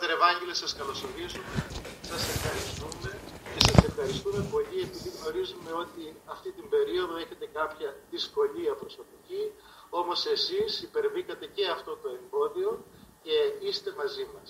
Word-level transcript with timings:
Πάτερ 0.00 0.16
Ευάγγελε, 0.20 0.54
σας 0.62 0.72
καλωσορίζουμε, 0.78 1.52
σας 2.10 2.22
ευχαριστούμε 2.34 3.10
και 3.52 3.60
σας 3.68 3.78
ευχαριστούμε 3.88 4.40
πολύ 4.54 4.78
επειδή 4.86 5.08
γνωρίζουμε 5.16 5.70
ότι 5.84 6.04
αυτή 6.34 6.48
την 6.56 6.66
περίοδο 6.74 7.14
έχετε 7.24 7.46
κάποια 7.58 7.88
δυσκολία 8.12 8.72
προσωπική, 8.82 9.42
όμως 10.00 10.18
εσείς 10.34 10.70
υπερβήκατε 10.88 11.44
και 11.56 11.64
αυτό 11.76 11.92
το 12.02 12.08
εμπόδιο 12.18 12.70
και 13.24 13.36
είστε 13.66 13.90
μαζί 14.00 14.24
μας. 14.32 14.48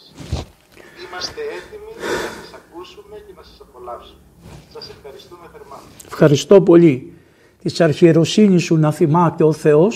Είμαστε 1.03 1.41
έτοιμοι 1.59 1.93
να 2.03 2.31
σας 2.39 2.51
ακούσουμε 2.61 3.17
και 3.27 3.33
να 3.39 3.45
σας 3.49 3.59
απολαύσουμε. 3.67 4.25
Σας 4.75 4.85
ευχαριστούμε 4.95 5.45
θερμά. 5.53 5.79
Ευχαριστώ 6.11 6.57
πολύ. 6.69 6.95
Της 7.63 7.75
αρχιεροσύνης 7.89 8.63
σου 8.67 8.77
να 8.85 8.91
θυμάται 8.99 9.43
ο 9.51 9.53
Θεός 9.65 9.95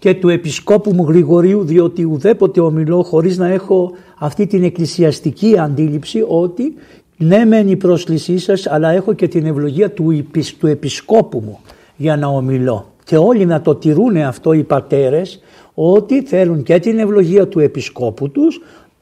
και 0.00 0.14
του 0.14 0.28
Επισκόπου 0.28 0.92
μου 0.94 1.04
Γρηγορίου 1.08 1.64
διότι 1.64 2.04
ουδέποτε 2.04 2.60
ομιλώ 2.60 3.02
χωρίς 3.02 3.38
να 3.38 3.48
έχω 3.48 3.92
αυτή 4.18 4.46
την 4.46 4.64
εκκλησιαστική 4.64 5.58
αντίληψη 5.58 6.24
ότι 6.28 6.74
ναι 7.16 7.44
μεν 7.44 7.68
η 7.68 7.76
πρόσκλησή 7.76 8.38
σας 8.38 8.66
αλλά 8.66 8.90
έχω 8.90 9.12
και 9.12 9.28
την 9.28 9.46
ευλογία 9.46 9.90
του, 9.90 10.26
του 10.58 10.66
Επισκόπου 10.66 11.42
μου 11.44 11.58
για 11.96 12.16
να 12.16 12.26
ομιλώ. 12.26 12.86
Και 13.04 13.16
όλοι 13.16 13.46
να 13.46 13.60
το 13.60 13.74
τηρούν 13.74 14.16
αυτό 14.16 14.52
οι 14.52 14.62
πατέρες 14.62 15.40
ότι 15.74 16.22
θέλουν 16.22 16.62
και 16.62 16.78
την 16.78 16.98
ευλογία 16.98 17.48
του 17.48 17.58
Επισκόπου 17.58 18.30
τους 18.30 18.60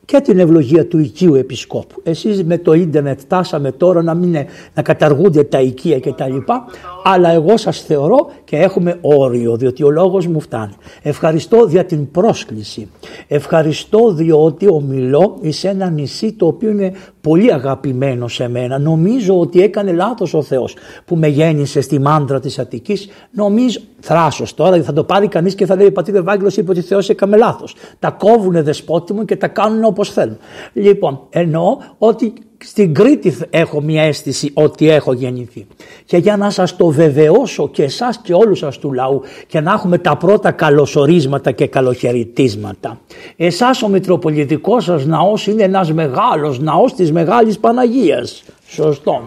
και 0.08 0.20
την 0.20 0.38
ευλογία 0.38 0.86
του 0.86 0.98
οικείου 0.98 1.34
επισκόπου. 1.34 2.00
Εσείς 2.02 2.44
με 2.44 2.58
το 2.58 2.72
ίντερνετ 2.72 3.20
φτάσαμε 3.20 3.72
τώρα 3.72 4.02
να, 4.02 4.14
μην, 4.14 4.36
να 4.74 4.82
καταργούνται 4.82 5.42
τα 5.44 5.60
οικεία 5.60 5.98
και 5.98 6.12
τα 6.12 6.28
λοιπά, 6.28 6.64
αλλά 7.04 7.30
εγώ 7.30 7.56
σας 7.56 7.80
θεωρώ 7.80 8.30
και 8.48 8.56
έχουμε 8.56 8.98
όριο, 9.00 9.56
διότι 9.56 9.84
ο 9.84 9.90
λόγος 9.90 10.26
μου 10.26 10.40
φτάνει. 10.40 10.72
Ευχαριστώ 11.02 11.66
για 11.68 11.84
την 11.84 12.10
πρόσκληση. 12.10 12.90
Ευχαριστώ 13.28 14.12
διότι 14.12 14.68
ομιλώ 14.68 15.38
σε 15.48 15.68
ένα 15.68 15.90
νησί 15.90 16.32
το 16.32 16.46
οποίο 16.46 16.70
είναι 16.70 16.92
πολύ 17.20 17.52
αγαπημένο 17.52 18.28
σε 18.28 18.48
μένα. 18.48 18.78
Νομίζω 18.78 19.40
ότι 19.40 19.62
έκανε 19.62 19.92
λάθος 19.92 20.34
ο 20.34 20.42
Θεός 20.42 20.76
που 21.04 21.16
με 21.16 21.28
γέννησε 21.28 21.80
στη 21.80 21.98
μάντρα 21.98 22.40
της 22.40 22.58
Αττικής. 22.58 23.08
Νομίζω, 23.30 23.80
θράσος 24.00 24.54
τώρα, 24.54 24.82
θα 24.82 24.92
το 24.92 25.04
πάρει 25.04 25.28
κανείς 25.28 25.54
και 25.54 25.66
θα 25.66 25.76
λέει 25.76 25.90
πατήρ 25.90 26.14
Ευάγγελος 26.14 26.56
είπε 26.56 26.70
ότι 26.70 26.80
Θεός 26.80 27.08
έκαμε 27.08 27.36
λάθος. 27.36 27.74
Τα 27.98 28.10
κόβουνε 28.10 28.62
δεσπότη 28.62 29.12
μου 29.12 29.24
και 29.24 29.36
τα 29.36 29.48
κάνουν 29.48 29.84
όπως 29.84 30.10
θέλουν. 30.10 30.38
Λοιπόν, 30.72 31.20
εννοώ 31.30 31.76
ότι 31.98 32.32
στην 32.64 32.94
Κρήτη 32.94 33.36
έχω 33.50 33.80
μια 33.80 34.02
αίσθηση 34.02 34.50
ότι 34.54 34.90
έχω 34.90 35.12
γεννηθεί. 35.12 35.66
Και 36.04 36.16
για 36.16 36.36
να 36.36 36.50
σας 36.50 36.76
το 36.76 36.86
βεβαιώσω 36.86 37.68
και 37.68 37.82
εσάς 37.82 38.20
και 38.22 38.34
όλους 38.34 38.58
σας 38.58 38.78
του 38.78 38.92
λαού 38.92 39.22
και 39.46 39.60
να 39.60 39.72
έχουμε 39.72 39.98
τα 39.98 40.16
πρώτα 40.16 40.50
καλωσορίσματα 40.50 41.50
και 41.50 41.66
καλοχαιρετίσματα. 41.66 43.00
Εσάς 43.36 43.82
ο 43.82 43.88
Μητροπολιτικός 43.88 44.84
σας 44.84 45.06
ναός 45.06 45.46
είναι 45.46 45.62
ένας 45.62 45.92
μεγάλος 45.92 46.60
ναός 46.60 46.94
της 46.94 47.12
Μεγάλης 47.12 47.58
Παναγίας. 47.58 48.42
Σωστό. 48.66 49.22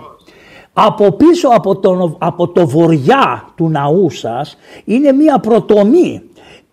Από 0.74 1.12
πίσω 1.12 1.48
από 1.48 1.80
το, 1.80 2.16
από 2.20 2.48
το 2.48 2.68
βοριά 2.68 3.54
του 3.56 3.70
ναού 3.70 4.10
σας 4.10 4.58
είναι 4.86 5.12
μια 5.12 5.40
προτομή 5.40 6.22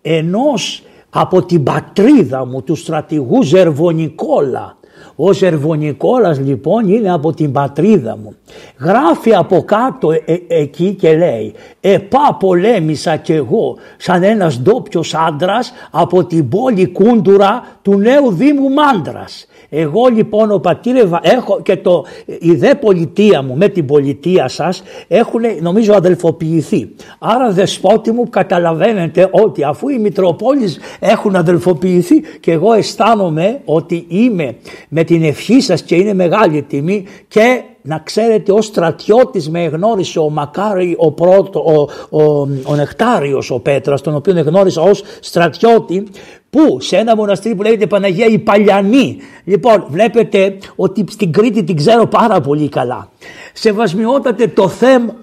ενός 0.01 0.83
από 1.09 1.43
την 1.43 1.63
πατρίδα 1.63 2.45
μου 2.45 2.63
του 2.63 2.75
στρατηγού 2.75 3.43
Ζερβονικόλα 3.43 4.77
ο 5.21 5.33
Σερβονικόλας 5.33 6.39
λοιπόν 6.39 6.89
είναι 6.89 7.11
από 7.11 7.33
την 7.33 7.51
πατρίδα 7.51 8.17
μου. 8.17 8.35
Γράφει 8.79 9.35
από 9.35 9.63
κάτω 9.63 10.11
ε, 10.11 10.21
ε, 10.25 10.39
εκεί 10.47 10.93
και 10.93 11.17
λέει 11.17 11.53
«Επά 11.81 12.37
πολέμησα 12.39 13.15
κι 13.15 13.33
εγώ 13.33 13.77
σαν 13.97 14.23
ένας 14.23 14.61
ντόπιος 14.61 15.13
άντρας 15.13 15.73
από 15.91 16.25
την 16.25 16.49
πόλη 16.49 16.87
Κούντουρα 16.87 17.63
του 17.81 17.97
νέου 17.97 18.31
Δήμου 18.31 18.69
Μάντρας. 18.69 19.47
Εγώ 19.69 20.07
λοιπόν 20.07 20.51
ο 20.51 20.59
πατήρ 20.59 20.95
έχω 21.21 21.61
και 21.61 21.77
το, 21.77 22.05
η 22.39 22.51
δε 22.51 22.75
πολιτεία 22.75 23.41
μου 23.41 23.55
με 23.55 23.67
την 23.67 23.85
πολιτεία 23.85 24.47
σας 24.47 24.83
έχουν 25.07 25.41
νομίζω 25.61 25.93
αδελφοποιηθεί. 25.93 26.89
Άρα 27.19 27.51
δεσπότη 27.51 28.11
μου 28.11 28.29
καταλαβαίνετε 28.29 29.29
ότι 29.31 29.63
αφού 29.63 29.89
οι 29.89 29.99
Μητροπόλεις 29.99 30.79
έχουν 30.99 31.35
αδελφοποιηθεί 31.35 32.19
και 32.39 32.51
εγώ 32.51 32.73
αισθάνομαι 32.73 33.61
ότι 33.65 34.05
είμαι 34.07 34.55
με 34.89 35.03
την 35.09 35.23
ευχή 35.23 35.61
σας 35.61 35.81
και 35.81 35.95
είναι 35.95 36.13
μεγάλη 36.13 36.61
τιμή 36.61 37.05
και 37.27 37.63
να 37.81 37.99
ξέρετε 37.99 38.51
ως 38.51 38.65
στρατιώτης 38.65 39.49
με 39.49 39.63
εγνώρισε 39.63 40.19
ο 40.19 40.29
Μακάρι 40.29 40.95
ο, 40.97 41.11
πρώτο, 41.11 41.59
ο, 41.59 41.81
ο, 42.23 42.47
ο 42.63 42.75
Νεκτάριος 42.75 43.51
ο 43.51 43.59
Πέτρας 43.59 44.01
τον 44.01 44.15
οποίο 44.15 44.37
εγνώρισα 44.37 44.81
ως 44.81 45.03
στρατιώτη 45.19 46.07
που 46.49 46.79
σε 46.79 46.97
ένα 46.97 47.15
μοναστήρι 47.15 47.55
που 47.55 47.61
λέγεται 47.61 47.87
Παναγία 47.87 48.25
η 48.25 48.39
Παλιανή. 48.39 49.17
Λοιπόν 49.43 49.85
βλέπετε 49.89 50.57
ότι 50.75 51.05
στην 51.09 51.31
Κρήτη 51.31 51.63
την 51.63 51.75
ξέρω 51.75 52.07
πάρα 52.07 52.41
πολύ 52.41 52.69
καλά. 52.69 53.09
Σεβασμιότατε 53.53 54.47
το 54.47 54.67
θέμα... 54.67 55.15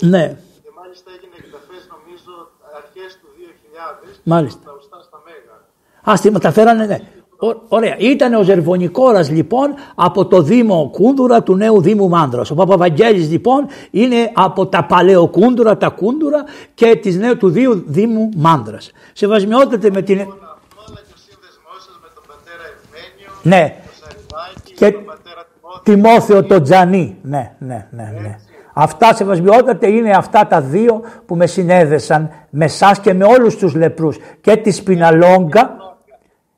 Ναι. 0.00 0.36
Και 0.62 0.70
μάλιστα 0.80 1.10
έγινε 1.16 1.34
εκταφές 1.38 1.82
νομίζω 1.94 2.32
αρχές 2.76 3.18
του 3.20 3.28
2000 3.36 4.20
Μάλιστα. 4.22 4.60
στα 4.62 4.72
Οστά 4.78 5.02
στα 5.02 5.22
Μέγα. 5.24 5.56
Α, 6.10 6.14
τη 6.20 6.30
μεταφέρανε, 6.30 6.86
ναι. 6.86 6.96
Ωραία. 7.68 7.96
Ήταν 7.98 8.34
ο 8.34 8.42
Ζερβονικόρας 8.42 9.30
λοιπόν 9.30 9.74
από 9.94 10.26
το 10.26 10.42
Δήμο 10.42 10.90
Κούντουρα 10.92 11.42
του 11.42 11.56
νέου 11.56 11.80
Δήμου 11.82 12.08
Μάνδρας. 12.08 12.50
Ο 12.50 12.54
Παπαβαγγέλης 12.54 13.30
λοιπόν 13.30 13.66
είναι 13.90 14.30
από 14.34 14.66
τα 14.66 14.84
παλαιοκούντουρα, 14.84 15.76
τα 15.76 15.88
κούντουρα 15.88 16.44
και 16.74 16.96
της 17.02 17.16
νέου 17.16 17.36
του 17.36 17.50
Δήμου, 17.50 17.82
Δήμου 17.86 18.28
Μάνδρας. 18.36 18.90
Σεβασμιότατε 19.12 19.90
με 19.90 20.02
την... 20.02 20.18
Όλα 20.18 20.26
και 20.26 21.14
ο 21.14 21.20
σύνδεσμός 21.26 21.78
σας 21.86 21.98
με 22.02 22.08
τον 22.14 22.22
πατέρα 22.26 22.64
Ευμένιο, 22.74 23.30
Ναι. 23.42 23.74
τον 23.84 23.92
Σαριβάκη 24.00 24.72
Και 24.74 24.86
και 24.86 24.92
τον 24.92 25.04
πατέρα 25.04 25.46
Τιμόθεο. 25.82 26.36
Τιμόθεο 26.36 26.44
το 26.58 26.62
Τζανί. 26.62 27.16
Ναι, 27.22 27.54
ναι, 27.58 27.86
ναι, 27.90 28.14
ναι. 28.22 28.38
Αυτά 28.74 29.14
σεβασμιότατε 29.14 29.88
είναι 29.88 30.10
αυτά 30.10 30.46
τα 30.46 30.60
δύο 30.60 31.02
που 31.26 31.36
με 31.36 31.46
συνέδεσαν 31.46 32.30
με 32.50 32.64
εσά 32.64 32.96
και 33.02 33.14
με 33.14 33.24
όλους 33.24 33.56
τους 33.56 33.74
λεπρούς. 33.74 34.16
Και 34.40 34.56
τη 34.56 34.70
Σπιναλόγκα 34.70 35.76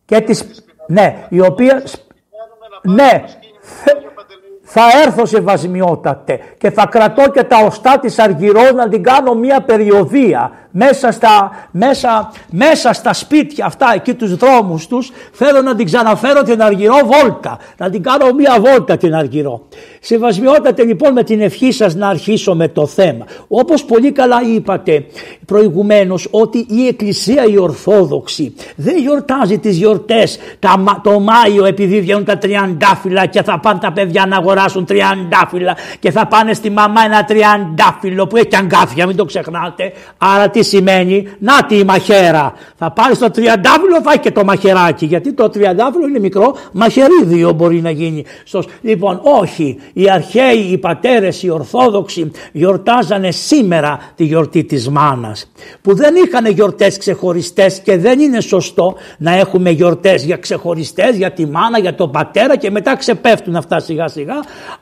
και 0.05 0.21
τη... 0.21 0.41
Ναι, 0.87 1.27
η 1.31 1.41
οποία... 1.41 1.73
Κάνουμε 1.73 2.67
να 2.71 2.81
πάμε 2.81 3.03
Ναι, 3.03 3.25
στο 3.27 3.39
σκήνιο 3.39 4.01
για 4.01 4.11
Παντελεήμονα. 4.11 4.62
Θα 4.75 4.83
έρθω 5.07 5.27
σε 5.27 5.41
βασμιότατε 5.41 6.41
και 6.59 6.71
θα 6.71 6.87
κρατώ 6.91 7.31
και 7.31 7.43
τα 7.43 7.57
οστά 7.67 7.99
της 8.01 8.19
Αργυρός 8.19 8.73
να 8.73 8.89
την 8.89 9.03
κάνω 9.03 9.35
μια 9.35 9.61
περιοδία 9.61 10.51
μέσα 10.71 11.11
στα, 11.13 11.51
μέσα, 11.71 12.33
μέσα 12.51 12.93
στα 12.93 13.13
σπίτια 13.13 13.65
αυτά 13.67 13.93
εκεί 13.95 14.15
τους 14.15 14.37
δρόμους 14.37 14.87
τους. 14.87 15.11
Θέλω 15.33 15.63
να 15.63 15.75
την 15.75 15.87
ξαναφέρω 15.87 16.43
την 16.43 16.63
Αργυρό 16.63 16.95
βόλτα 17.05 17.59
να 17.77 17.91
την 17.91 18.03
κάνω 18.03 18.33
μια 18.33 18.57
βόλτα 18.61 18.97
την 18.97 19.15
Αργυρό. 19.15 19.63
Σεβασμιότατε 20.01 20.85
λοιπόν 20.85 21.13
με 21.13 21.23
την 21.23 21.41
ευχή 21.41 21.73
σας 21.73 21.95
να 21.95 22.09
αρχίσω 22.09 22.55
με 22.55 22.69
το 22.69 22.87
θέμα. 22.87 23.25
Όπως 23.49 23.85
πολύ 23.85 24.13
καλά 24.13 24.37
είπατε 24.55 25.05
προηγουμένως 25.47 26.29
ότι 26.31 26.67
η 26.69 26.87
Εκκλησία 26.87 27.45
η 27.45 27.59
Ορθόδοξη 27.59 28.55
δεν 28.77 28.97
γιορτάζει 28.97 29.59
τις 29.59 29.77
γιορτές 29.77 30.39
τα, 30.59 30.79
μα- 30.79 31.01
το 31.03 31.21
Μάιο 31.21 31.65
επειδή 31.65 32.01
βγαίνουν 32.01 32.25
τα 32.25 32.39
τριαντάφυλλα 32.39 33.27
και 33.27 33.43
θα 33.43 33.59
πάνε 33.61 33.79
τα 33.79 33.93
παιδιά 33.93 34.27
να 34.27 34.37
αγοράσουν 34.37 34.61
τριαντάφυλλα 34.87 35.77
και 35.99 36.11
θα 36.11 36.27
πάνε 36.27 36.53
στη 36.53 36.71
μαμά 36.71 37.05
ένα 37.05 37.25
τριαντάφυλλο 37.25 38.27
που 38.27 38.37
έχει 38.37 38.57
αγκάθια 38.57 39.07
μην 39.07 39.17
το 39.17 39.25
ξεχνάτε. 39.25 39.93
Άρα 40.19 40.49
τι 40.49 40.63
σημαίνει; 40.63 41.27
Να 41.39 41.65
τη 41.67 41.79
η 41.79 41.85
μαχαίρα. 41.85 42.53
Θα 42.77 42.91
πάρεις 42.91 43.17
στο 43.17 43.31
τριαντάφυλλο 43.31 44.01
θα 44.03 44.11
έχει 44.11 44.21
και 44.21 44.31
το 44.31 44.45
μαχαιράκι 44.45 45.07
γιατί 45.07 45.33
το 45.33 45.49
τριαντάφυλλο 45.49 46.07
είναι 46.07 46.19
μικρό 46.19 46.57
μαχαιρίδιο 46.73 47.53
μπορεί 47.53 47.81
να 47.81 47.91
γίνει. 47.91 48.25
Στο... 48.45 48.63
λοιπόν 48.81 49.21
όχι. 49.23 49.79
Οι 49.93 50.11
αρχαίοι 50.11 50.59
οι 50.71 50.79
πατέρες 50.79 51.43
οι 51.43 51.51
ορθόδοξοι 51.51 52.31
γιορτάζανε 52.53 53.31
σήμερα 53.31 53.99
τη 54.15 54.25
γιορτή 54.25 54.65
της 54.65 54.89
μάνας 54.89 55.51
που 55.83 55.95
δεν 55.95 56.15
είχαν 56.27 56.47
γιορτές 56.47 56.99
ξεχωριστές 56.99 57.81
και 57.81 57.97
δεν 57.97 58.21
είναι 58.21 58.41
σωστό 58.41 58.95
να 59.19 59.35
έχουμε 59.35 59.71
γιορτές 59.71 60.25
για 60.25 60.37
ξεχωριστές 60.37 61.17
για 61.17 61.33
τη 61.33 61.47
μάνα, 61.47 61.79
για 61.79 61.95
τον 61.95 62.11
πατέρα 62.11 62.57
και 62.57 62.71
μετά 62.71 62.97
ξεπέφτουν 62.97 63.57
αυτά 63.57 63.81
σιγά 63.81 64.09
σιγά 64.09 64.35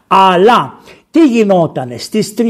αλλά 0.08 0.74
τι 1.10 1.26
γινότανε; 1.26 1.98
Στις 1.98 2.34
30 2.38 2.42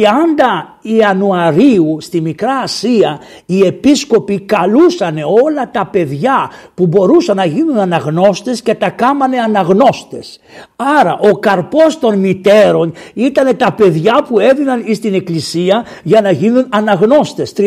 Ιανουαρίου 0.80 1.96
στη 2.00 2.20
Μικρά 2.20 2.56
Ασία 2.56 3.20
οι 3.46 3.66
επίσκοποι 3.66 4.40
καλούσανε 4.40 5.22
όλα 5.44 5.70
τα 5.70 5.86
παιδιά 5.86 6.50
που 6.74 6.86
μπορούσαν 6.86 7.36
να 7.36 7.44
γίνουν 7.44 7.78
αναγνώστες 7.78 8.62
και 8.62 8.74
τα 8.74 8.90
κάμανε 8.90 9.38
αναγνώστες. 9.38 10.40
Άρα 11.00 11.18
ο 11.20 11.38
καρπός 11.38 11.98
των 11.98 12.18
μητέρων 12.18 12.92
ήταν 13.14 13.56
τα 13.56 13.72
παιδιά 13.72 14.24
που 14.28 14.38
έδιναν 14.38 14.84
στην 14.94 15.14
εκκλησία 15.14 15.86
για 16.02 16.20
να 16.20 16.30
γίνουν 16.30 16.66
αναγνώστες. 16.68 17.52
30, 17.52 17.62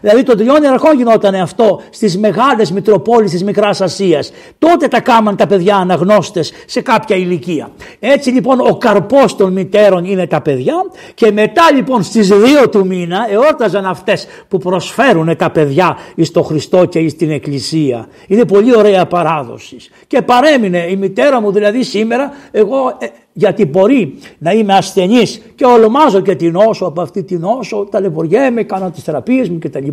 δηλαδή 0.00 0.22
των 0.22 0.36
τριών 0.36 0.62
ιεραρχών 0.62 0.96
γινόταν 0.96 1.34
αυτό 1.34 1.80
στις 1.90 2.18
μεγάλες 2.18 2.72
μητροπόλεις 2.72 3.30
της 3.30 3.44
Μικράς 3.44 3.80
Ασίας. 3.80 4.32
Τότε 4.58 4.88
τα 4.88 5.00
κάμαν 5.00 5.36
τα 5.36 5.46
παιδιά 5.46 5.76
αναγνώστες 5.76 6.52
σε 6.66 6.80
κάποια 6.80 7.16
ηλικία. 7.16 7.70
Έτσι 7.98 8.30
λοιπόν 8.30 8.60
ο 8.60 8.76
καρπός 8.76 9.36
των 9.36 9.52
μητέρων 9.52 10.04
είναι 10.04 10.21
είναι 10.22 10.30
τα 10.30 10.40
παιδιά 10.40 10.74
και 11.14 11.32
μετά 11.32 11.62
λοιπόν 11.74 12.02
στις 12.02 12.32
2 12.64 12.70
του 12.70 12.86
μήνα 12.86 13.26
εόρταζαν 13.30 13.86
αυτές 13.86 14.26
που 14.48 14.58
προσφέρουν 14.58 15.36
τα 15.36 15.50
παιδιά 15.50 15.96
εις 16.14 16.30
το 16.30 16.42
Χριστό 16.42 16.84
και 16.84 16.98
εις 16.98 17.16
την 17.16 17.30
Εκκλησία. 17.30 18.08
Είναι 18.26 18.44
πολύ 18.44 18.76
ωραία 18.76 19.06
παράδοση. 19.06 19.76
Και 20.06 20.22
παρέμεινε 20.22 20.86
η 20.90 20.96
μητέρα 20.96 21.40
μου 21.40 21.52
δηλαδή 21.52 21.82
σήμερα 21.82 22.32
εγώ 22.50 22.96
ε, 22.98 23.06
γιατί 23.32 23.66
μπορεί 23.66 24.14
να 24.38 24.52
είμαι 24.52 24.74
ασθενής 24.74 25.42
και 25.54 25.64
ολομάζω 25.64 26.20
και 26.20 26.34
την 26.34 26.52
νόσο 26.52 26.84
από 26.84 27.00
αυτή 27.00 27.22
την 27.22 27.40
νόσο, 27.40 27.88
ταλαιπωριέμαι, 27.90 28.62
κάνω 28.62 28.90
τις 28.90 29.02
θεραπείες 29.02 29.48
μου 29.48 29.58
κτλ. 29.58 29.88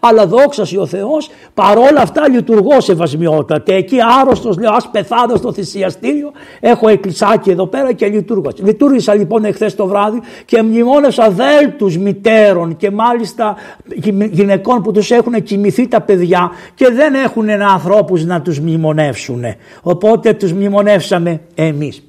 Αλλά 0.00 0.26
δόξα 0.26 0.66
ο 0.78 0.86
Θεός, 0.86 1.30
παρόλα 1.54 2.00
αυτά 2.00 2.28
λειτουργώ 2.28 2.80
σε 2.80 2.94
βασμιότατε. 2.94 3.74
Εκεί 3.74 3.96
άρρωστος 4.20 4.58
λέω 4.58 4.70
ας 4.72 4.90
πεθάνω 4.90 5.36
στο 5.36 5.52
θυσιαστήριο, 5.52 6.30
έχω 6.60 6.88
εκκλησάκι 6.88 7.50
εδώ 7.50 7.66
πέρα 7.66 7.92
και 7.92 8.06
λειτουργώ. 8.06 8.50
Λειτουργήσα 8.56 9.14
λοιπόν 9.14 9.44
εχθές 9.44 9.74
το 9.74 9.86
βράδυ 9.86 10.20
και 10.44 10.62
μνημόνευσα 10.62 11.30
δέλτους 11.30 11.98
μητέρων 11.98 12.76
και 12.76 12.90
μάλιστα 12.90 13.56
γυναικών 14.30 14.82
που 14.82 14.92
τους 14.92 15.10
έχουν 15.10 15.42
κοιμηθεί 15.42 15.88
τα 15.88 16.00
παιδιά 16.00 16.50
και 16.74 16.88
δεν 16.90 17.14
έχουν 17.14 17.50
ανθρώπους 17.50 18.24
να 18.24 18.40
τους 18.40 18.58
μνημονεύσουν. 18.58 19.44
Οπότε 19.82 20.32
τους 20.32 20.52
μνημονεύσαμε 20.52 21.40
εμείς. 21.54 22.02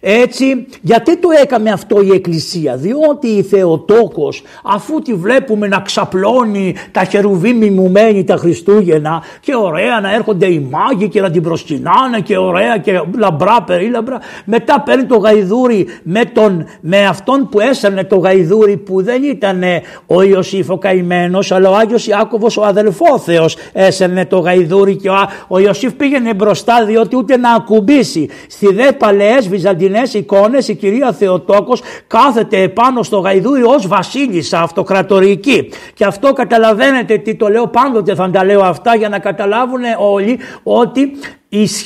Έτσι, 0.00 0.66
γιατί 0.80 1.16
το 1.16 1.28
έκαμε 1.42 1.70
αυτό 1.70 2.00
η 2.02 2.10
Εκκλησία, 2.12 2.76
διότι 2.76 3.26
η 3.26 3.42
Θεοτόκος 3.42 4.42
αφού 4.64 4.98
τη 4.98 5.14
βλέπουμε 5.14 5.66
να 5.66 5.80
ξαπλώνει 5.80 6.74
τα 6.90 7.04
χερουβί 7.04 7.52
μιμουμένη 7.52 8.24
τα 8.24 8.36
Χριστούγεννα 8.36 9.22
και 9.40 9.54
ωραία 9.54 10.00
να 10.00 10.14
έρχονται 10.14 10.46
οι 10.46 10.68
μάγοι 10.70 11.08
και 11.08 11.20
να 11.20 11.30
την 11.30 11.42
προσκυνάνε 11.42 12.20
και 12.20 12.36
ωραία 12.36 12.78
και 12.78 13.00
λαμπρά 13.18 13.62
περίλαμπρα, 13.62 14.20
μετά 14.44 14.80
παίρνει 14.80 15.04
το 15.04 15.16
γαϊδούρι 15.16 15.86
με, 16.02 16.24
τον, 16.24 16.66
με 16.80 17.06
αυτόν 17.06 17.48
που 17.48 17.60
έσερνε 17.60 18.04
το 18.04 18.16
γαϊδούρι 18.16 18.76
που 18.76 19.02
δεν 19.02 19.22
ήταν 19.22 19.62
ο 20.06 20.22
Ιωσήφ 20.22 20.70
ο 20.70 20.78
καημένος 20.78 21.52
αλλά 21.52 21.70
ο 21.70 21.74
Άγιος 21.74 22.06
Ιάκωβος 22.06 22.56
ο 22.56 22.64
αδελφόθεος 22.64 23.56
έσερνε 23.72 24.26
το 24.26 24.38
γαϊδούρι 24.38 24.96
και 24.96 25.08
ο, 25.08 25.14
ο 25.48 25.58
Ιωσήφ 25.58 25.92
πήγαινε 25.92 26.34
μπροστά 26.34 26.84
διότι 26.84 27.16
ούτε 27.16 27.36
να 27.36 27.52
ακουμπήσει. 27.52 28.28
Στη 28.48 28.72
δε 28.72 28.92
παλαιές 28.92 29.48
Βυζαντινές 29.48 29.85
εικόνες 30.12 30.68
η 30.68 30.74
κυρία 30.74 31.12
Θεοτόκος 31.12 31.82
κάθεται 32.06 32.62
επάνω 32.62 33.02
στο 33.02 33.18
γαϊδούρι 33.18 33.62
ως 33.62 33.86
βασίλισσα 33.86 34.60
αυτοκρατορική. 34.60 35.68
Και 35.94 36.04
αυτό 36.04 36.32
καταλαβαίνετε 36.32 37.18
τι 37.18 37.34
το 37.34 37.48
λέω 37.48 37.66
πάντοτε 37.66 38.14
θα 38.14 38.30
τα 38.30 38.44
λέω 38.44 38.60
αυτά 38.60 38.96
για 38.96 39.08
να 39.08 39.18
καταλάβουν 39.18 39.82
όλοι 39.98 40.38
ότι 40.62 41.10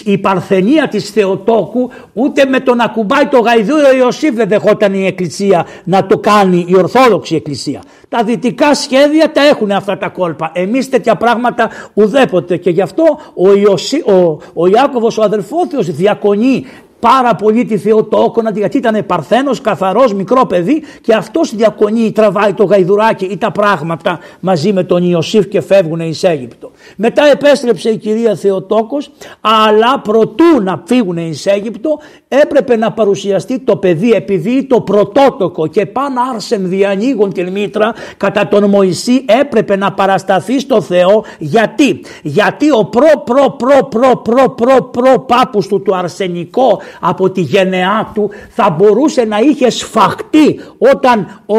η 0.05 0.19
παρθενία 0.19 0.89
της 0.89 1.11
Θεοτόκου 1.11 1.91
ούτε 2.13 2.45
με 2.45 2.61
το 2.61 2.75
ν' 2.75 2.87
ακουμπάει 2.87 3.27
το 3.27 3.39
γαϊδούρι 3.39 3.85
ο 3.85 3.97
Ιωσήφ 3.97 4.35
δεν 4.35 4.49
δεχόταν 4.49 4.95
η 4.95 5.07
Εκκλησία 5.07 5.67
να 5.85 6.07
το 6.07 6.19
κάνει 6.19 6.65
η 6.69 6.77
Ορθόδοξη 6.77 7.35
Εκκλησία. 7.35 7.83
Τα 8.09 8.23
δυτικά 8.25 8.75
σχέδια 8.75 9.33
τα 9.33 9.43
έχουν 9.43 9.71
αυτά 9.71 9.99
τα 9.99 10.09
κόλπα. 10.09 10.51
Εμείς 10.55 10.89
τέτοια 10.89 11.17
πράγματα 11.17 11.71
ουδέποτε 11.95 12.57
και 12.57 12.71
γι' 12.71 12.81
αυτό 12.81 13.19
ο, 13.35 13.53
Ιωσή, 13.53 14.03
ο, 14.07 14.41
ο 14.55 14.67
Ιάκωβος 14.67 15.19
ο 15.19 15.23
αδελφόθεος 15.23 15.91
διακονεί 15.91 16.67
πάρα 17.01 17.35
πολύ 17.35 17.65
τη 17.65 17.79
Θεοτόκο 17.79 18.51
γιατί 18.51 18.77
ήταν 18.77 19.07
παρθένος, 19.07 19.61
καθαρός, 19.61 20.15
μικρό 20.15 20.47
παιδί 20.47 20.83
και 21.01 21.15
αυτός 21.15 21.55
διακονεί, 21.55 22.13
τραβάει 22.13 22.53
το 22.53 22.65
γαϊδουράκι 22.65 23.25
ή 23.25 23.37
τα 23.37 23.51
πράγματα 23.51 24.19
μαζί 24.41 24.73
με 24.73 24.85
τον 24.85 25.11
Ιωσήφ 25.11 25.47
και 25.47 25.61
φεύγουν 25.61 26.01
εις 26.01 26.23
Αίγυπτο. 26.23 26.71
Μετά 26.97 27.23
επέστρεψε 27.33 27.91
η 27.91 27.97
κυρία 27.97 28.35
Θεοτόκος 28.35 29.11
αλλά 29.41 30.01
προτού 30.01 30.63
να 30.63 30.83
φύγουν 30.87 31.17
εις 31.17 31.47
Αίγυπτο 31.47 31.99
έπρεπε 32.29 32.77
να 32.77 32.93
παρουσιαστεί 32.93 33.59
το 33.59 33.77
παιδί 33.77 34.11
επειδή 34.11 34.65
το 34.65 34.81
πρωτότοκο 34.81 35.67
και 35.67 35.87
παν 35.87 36.15
άρσεν 36.35 36.69
διανοίγον 36.69 37.33
την 37.33 37.49
μήτρα 37.49 37.95
κατά 38.17 38.49
τον 38.49 38.65
Μωυσή 38.65 39.25
έπρεπε 39.41 39.77
να 39.77 39.93
παρασταθεί 39.93 40.61
στο 40.61 40.81
Θεό 40.81 41.25
γιατί, 41.39 42.01
γιατί 42.23 42.71
ο 42.71 42.85
προ 42.85 43.23
προ 43.25 43.51
προ 43.51 43.89
προ 43.91 44.17
προ 44.23 44.51
προ 44.51 44.83
προ 44.83 45.21
πάπους 45.21 45.67
του 45.67 45.83
του 45.83 45.97
αρσενικό 45.97 46.81
από 47.01 47.31
τη 47.31 47.41
γενεά 47.41 48.11
του 48.15 48.31
θα 48.49 48.71
μπορούσε 48.71 49.25
να 49.25 49.39
είχε 49.39 49.71
σφαχτεί 49.71 50.61
όταν 50.79 51.43
ο, 51.47 51.59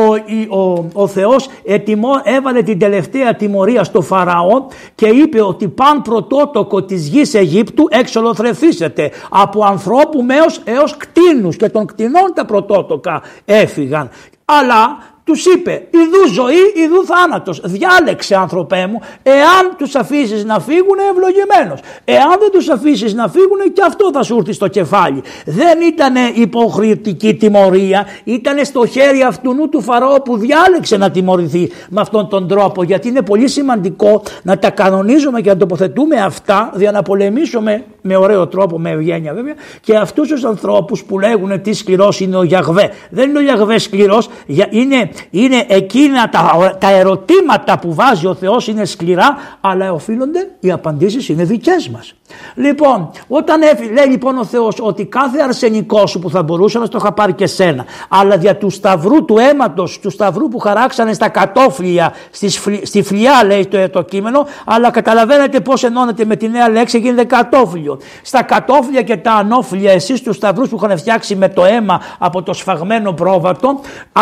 ο, 0.59 0.89
ο 0.93 1.07
Θεός 1.07 1.49
ετοιμό, 1.63 2.09
έβαλε 2.23 2.61
την 2.61 2.79
τελευταία 2.79 3.35
τιμωρία 3.35 3.83
στο 3.83 4.01
Φαραώ 4.01 4.65
και 4.95 5.07
είπε 5.07 5.41
ότι 5.41 5.67
παν 5.67 6.01
πρωτότοκο 6.01 6.83
της 6.83 7.07
γης 7.07 7.33
Αιγύπτου 7.33 7.87
εξολοθρεθήσετε 7.89 9.11
από 9.29 9.63
ανθρώπου 9.65 10.25
έως, 10.29 10.61
έως 10.63 10.97
κτίνους 10.97 11.55
και 11.55 11.69
των 11.69 11.85
κτηνών 11.85 12.31
τα 12.35 12.45
πρωτότοκα 12.45 13.21
έφυγαν. 13.45 14.09
Αλλά 14.45 14.97
τους 15.23 15.45
είπε 15.45 15.87
ιδού 15.89 16.33
ζωή, 16.33 16.83
ιδού 16.83 17.05
θάνατος. 17.05 17.61
Διάλεξε 17.63 18.35
άνθρωπέ 18.35 18.87
μου, 18.87 19.01
εάν 19.23 19.75
τους 19.77 19.95
αφήσεις 19.95 20.45
να 20.45 20.59
φύγουν 20.59 20.97
ευλογημένος. 21.11 21.79
Εάν 22.05 22.35
δεν 22.39 22.51
τους 22.51 22.69
αφήσεις 22.69 23.13
να 23.13 23.27
φύγουν 23.27 23.73
και 23.73 23.81
αυτό 23.87 24.11
θα 24.13 24.23
σου 24.23 24.37
έρθει 24.37 24.53
στο 24.53 24.67
κεφάλι. 24.67 25.23
Δεν 25.45 25.81
ήταν 25.81 26.15
υποχρεωτική 26.33 27.35
τιμωρία, 27.35 28.05
ήταν 28.23 28.65
στο 28.65 28.85
χέρι 28.85 29.21
αυτού 29.21 29.69
του 29.69 29.81
Φαραώ 29.81 30.21
που 30.21 30.37
διάλεξε 30.37 30.97
να 30.97 31.11
τιμωρηθεί 31.11 31.71
με 31.89 32.01
αυτόν 32.01 32.29
τον 32.29 32.47
τρόπο. 32.47 32.83
Γιατί 32.83 33.07
είναι 33.07 33.21
πολύ 33.21 33.47
σημαντικό 33.47 34.23
να 34.43 34.57
τα 34.57 34.69
κανονίζουμε 34.69 35.41
και 35.41 35.49
να 35.49 35.57
τοποθετούμε 35.57 36.15
αυτά 36.15 36.71
για 36.75 36.91
να 36.91 37.01
πολεμήσουμε 37.01 37.83
με 38.01 38.15
ωραίο 38.15 38.47
τρόπο, 38.47 38.79
με 38.79 38.89
ευγένεια 38.89 39.33
βέβαια, 39.33 39.53
και 39.81 39.95
αυτούς 39.95 40.27
τους 40.27 40.43
ανθρώπους 40.43 41.03
που 41.03 41.19
λέγουν 41.19 41.61
τι 41.61 41.73
σκληρός 41.73 42.19
είναι 42.19 42.37
ο 42.37 42.43
Γιαγβέ. 42.43 42.91
Δεν 43.09 43.29
είναι 43.29 43.37
ο 43.37 43.41
Γιαγβέ 43.41 43.77
σκληρός, 43.77 44.29
είναι 44.69 45.09
είναι 45.29 45.65
εκείνα 45.67 46.29
τα, 46.29 46.75
τα 46.79 46.89
ερωτήματα 46.89 47.79
που 47.79 47.93
βάζει 47.93 48.27
ο 48.27 48.35
Θεός 48.35 48.67
είναι 48.67 48.85
σκληρά 48.85 49.37
αλλά 49.61 49.93
οφείλονται 49.93 50.49
οι 50.59 50.71
απαντήσεις 50.71 51.29
είναι 51.29 51.43
δικές 51.43 51.89
μας. 51.89 52.13
Λοιπόν, 52.55 53.09
όταν 53.27 53.61
έφυγε, 53.61 53.91
λέει 53.91 54.05
λοιπόν 54.05 54.37
ο 54.37 54.45
Θεός 54.45 54.77
ότι 54.81 55.05
κάθε 55.05 55.41
αρσενικό 55.41 56.07
σου 56.07 56.19
που 56.19 56.29
θα 56.29 56.43
μπορούσε 56.43 56.79
να 56.79 56.87
το 56.87 56.97
είχα 57.01 57.11
πάρει 57.11 57.33
και 57.33 57.47
σένα, 57.47 57.85
αλλά 58.09 58.37
δια 58.37 58.57
του 58.57 58.69
σταυρού 58.69 59.25
του 59.25 59.37
αίματος, 59.37 59.99
του 59.99 60.09
σταυρού 60.09 60.47
που 60.47 60.59
χαράξανε 60.59 61.13
στα 61.13 61.29
κατόφλια, 61.29 62.13
στη 62.83 63.01
φλιά 63.03 63.43
λέει 63.45 63.67
το, 63.67 63.89
το 63.89 64.01
κείμενο, 64.01 64.45
αλλά 64.65 64.91
καταλαβαίνετε 64.91 65.59
πώς 65.59 65.83
ενώνεται 65.83 66.25
με 66.25 66.35
τη 66.35 66.49
νέα 66.49 66.69
λέξη 66.69 66.99
γίνεται 66.99 67.23
κατόφλιο. 67.23 67.99
Στα 68.21 68.43
κατόφλια 68.43 69.01
και 69.01 69.17
τα 69.17 69.33
ανώφλια 69.33 69.91
εσείς 69.91 70.21
τους 70.21 70.35
σταυρούς 70.35 70.69
που 70.69 70.79
είχαν 70.83 70.97
φτιάξει 70.97 71.35
με 71.35 71.49
το 71.49 71.65
αίμα 71.65 72.01
από 72.19 72.43
το 72.43 72.53
σφαγμένο 72.53 73.13
πρόβατο, 73.13 73.79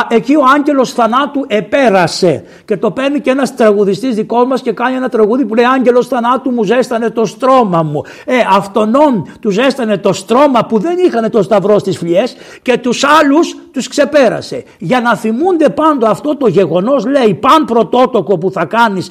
εκεί 0.07 0.35
ο 0.35 0.43
άγγελος 0.55 0.93
θανάτου 0.93 1.45
επέρασε 1.47 2.43
και 2.65 2.77
το 2.77 2.91
παίρνει 2.91 3.19
και 3.19 3.29
ένας 3.29 3.55
τραγουδιστής 3.55 4.15
δικός 4.15 4.45
μας 4.45 4.61
και 4.61 4.71
κάνει 4.71 4.95
ένα 4.95 5.09
τραγούδι 5.09 5.45
που 5.45 5.55
λέει 5.55 5.65
άγγελος 5.65 6.07
θανάτου 6.07 6.51
μου 6.51 6.63
ζέστανε 6.63 7.09
το 7.09 7.25
στρώμα 7.25 7.83
μου 7.83 7.98
ε, 8.25 8.33
αυτονών 8.55 9.27
τους 9.39 9.53
ζέστανε 9.53 9.97
το 9.97 10.13
στρώμα 10.13 10.65
που 10.65 10.79
δεν 10.79 10.97
είχαν 10.97 11.29
το 11.29 11.41
σταυρό 11.41 11.79
στις 11.79 11.97
φλιές 11.97 12.35
και 12.61 12.77
τους 12.77 13.03
άλλους 13.03 13.55
τους 13.71 13.87
ξεπέρασε. 13.87 14.63
Για 14.77 15.01
να 15.01 15.15
θυμούνται 15.15 15.69
πάντο 15.69 16.07
αυτό 16.07 16.37
το 16.37 16.47
γεγονός 16.47 17.05
λέει 17.05 17.33
παν 17.33 17.65
πρωτότοκο 17.65 18.37
που 18.37 18.51
θα 18.51 18.65
κάνεις 18.65 19.09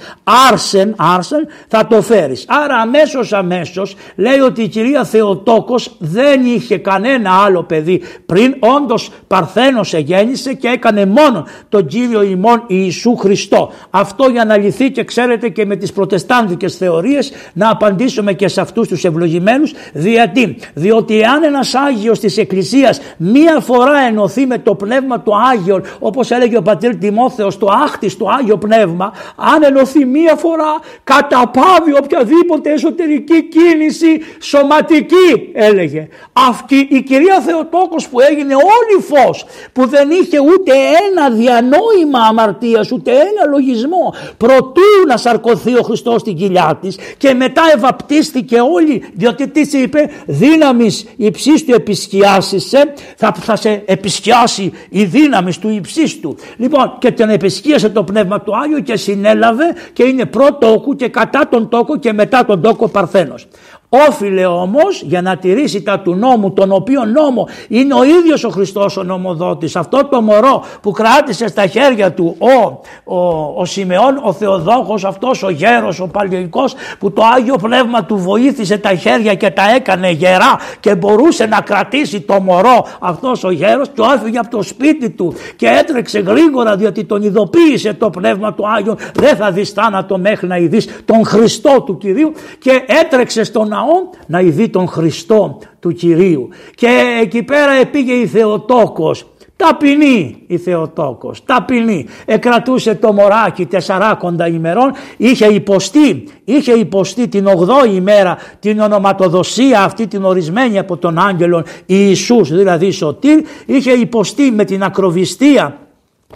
άρσεν, 0.49 0.95
άρσεν 0.97 1.47
θα 1.68 1.87
το 1.87 2.02
φέρεις. 2.02 2.45
Άρα 2.49 2.76
αμέσως 2.76 3.33
αμέσως 3.33 3.97
λέει 4.16 4.38
ότι 4.38 4.62
η 4.62 4.68
κυρία 4.68 5.04
Θεοτόκος 5.04 5.97
δεν 5.99 6.45
είχε 6.45 6.78
κανένα 6.78 7.30
άλλο 7.45 7.62
παιδί 7.62 8.02
πριν 8.26 8.54
όντως 8.59 9.11
παρθένος 9.26 9.95
εγέννησε 9.95 10.52
και 10.52 10.68
έκανε 10.68 11.07
μόνο 11.07 11.47
τον 11.68 11.87
Κύριο 11.87 12.23
ημών 12.23 12.64
Ιησού 12.66 13.16
Χριστό. 13.16 13.73
Αυτό 13.90 14.28
για 14.28 14.45
να 14.45 14.57
λυθεί 14.59 14.90
και 14.90 15.04
ξέρετε 15.04 15.49
και 15.49 15.66
με 15.66 15.76
τις 15.76 15.92
προτεστάντικες 15.92 16.76
θεωρίες 16.76 17.33
να 17.52 17.71
απαντήσουμε 17.71 18.33
και 18.33 18.49
σε 18.49 18.61
αυτούς 18.80 18.88
τους 18.88 19.04
ευλογημένους 19.04 19.73
γιατί, 19.92 20.56
διότι 20.75 21.20
εάν 21.20 21.42
ένας 21.42 21.75
Άγιος 21.75 22.18
της 22.18 22.37
Εκκλησίας 22.38 23.00
μία 23.16 23.61
φορά 23.61 23.99
ενωθεί 24.08 24.47
με 24.47 24.58
το 24.58 24.75
Πνεύμα 24.75 25.20
του 25.20 25.32
Άγιον 25.52 25.82
όπως 25.99 26.30
έλεγε 26.30 26.56
ο 26.56 26.62
πατήρ 26.62 26.97
Τιμόθεος 26.97 27.58
το 27.58 27.68
άχτιστο 27.85 28.28
Άγιο 28.38 28.58
Πνεύμα 28.58 29.12
αν 29.37 29.62
ενωθεί 29.62 30.04
μία 30.04 30.35
φορά 30.35 30.78
καταπάβει 31.04 31.97
οποιαδήποτε 32.02 32.73
εσωτερική 32.73 33.49
κίνηση 33.49 34.20
σωματική 34.40 35.50
έλεγε. 35.52 36.08
Αυτή 36.32 36.88
η 36.90 37.02
κυρία 37.02 37.40
Θεοτόκος 37.40 38.08
που 38.08 38.20
έγινε 38.20 38.54
όλη 38.54 39.02
φως 39.02 39.44
που 39.73 39.87
δεν 39.87 40.11
είχε 40.11 40.38
ούτε 40.40 40.73
ένα 41.08 41.30
διανόημα 41.30 42.20
αμαρτίας 42.28 42.92
ούτε 42.92 43.11
ένα 43.11 43.50
λογισμό 43.50 44.14
προτού 44.37 44.80
να 45.08 45.16
σαρκωθεί 45.16 45.75
ο 45.78 45.82
Χριστός 45.82 46.20
στην 46.20 46.37
κοιλιά 46.37 46.78
της 46.80 46.99
και 47.16 47.35
μετά 47.35 47.62
ευαπτίστηκε 47.75 48.61
όλοι 48.75 49.04
διότι 49.14 49.48
τι 49.48 49.78
είπε 49.78 50.10
δύναμης 50.26 51.06
υψής 51.16 51.64
του 51.64 51.75
επισκιάσισε 51.75 52.94
θα, 53.16 53.34
θα 53.40 53.56
σε 53.56 53.82
επισκιάσει 53.87 54.72
η 54.88 55.04
δύναμης 55.04 55.58
του 55.58 55.68
υψίστου 55.68 56.37
λοιπόν 56.56 56.96
και 56.98 57.12
τον 57.12 57.28
επισκίασε 57.28 57.88
το 57.88 58.04
πνεύμα 58.04 58.40
του 58.40 58.52
Άγιο 58.56 58.80
και 58.80 58.96
συνέλαβε 58.96 59.64
και 59.92 60.04
είναι 60.04 60.26
πρώτο 60.26 60.68
τόκου 60.68 60.96
και 60.96 61.08
κατά 61.08 61.48
τον 61.48 61.68
τόκο 61.68 61.98
και 61.98 62.12
μετά 62.12 62.44
τον 62.44 62.60
τόκο 62.60 62.88
Παρθένος 62.88 63.46
Όφιλε 63.88 64.47
όμως 64.47 65.02
για 65.02 65.23
να 65.23 65.37
τηρήσει 65.37 65.83
τα 65.83 66.00
του 66.00 66.14
νόμου, 66.14 66.52
τον 66.52 66.73
οποίο 66.73 67.04
νόμο 67.04 67.49
είναι 67.68 67.95
ο 67.95 68.04
ίδιος 68.04 68.45
ο 68.45 68.49
Χριστός 68.49 68.97
ο 68.97 69.02
νομοδότης. 69.02 69.76
Αυτό 69.76 70.07
το 70.11 70.21
μωρό 70.21 70.64
που 70.83 70.90
κράτησε 70.90 71.49
στα 71.49 71.66
χέρια 71.66 72.12
του 72.12 72.37
ο, 72.38 72.80
ο, 73.16 73.52
ο 73.57 73.64
Σιμεών, 73.64 74.21
ο 74.23 74.33
Θεοδόχος, 74.33 75.04
αυτός 75.04 75.42
ο 75.42 75.50
γέρος, 75.50 76.00
ο 76.00 76.07
παλαιοϊκός 76.07 76.75
που 76.99 77.12
το 77.12 77.23
Άγιο 77.37 77.57
Πνεύμα 77.57 78.04
του 78.04 78.16
βοήθησε 78.16 78.78
τα 78.78 78.95
χέρια 78.95 79.35
και 79.35 79.50
τα 79.50 79.75
έκανε 79.75 80.11
γερά 80.11 80.59
και 80.80 80.95
μπορούσε 80.95 81.47
να 81.47 81.61
κρατήσει 81.61 82.21
το 82.21 82.40
μωρό 82.40 82.87
αυτός 82.99 83.45
ο 83.45 83.50
γέρος 83.50 83.88
και 83.88 84.02
έφυγε 84.14 84.38
από 84.38 84.50
το 84.50 84.62
σπίτι 84.62 85.11
του 85.11 85.35
και 85.57 85.66
έτρεξε 85.66 86.18
γρήγορα 86.18 86.76
διότι 86.76 87.04
τον 87.04 87.23
ειδοποίησε 87.23 87.95
το 87.95 88.11
Πνεύμα 88.11 88.54
του 88.54 88.68
Άγιο 88.68 88.97
δεν 89.14 89.37
θα 89.37 89.50
δεις 89.50 89.71
θάνατο 89.71 90.18
μέχρι 90.18 90.47
να 90.47 90.57
ειδείς 90.57 91.02
τον 91.04 91.25
Χριστό 91.25 91.83
του 91.87 91.99
Κυρίου 91.99 92.33
και 92.59 92.83
έτρεξε 92.87 93.45
στον 93.45 93.73
ναό 93.78 94.11
να 94.26 94.40
ειδεί 94.40 94.68
τον 94.68 94.88
Χριστό 94.88 95.58
του 95.80 95.92
Κυρίου. 95.92 96.49
Και 96.75 97.18
εκεί 97.23 97.42
πέρα 97.42 97.87
πήγε 97.87 98.12
η 98.12 98.26
Θεοτόκος 98.26 99.26
Ταπεινή 99.58 100.42
η 100.47 100.58
Θεοτόκος, 100.58 101.44
ταπεινή. 101.44 102.06
Εκρατούσε 102.25 102.94
το 102.94 103.12
μωράκι 103.12 103.66
τεσσαράκοντα 103.66 104.47
ημερών, 104.47 104.92
είχε 105.16 105.47
υποστεί, 105.47 106.25
είχε 106.44 106.73
υποστεί 106.73 107.28
την 107.28 107.47
8η 107.47 107.94
ημέρα 107.94 108.38
την 108.61 108.80
ονοματοδοσία 108.80 109.82
αυτή 109.82 110.06
την 110.06 110.25
ορισμένη 110.25 110.78
από 110.78 110.97
τον 110.97 111.18
άγγελον 111.18 111.64
Ιησούς 111.87 112.52
δηλαδή 112.52 112.90
Σωτήρ, 112.90 113.40
είχε 113.66 113.90
υποστεί 113.90 114.50
με 114.50 114.64
την 114.64 114.82
ακροβιστία 114.82 115.78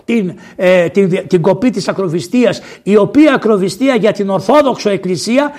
την, 0.04 0.34
ε, 0.56 0.88
την, 0.88 1.26
την 1.26 1.42
κοπή 1.42 1.70
της 1.70 1.88
ακροβιστίας 1.88 2.60
η 2.82 2.96
οποία 2.96 3.34
ακροβιστία 3.34 3.94
για 3.94 4.12
την 4.12 4.30
Ορθόδοξο 4.30 4.90
Εκκλησία 4.90 5.50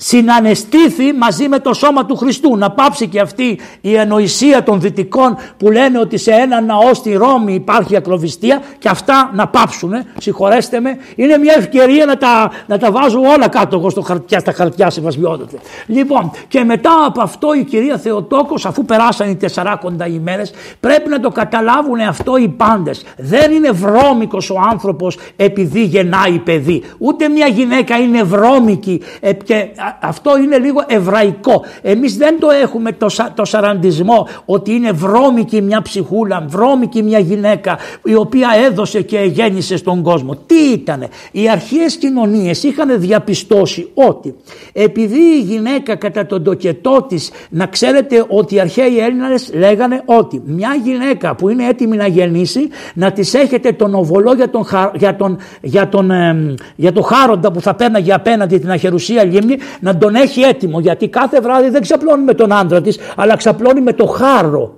συνανεστήθη 0.00 1.12
μαζί 1.12 1.48
με 1.48 1.58
το 1.58 1.74
σώμα 1.74 2.06
του 2.06 2.16
Χριστού. 2.16 2.56
Να 2.56 2.70
πάψει 2.70 3.08
και 3.08 3.20
αυτή 3.20 3.58
η 3.80 3.98
ανοησία 3.98 4.62
των 4.62 4.80
δυτικών 4.80 5.36
που 5.56 5.70
λένε 5.70 5.98
ότι 5.98 6.18
σε 6.18 6.30
ένα 6.30 6.60
ναό 6.60 6.94
στη 6.94 7.12
Ρώμη 7.12 7.54
υπάρχει 7.54 7.96
ακροβιστία 7.96 8.62
και 8.78 8.88
αυτά 8.88 9.30
να 9.34 9.48
πάψουν. 9.48 9.92
Συγχωρέστε 10.20 10.80
με. 10.80 10.96
Είναι 11.14 11.38
μια 11.38 11.54
ευκαιρία 11.56 12.04
να 12.04 12.16
τα, 12.16 12.50
να 12.66 12.78
τα 12.78 12.90
βάζω 12.90 13.20
όλα 13.20 13.48
κάτω 13.48 13.76
εγώ 13.76 13.90
στο 13.90 14.00
χαρτιά, 14.00 14.38
στα 14.38 14.52
χαρτιά 14.52 14.90
σεβασμιότατε. 14.90 15.58
Λοιπόν 15.86 16.30
και 16.48 16.64
μετά 16.64 17.04
από 17.06 17.22
αυτό 17.22 17.52
η 17.54 17.64
κυρία 17.64 17.98
Θεοτόκος 17.98 18.66
αφού 18.66 18.84
περάσαν 18.84 19.30
οι 19.30 19.36
τεσσαράκοντα 19.36 20.06
ημέρες 20.06 20.52
πρέπει 20.80 21.08
να 21.08 21.20
το 21.20 21.30
καταλάβουν 21.30 22.00
αυτό 22.00 22.36
οι 22.36 22.48
πάντες. 22.48 23.04
Δεν 23.16 23.52
είναι 23.52 23.70
βρώμικος 23.70 24.50
ο 24.50 24.56
άνθρωπος 24.70 25.18
επειδή 25.36 25.84
γεννάει 25.84 26.38
παιδί. 26.38 26.82
Ούτε 26.98 27.28
μια 27.28 27.46
γυναίκα 27.46 27.96
είναι 27.96 28.22
βρώμικη 28.22 29.02
ε, 29.20 29.32
και 29.32 29.68
αυτό 30.00 30.38
είναι 30.38 30.58
λίγο 30.58 30.84
εβραϊκό. 30.86 31.64
Εμείς 31.82 32.16
δεν 32.16 32.38
το 32.40 32.50
έχουμε 32.50 32.92
το, 32.92 33.06
το 33.34 33.44
σαραντισμό 33.44 34.28
ότι 34.44 34.72
είναι 34.72 34.92
βρώμικη 34.92 35.62
μια 35.62 35.82
ψυχούλα, 35.82 36.44
βρώμικη 36.48 37.02
μια 37.02 37.18
γυναίκα 37.18 37.78
η 38.04 38.14
οποία 38.14 38.48
έδωσε 38.66 39.02
και 39.02 39.18
γέννησε 39.18 39.76
στον 39.76 40.02
κόσμο. 40.02 40.36
Τι 40.46 40.54
ήτανε; 40.72 41.08
Οι 41.32 41.48
αρχαίες 41.48 41.96
κοινωνίες 41.96 42.62
είχαν 42.62 43.00
διαπιστώσει 43.00 43.90
ότι 43.94 44.34
επειδή 44.72 45.20
η 45.20 45.40
γυναίκα 45.40 45.94
κατά 45.94 46.26
τον 46.26 46.44
τοκετό 46.44 47.06
της 47.08 47.30
να 47.50 47.66
ξέρετε 47.66 48.24
ότι 48.28 48.54
οι 48.54 48.60
αρχαίοι 48.60 48.98
Έλληνες 48.98 49.50
λέγανε 49.54 50.02
ότι 50.04 50.42
μια 50.44 50.80
γυναίκα 50.84 51.34
που 51.34 51.48
είναι 51.48 51.66
έτοιμη 51.66 51.96
να 51.96 52.06
γεννήσει 52.06 52.68
να 52.94 53.12
της 53.12 53.34
έχετε 53.34 53.72
τον 53.72 53.94
οβολό 53.94 54.34
για 54.34 54.50
τον, 54.50 54.66
για 54.94 55.16
τον, 55.16 55.38
για 55.60 55.88
τον, 55.88 56.10
για 56.76 56.92
το 56.92 57.02
χάροντα 57.02 57.52
που 57.52 57.60
θα 57.60 57.74
πέρναγε 57.74 58.12
απέναντι 58.12 58.58
την 58.58 58.70
αχερουσία 58.70 59.24
λίμνη 59.24 59.56
να 59.80 59.98
τον 59.98 60.14
έχει 60.14 60.40
έτοιμο 60.40 60.80
γιατί 60.80 61.08
κάθε 61.08 61.40
βράδυ 61.40 61.68
δεν 61.68 61.80
ξαπλώνει 61.80 62.24
με 62.24 62.34
τον 62.34 62.52
άντρα 62.52 62.80
της 62.80 62.98
αλλά 63.16 63.36
ξαπλώνει 63.36 63.80
με 63.80 63.92
το 63.92 64.06
χάρο. 64.06 64.74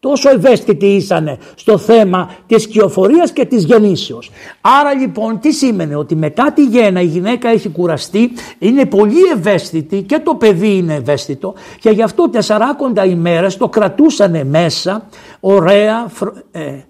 Τόσο 0.00 0.30
ευαίσθητοι 0.30 0.86
ήσανε 0.86 1.38
στο 1.54 1.78
θέμα 1.78 2.30
της 2.46 2.66
κυοφορίας 2.66 3.32
και 3.32 3.44
της 3.44 3.64
γεννήσεως. 3.64 4.30
Άρα 4.60 4.94
λοιπόν 4.94 5.40
τι 5.40 5.52
σήμαινε 5.52 5.96
ότι 5.96 6.16
μετά 6.16 6.52
τη 6.52 6.64
γέννα 6.64 7.00
η 7.00 7.06
γυναίκα 7.06 7.48
έχει 7.48 7.68
κουραστεί, 7.68 8.30
είναι 8.58 8.86
πολύ 8.86 9.20
ευαίσθητη 9.34 10.02
και 10.02 10.18
το 10.18 10.34
παιδί 10.34 10.76
είναι 10.76 10.94
ευαίσθητο 10.94 11.54
και 11.80 11.90
γι' 11.90 12.02
αυτό 12.02 12.28
τεσσαράκοντα 12.30 13.04
ημέρες 13.04 13.56
το 13.56 13.68
κρατούσανε 13.68 14.44
μέσα 14.44 15.08
ωραία... 15.40 16.10
Ε, 16.50 16.60
ε, 16.60 16.84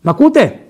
μ' 0.00 0.08
ακούτε; 0.08 0.60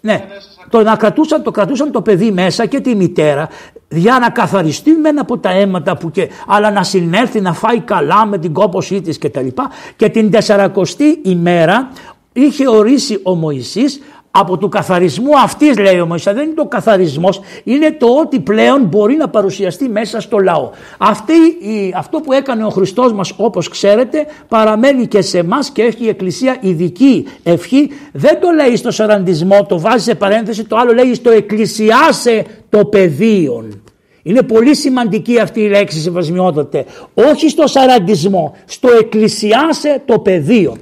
Ναι, 0.00 0.26
το 0.68 0.82
να 0.82 0.96
κρατούσαν, 0.96 1.42
το 1.42 1.50
κρατούσαν 1.50 1.90
το 1.90 2.02
παιδί 2.02 2.30
μέσα 2.30 2.66
και 2.66 2.80
τη 2.80 2.94
μητέρα 2.94 3.48
για 3.88 4.18
να 4.18 4.30
καθαριστεί 4.30 4.90
μεν 4.90 5.18
από 5.18 5.38
τα 5.38 5.50
αίματα 5.50 5.96
που 5.96 6.10
και, 6.10 6.28
αλλά 6.46 6.70
να 6.70 6.82
συνέλθει 6.82 7.40
να 7.40 7.52
φάει 7.52 7.80
καλά 7.80 8.26
με 8.26 8.38
την 8.38 8.52
κόπωσή 8.52 9.00
της 9.00 9.18
και 9.18 9.28
τα 9.28 9.40
λοιπά. 9.40 9.70
Και 9.96 10.08
την 10.08 10.30
τεσσαρακοστή 10.30 11.20
ημέρα 11.22 11.90
είχε 12.32 12.68
ορίσει 12.68 13.20
ο 13.22 13.34
Μωυσής 13.34 14.00
από 14.30 14.58
του 14.58 14.68
καθαρισμού 14.68 15.38
αυτής 15.38 15.78
λέει 15.78 16.00
ο 16.00 16.06
Μωυσής 16.06 16.32
δεν 16.32 16.44
είναι 16.44 16.54
το 16.54 16.66
καθαρισμός 16.66 17.40
είναι 17.64 17.92
το 17.92 18.06
ότι 18.06 18.40
πλέον 18.40 18.82
μπορεί 18.82 19.16
να 19.16 19.28
παρουσιαστεί 19.28 19.88
μέσα 19.88 20.20
στο 20.20 20.38
λαό. 20.38 20.70
Αυτή, 20.98 21.32
η, 21.60 21.94
αυτό 21.96 22.20
που 22.20 22.32
έκανε 22.32 22.64
ο 22.64 22.68
Χριστός 22.68 23.12
μας 23.12 23.32
όπως 23.36 23.68
ξέρετε 23.68 24.26
παραμένει 24.48 25.06
και 25.06 25.22
σε 25.22 25.38
εμάς 25.38 25.70
και 25.70 25.82
έχει 25.82 26.04
η 26.04 26.08
Εκκλησία 26.08 26.56
ειδική 26.60 27.26
ευχή. 27.42 27.90
Δεν 28.12 28.40
το 28.40 28.50
λέει 28.50 28.76
στο 28.76 28.90
σαραντισμό 28.90 29.66
το 29.68 29.80
βάζει 29.80 30.04
σε 30.04 30.14
παρένθεση 30.14 30.64
το 30.64 30.76
άλλο 30.76 30.92
λέει 30.92 31.14
στο 31.14 31.30
εκκλησιάσε 31.30 32.44
το 32.68 32.84
πεδίον. 32.84 33.82
Είναι 34.22 34.42
πολύ 34.42 34.76
σημαντική 34.76 35.38
αυτή 35.38 35.60
η 35.60 35.68
λέξη 35.68 36.00
σεβασμιότατε 36.00 36.84
όχι 37.14 37.48
στο 37.48 37.66
σαραντισμό 37.66 38.56
στο 38.64 38.88
εκκλησιάσε 39.00 40.02
το 40.04 40.18
πεδίο 40.18 40.76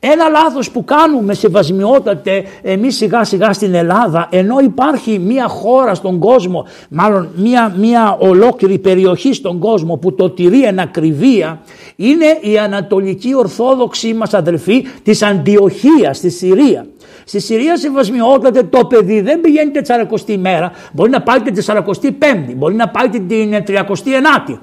ένα 0.00 0.28
λάθος 0.28 0.70
που 0.70 0.84
κάνουμε 0.84 1.34
σεβασμιότατε 1.34 2.44
εμείς 2.62 2.96
σιγά 2.96 3.24
σιγά 3.24 3.52
στην 3.52 3.74
Ελλάδα 3.74 4.28
ενώ 4.30 4.58
υπάρχει 4.58 5.18
μια 5.18 5.48
χώρα 5.48 5.94
στον 5.94 6.18
κόσμο 6.18 6.66
μάλλον 6.88 7.28
μια, 7.36 7.74
μια 7.78 8.16
ολόκληρη 8.20 8.78
περιοχή 8.78 9.32
στον 9.32 9.58
κόσμο 9.58 9.96
που 9.96 10.14
το 10.14 10.30
τηρεί 10.30 10.64
εν 10.64 10.78
ακρίβεια 10.78 11.60
είναι 11.96 12.38
η 12.40 12.58
Ανατολική 12.58 13.34
Ορθόδοξη 13.34 14.14
μας 14.14 14.34
αδελφοί 14.34 14.86
της 15.02 15.22
Αντιοχίας 15.22 16.16
στη 16.16 16.30
Συρία. 16.30 16.86
Στη 17.24 17.40
Συρία 17.40 17.76
σεβασμιότατε 17.76 18.62
το 18.62 18.84
παιδί 18.86 19.20
δεν 19.20 19.40
πηγαίνει 19.40 19.70
την 19.70 19.82
40η 19.86 20.36
μέρα 20.36 20.72
μπορεί 20.92 21.10
να 21.10 21.22
πάει 21.22 21.40
την 21.40 21.64
45η 21.66 22.54
μπορεί 22.56 22.74
να 22.74 22.88
πάει 22.88 23.08
την 23.08 23.26
39η. 23.66 24.58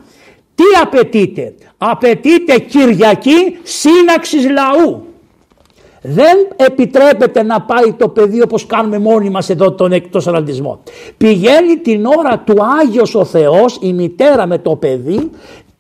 Τι 0.55 0.63
απαιτείται; 0.81 1.53
Απαιτείται 1.77 2.59
Κυριακή 2.59 3.57
σύναξης 3.63 4.49
λαού. 4.49 5.06
Δεν 6.01 6.37
επιτρέπεται 6.55 7.43
να 7.43 7.61
πάει 7.61 7.93
το 7.93 8.09
παιδί 8.09 8.41
όπως 8.41 8.65
κάνουμε 8.65 8.99
μόνοι 8.99 9.29
μας 9.29 9.49
εδώ 9.49 9.71
τον 9.71 9.91
εκτός 9.91 10.25
ραντισμό. 10.25 10.79
Πηγαίνει 11.17 11.77
την 11.77 12.05
ώρα 12.05 12.39
του 12.45 12.55
Άγιος 12.81 13.15
ο 13.15 13.25
Θεός, 13.25 13.77
η 13.81 13.93
μητέρα 13.93 14.47
με 14.47 14.57
το 14.57 14.75
παιδί, 14.75 15.29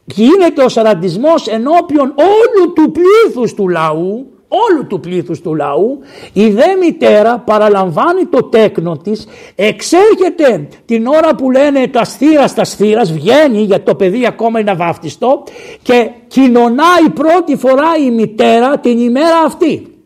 γίνεται 0.05 0.63
ο 0.63 0.69
σαραντισμός 0.69 1.47
ενώπιον 1.47 2.13
όλου 2.15 2.73
του 2.73 2.91
πλήθους 2.91 3.53
του 3.53 3.67
λαού, 3.67 4.25
όλου 4.47 4.87
του 4.87 4.99
πλήθους 4.99 5.41
του 5.41 5.55
λαού, 5.55 5.99
η 6.33 6.49
δε 6.49 6.75
μητέρα 6.79 7.39
παραλαμβάνει 7.39 8.25
το 8.25 8.43
τέκνο 8.43 8.97
της, 8.97 9.27
εξέρχεται 9.55 10.67
την 10.85 11.07
ώρα 11.07 11.35
που 11.35 11.51
λένε 11.51 11.87
τα 11.87 12.03
στήρα 12.03 12.47
στα 12.47 12.63
στήρα, 12.63 13.03
βγαίνει 13.03 13.61
για 13.61 13.83
το 13.83 13.95
παιδί 13.95 14.25
ακόμα 14.25 14.59
είναι 14.59 14.71
αβάφτιστο 14.71 15.43
και 15.81 16.09
κοινωνάει 16.27 17.09
πρώτη 17.13 17.55
φορά 17.55 17.95
η 18.05 18.11
μητέρα 18.11 18.77
την 18.77 18.99
ημέρα 18.99 19.39
αυτή. 19.45 19.96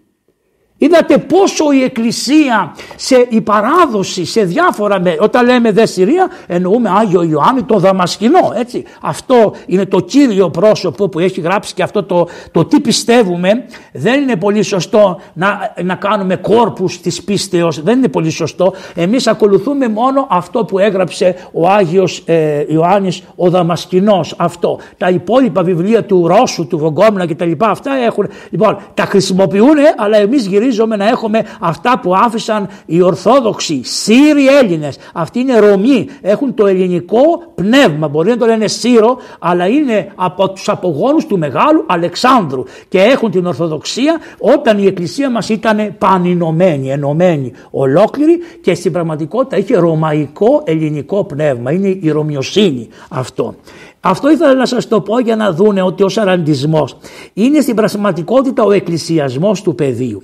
Είδατε 0.84 1.18
πόσο 1.18 1.72
η 1.72 1.84
Εκκλησία 1.84 2.76
σε 2.96 3.26
η 3.30 3.42
παράδοση 3.42 4.26
σε 4.26 4.44
διάφορα 4.44 5.00
με, 5.00 5.16
όταν 5.20 5.46
λέμε 5.46 5.72
δε 5.72 5.86
Συρία 5.86 6.30
εννοούμε 6.48 6.90
Άγιο 6.90 7.24
Ιωάννη 7.24 7.64
το 7.64 7.80
Δαμασκηνό 7.80 8.54
έτσι. 8.56 8.84
Αυτό 9.02 9.54
είναι 9.66 9.86
το 9.86 10.00
κύριο 10.00 10.50
πρόσωπο 10.50 11.10
που 11.10 11.20
έχει 11.20 11.42
γράψει 11.42 11.74
και 11.74 11.84
αυτό 11.84 12.04
το, 12.04 12.28
το 12.52 12.66
τι 12.66 12.80
πιστεύουμε. 12.80 13.66
Δεν 13.94 14.22
είναι 14.22 14.36
πολύ 14.36 14.62
σωστό 14.62 15.20
να, 15.34 15.74
να 15.84 15.96
κάνουμε 15.96 16.36
κόρπους 16.36 17.02
της 17.02 17.24
πίστεως. 17.24 17.82
Δεν 17.82 17.98
είναι 17.98 18.08
πολύ 18.08 18.30
σωστό. 18.30 18.74
Εμείς 18.96 19.28
ακολουθούμε 19.28 19.88
μόνο 19.88 20.28
αυτό 20.30 20.66
που 20.66 20.80
έγραψε 20.80 21.36
ο 21.52 21.68
Άγιος 21.68 22.24
ε, 22.26 22.66
Ιωάννης 22.68 23.24
ο 23.36 23.50
Δαμασκηνός. 23.50 24.34
Αυτό. 24.38 24.80
Τα 24.98 25.10
υπόλοιπα 25.10 25.64
βιβλία 25.64 26.04
του 26.04 26.28
Ρώσου, 26.28 26.68
του 26.68 26.78
Βογκόμινα 26.78 27.26
και 27.26 27.36
τα 27.36 27.46
λοιπά 27.46 27.70
αυτά 27.70 27.92
έχουν 28.06 28.30
λοιπόν 28.50 28.78
τα 28.94 29.04
χρησιμοποιούν 29.04 29.78
αλλά 29.98 30.18
εμείς 30.18 30.46
γυρίζουμε 30.46 30.70
να 30.98 31.08
έχουμε 31.08 31.46
αυτά 31.60 32.00
που 32.00 32.16
άφησαν 32.16 32.68
οι 32.86 33.02
Ορθόδοξοι, 33.02 33.82
Σύριοι 33.84 34.48
Έλληνες. 34.62 34.98
Αυτοί 35.14 35.40
είναι 35.40 35.60
Ρωμοί, 35.60 36.08
έχουν 36.22 36.54
το 36.54 36.68
ελληνικό 36.68 37.22
πνεύμα. 37.56 38.08
Μπορεί 38.08 38.30
να 38.30 38.38
το 38.38 38.46
λένε 38.46 38.68
Σύρο, 38.68 39.18
αλλά 39.40 39.68
είναι 39.68 40.12
από 40.16 40.50
τους 40.50 40.70
απογόνους 40.70 41.26
του 41.26 41.38
Μεγάλου 41.38 41.84
Αλεξάνδρου 41.88 42.64
και 42.90 43.00
έχουν 43.00 43.32
την 43.32 43.46
Ορθοδοξία 43.46 44.20
όταν 44.40 44.78
η 44.78 44.86
Εκκλησία 44.86 45.30
μας 45.30 45.50
ήταν 45.50 45.96
πανινωμένη, 45.98 46.92
ενωμένη 46.92 47.52
ολόκληρη 47.72 48.40
και 48.62 48.74
στην 48.74 48.92
πραγματικότητα 48.92 49.58
είχε 49.58 49.78
ρωμαϊκό 49.78 50.62
ελληνικό 50.66 51.24
πνεύμα. 51.24 51.72
Είναι 51.72 51.98
η 52.02 52.10
Ρωμιοσύνη 52.10 52.88
αυτό. 53.10 53.56
Αυτό 54.00 54.32
ήθελα 54.32 54.54
να 54.54 54.66
σας 54.66 54.88
το 54.88 55.02
πω 55.02 55.20
για 55.20 55.36
να 55.36 55.52
δούνε 55.52 55.82
ότι 55.82 56.04
ο 56.04 56.10
σαραντισμός 56.10 56.98
είναι 57.34 57.62
στην 57.62 57.76
πραγματικότητα 57.76 58.64
ο 58.64 58.72
εκκλησιασμός 58.72 59.62
του 59.62 59.76
πεδίου. 59.76 60.24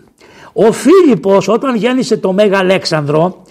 Ο 0.60 0.72
Φίλιππος 0.72 1.48
όταν 1.48 1.76
γέννησε 1.76 2.18
το 2.18 2.34
Μέγα 2.34 2.58
Αλέξανδρο 2.58 3.44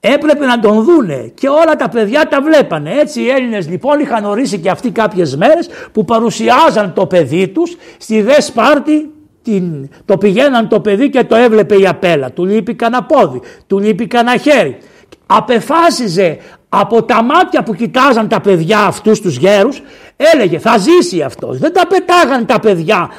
έπρεπε 0.00 0.46
να 0.46 0.60
τον 0.60 0.84
δούνε 0.84 1.32
και 1.34 1.48
όλα 1.48 1.76
τα 1.78 1.88
παιδιά 1.88 2.28
τα 2.28 2.42
βλέπανε. 2.42 2.90
Έτσι 2.90 3.20
οι 3.20 3.28
Έλληνες 3.28 3.68
λοιπόν 3.68 4.00
είχαν 4.00 4.24
ορίσει 4.24 4.58
και 4.58 4.70
αυτοί 4.70 4.90
κάποιες 4.90 5.36
μέρες 5.36 5.68
που 5.92 6.04
παρουσιάζαν 6.04 6.92
το 6.94 7.06
παιδί 7.06 7.48
τους 7.48 7.76
στη 7.98 8.22
Δε 8.22 8.40
Σπάρτη 8.40 9.10
την, 9.42 9.88
το 10.04 10.18
πηγαίναν 10.18 10.68
το 10.68 10.80
παιδί 10.80 11.10
και 11.10 11.24
το 11.24 11.36
έβλεπε 11.36 11.76
η 11.76 11.86
απέλα. 11.86 12.30
Του 12.30 12.44
λείπει 12.44 12.74
κανένα 12.74 13.04
πόδι, 13.04 13.40
του 13.66 13.78
λείπει 13.78 14.06
κανένα 14.06 14.36
χέρι. 14.36 14.78
Απεφάσιζε 15.26 16.38
από 16.68 17.02
τα 17.02 17.22
μάτια 17.22 17.62
που 17.62 17.74
κοιτάζαν 17.74 18.28
τα 18.28 18.40
παιδιά 18.40 18.80
αυτούς 18.80 19.20
τους 19.20 19.36
γέρους 19.36 19.82
έλεγε 20.16 20.58
θα 20.58 20.78
ζήσει 20.78 21.22
αυτός. 21.22 21.58
Δεν 21.58 21.72
τα 21.72 21.86
πετάγαν 21.86 22.46
τα 22.46 22.60
παιδιά 22.60 23.10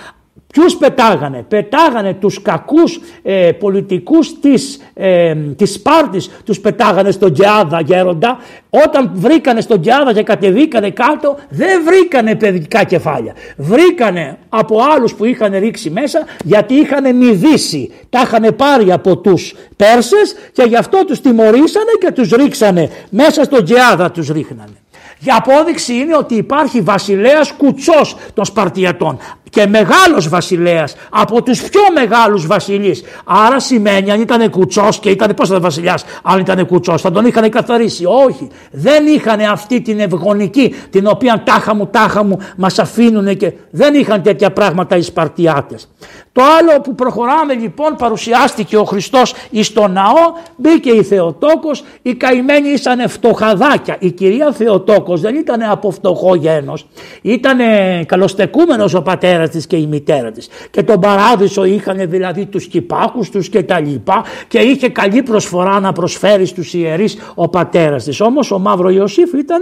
Ποιους 0.53 0.75
πετάγανε, 0.75 1.45
πετάγανε 1.47 2.13
τους 2.13 2.41
κακούς 2.41 2.99
ε, 3.23 3.51
πολιτικούς 3.51 4.39
της, 4.39 4.79
ε, 4.93 5.35
της 5.35 5.73
Σπάρτης, 5.73 6.29
τους 6.45 6.59
πετάγανε 6.59 7.11
στον 7.11 7.33
Κιάδα 7.33 7.81
γέροντα. 7.81 8.39
Όταν 8.69 9.11
βρήκανε 9.13 9.61
στον 9.61 9.79
Κιάδα 9.81 10.13
και 10.13 10.23
κατεβήκανε 10.23 10.89
κάτω 10.89 11.37
δεν 11.49 11.83
βρήκανε 11.85 12.35
παιδικά 12.35 12.83
κεφάλια. 12.83 13.33
Βρήκανε 13.57 14.37
από 14.49 14.81
άλλους 14.95 15.13
που 15.13 15.25
είχαν 15.25 15.53
ρίξει 15.59 15.89
μέσα 15.89 16.25
γιατί 16.43 16.73
είχαν 16.73 17.15
μηδήσει. 17.15 17.91
Τα 18.09 18.21
είχαν 18.21 18.55
πάρει 18.55 18.91
από 18.91 19.17
τους 19.17 19.55
Πέρσες 19.75 20.35
και 20.51 20.63
γι' 20.63 20.75
αυτό 20.75 21.05
τους 21.05 21.21
τιμωρήσανε 21.21 21.91
και 21.99 22.11
τους 22.11 22.29
ρίξανε. 22.29 22.89
Μέσα 23.09 23.43
στον 23.43 23.63
Κιάδα 23.63 24.11
τους 24.11 24.27
ρίχνανε. 24.27 24.73
Για 25.21 25.35
απόδειξη 25.37 25.93
είναι 25.93 26.17
ότι 26.17 26.35
υπάρχει 26.35 26.81
βασιλέας 26.81 27.51
κουτσός 27.51 28.15
των 28.33 28.45
Σπαρτιατών 28.45 29.17
και 29.49 29.67
μεγάλος 29.67 30.29
βασιλέας 30.29 30.95
από 31.09 31.43
τους 31.43 31.61
πιο 31.61 31.81
μεγάλους 31.93 32.47
βασιλείς. 32.47 33.03
Άρα 33.23 33.59
σημαίνει 33.59 34.11
αν 34.11 34.21
ήταν 34.21 34.49
κουτσός 34.49 34.99
και 34.99 35.09
ήταν 35.09 35.33
πώς 35.33 35.47
θα 35.47 35.53
ήταν 35.53 35.63
βασιλιάς 35.63 36.03
αν 36.23 36.39
ήταν 36.39 36.65
κουτσός 36.65 37.01
θα 37.01 37.11
τον 37.11 37.25
είχαν 37.25 37.49
καθαρίσει. 37.49 38.05
Όχι 38.05 38.47
δεν 38.71 39.07
είχαν 39.07 39.39
αυτή 39.39 39.81
την 39.81 39.99
ευγονική 39.99 40.75
την 40.89 41.07
οποία 41.07 41.43
τάχα 41.45 41.75
μου 41.75 41.87
τάχα 41.87 42.23
μου 42.23 42.37
μας 42.57 42.79
αφήνουν 42.79 43.37
και 43.37 43.53
δεν 43.71 43.93
είχαν 43.93 44.21
τέτοια 44.21 44.51
πράγματα 44.51 44.95
οι 44.95 45.01
Σπαρτιάτες. 45.01 45.89
Το 46.31 46.41
άλλο 46.59 46.81
που 46.81 46.95
προχωράμε 46.95 47.53
λοιπόν 47.53 47.95
παρουσιάστηκε 47.95 48.77
ο 48.77 48.83
Χριστός 48.83 49.33
εις 49.49 49.73
το 49.73 49.87
ναό, 49.87 50.33
μπήκε 50.55 50.89
η 50.89 51.03
Θεοτόκος, 51.03 51.83
οι 52.01 52.15
καημένοι 52.15 52.69
ήσανε 52.69 53.07
φτωχαδάκια. 53.07 53.95
Η 53.99 54.11
κυρία 54.11 54.51
Θεοτόκος 54.51 55.21
δεν 55.21 55.35
ήταν 55.35 55.61
από 55.61 55.91
φτωχό 55.91 56.35
γένος, 56.35 56.87
ήταν 57.21 57.57
καλοστεκούμενος 58.05 58.93
ο 58.93 59.01
πατέρας 59.01 59.38
της 59.47 59.67
και 59.67 59.75
η 59.75 59.87
μητέρα 59.87 60.31
της. 60.31 60.47
Και 60.71 60.83
τον 60.83 60.99
παράδεισο 60.99 61.63
είχαν 61.63 62.09
δηλαδή 62.09 62.45
τους 62.45 62.67
κυπάκους 62.67 63.29
τους 63.29 63.49
και 63.49 63.63
τα 63.63 63.79
λοιπά 63.79 64.23
και 64.47 64.59
είχε 64.59 64.89
καλή 64.89 65.23
προσφορά 65.23 65.79
να 65.79 65.91
προσφέρει 65.91 66.45
στους 66.45 66.73
ιερείς 66.73 67.17
ο 67.35 67.47
πατέρας 67.47 68.03
της. 68.03 68.21
Όμως 68.21 68.51
ο 68.51 68.59
Μαύρο 68.59 68.89
Ιωσήφ 68.89 69.33
ήταν 69.33 69.61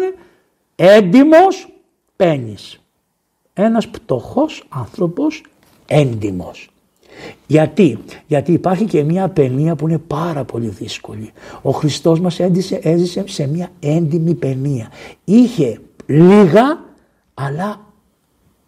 έντιμος 0.76 1.68
πένης. 2.16 2.82
Ένας 3.54 3.88
πτωχός 3.88 4.64
άνθρωπος 4.70 5.44
έντιμος. 5.88 6.70
Γιατί, 7.48 7.98
γιατί 8.28 8.52
υπάρχει 8.52 8.86
και 8.86 9.04
μια 9.04 9.28
παινία 9.28 9.76
που 9.76 9.88
είναι 9.88 9.98
πάρα 9.98 10.44
πολύ 10.44 10.68
δύσκολη. 10.68 11.32
Ο 11.62 11.72
Χριστός 11.72 12.20
μας 12.20 12.40
έντυσε, 12.40 12.80
έζησε 12.84 13.24
σε 13.28 13.48
μια 13.48 13.70
έντιμη 13.80 14.34
παινία. 14.34 14.92
Είχε 15.24 15.80
λίγα 16.06 16.86
αλλά 17.34 17.87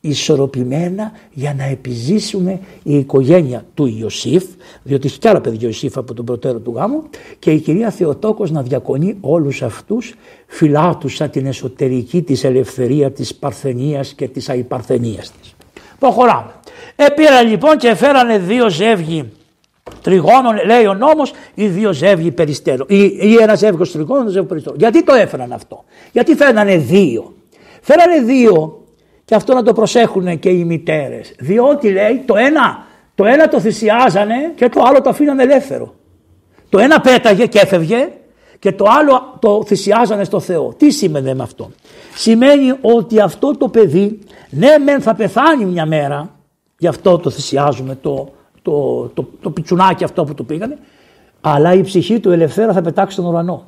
ισορροπημένα 0.01 1.11
για 1.31 1.53
να 1.53 1.63
επιζήσουμε 1.63 2.59
η 2.83 2.97
οικογένεια 2.97 3.65
του 3.73 3.85
Ιωσήφ, 3.99 4.43
διότι 4.83 5.07
έχει 5.07 5.19
κι 5.19 5.27
άλλα 5.27 5.41
παιδιά 5.41 5.67
Ιωσήφ 5.67 5.97
από 5.97 6.13
τον 6.13 6.25
προτέρω 6.25 6.59
του 6.59 6.73
γάμου 6.75 7.03
και 7.39 7.51
η 7.51 7.59
κυρία 7.59 7.89
Θεοτόκος 7.89 8.51
να 8.51 8.61
διακονεί 8.61 9.17
όλους 9.21 9.61
αυτούς 9.61 10.15
φυλάτουσα 10.47 11.29
την 11.29 11.45
εσωτερική 11.45 12.21
της 12.21 12.43
ελευθερία 12.43 13.11
της 13.11 13.35
παρθενίας 13.35 14.13
και 14.13 14.27
της 14.27 14.49
αϊπαρθενίας 14.49 15.31
της. 15.31 15.55
Προχωράμε. 15.99 16.51
Επήραν 16.95 17.47
λοιπόν 17.47 17.77
και 17.77 17.95
φέρανε 17.95 18.37
δύο 18.37 18.69
ζεύγοι 18.69 19.31
τριγώνων, 20.01 20.65
λέει 20.65 20.85
ο 20.85 20.93
νόμος, 20.93 21.31
ή 21.53 21.67
δύο 21.67 21.93
ζεύγοι 21.93 22.31
περιστέρων. 22.31 22.85
Ή, 22.89 22.99
ή 23.21 23.35
ένα 23.41 23.55
ζεύγος 23.55 23.91
τριγώνων, 23.91 24.21
ένα 24.21 24.31
ζεύγος 24.31 24.49
περιστέρων. 24.49 24.79
Γιατί 24.79 25.03
το 25.03 25.13
έφεραν 25.13 25.51
αυτό, 25.51 25.83
Γιατί 26.11 26.35
φέρανε 26.35 26.77
δύο. 26.77 27.33
Φέρανε 27.81 28.21
δύο 28.21 28.78
και 29.29 29.35
αυτό 29.35 29.53
να 29.53 29.63
το 29.63 29.73
προσέχουν 29.73 30.39
και 30.39 30.49
οι 30.49 30.63
μητέρες. 30.63 31.35
Διότι 31.39 31.91
λέει 31.91 32.23
το 32.25 32.35
ένα, 32.35 32.85
το 33.15 33.25
ένα 33.25 33.47
το 33.47 33.59
θυσιάζανε 33.59 34.35
και 34.55 34.69
το 34.69 34.81
άλλο 34.85 35.01
το 35.01 35.09
αφήνανε 35.09 35.43
ελεύθερο. 35.43 35.93
Το 36.69 36.79
ένα 36.79 37.01
πέταγε 37.01 37.45
και 37.45 37.59
έφευγε 37.59 38.09
και 38.59 38.71
το 38.71 38.85
άλλο 38.99 39.37
το 39.39 39.63
θυσιάζανε 39.65 40.23
στο 40.23 40.39
Θεό. 40.39 40.73
Τι 40.77 40.91
σημαίνει 40.91 41.33
με 41.33 41.43
αυτό; 41.43 41.71
Σημαίνει 42.15 42.73
ότι 42.81 43.19
αυτό 43.19 43.57
το 43.57 43.67
παιδί 43.67 44.19
ναι 44.49 44.77
μεν 44.77 45.01
θα 45.01 45.15
πεθάνει 45.15 45.65
μια 45.65 45.85
μέρα 45.85 46.35
Γι' 46.77 46.87
αυτό 46.87 47.17
το 47.17 47.29
θυσιάζουμε 47.29 47.97
το, 48.01 48.33
το, 48.61 49.05
το, 49.13 49.29
το 49.41 49.51
πιτσουνάκι 49.51 50.03
αυτό 50.03 50.23
που 50.23 50.33
του 50.33 50.45
πήγανε. 50.45 50.77
Αλλά 51.41 51.73
η 51.73 51.81
ψυχή 51.81 52.19
του 52.19 52.31
ελευθέρα 52.31 52.73
θα 52.73 52.81
πετάξει 52.81 53.13
στον 53.13 53.25
ουρανό. 53.25 53.65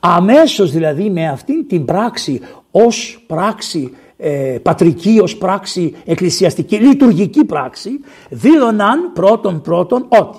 Αμέσως 0.00 0.70
δηλαδή 0.70 1.10
με 1.10 1.28
αυτή 1.28 1.64
την 1.64 1.84
πράξη 1.84 2.40
ως 2.70 3.24
πράξη 3.26 3.94
ε, 4.20 4.58
πατρική, 4.62 5.18
ως 5.22 5.36
πράξη 5.36 5.94
εκκλησιαστική, 6.04 6.76
λειτουργική 6.76 7.44
πράξη 7.44 7.90
δήλωναν 8.28 9.12
πρώτον 9.12 9.60
πρώτον 9.60 10.06
ότι 10.08 10.38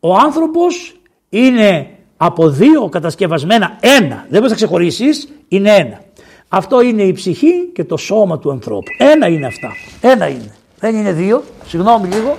ο 0.00 0.14
άνθρωπος 0.14 1.00
είναι 1.28 1.88
από 2.16 2.48
δύο 2.48 2.88
κατασκευασμένα 2.88 3.78
ένα. 3.80 4.26
Δεν 4.28 4.40
μπορείς 4.40 4.50
να 4.50 4.54
ξεχωρίσεις, 4.56 5.28
είναι 5.48 5.70
ένα. 5.70 6.00
Αυτό 6.48 6.82
είναι 6.82 7.02
η 7.02 7.12
ψυχή 7.12 7.70
και 7.72 7.84
το 7.84 7.96
σώμα 7.96 8.38
του 8.38 8.50
ανθρώπου. 8.50 8.90
Ένα 8.98 9.26
είναι 9.26 9.46
αυτά. 9.46 9.68
Ένα 10.00 10.28
είναι. 10.28 10.54
Δεν 10.78 10.96
είναι 10.96 11.12
δύο. 11.12 11.42
Συγγνώμη 11.66 12.08
λίγο. 12.08 12.36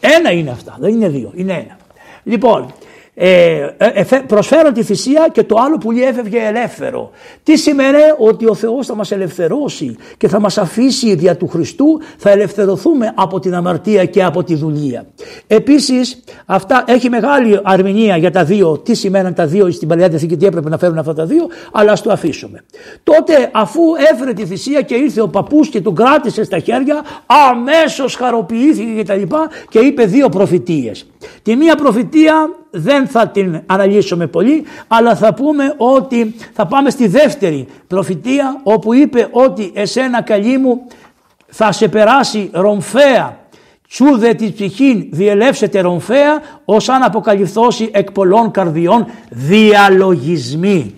Ένα 0.00 0.32
είναι 0.32 0.50
αυτά. 0.50 0.76
Δεν 0.80 0.92
είναι 0.92 1.08
δύο. 1.08 1.32
Είναι 1.34 1.52
ένα. 1.52 1.76
Λοιπόν, 2.22 2.74
ε, 3.14 3.66
ε, 3.76 4.04
προσφέραν 4.26 4.72
τη 4.72 4.82
θυσία 4.82 5.28
και 5.32 5.42
το 5.42 5.56
άλλο 5.58 5.78
πουλί 5.78 6.02
έφευγε 6.02 6.38
ελεύθερο. 6.46 7.10
Τι 7.42 7.56
σημαίνει 7.56 7.98
ότι 8.18 8.48
ο 8.48 8.54
Θεός 8.54 8.86
θα 8.86 8.94
μας 8.94 9.10
ελευθερώσει 9.10 9.96
και 10.16 10.28
θα 10.28 10.40
μας 10.40 10.58
αφήσει 10.58 11.14
δια 11.14 11.36
του 11.36 11.48
Χριστού 11.48 12.00
θα 12.16 12.30
ελευθερωθούμε 12.30 13.12
από 13.14 13.38
την 13.38 13.54
αμαρτία 13.54 14.04
και 14.04 14.24
από 14.24 14.44
τη 14.44 14.54
δουλεία. 14.54 15.06
Επίσης 15.46 16.24
αυτά 16.46 16.84
έχει 16.86 17.08
μεγάλη 17.08 17.60
αρμηνία 17.62 18.16
για 18.16 18.30
τα 18.30 18.44
δύο, 18.44 18.78
τι 18.78 18.94
σημαίνουν 18.94 19.34
τα 19.34 19.46
δύο 19.46 19.70
στην 19.70 19.88
Παλαιά 19.88 20.08
Διαθήκη, 20.08 20.36
τι 20.36 20.46
έπρεπε 20.46 20.68
να 20.68 20.78
φέρουν 20.78 20.98
αυτά 20.98 21.14
τα 21.14 21.26
δύο, 21.26 21.46
αλλά 21.72 21.92
ας 21.92 22.02
το 22.02 22.12
αφήσουμε. 22.12 22.64
Τότε 23.02 23.50
αφού 23.52 23.82
έφερε 24.12 24.32
τη 24.32 24.46
θυσία 24.46 24.82
και 24.82 24.94
ήρθε 24.94 25.20
ο 25.20 25.28
παππούς 25.28 25.68
και 25.68 25.80
του 25.80 25.92
κράτησε 25.92 26.44
στα 26.44 26.58
χέρια, 26.58 27.02
αμέσως 27.50 28.14
χαροποιήθηκε 28.14 28.92
και 28.92 29.04
τα 29.04 29.14
λοιπά 29.14 29.48
και 29.68 29.78
είπε 29.78 30.04
δύο 30.04 30.28
προφητείες. 30.28 31.06
Τη 31.42 31.56
μία 31.56 31.74
προφητεία 31.74 32.34
δεν 32.70 32.99
θα 33.06 33.28
την 33.28 33.62
αναλύσουμε 33.66 34.26
πολύ 34.26 34.64
αλλά 34.88 35.16
θα 35.16 35.34
πούμε 35.34 35.74
ότι 35.76 36.34
θα 36.52 36.66
πάμε 36.66 36.90
στη 36.90 37.06
δεύτερη 37.06 37.66
προφητεία 37.86 38.60
όπου 38.62 38.94
είπε 38.94 39.28
ότι 39.30 39.72
εσένα 39.74 40.22
καλή 40.22 40.58
μου 40.58 40.86
θα 41.46 41.72
σε 41.72 41.88
περάσει 41.88 42.50
ρομφαία 42.52 43.38
τσούδε 43.90 44.34
τη 44.34 44.52
ψυχήν 44.52 45.08
διελεύσετε 45.10 45.80
ρομφαία 45.80 46.42
ως 46.64 46.88
αν 46.88 47.02
αποκαλυφθώσει 47.02 47.90
εκ 47.92 48.12
πολλών 48.12 48.50
καρδιών 48.50 49.06
διαλογισμοί. 49.30 50.94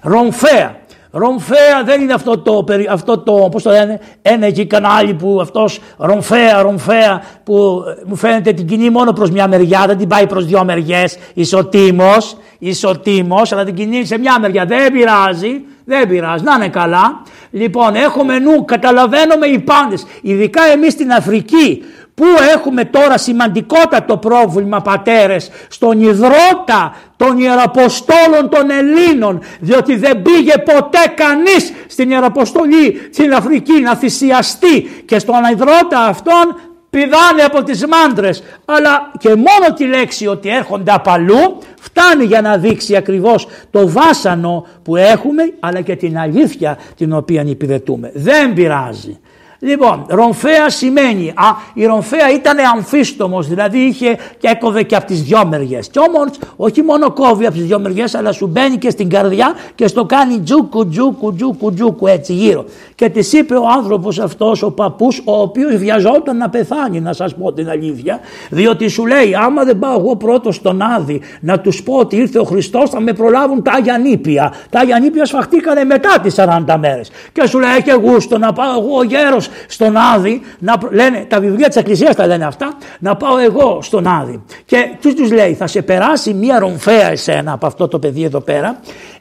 Ρομφαία. 0.00 0.76
Ρομφέα 1.18 1.82
δεν 1.84 2.00
είναι 2.00 2.12
αυτό 2.12 2.38
το, 2.38 2.64
αυτό 2.90 3.18
το 3.18 3.48
πώς 3.50 3.62
το 3.62 3.70
λένε, 3.70 4.00
ένα 4.22 4.46
εκεί 4.46 4.66
κανάλι 4.66 5.14
που 5.14 5.38
αυτός 5.40 5.80
ρομφέα, 5.96 6.62
ρομφέα 6.62 7.22
που 7.44 7.84
ε, 7.88 8.02
μου 8.06 8.16
φαίνεται 8.16 8.52
την 8.52 8.66
κινεί 8.66 8.90
μόνο 8.90 9.12
προς 9.12 9.30
μια 9.30 9.48
μεριά, 9.48 9.84
δεν 9.86 9.96
την 9.96 10.08
πάει 10.08 10.26
προς 10.26 10.46
δυο 10.46 10.64
μεριές, 10.64 11.18
ισοτήμος, 11.34 12.36
ισοτήμος, 12.58 13.52
αλλά 13.52 13.64
την 13.64 13.74
κινεί 13.74 14.04
σε 14.04 14.18
μια 14.18 14.40
μεριά, 14.40 14.64
δεν 14.64 14.92
πειράζει, 14.92 15.64
δεν 15.84 16.08
πειράζει, 16.08 16.44
να 16.44 16.54
είναι 16.54 16.68
καλά. 16.68 17.22
Λοιπόν, 17.50 17.94
έχουμε 17.94 18.38
νου, 18.38 18.64
καταλαβαίνουμε 18.64 19.46
οι 19.46 19.58
πάντες, 19.58 20.06
ειδικά 20.22 20.62
εμείς 20.72 20.92
στην 20.92 21.12
Αφρική 21.12 21.82
Πού 22.18 22.26
έχουμε 22.54 22.84
τώρα 22.84 23.18
σημαντικότατο 23.18 24.16
πρόβλημα 24.16 24.80
πατέρες; 24.80 25.50
Στον 25.68 26.00
υδρότα 26.00 26.94
των 27.16 27.38
Ιεραποστόλων 27.38 28.48
των 28.50 28.70
Ελλήνων 28.70 29.40
διότι 29.60 29.96
δεν 29.96 30.22
πήγε 30.22 30.52
ποτέ 30.58 31.12
κανείς 31.14 31.72
στην 31.86 32.10
Ιεραποστολή 32.10 33.08
στην 33.12 33.34
Αφρική 33.34 33.80
να 33.80 33.96
θυσιαστεί 33.96 35.02
και 35.06 35.18
στον 35.18 35.34
υδρότα 35.52 36.00
αυτόν 36.00 36.60
πηδάνε 36.90 37.42
από 37.46 37.62
τις 37.62 37.86
μάντρες 37.86 38.42
αλλά 38.64 39.12
και 39.18 39.28
μόνο 39.28 39.74
τη 39.76 39.84
λέξη 39.84 40.26
ότι 40.26 40.48
έρχονται 40.48 40.92
από 40.92 41.10
αλλού 41.10 41.58
φτάνει 41.80 42.24
για 42.24 42.40
να 42.40 42.56
δείξει 42.56 42.96
ακριβώς 42.96 43.48
το 43.70 43.88
βάσανο 43.88 44.66
που 44.82 44.96
έχουμε 44.96 45.42
αλλά 45.60 45.80
και 45.80 45.96
την 45.96 46.18
αλήθεια 46.18 46.78
την 46.96 47.12
οποία 47.12 47.42
υπηρετούμε. 47.46 48.10
Δεν 48.14 48.52
πειράζει. 48.52 49.20
Λοιπόν, 49.60 50.04
ρομφαία 50.08 50.70
σημαίνει, 50.70 51.28
α, 51.28 51.44
η 51.74 51.86
ρομφαία 51.86 52.32
ήταν 52.34 52.58
αμφίστομος, 52.74 53.48
δηλαδή 53.48 53.78
είχε 53.78 54.18
και 54.38 54.48
έκοβε 54.48 54.82
και 54.82 54.96
από 54.96 55.06
τις 55.06 55.22
δυο 55.22 55.46
μεριές. 55.46 55.88
Και 55.88 55.98
όμως 55.98 56.28
όχι 56.56 56.82
μόνο 56.82 57.10
κόβει 57.10 57.46
από 57.46 57.54
τις 57.54 57.64
δυο 57.66 57.80
μεριές, 57.80 58.14
αλλά 58.14 58.32
σου 58.32 58.46
μπαίνει 58.46 58.76
και 58.76 58.90
στην 58.90 59.08
καρδιά 59.08 59.54
και 59.74 59.86
στο 59.86 60.04
κάνει 60.04 60.40
τζούκου, 60.40 60.88
τζούκου, 60.88 61.34
τζούκου, 61.34 61.74
τζούκου 61.74 62.06
έτσι 62.06 62.32
γύρω. 62.32 62.64
Και 62.94 63.08
της 63.08 63.32
είπε 63.32 63.54
ο 63.54 63.68
άνθρωπος 63.76 64.18
αυτός, 64.18 64.62
ο 64.62 64.70
παππούς, 64.70 65.22
ο 65.24 65.40
οποίος 65.40 65.76
βιαζόταν 65.76 66.36
να 66.36 66.48
πεθάνει, 66.48 67.00
να 67.00 67.12
σας 67.12 67.34
πω 67.34 67.52
την 67.52 67.68
αλήθεια, 67.68 68.20
διότι 68.50 68.88
σου 68.88 69.06
λέει, 69.06 69.34
άμα 69.34 69.64
δεν 69.64 69.78
πάω 69.78 69.98
εγώ 69.98 70.16
πρώτος 70.16 70.54
στον 70.54 70.82
Άδη 70.82 71.20
να 71.40 71.60
τους 71.60 71.82
πω 71.82 71.94
ότι 71.94 72.16
ήρθε 72.16 72.38
ο 72.38 72.44
Χριστός, 72.44 72.90
θα 72.90 73.00
με 73.00 73.12
προλάβουν 73.12 73.62
τα 73.62 73.72
Άγια 73.72 73.98
Νήπια. 73.98 74.52
Τα 74.70 74.80
Άγια 74.80 74.98
Νήπια 74.98 75.24
σφαχτήκανε 75.24 75.84
μετά 75.84 76.20
τις 76.22 76.34
40 76.34 76.76
μέρες. 76.78 77.10
Και 77.32 77.46
σου 77.46 77.58
λέει, 77.58 77.70
έχει 77.70 77.92
γούστο 77.92 78.38
να 78.38 78.52
πάω 78.52 78.80
εγώ 78.80 78.98
ο 78.98 79.02
γέρος 79.02 79.47
στον 79.66 79.96
Άδη, 79.96 80.40
να, 80.58 80.78
λένε, 80.90 81.26
τα 81.28 81.40
βιβλία 81.40 81.66
της 81.66 81.76
Εκκλησίας 81.76 82.14
τα 82.14 82.26
λένε 82.26 82.44
αυτά, 82.44 82.74
να 82.98 83.16
πάω 83.16 83.38
εγώ 83.38 83.78
στον 83.82 84.06
Άδη. 84.06 84.42
Και 84.64 84.96
τους 85.00 85.14
τους 85.14 85.30
λέει 85.32 85.54
θα 85.54 85.66
σε 85.66 85.82
περάσει 85.82 86.34
μία 86.34 86.58
ρομφαία 86.58 87.10
εσένα 87.10 87.52
από 87.52 87.66
αυτό 87.66 87.88
το 87.88 87.98
παιδί 87.98 88.24
εδώ 88.24 88.40
πέρα, 88.40 88.80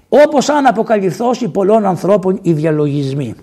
όπως 0.10 0.50
αν 0.50 0.66
αποκαλυφθώσει 0.66 1.48
πολλών 1.48 1.86
ανθρώπων 1.86 2.40
οι 2.42 2.54
διαλογισμοί. 2.54 3.36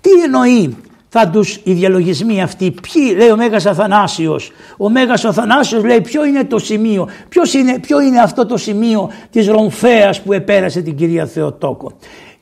Τι 0.00 0.10
εννοεί 0.24 0.76
θα 1.08 1.28
τους 1.28 1.60
οι 1.64 1.72
διαλογισμοί 1.72 2.42
αυτοί, 2.42 2.70
ποιοι 2.70 3.14
λέει 3.16 3.30
ο 3.30 3.36
Μέγας 3.36 3.66
Αθανάσιος. 3.66 4.52
Ο 4.76 4.88
Μέγας 4.88 5.24
Αθανάσιος 5.24 5.84
λέει 5.84 6.00
ποιο 6.00 6.24
είναι 6.24 6.44
το 6.44 6.58
σημείο, 6.58 7.08
ποιος 7.28 7.54
είναι, 7.54 7.78
ποιο 7.78 8.00
είναι 8.00 8.20
αυτό 8.20 8.46
το 8.46 8.56
σημείο 8.56 9.10
της 9.30 9.48
ρομφέας 9.48 10.20
που 10.20 10.32
επέρασε 10.32 10.80
την 10.80 10.96
κυρία 10.96 11.26
Θεοτόκο. 11.26 11.92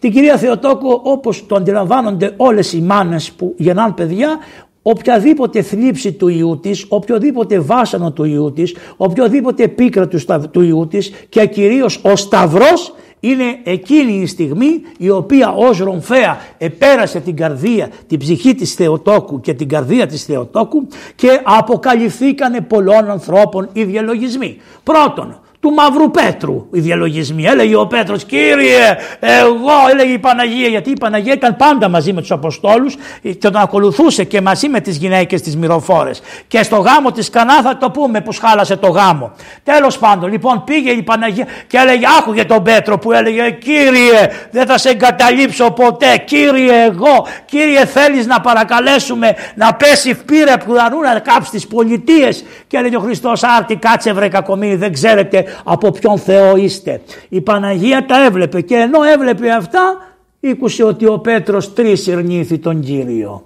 Την 0.05 0.12
κυρία 0.12 0.37
Θεοτόκο 0.37 1.01
όπως 1.03 1.47
το 1.47 1.55
αντιλαμβάνονται 1.55 2.35
όλες 2.37 2.73
οι 2.73 2.81
μάνες 2.81 3.33
που 3.33 3.55
γεννάνε 3.57 3.93
παιδιά 3.93 4.38
οποιαδήποτε 4.83 5.62
θλίψη 5.62 6.12
του 6.12 6.29
ιού 6.29 6.59
της, 6.62 6.87
οποιοδήποτε 6.88 7.59
βάσανο 7.61 8.12
του 8.12 8.25
ιού 8.25 8.53
της, 8.53 8.77
οποιοδήποτε 8.97 9.69
πίκρα 9.69 10.09
του 10.51 10.61
ιού 10.61 10.87
της 10.90 11.12
και 11.29 11.47
κυρίως 11.47 12.01
ο 12.03 12.17
σταυρός 12.17 12.95
είναι 13.21 13.45
εκείνη 13.62 14.12
η 14.12 14.27
στιγμή 14.27 14.83
η 14.99 15.11
οποία 15.11 15.53
ως 15.53 15.79
ρομφαία 15.79 16.38
επέρασε 16.59 17.21
την 17.21 17.37
καρδία, 17.37 17.88
την 18.07 18.19
ψυχή 18.19 18.55
της 18.55 18.75
Θεοτόκου 18.75 19.40
και 19.40 19.55
την 19.55 19.69
καρδία 19.69 20.07
της 20.07 20.25
Θεοτόκου 20.25 20.87
και 21.14 21.40
αποκαλυφθήκανε 21.45 22.61
πολλών 22.61 23.11
ανθρώπων 23.11 23.69
οι 23.73 23.85
διαλογισμοί. 23.85 24.57
Πρώτον, 24.83 25.38
του 25.64 25.70
Μαύρου 25.70 26.11
Πέτρου 26.11 26.66
οι 26.72 26.81
διαλογισμοί. 26.81 27.44
Έλεγε 27.44 27.77
ο 27.77 27.87
Πέτρος 27.87 28.24
«Κύριε, 28.24 28.96
εγώ» 29.20 29.72
έλεγε 29.90 30.12
η 30.12 30.18
Παναγία 30.18 30.68
γιατί 30.68 30.90
η 30.90 30.96
Παναγία 31.00 31.33
ήταν 31.33 31.57
πάντα 31.57 31.88
μαζί 31.88 32.12
με 32.12 32.20
τους 32.20 32.31
Αποστόλους 32.31 32.96
και 33.22 33.35
τον 33.35 33.57
ακολουθούσε 33.57 34.24
και 34.24 34.40
μαζί 34.40 34.68
με 34.68 34.81
τις 34.81 34.96
γυναίκες 34.96 35.40
τις 35.40 35.57
μυροφόρες. 35.57 36.22
Και 36.46 36.62
στο 36.62 36.77
γάμο 36.77 37.12
της 37.12 37.31
Κανά 37.31 37.62
θα 37.62 37.77
το 37.77 37.90
πούμε 37.90 38.20
που 38.20 38.33
χάλασε 38.40 38.77
το 38.77 38.88
γάμο. 38.88 39.33
Τέλος 39.62 39.98
πάντων 39.98 40.31
λοιπόν 40.31 40.64
πήγε 40.64 40.90
η 40.90 41.03
Παναγία 41.03 41.46
και 41.66 41.77
έλεγε 41.77 42.05
άκουγε 42.18 42.44
τον 42.44 42.62
Πέτρο 42.62 42.98
που 42.98 43.12
έλεγε 43.12 43.50
«Κύριε 43.50 44.29
δεν 44.50 44.66
θα 44.66 44.79
σε 44.79 44.88
εγκαταλείψω 44.88 45.70
ποτέ, 45.70 46.16
Κύριε 46.24 46.85
εγώ, 46.85 47.27
Κύριε 47.44 47.87
θέλεις 47.87 48.27
να 48.27 48.40
παρακαλέσουμε 48.40 49.35
να 49.55 49.74
πέσει 49.74 50.16
πύρα 50.24 50.59
που 50.59 50.72
να 51.03 51.18
κάψεις 51.18 51.50
τις 51.50 51.66
πολιτείες» 51.66 52.44
και 52.66 52.77
έλεγε 52.77 52.96
ο 52.96 53.00
Χριστός 53.00 53.42
«Άρτη 53.42 53.77
κάτσε 53.77 54.12
βρε 54.12 54.29
κακομύρι 54.29 54.77
δεν 54.77 54.92
ξέρετε 54.92 55.44
από 55.64 55.90
ποιον 55.90 56.19
Θεό 56.19 56.57
είστε. 56.57 57.01
Η 57.29 57.40
Παναγία 57.40 58.07
τα 58.07 58.25
έβλεπε 58.25 58.61
και 58.61 58.75
ενώ 58.75 59.03
έβλεπε 59.03 59.51
αυτά 59.51 59.97
ήκουσε 60.40 60.85
ότι 60.85 61.07
ο 61.07 61.19
Πέτρος 61.19 61.73
τρεις 61.73 62.07
ειρνήθη 62.07 62.59
τον 62.59 62.81
Κύριο. 62.81 63.45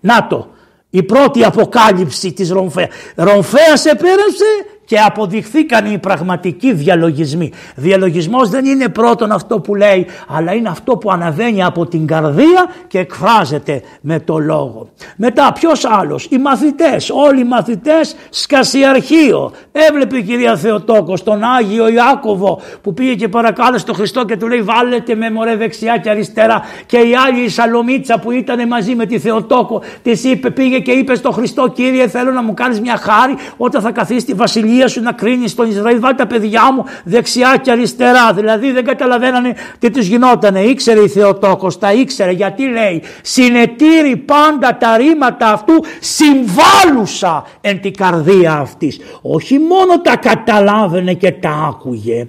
Να 0.00 0.26
το, 0.26 0.48
η 0.90 1.02
πρώτη 1.02 1.44
αποκάλυψη 1.44 2.32
της 2.32 2.50
Ρομφέα. 2.50 2.88
Ρομφέα 3.14 3.76
σε 3.76 3.94
πέρασε 3.94 4.44
και 4.84 4.98
αποδειχθήκαν 4.98 5.92
οι 5.92 5.98
πραγματικοί 5.98 6.72
διαλογισμοί. 6.72 7.52
Διαλογισμός 7.76 8.48
δεν 8.48 8.64
είναι 8.64 8.88
πρώτον 8.88 9.32
αυτό 9.32 9.60
που 9.60 9.74
λέει 9.74 10.06
αλλά 10.28 10.52
είναι 10.52 10.68
αυτό 10.68 10.96
που 10.96 11.10
αναβαίνει 11.10 11.64
από 11.64 11.86
την 11.86 12.06
καρδία 12.06 12.66
και 12.86 12.98
εκφράζεται 12.98 13.82
με 14.00 14.20
το 14.20 14.38
λόγο. 14.38 14.88
Μετά 15.16 15.52
ποιος 15.52 15.84
άλλος, 15.84 16.24
οι 16.30 16.38
μαθητές, 16.38 17.10
όλοι 17.10 17.40
οι 17.40 17.44
μαθητές 17.44 18.16
σκασιαρχείο. 18.30 19.52
Έβλεπε 19.72 20.16
η 20.16 20.22
κυρία 20.22 20.56
Θεοτόκος 20.56 21.22
τον 21.22 21.42
Άγιο 21.42 21.88
Ιάκωβο 21.88 22.60
που 22.82 22.94
πήγε 22.94 23.14
και 23.14 23.28
παρακάλεσε 23.28 23.84
τον 23.84 23.94
Χριστό 23.94 24.24
και 24.24 24.36
του 24.36 24.48
λέει 24.48 24.62
βάλετε 24.62 25.14
με 25.14 25.30
μωρέ 25.30 25.56
δεξιά 25.56 25.96
και 25.96 26.10
αριστερά 26.10 26.62
και 26.86 26.96
η 26.96 27.14
άλλη 27.26 27.44
η 27.44 27.48
Σαλομίτσα 27.48 28.18
που 28.18 28.30
ήταν 28.30 28.68
μαζί 28.68 28.94
με 28.94 29.06
τη 29.06 29.18
Θεοτόκο 29.18 29.82
της 30.02 30.24
είπε, 30.24 30.50
πήγε 30.50 30.78
και 30.78 30.92
είπε 30.92 31.14
στον 31.14 31.32
Χριστό 31.32 31.68
Κύριε 31.68 32.08
θέλω 32.08 32.30
να 32.30 32.42
μου 32.42 32.54
κάνεις 32.54 32.80
μια 32.80 32.96
χάρη 32.96 33.36
όταν 33.56 33.82
θα 33.82 33.90
καθίσει 33.90 34.20
στη 34.20 34.32
βασιλεία 34.32 34.73
σου 34.88 35.02
να 35.02 35.12
κρίνεις 35.12 35.50
στον 35.50 35.68
Ισραήλ. 35.68 36.00
Βάλει 36.00 36.14
τα 36.14 36.26
παιδιά 36.26 36.72
μου 36.72 36.84
δεξιά 37.04 37.56
και 37.62 37.70
αριστερά. 37.70 38.32
Δηλαδή 38.32 38.72
δεν 38.72 38.84
καταλαβαίνανε 38.84 39.54
τι 39.78 39.90
τους 39.90 40.06
γινότανε. 40.06 40.60
Ήξερε 40.60 41.00
η 41.00 41.08
Θεοτόκος, 41.08 41.78
τα 41.78 41.92
ήξερε 41.92 42.30
γιατί 42.30 42.68
λέει 42.68 43.02
συνετήρη 43.22 44.16
πάντα 44.16 44.76
τα 44.76 44.96
ρήματα 44.96 45.52
αυτού 45.52 45.84
συμβάλλουσα 46.00 47.46
εν 47.60 47.80
την 47.80 47.94
καρδία 47.94 48.52
αυτής. 48.52 49.00
Όχι 49.22 49.58
μόνο 49.58 50.00
τα 50.00 50.16
καταλάβαινε 50.16 51.14
και 51.14 51.32
τα 51.32 51.50
άκουγε 51.68 52.26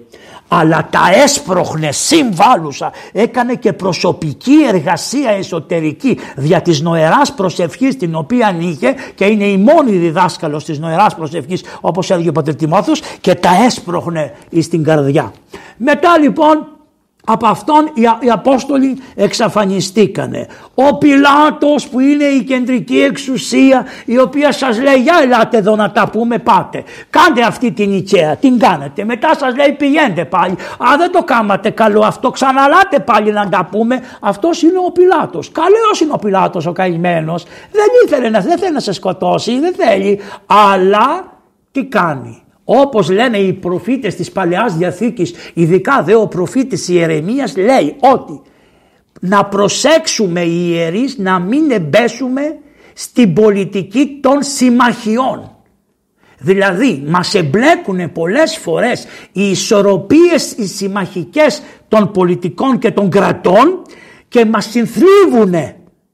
αλλά 0.48 0.88
τα 0.90 1.10
έσπροχνε 1.24 1.92
συμβάλλουσα 1.92 2.92
έκανε 3.12 3.56
και 3.56 3.74
προσωπική 3.74 4.54
εργασία 4.68 5.30
εσωτερική 5.32 6.20
δια 6.36 6.62
της 6.62 6.82
νοεράς 6.82 7.34
προσευχής 7.34 7.98
την 7.98 8.16
οποία 8.16 8.56
είχε 8.60 8.96
και 9.16 9.26
είναι 9.26 9.46
η 9.46 9.58
μόνη 9.58 9.92
διδάσκαλος 9.92 10.66
της 10.66 10.80
νοεράς 10.80 11.16
προσευχής 11.16 11.64
όπως 11.82 12.12
έλεγε 12.12 12.30
ο 12.30 12.32
πατέρ 12.32 12.56
Τιμόθος 12.56 13.02
και 13.22 13.36
τα 13.36 13.50
έσπροχνε 13.66 14.34
στην 14.62 14.84
καρδιά. 14.84 15.34
Μετά 15.78 16.18
λοιπόν 16.18 16.75
από 17.26 17.48
αυτόν 17.48 17.92
οι 18.20 18.30
Απόστολοι 18.30 18.98
εξαφανιστήκανε. 19.16 20.48
Ο 20.76 20.98
Πιλάτος 20.98 21.88
που 21.88 22.00
είναι 22.00 22.24
η 22.24 22.44
κεντρική 22.44 23.02
εξουσία 23.02 23.86
η 24.06 24.20
οποία 24.20 24.52
σας 24.52 24.82
λέει 24.82 24.96
για 24.96 25.20
ελάτε 25.24 25.58
εδώ 25.58 25.76
να 25.76 25.92
τα 25.92 26.10
πούμε 26.10 26.38
πάτε. 26.38 26.84
Κάντε 27.10 27.42
αυτή 27.42 27.72
την 27.72 27.94
Ιτσέα, 27.94 28.36
την 28.36 28.60
κάνετε. 28.60 29.04
Μετά 29.04 29.36
σας 29.36 29.56
λέει 29.56 29.72
πηγαίνετε 29.72 30.26
πάλι. 30.26 30.52
Α 30.78 30.98
δεν 30.98 31.12
το 31.12 31.24
κάματε 31.24 31.70
καλό 31.70 32.02
αυτό 32.02 32.32
ξαναλάτε 32.32 33.00
πάλι 33.00 33.32
να 33.32 33.50
τα 33.50 33.68
πούμε. 33.72 34.02
Αυτός 34.20 34.62
είναι 34.62 34.78
ο 34.88 34.92
Πιλάτος. 34.92 35.52
Καλός 35.52 36.02
είναι 36.02 36.12
ο 36.14 36.18
Πιλάτος 36.18 36.66
ο 36.66 36.72
καημένος. 36.72 37.44
Δεν 37.72 37.88
ήθελε 38.06 38.30
να, 38.30 38.40
δεν 38.40 38.58
θέλει 38.58 38.74
να 38.74 38.80
σε 38.80 38.92
σκοτώσει, 38.92 39.60
δεν 39.60 39.74
θέλει. 39.78 40.20
Αλλά 40.46 41.34
τι 41.72 41.86
κάνει; 41.86 42.44
Όπως 42.66 43.10
λένε 43.10 43.38
οι 43.38 43.54
προφήτες 43.54 44.16
της 44.16 44.32
Παλαιάς 44.32 44.76
Διαθήκης, 44.76 45.34
ειδικά 45.54 46.04
δε 46.04 46.16
ο 46.16 46.28
προφήτης 46.28 46.88
Ιερεμίας 46.88 47.58
λέει 47.58 47.96
ότι 48.00 48.42
να 49.20 49.46
προσέξουμε 49.46 50.42
οι 50.42 50.70
ιερείς 50.70 51.18
να 51.18 51.40
μην 51.40 51.72
εμπέσουμε 51.72 52.58
στην 52.94 53.34
πολιτική 53.34 54.20
των 54.22 54.44
συμμαχιών. 54.44 55.50
Δηλαδή 56.40 57.04
μας 57.08 57.34
εμπλέκουν 57.34 58.12
πολλές 58.12 58.58
φορές 58.58 59.06
οι 59.32 59.50
ισορροπίες 59.50 60.52
οι 60.52 60.68
συμμαχικές 60.68 61.62
των 61.88 62.12
πολιτικών 62.12 62.78
και 62.78 62.92
των 62.92 63.10
κρατών 63.10 63.82
και 64.28 64.46
μας 64.46 64.66
συνθρίβουν 64.66 65.54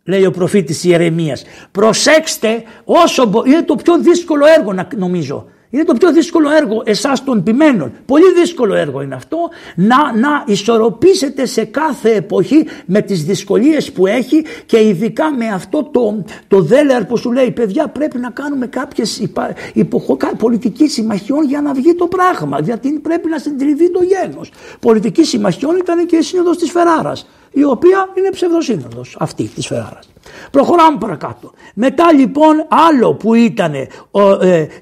λέει 0.03 0.25
ο 0.25 0.31
προφήτης 0.31 0.83
Ιερεμίας. 0.83 1.43
Προσέξτε 1.71 2.63
όσο 2.83 3.31
είναι 3.45 3.63
το 3.63 3.75
πιο 3.75 3.99
δύσκολο 3.99 4.45
έργο 4.57 4.73
νομίζω 4.97 5.45
είναι 5.71 5.83
το 5.83 5.93
πιο 5.93 6.11
δύσκολο 6.11 6.49
έργο 6.51 6.81
εσάς 6.85 7.23
των 7.23 7.43
ποιμένων. 7.43 7.91
Πολύ 8.05 8.33
δύσκολο 8.33 8.73
έργο 8.73 9.01
είναι 9.01 9.15
αυτό 9.15 9.37
να, 9.75 10.15
να 10.15 10.43
ισορροπήσετε 10.45 11.45
σε 11.45 11.65
κάθε 11.65 12.15
εποχή 12.15 12.67
με 12.85 13.01
τις 13.01 13.23
δυσκολίες 13.23 13.91
που 13.91 14.07
έχει 14.07 14.45
και 14.65 14.87
ειδικά 14.87 15.35
με 15.35 15.47
αυτό 15.47 15.83
το, 15.83 16.23
το 16.47 16.61
δέλεαρ 16.61 17.05
που 17.05 17.17
σου 17.17 17.31
λέει 17.31 17.51
παιδιά 17.51 17.87
πρέπει 17.87 18.17
να 18.17 18.29
κάνουμε 18.29 18.67
κάποιες 18.67 19.19
υπα, 19.19 19.53
υποχο, 19.73 20.17
πολιτική 20.37 20.87
συμμαχιών 20.87 21.45
για 21.45 21.61
να 21.61 21.73
βγει 21.73 21.95
το 21.95 22.07
πράγμα 22.07 22.59
γιατί 22.61 22.99
πρέπει 22.99 23.29
να 23.29 23.37
συντριβεί 23.37 23.91
το 23.91 23.99
γένος. 24.03 24.51
Πολιτική 24.79 25.23
συμμαχιών 25.23 25.75
ήταν 25.75 26.05
και 26.05 26.15
η 26.15 26.21
σύνοδος 26.21 26.57
της 26.57 26.71
Φεράρας. 26.71 27.27
Η 27.51 27.63
οποία 27.63 28.09
είναι 28.13 28.29
ψευδοσύνοδος 28.29 29.15
αυτή 29.19 29.47
της 29.47 29.67
Φεράρας. 29.67 30.09
Προχωράμε 30.51 30.97
παρακάτω. 30.97 31.51
Μετά 31.73 32.13
λοιπόν 32.13 32.65
άλλο 32.89 33.13
που 33.13 33.33
ήταν 33.33 33.73
ε, 33.73 33.87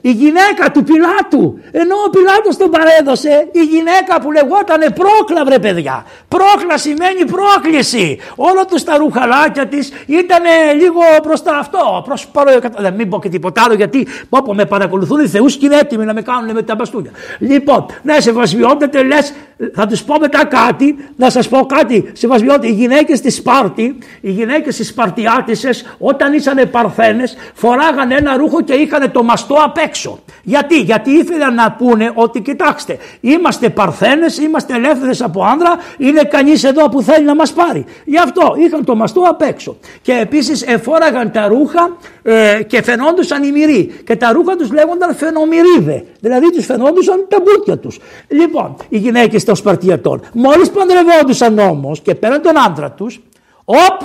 η 0.01 0.12
γυναίκα 0.12 0.71
του 0.73 0.84
Πιλάτου. 0.84 1.60
Ενώ 1.71 1.95
ο 2.05 2.10
Πιλάτος 2.10 2.58
τον 2.58 2.69
παρέδωσε 2.69 3.47
η 3.51 3.63
γυναίκα 3.63 4.21
που 4.21 4.32
λεγόταν 4.32 4.93
πρόκλα 4.93 5.45
βρε 5.45 5.60
παιδιά. 5.60 6.05
Πρόκλα 6.27 6.77
σημαίνει 6.77 7.25
πρόκληση. 7.25 8.19
Όλο 8.36 8.65
τους 8.65 8.84
τα 8.84 8.97
ρουχαλάκια 8.97 9.67
της 9.67 9.91
ήταν 10.05 10.43
λίγο 10.82 11.01
προς 11.23 11.43
τα 11.43 11.58
αυτό. 11.58 12.03
Προς 12.05 12.27
παρό, 12.27 12.51
δεν 12.77 12.93
μην 12.93 13.10
πω 13.10 13.19
και 13.19 13.29
τίποτα 13.29 13.63
άλλο 13.65 13.73
γιατί 13.73 14.08
πω, 14.29 14.53
με 14.53 14.65
παρακολουθούν 14.65 15.19
οι 15.19 15.27
θεούς 15.27 15.58
και 15.58 15.65
είναι 15.65 15.75
έτοιμοι 15.75 16.05
να 16.05 16.13
με 16.13 16.21
κάνουν 16.21 16.51
με 16.53 16.62
τα 16.62 16.75
μπαστούνια. 16.75 17.12
Λοιπόν, 17.39 17.86
ναι 18.03 18.19
σεβασμιότατε 18.19 19.03
λες 19.03 19.34
θα 19.74 19.88
τους 19.88 20.04
πω 20.04 20.19
μετά 20.19 20.45
κάτι, 20.45 20.95
να 21.15 21.30
σας 21.30 21.50
πω 21.50 21.65
κάτι 21.65 22.12
σεβασμιότατε. 22.13 22.67
Οι 22.67 22.72
γυναίκες 22.72 23.22
της 23.22 23.36
Σπάρτη, 23.36 23.98
οι 24.22 24.32
γυναίκες 24.32 24.76
της 24.76 24.88
Σπαρτιάτισσες 24.88 25.95
όταν 25.98 26.34
ήσαν 26.34 26.69
παρθένες 26.72 27.36
φοράγανε 27.54 28.15
ένα 28.15 28.38
ρούχο 28.38 28.62
και 28.62 28.74
είχαν 28.74 29.12
το 29.12 29.24
μαστό 29.24 29.56
απ' 29.63 29.78
έξω. 29.78 30.19
Γιατί, 30.43 30.80
γιατί 30.80 31.12
ήθελαν 31.12 31.54
να 31.54 31.72
πούνε 31.72 32.12
ότι 32.13 32.41
κοιτάξτε 32.41 32.98
είμαστε 33.22 33.69
παρθένες, 33.69 34.38
είμαστε 34.38 34.76
ελεύθερες 34.76 35.22
από 35.22 35.43
άνδρα, 35.43 35.76
είναι 35.98 36.22
κανείς 36.22 36.63
εδώ 36.63 36.89
που 36.89 37.02
θέλει 37.02 37.26
να 37.26 37.36
μας 37.36 37.54
πάρει. 37.54 37.86
Γι' 38.06 38.19
αυτό 38.19 38.54
είχαν 38.65 38.86
το 38.86 38.95
μαστό 38.95 39.22
απ' 39.22 39.41
έξω. 39.41 39.78
Και 40.02 40.13
επίσης 40.22 40.62
εφόραγαν 40.62 41.32
τα 41.32 41.48
ρούχα 41.48 41.98
ε, 42.24 42.63
και 42.67 42.82
φαινόντουσαν 42.82 43.43
οι 43.43 43.52
μυροί. 43.52 44.02
Και 44.06 44.15
τα 44.15 44.32
ρούχα 44.32 44.56
τους 44.56 44.72
λέγονταν 44.72 45.15
φαινομυρίδε. 45.15 46.06
Δηλαδή 46.19 46.52
τους 46.52 46.65
φαινόντουσαν 46.65 47.26
τα 47.30 47.38
μπούτια 47.43 47.78
τους. 47.78 48.00
Λοιπόν, 48.28 48.76
οι 48.89 48.98
γυναίκες 48.98 49.43
των 49.50 49.58
Σπαρτιατών. 49.58 50.22
Μόλις 50.34 50.70
παντρευόντουσαν 50.70 51.60
όμως 51.60 52.00
και 52.02 52.16
πέραν 52.16 52.42
τον 52.42 52.60
άντρα 52.66 52.92
τους, 52.92 53.22
οπ, 53.66 54.02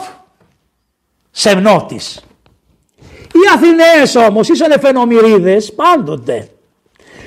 σεμνότης. 1.30 2.24
Οι 3.08 3.40
Αθηναίες 3.54 4.14
όμως 4.28 4.48
ήσαν 4.48 4.80
φαινομυρίδες 4.80 5.72
πάντοτε. 5.72 6.48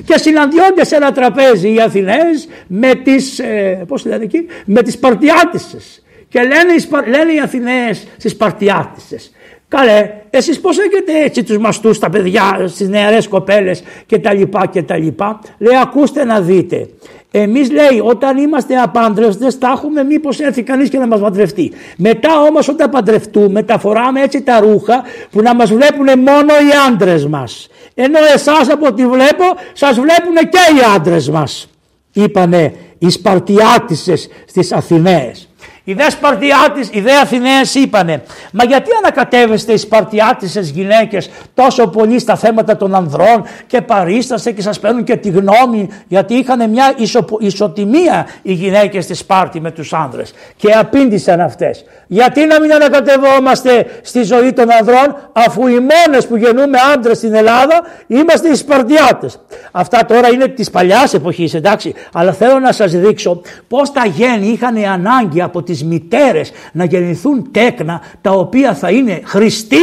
Και 0.06 0.18
συναντιόνται 0.18 0.86
σε 0.86 0.96
ένα 0.96 1.12
τραπέζι 1.12 1.74
οι 1.74 1.82
Αθηναίες 1.82 2.48
με 2.68 2.96
τις, 2.96 3.40
ε, 3.40 3.84
πώς 3.88 4.06
λένε 4.06 4.24
εκεί, 4.24 4.46
με 4.66 4.82
τις 4.82 4.94
Σπαρτιάτισσες. 4.94 6.04
Και 6.30 6.40
λένε, 6.40 7.08
λένε 7.18 7.34
οι 7.34 7.40
Αθηναίες 7.40 8.08
στις 8.18 8.32
Σπαρτιάτισσες. 8.32 9.32
Καλέ, 9.68 10.12
εσείς 10.30 10.60
πώς 10.60 10.78
έχετε 10.78 11.24
έτσι 11.24 11.44
τους 11.44 11.58
μαστούς 11.58 12.00
τα 12.00 12.10
παιδιά, 12.10 12.64
στις 12.68 12.90
νεαρές 12.90 13.28
κοπέλες 13.28 13.84
και 14.06 14.20
τα 14.20 14.34
λοιπά 14.34 14.68
και 14.68 14.84
τα 14.84 14.98
λοιπά; 14.98 15.40
Λέει 15.58 15.78
ακούστε 15.78 16.24
να 16.24 16.42
δείτε. 16.42 16.90
Εμείς 17.32 17.72
λέει, 17.72 18.00
όταν 18.04 18.38
είμαστε 18.38 18.76
απάντρεστες, 18.76 19.58
τα 19.58 19.72
έχουμε 19.76 20.04
μήπως 20.04 20.40
έρθει 20.40 20.63
κανείς 20.63 20.90
και 20.90 20.98
να 20.98 21.08
μας 21.08 21.20
παντρευτεί. 21.20 21.72
Μετά 21.98 22.42
όμως, 22.42 22.68
όταν 22.68 22.90
παντρευτούμε, 22.90 23.63
τα 23.63 23.80
φοράμε 23.80 24.22
έτσι 24.22 24.42
τα 24.42 24.60
ρούχα 24.60 25.04
που 25.32 25.42
να 25.42 25.56
μας 25.56 25.72
βλέπουν 25.72 26.06
μόνο 26.06 26.54
οι 26.54 26.88
άντρες 26.88 27.26
μας. 27.26 27.68
Ενώ 27.94 28.20
εσάς 28.34 28.70
από 28.70 28.86
ό,τι 28.88 29.08
βλέπω, 29.08 29.44
σας 29.74 30.00
βλέπουν 30.00 30.36
και 30.36 30.76
οι 30.76 30.96
άντρες 30.96 31.30
μας. 31.30 31.70
Είπανε 32.13 32.74
οι 32.98 33.10
Σπαρτιάτισε 33.10 34.16
στις 34.48 34.72
Αθηναίες. 34.72 35.47
Οι 35.89 35.93
δε 35.93 36.10
Σπαρτιάτες, 36.10 36.89
οι 36.91 37.02
δε 37.02 37.12
Αθηναίες 37.12 37.76
είπανε 37.76 38.23
«Μα 38.52 38.63
γιατί 38.63 38.89
ανακατεύεστε 38.97 39.73
οι 39.73 39.78
Σπαρτιάτισες 39.78 40.69
γυναίκες 40.69 41.30
τόσο 41.54 41.88
πολύ 41.88 42.19
στα 42.19 42.36
θέματα 42.36 42.78
των 42.78 42.95
ανδρών 42.95 43.43
και 43.67 43.82
παρίσταστε 43.82 44.52
και 44.52 44.62
σας 44.62 44.80
παίρνουν 44.80 45.04
και 45.04 45.15
τη 45.15 45.30
γνώμη 45.30 45.89
γιατί 46.08 46.34
είχαν 46.34 46.69
μια 46.69 46.93
ισοτιμία 47.39 48.28
οι 48.41 48.54
γυναίκες 48.54 49.04
στη 49.04 49.13
Σπάρτη 49.13 49.62
με 49.62 49.71
τους 49.71 49.93
άνδρες». 49.93 50.34
Και 50.56 50.71
απήντησαν 50.71 51.39
αυτές 51.41 51.86
«Γιατί 52.08 52.45
να 52.45 52.60
μην 52.60 52.73
ανακατευόμαστε 52.73 53.86
στη 54.02 54.23
ζωή 54.23 54.54
των 54.54 54.71
ανδρών 54.71 55.15
αφού 55.34 55.67
οι 55.67 55.80
μόνες 55.80 56.28
που 56.28 56.36
γεννούμε 56.36 56.78
άντρες 56.93 57.17
στην 57.17 57.34
Ελλάδα 57.34 57.82
είμαστε 58.08 58.50
οι 58.50 58.56
Σπαρτιάτες». 58.56 59.39
Αυτά 59.71 60.06
τώρα 60.06 60.28
είναι 60.28 60.47
της 60.47 60.69
παλιάς 60.69 61.13
εποχής 61.13 61.54
εντάξει 61.54 61.93
αλλά 62.13 62.34
θέλω 62.34 62.60
να 62.60 62.71
σας 62.71 62.91
δείξω 62.91 63.41
πώς 63.67 63.91
τα 63.91 64.06
γέννη 64.06 64.47
είχαν 64.47 64.76
ανάγκη 64.78 65.41
από 65.41 65.63
τις 65.63 65.76
τις 65.78 65.88
μητέρες 65.88 66.52
να 66.72 66.84
γεννηθούν 66.84 67.52
τέκνα 67.52 68.02
τα 68.22 68.32
οποία 68.32 68.76
θα 68.76 68.92
είναι 68.92 69.22
χριστοί, 69.24 69.78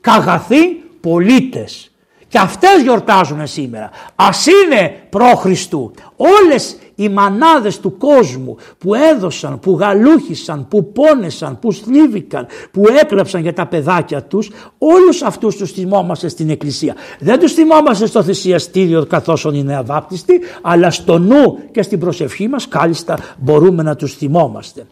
καγαθοί 0.00 0.66
πολίτες. 1.00 1.89
Και 2.30 2.38
αυτές 2.38 2.82
γιορτάζουν 2.82 3.46
σήμερα. 3.46 3.90
Ας 4.14 4.46
είναι 4.46 4.94
προ 5.08 5.34
Χριστού. 5.34 5.92
Όλες 6.16 6.76
οι 6.94 7.08
μανάδες 7.08 7.80
του 7.80 7.96
κόσμου 7.98 8.56
που 8.78 8.94
έδωσαν, 8.94 9.58
που 9.58 9.76
γαλούχησαν, 9.80 10.68
που 10.68 10.92
πόνεσαν, 10.92 11.58
που 11.58 11.72
θλίβηκαν, 11.72 12.46
που 12.70 12.84
έκλαψαν 13.00 13.40
για 13.40 13.52
τα 13.52 13.66
παιδάκια 13.66 14.22
τους, 14.22 14.50
όλους 14.78 15.22
αυτούς 15.22 15.56
τους 15.56 15.72
θυμόμαστε 15.72 16.28
στην 16.28 16.50
Εκκλησία. 16.50 16.94
Δεν 17.18 17.38
τους 17.38 17.52
θυμόμαστε 17.52 18.06
στο 18.06 18.22
θυσιαστήριο 18.22 19.06
καθώς 19.06 19.46
είναι 19.52 19.76
αβάπτιστοι, 19.76 20.40
αλλά 20.62 20.90
στο 20.90 21.18
νου 21.18 21.58
και 21.72 21.82
στην 21.82 21.98
προσευχή 21.98 22.48
μας 22.48 22.68
κάλλιστα 22.68 23.18
μπορούμε 23.38 23.82
να 23.82 23.96
τους 23.96 24.14
θυμόμαστε. 24.14 24.86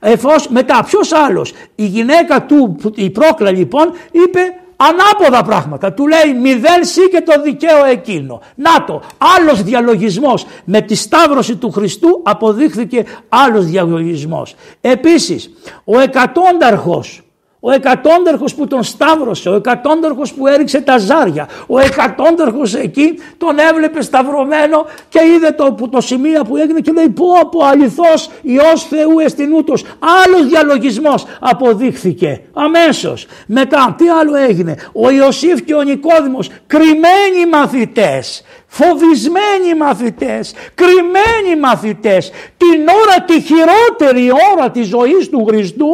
Εφόσον 0.00 0.52
μετά 0.52 0.84
ποιος 0.84 1.12
άλλος, 1.12 1.52
η 1.74 1.86
γυναίκα 1.86 2.46
του, 2.46 2.76
η 2.94 3.10
πρόκλα 3.10 3.50
λοιπόν 3.50 3.90
είπε 4.10 4.40
ανάποδα 4.76 5.42
πράγματα. 5.42 5.92
Του 5.92 6.06
λέει 6.06 6.34
μηδέν 6.40 6.84
σύ 6.84 7.08
και 7.08 7.20
το 7.20 7.42
δικαίο 7.42 7.84
εκείνο. 7.84 8.40
Να 8.54 8.84
το, 8.84 9.02
άλλος 9.38 9.62
διαλογισμός. 9.62 10.46
Με 10.64 10.80
τη 10.80 10.94
σταύρωση 10.94 11.56
του 11.56 11.70
Χριστού 11.70 12.20
αποδείχθηκε 12.24 13.04
άλλος 13.28 13.64
διαλογισμός. 13.64 14.54
Επίσης, 14.80 15.50
ο 15.84 15.98
εκατόνταρχος 15.98 17.22
ο 17.66 17.72
εκατόνταρχος 17.72 18.54
που 18.54 18.66
τον 18.66 18.82
σταύρωσε, 18.82 19.48
ο 19.48 19.54
εκατόνταρχος 19.54 20.32
που 20.32 20.46
έριξε 20.46 20.80
τα 20.80 20.98
ζάρια, 20.98 21.48
ο 21.66 21.78
εκατόνταρχος 21.78 22.74
εκεί 22.74 23.18
τον 23.38 23.58
έβλεπε 23.58 24.02
σταυρωμένο 24.02 24.86
και 25.08 25.20
είδε 25.34 25.50
το, 25.50 25.72
που, 25.72 25.88
το 25.88 26.00
σημείο 26.00 26.42
που 26.42 26.56
έγινε 26.56 26.80
και 26.80 26.92
λέει 26.92 27.08
πω 27.08 27.32
από 27.40 27.64
αληθώς 27.64 28.30
Υιός 28.42 28.84
Θεού 28.88 29.18
εστινούτος. 29.18 29.84
Άλλος 30.24 30.46
διαλογισμός 30.46 31.24
αποδείχθηκε 31.40 32.40
αμέσως. 32.52 33.26
Μετά 33.46 33.94
τι 33.98 34.08
άλλο 34.08 34.36
έγινε; 34.36 34.76
Ο 34.92 35.10
Ιωσήφ 35.10 35.62
και 35.62 35.74
ο 35.74 35.82
Νικόδημος 35.82 36.50
κρυμμένοι 36.66 37.46
μαθητές 37.50 38.42
φοβισμένοι 38.76 39.74
μαθητές, 39.78 40.54
κρυμμένοι 40.74 41.60
μαθητές, 41.60 42.30
την 42.56 42.88
ώρα 42.88 43.24
τη 43.24 43.40
χειρότερη 43.40 44.30
ώρα 44.52 44.70
της 44.70 44.86
ζωής 44.86 45.28
του 45.28 45.44
Χριστού 45.44 45.92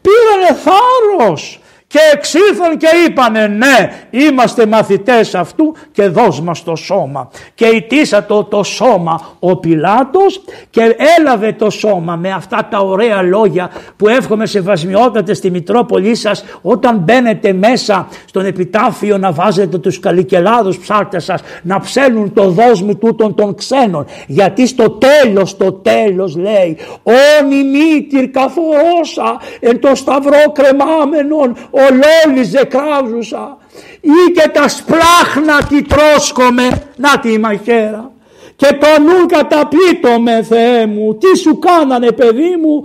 πήρανε 0.00 0.60
θάρρος 0.64 1.59
και 1.92 1.98
εξήλθαν 2.12 2.76
και 2.76 2.86
είπανε 3.06 3.46
ναι 3.46 3.92
είμαστε 4.10 4.66
μαθητές 4.66 5.34
αυτού 5.34 5.74
και 5.92 6.08
δώσ' 6.08 6.40
μας 6.40 6.62
το 6.62 6.76
σώμα 6.76 7.30
και 7.54 7.66
ητήσα 7.66 8.24
το, 8.24 8.44
το 8.44 8.62
σώμα 8.62 9.20
ο 9.38 9.56
Πιλάτος 9.56 10.42
και 10.70 10.96
έλαβε 11.18 11.52
το 11.52 11.70
σώμα 11.70 12.16
με 12.16 12.30
αυτά 12.32 12.68
τα 12.70 12.78
ωραία 12.78 13.22
λόγια 13.22 13.70
που 13.96 14.08
εύχομαι 14.08 14.46
σε 14.46 14.60
βασμιότατε 14.60 15.34
στη 15.34 15.50
Μητρόπολη 15.50 16.14
σας 16.14 16.44
όταν 16.62 16.98
μπαίνετε 16.98 17.52
μέσα 17.52 18.08
στον 18.24 18.44
επιτάφιο 18.44 19.18
να 19.18 19.32
βάζετε 19.32 19.78
τους 19.78 20.00
καλικελάδους 20.00 20.78
ψάρτες 20.78 21.24
σας 21.24 21.42
να 21.62 21.80
ψέλνουν 21.80 22.32
το 22.32 22.48
δόσμη 22.50 22.94
τούτων 22.96 23.34
των 23.34 23.54
ξένων. 23.54 24.06
Γιατί 24.26 24.66
στο 24.66 24.90
τέλος, 24.90 25.50
στο 25.50 25.72
τέλος 25.72 26.36
λέει 26.36 26.78
«Όνει 27.02 27.64
μήτυρ 27.64 28.30
καθορώσα 28.30 29.40
εν 29.60 29.80
το 29.80 29.94
σταυρό 29.94 30.52
κρεμάμενον 30.52 31.56
ολόλιζε 31.88 32.64
κράζουσα 32.64 33.58
ή 34.00 34.32
και 34.32 34.48
τα 34.48 34.68
σπλάχνα 34.68 35.62
τη 35.68 35.82
τρώσκομαι 35.82 36.68
να 36.96 37.18
τη 37.18 37.38
μαχαίρα. 37.38 38.10
Και 38.56 38.66
το 38.66 39.02
νου 39.02 39.26
καταπίτω 39.26 40.20
με 40.20 40.42
Θεέ 40.42 40.86
μου. 40.86 41.18
Τι 41.18 41.38
σου 41.38 41.58
κάνανε 41.58 42.12
παιδί 42.12 42.56
μου. 42.62 42.84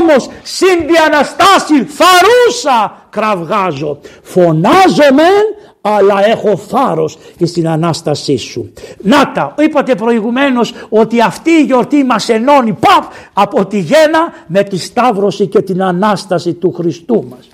Όμως 0.00 0.28
συν 0.42 0.78
Αναστάση 1.06 1.84
θαρούσα 1.84 3.06
κραυγάζω. 3.10 3.98
Φωνάζω 4.22 5.14
μεν 5.14 5.44
αλλά 5.80 6.26
έχω 6.26 6.56
θάρρος 6.56 7.18
στην 7.44 7.68
Ανάστασή 7.68 8.36
σου. 8.36 8.72
Να 9.02 9.32
τα, 9.32 9.54
είπατε 9.58 9.94
προηγουμένως 9.94 10.74
ότι 10.88 11.20
αυτή 11.20 11.50
η 11.50 11.62
γιορτή 11.62 12.04
μας 12.04 12.28
ενώνει 12.28 12.72
παπ 12.72 13.12
από 13.32 13.66
τη 13.66 13.78
γέννα 13.78 14.32
με 14.46 14.62
τη 14.62 14.78
Σταύρωση 14.78 15.46
και 15.46 15.62
την 15.62 15.82
Ανάσταση 15.82 16.52
του 16.52 16.72
Χριστού 16.72 17.26
μας. 17.30 17.48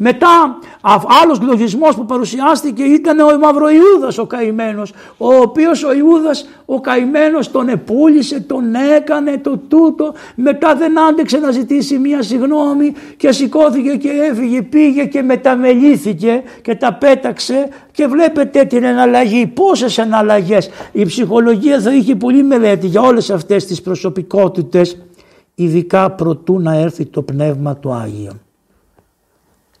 Μετά 0.00 0.58
άλλος 1.22 1.40
λογισμός 1.40 1.94
που 1.94 2.04
παρουσιάστηκε 2.04 2.82
ήταν 2.82 3.18
ο 3.20 3.38
Μαυροϊούδας 3.38 4.18
ο 4.18 4.26
καημένος 4.26 4.92
ο 5.16 5.34
οποίος 5.34 5.84
ο 5.84 5.92
Ιούδας 5.92 6.48
ο 6.64 6.80
καημένος 6.80 7.50
τον 7.50 7.68
επούλησε, 7.68 8.40
τον 8.40 8.74
έκανε 8.74 9.38
το 9.38 9.56
τούτο. 9.68 10.14
Μετά 10.34 10.74
δεν 10.74 11.00
άντεξε 11.00 11.38
να 11.38 11.50
ζητήσει 11.50 11.98
μία 11.98 12.22
συγνώμη 12.22 12.92
και 13.16 13.32
σηκώθηκε 13.32 13.96
και 13.96 14.10
έφυγε 14.30 14.62
πήγε 14.62 15.04
και 15.04 15.22
μεταμελήθηκε 15.22 16.42
και 16.62 16.74
τα 16.74 16.92
πέταξε. 16.94 17.68
Και 17.92 18.06
βλέπετε 18.06 18.64
την 18.64 18.84
εναλλαγή 18.84 19.46
πόσες 19.46 19.98
εναλλαγές. 19.98 20.70
Η 20.92 21.04
ψυχολογία 21.04 21.80
θα 21.80 21.94
είχε 21.94 22.14
πολύ 22.14 22.42
μελέτη 22.42 22.86
για 22.86 23.00
όλες 23.00 23.30
αυτές 23.30 23.64
τις 23.66 23.82
προσωπικότητες 23.82 25.02
ειδικά 25.54 26.10
προτού 26.10 26.60
να 26.60 26.74
έρθει 26.74 27.06
το 27.06 27.22
Πνεύμα 27.22 27.76
του 27.76 27.92
Άγιον. 27.92 28.40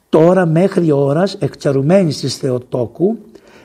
Τώρα 0.08 0.46
μέχρι 0.46 0.90
ώρας 0.92 1.34
εξαρουμένης 1.34 2.20
της 2.20 2.36
Θεοτόκου 2.36 3.18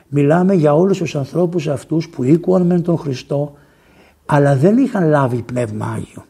μιλάμε 0.08 0.53
για 0.53 0.75
όλους 0.75 0.97
τους 0.97 1.15
ανθρώπους 1.15 1.67
αυτούς 1.67 2.10
που 2.10 2.23
οίκουαν 2.23 2.65
με 2.65 2.79
τον 2.79 2.97
Χριστό 2.97 3.53
αλλά 4.25 4.56
δεν 4.56 4.77
είχαν 4.77 5.10
λάβει 5.10 5.41
Πνεύμα 5.41 5.86
Άγιο. 5.86 6.25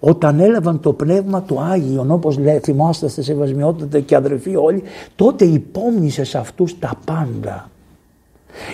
Όταν 0.00 0.40
έλαβαν 0.40 0.80
το 0.80 0.92
Πνεύμα 0.92 1.42
του 1.42 1.60
Άγιον 1.60 2.10
όπως 2.10 2.38
λέει 2.38 2.58
θυμάστε 2.58 3.08
σε 3.08 3.22
σεβασμιότητα 3.22 4.00
και 4.00 4.16
αδερφοί 4.16 4.56
όλοι 4.56 4.82
τότε 5.16 5.44
υπόμνησες 5.44 6.28
σε 6.28 6.38
αυτούς 6.38 6.78
τα 6.78 6.98
πάντα 7.04 7.70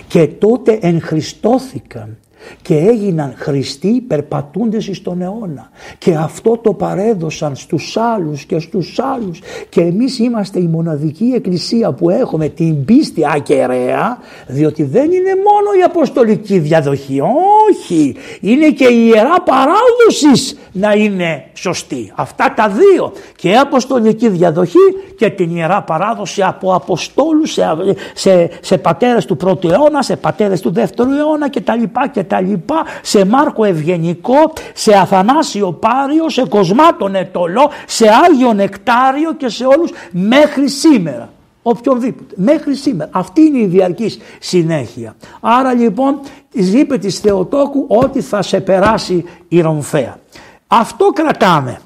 και 0.07 0.27
τότε 0.27 0.79
ενχριστώθηκαν 0.81 2.17
και 2.61 2.75
έγιναν 2.75 3.33
Χριστοί 3.37 4.03
περπατούντες 4.07 4.89
στον 4.93 5.21
αιώνα. 5.21 5.69
Και 5.97 6.15
αυτό 6.15 6.57
το 6.57 6.73
παρέδωσαν 6.73 7.55
στους 7.55 7.97
άλλους 7.97 8.45
και 8.45 8.59
στους 8.59 8.99
άλλους. 8.99 9.39
Και 9.69 9.81
εμείς 9.81 10.19
είμαστε 10.19 10.59
η 10.59 10.67
μοναδική 10.67 11.31
εκκλησία 11.35 11.91
που 11.91 12.09
έχουμε 12.09 12.47
την 12.47 12.85
πίστη 12.85 13.21
ακεραία 13.35 14.17
διότι 14.47 14.83
δεν 14.83 15.11
είναι 15.11 15.35
μόνο 15.35 15.79
η 15.79 15.83
αποστολική 15.85 16.59
διαδοχή. 16.59 17.21
Όχι. 17.69 18.15
Είναι 18.41 18.69
και 18.69 18.85
η 18.85 19.11
ιερά 19.13 19.35
παράδοσης 19.41 20.57
να 20.71 20.93
είναι 20.93 21.43
σωστή. 21.53 22.11
Αυτά 22.15 22.53
τα 22.55 22.67
δύο. 22.69 23.13
Και 23.35 23.49
η 23.49 23.57
αποστολική 23.57 24.29
διαδοχή 24.29 24.95
και 25.17 25.29
την 25.29 25.55
ιερά 25.55 25.81
παράδοση 25.81 26.43
από 26.43 26.73
αποστόλους 26.73 27.51
σε, 27.51 27.63
σε, 28.13 28.49
σε 28.61 28.77
πατέρες 28.77 29.25
του 29.25 29.37
πρώτου 29.37 29.69
αιώνα 29.69 30.01
σε 30.01 30.15
πατέρες 30.15 30.61
του 30.61 30.71
δεύτερου 30.71 31.11
αιώνα 31.11 31.49
και 31.49 31.61
τα 32.31 32.41
λοιπά 32.41 32.75
και 32.75 32.77
τα 32.77 32.81
λοιπά, 32.81 32.83
σε 33.01 33.25
Μάρκο 33.25 33.63
Ευγενικό, 33.63 34.53
σε 34.73 34.93
Αθανάσιο 34.93 35.71
Πάριο, 35.71 36.29
σε 36.29 36.47
Κοσμάτων 36.47 37.15
Ετολό, 37.15 37.69
σε 37.85 38.05
Άγιο 38.25 38.53
Νεκτάριο 38.53 39.33
και 39.33 39.49
σε 39.49 39.65
όλους 39.65 39.91
μέχρι 40.11 40.69
σήμερα. 40.69 41.29
Οποιονδήποτε. 41.63 42.35
Μέχρι 42.37 42.75
σήμερα. 42.75 43.09
Αυτή 43.13 43.41
είναι 43.41 43.59
η 43.59 43.65
διαρκής 43.65 44.19
συνέχεια. 44.39 45.15
Άρα 45.41 45.73
λοιπόν 45.73 46.19
είπε 46.51 46.97
της 46.97 47.19
Θεοτόκου 47.19 47.85
ότι 47.87 48.21
θα 48.21 48.41
σε 48.41 48.59
περάσει 48.59 49.25
η 49.47 49.61
Ρομφαία. 49.61 50.19
Αυτό 50.67 51.05
κρατάμε 51.05 51.79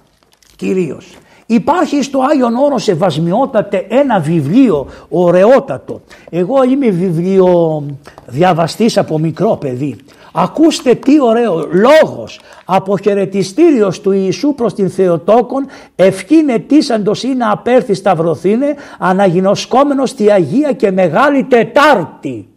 κυρίως. 0.55 1.17
Υπάρχει 1.45 2.03
στο 2.03 2.19
Άγιον 2.31 2.55
Όρος 2.55 2.84
Σεβασμιότατε 2.84 3.86
ένα 3.89 4.19
βιβλίο 4.19 4.88
ωραιότατο. 5.10 6.01
Εγώ 6.29 6.63
είμαι 6.63 6.89
βιβλίο 6.89 7.84
διαβαστής 8.25 8.97
από 8.97 9.19
μικρό 9.19 9.55
παιδί. 9.55 9.95
Ακούστε 10.38 10.95
τι 10.95 11.21
ωραίο 11.21 11.67
λόγος 11.71 12.39
αποχαιρετιστήριος 12.65 14.02
του 14.02 14.12
Ιησού 14.12 14.54
προς 14.54 14.74
την 14.74 14.89
Θεοτόκον 14.89 15.65
ευχήν 15.95 16.50
ετήσαντος 16.50 17.24
ή 17.24 17.28
να 17.28 17.52
απέρθει 17.52 17.93
σταυρωθήνε 17.93 18.76
αναγινωσκόμενος 19.00 20.10
στη 20.10 20.32
Αγία 20.32 20.71
και 20.71 20.91
Μεγάλη 20.91 21.43
Τετάρτη. 21.43 22.48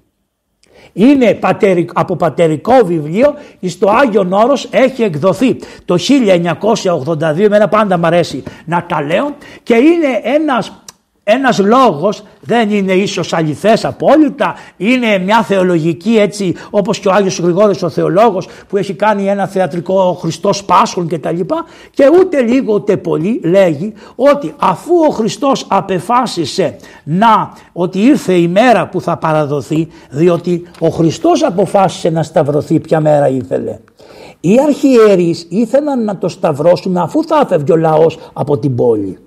Είναι 0.92 1.38
από 1.92 2.16
πατερικό 2.16 2.74
βιβλίο 2.84 3.34
στο 3.66 3.90
Άγιο 3.90 4.28
Όρος 4.30 4.68
έχει 4.70 5.02
εκδοθεί 5.02 5.56
το 5.84 5.96
1982 7.14 7.38
εμένα 7.38 7.68
πάντα 7.68 7.98
μου 7.98 8.06
αρέσει 8.06 8.42
να 8.64 8.84
τα 8.88 9.02
λέω 9.02 9.34
και 9.62 9.74
είναι 9.74 10.20
ένας 10.22 10.82
ένας 11.30 11.58
λόγος 11.58 12.22
δεν 12.40 12.70
είναι 12.70 12.92
ίσως 12.92 13.32
αληθές 13.32 13.84
απόλυτα, 13.84 14.54
είναι 14.76 15.18
μια 15.18 15.42
θεολογική 15.42 16.16
έτσι 16.18 16.54
όπως 16.70 16.98
και 16.98 17.08
ο 17.08 17.12
Άγιος 17.12 17.38
Γρηγόρης 17.38 17.82
ο 17.82 17.88
θεολόγος 17.88 18.48
που 18.68 18.76
έχει 18.76 18.94
κάνει 18.94 19.28
ένα 19.28 19.46
θεατρικό 19.46 20.18
Χριστός 20.20 20.64
Πάσχων 20.64 21.08
και 21.08 21.18
τα 21.18 21.32
λοιπά 21.32 21.64
και 21.90 22.10
ούτε 22.18 22.42
λίγο 22.42 22.74
ούτε 22.74 22.96
πολύ 22.96 23.40
λέγει 23.44 23.92
ότι 24.14 24.54
αφού 24.58 24.92
ο 25.08 25.10
Χριστός 25.10 25.66
απεφάσισε 25.68 26.76
να 27.04 27.52
ότι 27.72 27.98
ήρθε 27.98 28.32
η 28.32 28.48
μέρα 28.48 28.88
που 28.88 29.00
θα 29.00 29.16
παραδοθεί 29.16 29.88
διότι 30.10 30.62
ο 30.78 30.88
Χριστός 30.88 31.42
αποφάσισε 31.42 32.10
να 32.10 32.22
σταυρωθεί 32.22 32.80
ποια 32.80 33.00
μέρα 33.00 33.28
ήθελε. 33.28 33.78
Οι 34.40 34.56
αρχιερείς 34.66 35.46
ήθελαν 35.48 36.04
να 36.04 36.18
το 36.18 36.28
σταυρώσουν 36.28 36.96
αφού 36.96 37.24
θα 37.24 37.40
έφευγε 37.42 37.72
ο 37.72 37.76
λαός 37.76 38.18
από 38.32 38.58
την 38.58 38.74
πόλη 38.74 39.18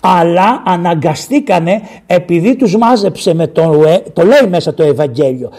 αλλά 0.00 0.62
αναγκαστήκανε 0.66 1.80
επειδή 2.06 2.56
τους 2.56 2.76
μάζεψε 2.76 3.34
με 3.34 3.46
το, 3.46 3.84
το 4.12 4.22
λέει 4.22 4.48
μέσα 4.48 4.74
το 4.74 4.82
Ευαγγέλιο 4.82 5.50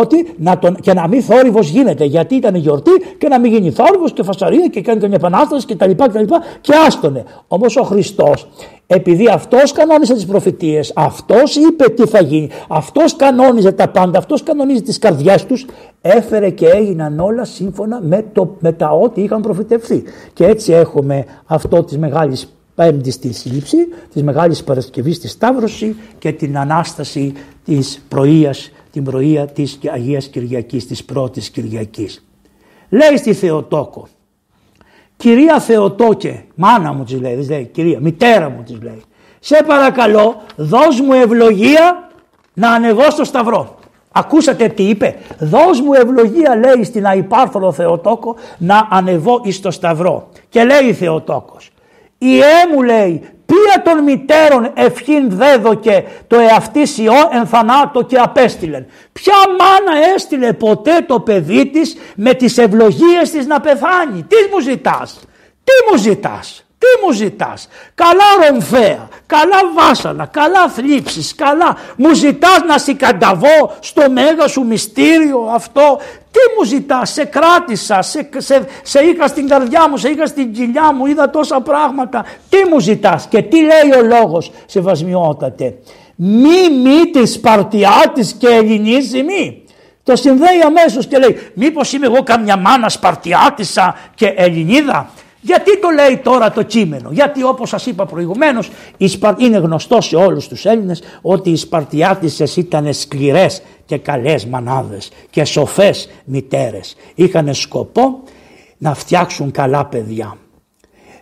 ότι 0.00 0.34
να 0.36 0.58
τον, 0.58 0.74
και 0.74 0.92
να 0.92 1.08
μην 1.08 1.22
θόρυβος 1.22 1.68
γίνεται 1.68 2.04
γιατί 2.04 2.34
ήταν 2.34 2.54
γιορτή 2.54 2.90
και 3.18 3.28
να 3.28 3.38
μην 3.38 3.52
γίνει 3.52 3.70
θόρυβος 3.70 4.12
και 4.12 4.22
φασαρία 4.22 4.66
και 4.66 4.80
κάνει 4.80 4.98
μια 4.98 5.16
επανάσταση 5.16 5.66
και 5.66 5.76
τα 5.76 5.86
λοιπά 5.86 6.06
και 6.06 6.12
τα 6.12 6.20
λοιπά 6.20 6.42
και 6.60 6.72
άστονε. 6.86 7.24
Όμως 7.48 7.76
ο 7.76 7.82
Χριστός 7.82 8.46
επειδή 8.92 9.28
αυτός 9.28 9.72
κανόνισε 9.72 10.14
τις 10.14 10.26
προφητείες, 10.26 10.92
αυτός 10.94 11.56
είπε 11.56 11.84
τι 11.84 12.06
θα 12.06 12.20
γίνει, 12.22 12.48
αυτός 12.68 13.16
κανόνιζε 13.16 13.72
τα 13.72 13.88
πάντα, 13.88 14.18
αυτός 14.18 14.42
κανονίζει 14.42 14.82
τις 14.82 14.98
καρδιές 14.98 15.46
τους, 15.46 15.66
έφερε 16.00 16.50
και 16.50 16.66
έγιναν 16.66 17.20
όλα 17.20 17.44
σύμφωνα 17.44 18.00
με, 18.02 18.24
το, 18.32 18.56
με 18.58 18.72
τα 18.72 18.90
ό,τι 18.90 19.22
είχαν 19.22 19.40
προφητευθεί. 19.40 20.02
Και 20.32 20.46
έτσι 20.46 20.72
έχουμε 20.72 21.24
αυτό 21.46 21.84
της 21.84 21.98
μεγάλης 21.98 22.59
Πέμπτη 22.74 23.10
στη 23.10 23.32
σύλληψη, 23.32 23.76
της 24.12 24.22
Μεγάλης 24.22 24.64
Παρασκευής 24.64 25.16
στη 25.16 25.28
Σταύρωση 25.28 25.96
και 26.18 26.32
την 26.32 26.58
Ανάσταση 26.58 27.32
της 27.64 28.04
πρωίας, 28.08 28.70
την 28.90 29.04
πρωία 29.04 29.46
της 29.46 29.78
Αγίας 29.92 30.26
Κυριακής, 30.26 30.86
της 30.86 31.04
πρώτης 31.04 31.50
Κυριακής. 31.50 32.24
Λέει 32.88 33.16
στη 33.16 33.32
Θεοτόκο, 33.34 34.08
κυρία 35.16 35.60
Θεοτόκε, 35.60 36.44
μάνα 36.54 36.92
μου 36.92 37.04
της 37.04 37.20
λέει, 37.20 37.34
δεν 37.34 37.46
λέει 37.48 37.64
κυρία, 37.72 38.00
μητέρα 38.00 38.48
μου 38.48 38.62
της 38.62 38.78
λέει, 38.82 39.02
σε 39.40 39.64
παρακαλώ 39.66 40.36
δώσ' 40.56 41.00
μου 41.00 41.12
ευλογία 41.12 42.10
να 42.54 42.70
ανεβώ 42.70 43.10
στο 43.10 43.24
Σταυρό. 43.24 43.78
Ακούσατε 44.12 44.68
τι 44.68 44.82
είπε; 44.82 45.16
Δώσ' 45.38 45.80
μου 45.80 45.92
ευλογία 45.92 46.56
λέει 46.56 46.84
στην 46.84 47.06
αϊπάρθολο 47.06 47.72
Θεοτόκο 47.72 48.36
να 48.58 48.88
ανεβώ 48.90 49.40
εις 49.44 49.60
το 49.60 49.70
Σταυρό. 49.70 50.28
Και 50.48 50.64
λέει 50.64 50.88
η 50.88 50.92
Θεοτόκος. 50.92 51.70
Ιέ 52.22 52.66
μου 52.72 52.82
λέει, 52.82 53.22
ποια 53.46 53.82
των 53.82 54.02
μητέρων 54.02 54.70
ευχήν 54.74 55.30
δέδοκε 55.30 56.04
το 56.26 56.38
εαυτή 56.38 56.82
ιό 56.96 57.28
ενθανάτο 57.32 58.02
και 58.02 58.16
απέστειλεν. 58.16 58.86
Ποια 59.12 59.34
μάνα 59.58 59.98
έστειλε 60.14 60.52
ποτέ 60.52 61.04
το 61.06 61.20
παιδί 61.20 61.66
της 61.66 61.96
με 62.16 62.34
τις 62.34 62.58
ευλογίες 62.58 63.30
της 63.30 63.46
να 63.46 63.60
πεθάνει; 63.60 64.22
Τι 64.22 64.36
μου 64.52 64.60
ζητάς, 64.60 65.20
τι 65.64 65.90
μου 65.90 65.98
ζητάς; 65.98 66.69
Τι 66.80 67.04
μου 67.06 67.12
ζητάς, 67.12 67.68
καλά 67.94 68.48
ρομφέα, 68.48 69.08
καλά 69.26 69.58
βάσανα, 69.74 70.26
καλά 70.26 70.68
θλίψεις, 70.68 71.34
καλά. 71.34 71.76
Μου 71.96 72.14
ζητάς 72.14 72.58
να 72.66 72.78
συγκανταβώ 72.78 73.76
στο 73.80 74.10
μέγα 74.10 74.46
σου 74.48 74.66
μυστήριο 74.66 75.50
αυτό; 75.54 76.00
Τι 76.30 76.38
μου 76.56 76.64
ζητάς, 76.64 77.10
σε 77.10 77.24
κράτησα, 77.24 78.02
σε, 78.02 78.28
σε, 78.36 78.66
σε 78.82 79.00
είχα 79.04 79.26
στην 79.26 79.48
καρδιά 79.48 79.88
μου, 79.88 79.96
σε 79.96 80.08
είχα 80.08 80.26
στην 80.26 80.52
κοιλιά 80.52 80.92
μου, 80.92 81.06
είδα 81.06 81.30
τόσα 81.30 81.60
πράγματα. 81.60 82.24
Τι 82.48 82.56
μου 82.70 82.78
ζητάς 82.80 83.26
και 83.26 83.42
τι 83.42 83.56
λέει 83.56 84.00
ο 84.00 84.02
λόγος, 84.02 84.50
σεβασμιότατε; 84.66 85.74
Μη 86.16 86.70
μη 86.82 87.10
της 87.10 87.32
Σπαρτιάτης 87.32 88.32
και 88.32 88.48
Ελληνής 88.48 89.12
μη. 89.12 89.64
Το 90.02 90.16
συνδέει 90.16 90.60
αμέσως 90.66 91.06
και 91.06 91.18
λέει 91.18 91.50
μήπως 91.54 91.92
είμαι 91.92 92.06
εγώ 92.06 92.22
καμιά 92.22 92.56
μάνα 92.56 92.88
Σπαρτιάτισσα 92.88 93.96
και 94.14 94.26
Ελληνίδα; 94.26 95.10
Γιατί 95.40 95.80
το 95.80 95.88
λέει 95.88 96.16
τώρα 96.16 96.52
το 96.52 96.62
κείμενο, 96.62 97.10
γιατί 97.12 97.42
όπως 97.42 97.68
σας 97.68 97.86
είπα 97.86 98.06
προηγουμένως 98.06 98.70
είναι 99.36 99.58
γνωστό 99.58 100.00
σε 100.00 100.16
όλους 100.16 100.48
τους 100.48 100.64
Έλληνες 100.64 101.02
ότι 101.22 101.50
οι 101.50 101.56
Σπαρτιάτισσες 101.56 102.56
ήταν 102.56 102.92
σκληρές 102.94 103.62
και 103.84 103.98
καλές 103.98 104.46
μανάδες 104.46 105.10
και 105.30 105.44
σοφές 105.44 106.08
μητέρες. 106.24 106.96
Είχαν 107.14 107.54
σκοπό 107.54 108.22
να 108.78 108.94
φτιάξουν 108.94 109.50
καλά 109.50 109.86
παιδιά. 109.86 110.36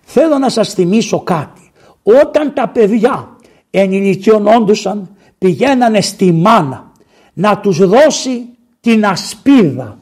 Θέλω 0.02 0.38
να 0.38 0.48
σας 0.48 0.72
θυμίσω 0.74 1.20
κάτι. 1.20 1.70
Όταν 2.02 2.54
τα 2.54 2.68
παιδιά 2.68 3.37
ενηλικιωνόντουσαν 3.70 5.16
πηγαίνανε 5.38 6.00
στη 6.00 6.33
μάνα 6.33 6.92
να 7.33 7.59
τους 7.59 7.78
δώσει 7.78 8.44
την 8.81 9.07
ασπίδα. 9.07 9.98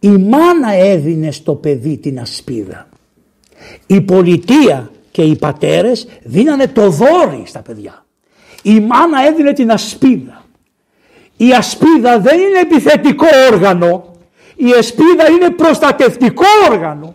Η 0.00 0.08
μάνα 0.08 0.72
έδινε 0.72 1.30
στο 1.30 1.54
παιδί 1.54 1.96
την 1.96 2.20
ασπίδα. 2.20 2.86
Η 3.86 4.00
πολιτεία 4.00 4.90
και 5.10 5.22
οι 5.22 5.36
πατέρες 5.36 6.08
δίνανε 6.22 6.66
το 6.66 6.90
δόρι 6.90 7.42
στα 7.46 7.60
παιδιά. 7.60 8.04
Η 8.62 8.80
μάνα 8.80 9.26
έδινε 9.26 9.52
την 9.52 9.70
ασπίδα. 9.70 10.44
Η 11.36 11.52
ασπίδα 11.52 12.18
δεν 12.18 12.38
είναι 12.38 12.58
επιθετικό 12.58 13.26
όργανο. 13.50 14.16
Η 14.56 14.72
ασπίδα 14.78 15.30
είναι 15.30 15.50
προστατευτικό 15.50 16.44
όργανο. 16.70 17.14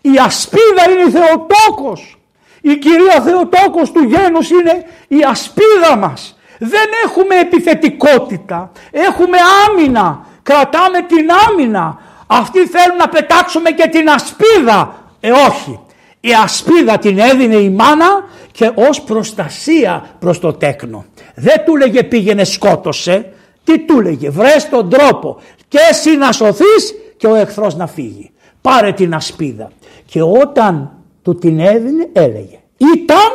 Η 0.00 0.10
ασπίδα 0.24 0.90
είναι 0.90 1.10
Θεοτόκος. 1.10 2.18
Η 2.60 2.76
κυρία 2.76 3.20
Θεοτόκος 3.24 3.92
του 3.92 4.02
γένους 4.04 4.50
είναι 4.50 4.84
η 5.08 5.16
ασπίδα 5.28 5.96
μας. 5.96 6.38
Δεν 6.58 6.88
έχουμε 7.04 7.38
επιθετικότητα. 7.38 8.72
Έχουμε 8.90 9.36
άμυνα. 9.68 10.26
Κρατάμε 10.42 11.00
την 11.00 11.28
άμυνα. 11.48 11.98
Αυτοί 12.26 12.66
θέλουν 12.66 12.96
να 12.96 13.08
πετάξουμε 13.08 13.70
και 13.70 13.88
την 13.88 14.10
ασπίδα 14.10 14.99
Ε 15.20 15.30
όχι. 15.30 15.80
Η 16.20 16.28
ασπίδα 16.42 16.98
την 16.98 17.18
έδινε 17.18 17.56
η 17.56 17.70
μάνα 17.70 18.24
και 18.52 18.72
ως 18.74 19.02
προστασία 19.02 20.16
προς 20.18 20.38
το 20.38 20.52
τέκνο. 20.52 21.04
Δεν 21.34 21.64
του 21.64 21.76
λέγε 21.76 22.02
πήγαινε 22.02 22.44
σκότωσε. 22.44 23.32
Τι 23.64 23.78
του 23.78 24.00
λέγε 24.00 24.30
βρες 24.30 24.68
τον 24.68 24.90
τρόπο 24.90 25.40
και 25.68 25.78
εσύ 25.90 26.16
να 26.16 26.32
σωθείς 26.32 26.94
και 27.16 27.26
ο 27.26 27.34
εχθρός 27.34 27.76
να 27.76 27.86
φύγει. 27.86 28.30
Πάρε 28.60 28.92
την 28.92 29.14
ασπίδα. 29.14 29.70
Και 30.06 30.22
όταν 30.22 30.90
του 31.22 31.34
την 31.34 31.60
έδινε 31.60 32.08
έλεγε 32.12 32.58
ήταν 32.78 33.30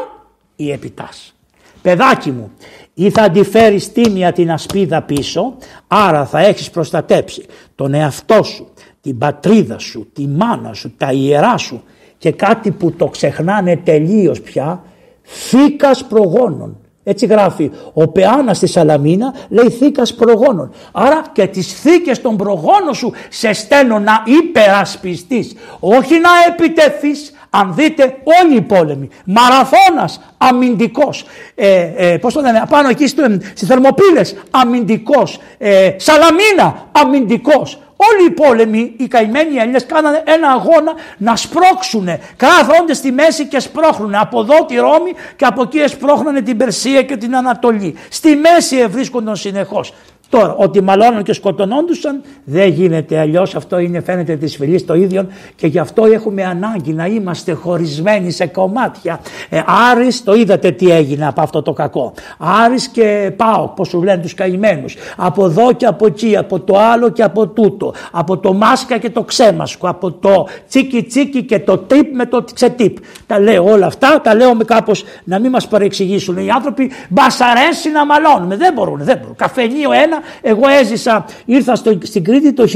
η 0.56 0.72
επιτάς. 0.72 1.36
Παιδάκι 1.82 2.32
μου 2.32 2.52
ή 2.94 3.10
θα 3.10 3.22
αντιφέρει 3.22 3.82
τίμια 3.82 4.32
την 4.32 4.52
ασπίδα 4.52 5.02
πίσω 5.02 5.58
άρα 5.88 6.26
θα 6.26 6.40
έχεις 6.40 6.70
προστατέψει 6.70 7.46
τον 7.76 7.94
εαυτό 7.94 8.44
σου, 8.44 8.68
την 9.06 9.18
πατρίδα 9.18 9.80
σου, 9.80 10.10
τη 10.14 10.28
μάνα 10.28 10.74
σου, 10.74 10.94
τα 10.98 11.12
ιερά 11.12 11.58
σου 11.58 11.84
και 12.18 12.32
κάτι 12.32 12.72
που 12.72 12.92
το 12.92 13.06
ξεχνάνε 13.06 13.76
τελείως 13.78 14.42
πια 14.42 14.84
θήκας 15.24 16.06
προγόνων. 16.06 16.78
Έτσι 17.04 17.26
γράφει 17.26 17.72
ο 17.94 18.08
Πεάνας 18.08 18.58
στη 18.58 18.68
Σαλαμίνα 18.68 19.34
λέει 19.50 19.70
θήκας 19.70 20.14
προγόνων. 20.14 20.72
Άρα 20.92 21.22
και 21.34 21.48
τις 21.48 21.74
θήκες 21.74 22.22
των 22.22 22.38
προγόνων 22.38 22.94
σου 22.94 23.12
σε 23.30 23.54
στέλνω 23.54 24.00
να 24.00 24.24
υπερασπιστείς. 24.26 25.56
Όχι 25.80 26.14
να 26.20 26.30
επιτεθείς 26.48 27.34
αν 27.50 27.74
δείτε 27.76 28.18
όλοι 28.42 28.56
οι 28.56 28.62
πόλεμοι, 28.62 29.10
μαραθώνας 29.26 30.22
αμυντικός, 30.38 31.26
ε, 31.56 31.92
ε, 31.96 32.18
πώς 32.18 32.34
το 32.34 32.42
λένε, 32.42 32.64
πάνω 32.70 32.90
εκεί 32.90 33.08
στο, 33.08 33.24
στις 33.54 33.68
Θερμοπύλες 33.68 34.36
αμυντικός, 34.52 35.40
ε, 35.58 35.92
Σαλαμίνα 35.98 36.88
αμυντικός. 36.92 37.80
Όλοι 37.98 38.28
οι 38.28 38.32
πόλεμοι, 38.32 38.94
οι 38.98 39.08
καημένοι 39.08 39.58
Έλληνες 39.58 39.86
κάνανε 39.86 40.24
ένα 40.26 40.50
αγώνα 40.50 40.94
να 41.18 41.36
σπρώξουν. 41.36 42.08
Κάθονται 42.36 42.94
στη 42.94 43.12
μέση 43.12 43.48
και 43.48 43.60
σπρώχνουν. 43.60 44.16
Από 44.16 44.40
εδώ 44.40 44.66
τη 44.66 44.76
Ρώμη 44.76 45.14
και 45.36 45.46
από 45.46 45.62
εκεί 45.62 45.88
σπρώχνανε 45.88 46.42
την 46.42 46.58
Περσία 46.58 47.04
και 47.04 47.18
την 47.18 47.36
Ανατολή. 47.36 47.96
Στη 48.10 48.36
μέση 48.36 48.86
βρίσκονταν 48.86 49.36
συνεχώς. 49.36 49.94
Τώρα, 50.30 50.56
ότι 50.56 50.82
μαλώναν 50.82 51.24
και 51.24 51.34
σκοτωνόντουσαν 51.34 52.22
δεν 52.44 52.70
γίνεται 52.70 53.20
αλλιώς. 53.20 53.56
Αυτό 53.56 53.80
είναι 53.80 54.02
φαίνεται 54.02 54.36
της 54.36 54.56
φυλής 54.56 54.86
το 54.86 54.94
ίδιο 54.94 55.28
και 55.56 55.68
γι' 55.68 55.80
αυτό 55.80 56.06
έχουμε 56.06 56.44
ανάγκη 56.44 56.94
να 56.94 57.06
είμαστε 57.06 57.54
χωρισμένοι 57.54 58.32
σε 58.32 58.46
κομμάτια. 58.46 59.20
Ε, 59.50 59.62
Άρης, 59.92 60.24
το 60.24 60.34
είδατε 60.34 60.72
τι 60.72 60.92
έγινε 60.92 61.28
από 61.28 61.42
αυτό 61.42 61.62
το 61.62 61.74
κακό. 61.74 62.14
Άρης 62.38 62.88
και 62.88 63.32
πάω, 63.36 63.68
πώς 63.68 63.88
σου 63.88 64.04
λένε 64.04 64.22
τους 64.22 64.34
καημένους. 64.34 64.96
Από 65.18 65.46
εδώ 65.46 65.74
και 65.74 65.86
από 65.86 66.06
εκεί, 66.06 66.38
από 66.38 66.60
το 66.60 66.78
άλλο 66.78 67.10
και 67.10 67.24
από 67.24 67.48
τούτο. 67.48 67.94
Από 68.12 68.38
το 68.38 68.54
μάσκα 68.54 68.98
και 68.98 69.10
το 69.10 69.24
ξέμασκο. 69.24 69.88
Από 69.88 70.12
το 70.12 70.48
τσίκι 70.68 71.04
τσίκι 71.04 71.44
και 71.44 71.60
το 71.60 71.78
τύπ 71.78 72.16
με 72.16 72.26
το 72.26 72.46
ξετύπ. 72.54 72.98
Τα 73.28 73.40
λέω 73.40 73.64
όλα 73.72 73.86
αυτά, 73.86 74.22
τα 74.22 74.36
λέω 74.36 74.56
με 74.56 74.64
κάπως 74.64 75.04
να 75.24 75.40
μην 75.40 75.52
μας 75.52 75.68
παρεξηγήσουν. 75.68 76.38
Οι 76.38 76.50
άνθρωποι 76.50 76.92
μπασαρέσει 77.10 77.92
να 77.92 78.06
μαλώνουμε. 78.06 78.58
Δεν 78.58 78.74
μπορούν, 78.74 79.00
δεν 79.04 79.18
μπορούν. 79.18 79.36
Καφενείο 79.36 79.92
ένα 79.92 80.15
εγώ 80.42 80.68
έζησα, 80.80 81.26
ήρθα 81.46 81.76
στο, 81.76 81.98
στην 82.02 82.24
Κρήτη 82.24 82.54
το 82.54 82.64
1988 82.64 82.68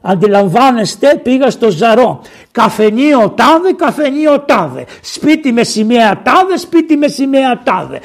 Αντιλαμβάνεστε 0.00 1.20
πήγα 1.22 1.50
στο 1.50 1.70
Ζαρό. 1.70 2.20
Καφενείο 2.50 3.28
τάδε, 3.28 3.72
καφενείο 3.76 4.40
τάδε. 4.40 4.84
Σπίτι 5.00 5.52
με 5.52 5.62
σημαία 5.62 6.22
τάδε, 6.22 6.56
σπίτι 6.56 6.96
με 6.96 7.08
σημαία 7.08 7.60
τάδε. 7.62 8.00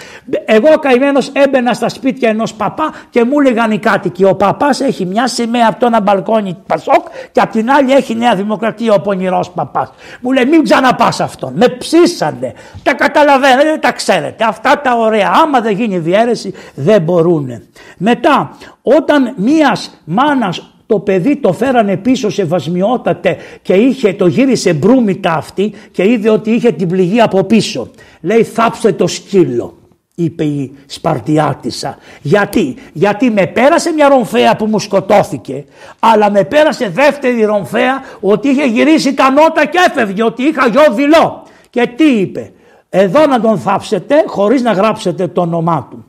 Εγώ 0.46 0.78
καημένος 0.80 1.30
έμπαινα 1.34 1.74
στα 1.74 1.90
σπίτια 1.90 2.30
ενός 2.30 2.54
παπά 2.54 2.94
και 3.10 3.24
μου 3.24 3.40
έλεγαν 3.40 3.72
οι 3.72 3.78
κάτοικοι. 3.78 4.24
Ο 4.24 4.36
παπάς 4.36 4.80
έχει 4.80 5.06
μια 5.06 5.28
σημαία 5.28 5.68
από 5.70 5.80
το 5.80 5.86
ένα 5.86 6.02
μπαλκόνι 6.02 6.58
Πασόκ 6.68 7.06
και 7.32 7.40
από 7.40 7.52
την 7.52 7.72
άλλη 7.72 7.94
έχει 7.94 8.16
Νέα 8.16 8.36
Δημοκρατία 8.36 8.94
ο 8.94 9.02
πονηρός 9.02 9.50
παπάς. 9.50 9.92
Μου 10.22 10.32
λέει 10.32 10.46
μην 10.46 10.64
ξαναπάς 10.64 11.20
αυτόν. 11.20 11.54
Με 11.56 11.68
ψήσανε. 11.68 12.54
Τα 12.84 12.94
καταλαβαίνετε, 12.94 13.78
τα 13.78 13.92
ξέρετε. 13.92 14.44
Αυτά 14.44 14.82
τα 14.82 14.96
ωραία. 14.96 15.32
Άμα 15.44 15.62
δεν 15.62 15.76
γίνει 15.76 15.98
διαίρεση 15.98 16.54
δεν 16.76 17.02
μπορούν. 17.02 17.62
Μετά 17.98 18.58
όταν 18.82 19.34
μίας 19.36 20.00
μάνας 20.04 20.73
το 20.94 21.00
παιδί 21.00 21.36
το 21.36 21.54
φέρανε 21.54 21.98
πίσω 21.98 22.30
σε 22.30 22.46
βασμιότατε 22.46 23.38
και 23.62 23.74
είχε, 23.74 24.14
το 24.14 24.28
γύρισε 24.28 24.74
μπρούμητα 24.74 25.34
αυτή 25.34 25.74
και 25.92 26.04
είδε 26.04 26.30
ότι 26.30 26.52
είχε 26.52 26.72
την 26.72 26.88
πληγή 26.88 27.22
από 27.22 27.44
πίσω. 27.44 27.90
Λέει 28.22 28.44
θάψε 28.44 28.94
το 28.94 29.08
σκύλο 29.08 29.78
είπε 30.16 30.44
η 30.44 30.72
Σπαρτιάτισσα. 30.86 31.98
Γιατί, 32.22 32.76
γιατί 32.94 33.30
με 33.30 33.48
πέρασε 33.48 33.92
μια 33.92 34.08
ρομφαία 34.08 34.56
που 34.56 34.66
μου 34.66 34.80
σκοτώθηκε, 34.80 35.66
αλλά 36.00 36.32
με 36.32 36.44
πέρασε 36.44 36.90
δεύτερη 36.90 37.44
ρομφαία 37.44 38.02
ότι 38.20 38.48
είχε 38.50 38.66
γυρίσει 38.66 39.14
τα 39.14 39.32
νότα 39.32 39.66
και 39.66 39.78
έφευγε, 39.88 40.24
ότι 40.24 40.44
είχα 40.44 40.68
γιο 40.68 40.94
δειλό. 40.94 41.44
Και 41.70 41.92
τι 41.96 42.06
είπε, 42.20 42.52
εδώ 42.90 43.26
να 43.26 43.42
τον 43.42 43.58
θάψετε 43.58 44.24
χωρίς 44.28 44.62
να 44.62 44.72
γράψετε 44.72 45.28
το 45.28 45.42
όνομά 45.42 45.88
του. 45.92 46.06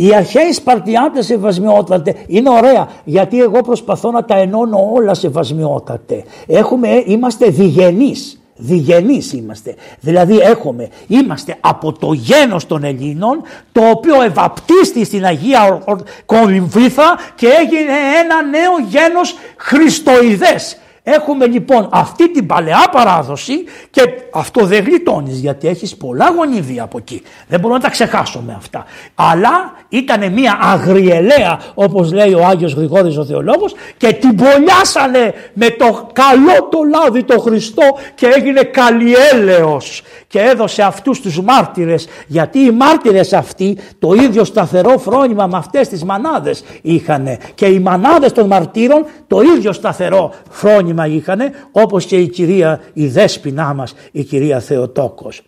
Οι 0.00 0.14
αρχαίοι 0.14 0.52
Σπαρτιάτες 0.52 1.26
σεβασμιότατε 1.26 2.16
είναι 2.26 2.50
ωραία 2.50 2.88
γιατί 3.04 3.40
εγώ 3.40 3.60
προσπαθώ 3.60 4.10
να 4.10 4.24
τα 4.24 4.36
ενώνω 4.36 4.90
όλα 4.94 5.14
σεβασμιότατε. 5.14 6.24
Έχουμε, 6.46 7.02
είμαστε 7.06 7.46
διγενείς. 7.46 8.40
Διγενείς 8.56 9.32
είμαστε. 9.32 9.74
Δηλαδή 10.00 10.38
έχουμε, 10.38 10.88
είμαστε 11.06 11.56
από 11.60 11.92
το 11.92 12.12
γένος 12.12 12.66
των 12.66 12.84
Ελλήνων 12.84 13.42
το 13.72 13.80
οποίο 13.90 14.22
ευαπτίστη 14.22 15.04
στην 15.04 15.24
Αγία 15.24 15.84
Κολυμβήθα 16.26 17.18
και 17.34 17.46
έγινε 17.46 17.92
ένα 18.22 18.42
νέο 18.42 18.78
γένος 18.88 19.34
χριστοειδές. 19.56 20.78
Έχουμε 21.02 21.46
λοιπόν 21.46 21.88
αυτή 21.92 22.30
την 22.30 22.46
παλαιά 22.46 22.88
παράδοση 22.92 23.54
και 23.90 24.02
αυτό 24.32 24.64
δεν 24.64 24.84
γλιτώνεις 24.84 25.38
γιατί 25.38 25.68
έχεις 25.68 25.96
πολλά 25.96 26.30
γονίδια 26.36 26.82
από 26.82 26.98
εκεί. 26.98 27.22
Δεν 27.48 27.60
μπορούμε 27.60 27.78
να 27.78 27.84
τα 27.84 27.90
ξεχάσουμε 27.90 28.54
αυτά. 28.56 28.84
Αλλά 29.14 29.72
ήταν 29.88 30.32
μια 30.32 30.58
αγριελαία 30.60 31.60
όπως 31.74 32.12
λέει 32.12 32.34
ο 32.34 32.46
Άγιος 32.46 32.72
Γρηγόρης 32.72 33.16
ο 33.16 33.24
Θεολόγος 33.24 33.74
και 33.96 34.12
την 34.12 34.34
πολιάσανε 34.36 35.34
με 35.52 35.70
το 35.70 36.08
καλό 36.12 36.68
το 36.70 36.78
λάδι 36.90 37.22
το 37.22 37.40
Χριστό 37.40 37.82
και 38.14 38.26
έγινε 38.26 38.62
καλλιέλεος 38.62 40.02
και 40.26 40.40
έδωσε 40.40 40.82
αυτούς 40.82 41.20
τους 41.20 41.40
μάρτυρες 41.40 42.08
γιατί 42.26 42.58
οι 42.58 42.70
μάρτυρες 42.70 43.32
αυτοί 43.32 43.78
το 43.98 44.12
ίδιο 44.12 44.44
σταθερό 44.44 44.98
φρόνημα 44.98 45.46
με 45.46 45.56
αυτές 45.56 45.88
τις 45.88 46.04
μανάδες 46.04 46.64
είχαν 46.82 47.38
και 47.54 47.66
οι 47.66 47.78
μανάδες 47.78 48.32
των 48.32 48.46
μαρτύρων 48.46 49.06
το 49.26 49.40
ίδιο 49.40 49.72
σταθερό 49.72 50.32
φρόνημα 50.50 50.88
είχαν 50.98 51.40
όπως 51.72 52.04
και 52.04 52.16
η 52.16 52.28
κυρία 52.28 52.80
η 52.92 53.06
δέσποινά 53.06 53.74
μας 53.74 53.94
η 54.12 54.22
κυρία 54.22 54.60
Θεοτόκος. 54.60 55.42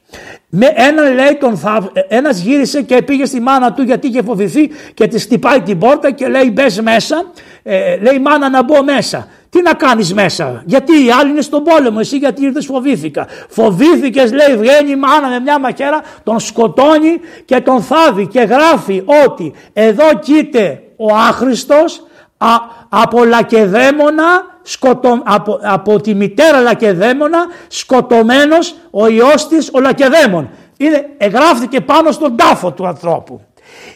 Με 0.48 0.72
έναν 0.74 1.14
λέει 1.14 1.36
τον 1.40 1.56
θα... 1.56 1.90
ένας 2.08 2.40
γύρισε 2.40 2.82
και 2.82 3.02
πήγε 3.02 3.24
στη 3.24 3.40
μάνα 3.40 3.72
του 3.72 3.82
γιατί 3.82 4.06
είχε 4.06 4.22
φοβηθεί 4.22 4.70
και 4.94 5.06
της 5.06 5.22
χτυπάει 5.22 5.60
την 5.60 5.78
πόρτα 5.78 6.10
και 6.10 6.28
λέει 6.28 6.50
μπες 6.52 6.80
μέσα, 6.80 7.24
ε, 7.62 7.96
λέει 7.96 8.18
μάνα 8.18 8.48
να 8.48 8.62
μπω 8.62 8.84
μέσα. 8.84 9.28
Τι 9.50 9.62
να 9.62 9.74
κάνεις 9.74 10.14
μέσα, 10.14 10.62
γιατί 10.66 10.92
οι 11.04 11.10
άλλοι 11.20 11.30
είναι 11.30 11.40
στον 11.40 11.62
πόλεμο, 11.62 11.96
εσύ 12.00 12.16
γιατί 12.16 12.44
ήρθες 12.44 12.66
φοβήθηκα. 12.66 13.26
Φοβήθηκες 13.48 14.32
λέει 14.32 14.56
βγαίνει 14.56 14.90
η 14.90 14.96
μάνα 14.96 15.28
με 15.28 15.40
μια 15.40 15.58
μαχαίρα, 15.58 16.00
τον 16.22 16.40
σκοτώνει 16.40 17.20
και 17.44 17.60
τον 17.60 17.82
θάβει 17.82 18.26
και 18.26 18.40
γράφει 18.40 19.02
ότι 19.26 19.52
εδώ 19.72 20.04
κοίται 20.20 20.82
ο 20.96 21.14
άχρηστος 21.14 22.06
α, 22.38 22.48
από 22.88 23.24
λακεδαίμονα 23.24 24.51
σκοτω, 24.62 25.22
από, 25.24 25.58
από 25.62 26.00
τη 26.00 26.14
μητέρα 26.14 26.60
Λακεδαίμονα 26.60 27.46
σκοτωμένος 27.68 28.74
ο 28.90 29.08
ιός 29.08 29.48
της 29.48 29.70
ο 29.72 29.80
Λακεδαίμον. 29.80 30.50
Είναι, 30.76 31.08
εγγράφτηκε 31.16 31.80
πάνω 31.80 32.10
στον 32.10 32.36
τάφο 32.36 32.72
του 32.72 32.86
ανθρώπου. 32.86 33.40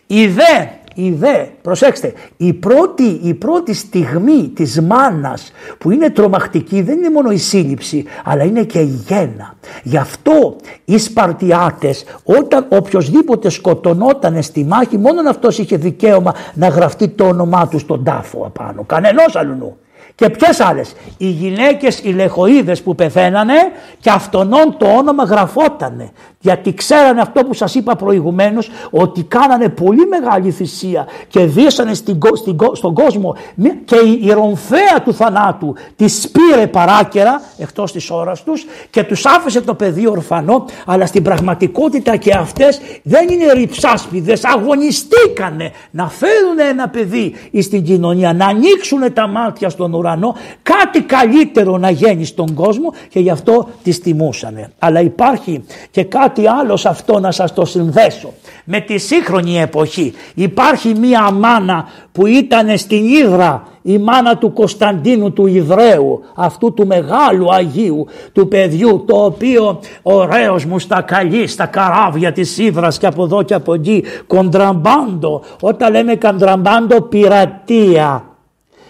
Η 0.06 0.26
δε, 0.26 0.66
η 0.94 1.10
δε, 1.10 1.44
προσέξτε, 1.62 2.12
η 2.36 2.52
πρώτη, 2.52 3.20
η 3.22 3.34
πρώτη 3.34 3.74
στιγμή 3.74 4.48
της 4.54 4.80
μάνας 4.80 5.52
που 5.78 5.90
είναι 5.90 6.10
τρομακτική 6.10 6.82
δεν 6.82 6.98
είναι 6.98 7.10
μόνο 7.10 7.30
η 7.30 7.36
σύλληψη 7.36 8.04
αλλά 8.24 8.44
είναι 8.44 8.62
και 8.62 8.78
η 8.78 9.00
γέννα. 9.06 9.54
Γι' 9.82 9.96
αυτό 9.96 10.56
οι 10.84 10.98
Σπαρτιάτες 10.98 12.04
όταν 12.24 12.66
οποιοδήποτε 12.68 13.48
σκοτωνόταν 13.48 14.42
στη 14.42 14.64
μάχη 14.64 14.98
μόνο 14.98 15.30
αυτός 15.30 15.58
είχε 15.58 15.76
δικαίωμα 15.76 16.34
να 16.54 16.68
γραφτεί 16.68 17.08
το 17.08 17.24
όνομά 17.24 17.68
του 17.68 17.78
στον 17.78 18.04
τάφο 18.04 18.44
απάνω. 18.46 18.84
Κανενός 18.84 19.36
αλλού. 19.36 19.76
Και 20.16 20.30
ποιες 20.30 20.60
άλλες; 20.60 20.92
Οι 21.16 21.28
γυναίκες 21.28 21.98
οι 21.98 22.12
λεχοίδες 22.12 22.82
που 22.82 22.94
πεθαίνανε 22.94 23.54
και 24.00 24.10
αυτόν 24.10 24.50
το 24.78 24.86
όνομα 24.86 25.24
γραφότανε. 25.24 26.10
Γιατί 26.40 26.74
ξέρανε 26.74 27.20
αυτό 27.20 27.40
που 27.44 27.54
σας 27.54 27.74
είπα 27.74 27.96
προηγουμένως 27.96 28.70
ότι 28.90 29.22
κάνανε 29.22 29.68
πολύ 29.68 30.06
μεγάλη 30.06 30.50
θυσία 30.50 31.06
και 31.28 31.44
δίσανε 31.44 31.94
στην, 31.94 32.18
στην, 32.34 32.56
στον 32.72 32.94
κόσμο 32.94 33.36
και 33.84 33.96
η, 33.96 34.20
η 34.22 34.32
ρομφαία 34.32 35.02
του 35.04 35.14
θανάτου 35.14 35.74
τη 35.96 36.04
πήρε 36.32 36.66
παράκαιρα 36.66 37.42
εκτός 37.58 37.92
της 37.92 38.10
ώρας 38.10 38.42
τους 38.42 38.66
και 38.90 39.04
τους 39.04 39.26
άφησε 39.26 39.60
το 39.60 39.74
παιδί 39.74 40.08
ορφανό 40.08 40.64
αλλά 40.86 41.06
στην 41.06 41.22
πραγματικότητα 41.22 42.16
και 42.16 42.34
αυτές 42.34 42.80
δεν 43.02 43.28
είναι 43.28 43.52
ρυψάσπιδες, 43.52 44.44
αγωνιστήκανε 44.44 45.70
να 45.90 46.08
φέρουν 46.08 46.58
ένα 46.70 46.88
παιδί 46.88 47.34
στην 47.60 47.82
κοινωνία, 47.84 48.32
να 48.32 48.46
ανοίξουν 48.46 49.12
τα 49.12 49.26
μάτια 49.26 49.68
στον 49.68 49.92
ουρανό 49.92 50.05
ουρανό 50.06 50.34
κάτι 50.62 51.02
καλύτερο 51.02 51.78
να 51.78 51.90
γίνει 51.90 52.24
στον 52.24 52.54
κόσμο 52.54 52.92
και 53.08 53.20
γι' 53.20 53.30
αυτό 53.30 53.68
τις 53.82 54.00
τιμούσανε. 54.00 54.70
Αλλά 54.78 55.00
υπάρχει 55.00 55.64
και 55.90 56.04
κάτι 56.04 56.48
άλλο 56.48 56.76
σε 56.76 56.88
αυτό 56.88 57.20
να 57.20 57.30
σας 57.30 57.52
το 57.54 57.64
συνδέσω. 57.64 58.32
Με 58.64 58.80
τη 58.80 58.98
σύγχρονη 58.98 59.60
εποχή 59.60 60.14
υπάρχει 60.34 60.94
μία 60.94 61.30
μάνα 61.30 61.88
που 62.12 62.26
ήταν 62.26 62.78
στην 62.78 63.04
Ήδρα 63.04 63.62
η 63.82 63.98
μάνα 63.98 64.36
του 64.36 64.52
Κωνσταντίνου 64.52 65.32
του 65.32 65.46
Ιδραίου, 65.46 66.22
αυτού 66.34 66.72
του 66.72 66.86
μεγάλου 66.86 67.52
Αγίου 67.52 68.06
του 68.32 68.48
παιδιού, 68.48 69.04
το 69.06 69.24
οποίο 69.24 69.80
ωραίος 70.02 70.64
μου 70.64 70.78
στα 70.78 71.00
καλή, 71.00 71.46
στα 71.46 71.66
καράβια 71.66 72.32
της 72.32 72.58
Ήδρας 72.58 72.98
και 72.98 73.06
από 73.06 73.24
εδώ 73.24 73.42
και 73.42 73.54
από 73.54 73.74
εκεί, 73.74 74.04
κοντραμπάντο, 74.26 75.42
όταν 75.60 75.92
λέμε 75.92 76.16
κοντραμπάντο 76.16 77.02
πειρατεία. 77.02 78.35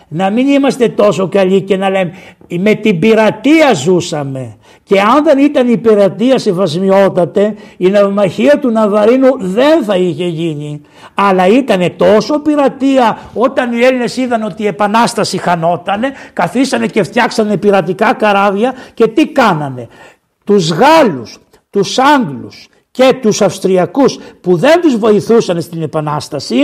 Να 0.09 0.31
μην 0.31 0.49
είμαστε 0.49 0.89
τόσο 0.89 1.29
καλοί 1.29 1.63
και 1.63 1.77
να 1.77 1.91
λέμε 1.91 2.13
με 2.49 2.75
την 2.75 2.99
πειρατεία 2.99 3.75
ζούσαμε. 3.75 4.57
Και 4.83 5.01
αν 5.01 5.25
δεν 5.25 5.39
ήταν 5.39 5.69
η 5.69 5.77
πειρατεία 5.77 6.39
σεβασμιότατε, 6.39 7.55
η 7.77 7.89
ναυμαχία 7.89 8.59
του 8.59 8.71
Ναβαρίνου 8.71 9.29
δεν 9.39 9.85
θα 9.85 9.97
είχε 9.97 10.27
γίνει. 10.27 10.81
Αλλά 11.15 11.47
ήταν 11.47 11.97
τόσο 11.97 12.39
πειρατεία 12.39 13.19
όταν 13.35 13.73
οι 13.73 13.85
Έλληνες 13.85 14.17
είδαν 14.17 14.43
ότι 14.43 14.63
η 14.63 14.67
επανάσταση 14.67 15.39
χανότανε, 15.39 16.13
καθίσανε 16.33 16.87
και 16.87 17.03
φτιάξανε 17.03 17.57
πειρατικά 17.57 18.15
καράβια 18.15 18.75
και 18.95 19.09
τι 19.09 19.27
κάνανε. 19.27 19.89
Τους 20.45 20.71
Γάλλους, 20.71 21.39
τους 21.71 21.99
Άγγλους 21.99 22.69
και 22.91 23.19
τους 23.23 23.43
Αυστριακούς 23.43 24.19
που 24.41 24.57
δεν 24.57 24.81
τους 24.81 24.97
βοηθούσαν 24.99 25.61
στην 25.61 25.83
επανάσταση 25.83 26.57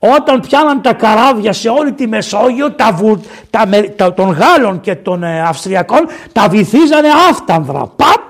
όταν 0.00 0.40
πιάναν 0.40 0.82
τα 0.82 0.92
καράβια 0.92 1.52
σε 1.52 1.68
όλη 1.68 1.92
τη 1.92 2.06
Μεσόγειο 2.06 2.72
τα, 2.72 2.92
βου, 2.92 3.20
τα, 3.50 3.68
τα 3.96 4.14
των 4.14 4.30
Γάλλων 4.30 4.80
και 4.80 4.94
των 4.94 5.22
ε, 5.22 5.40
Αυστριακών 5.40 6.06
τα 6.32 6.48
βυθίζανε 6.48 7.08
άφτανδρα. 7.30 7.92
Παπ! 7.96 8.28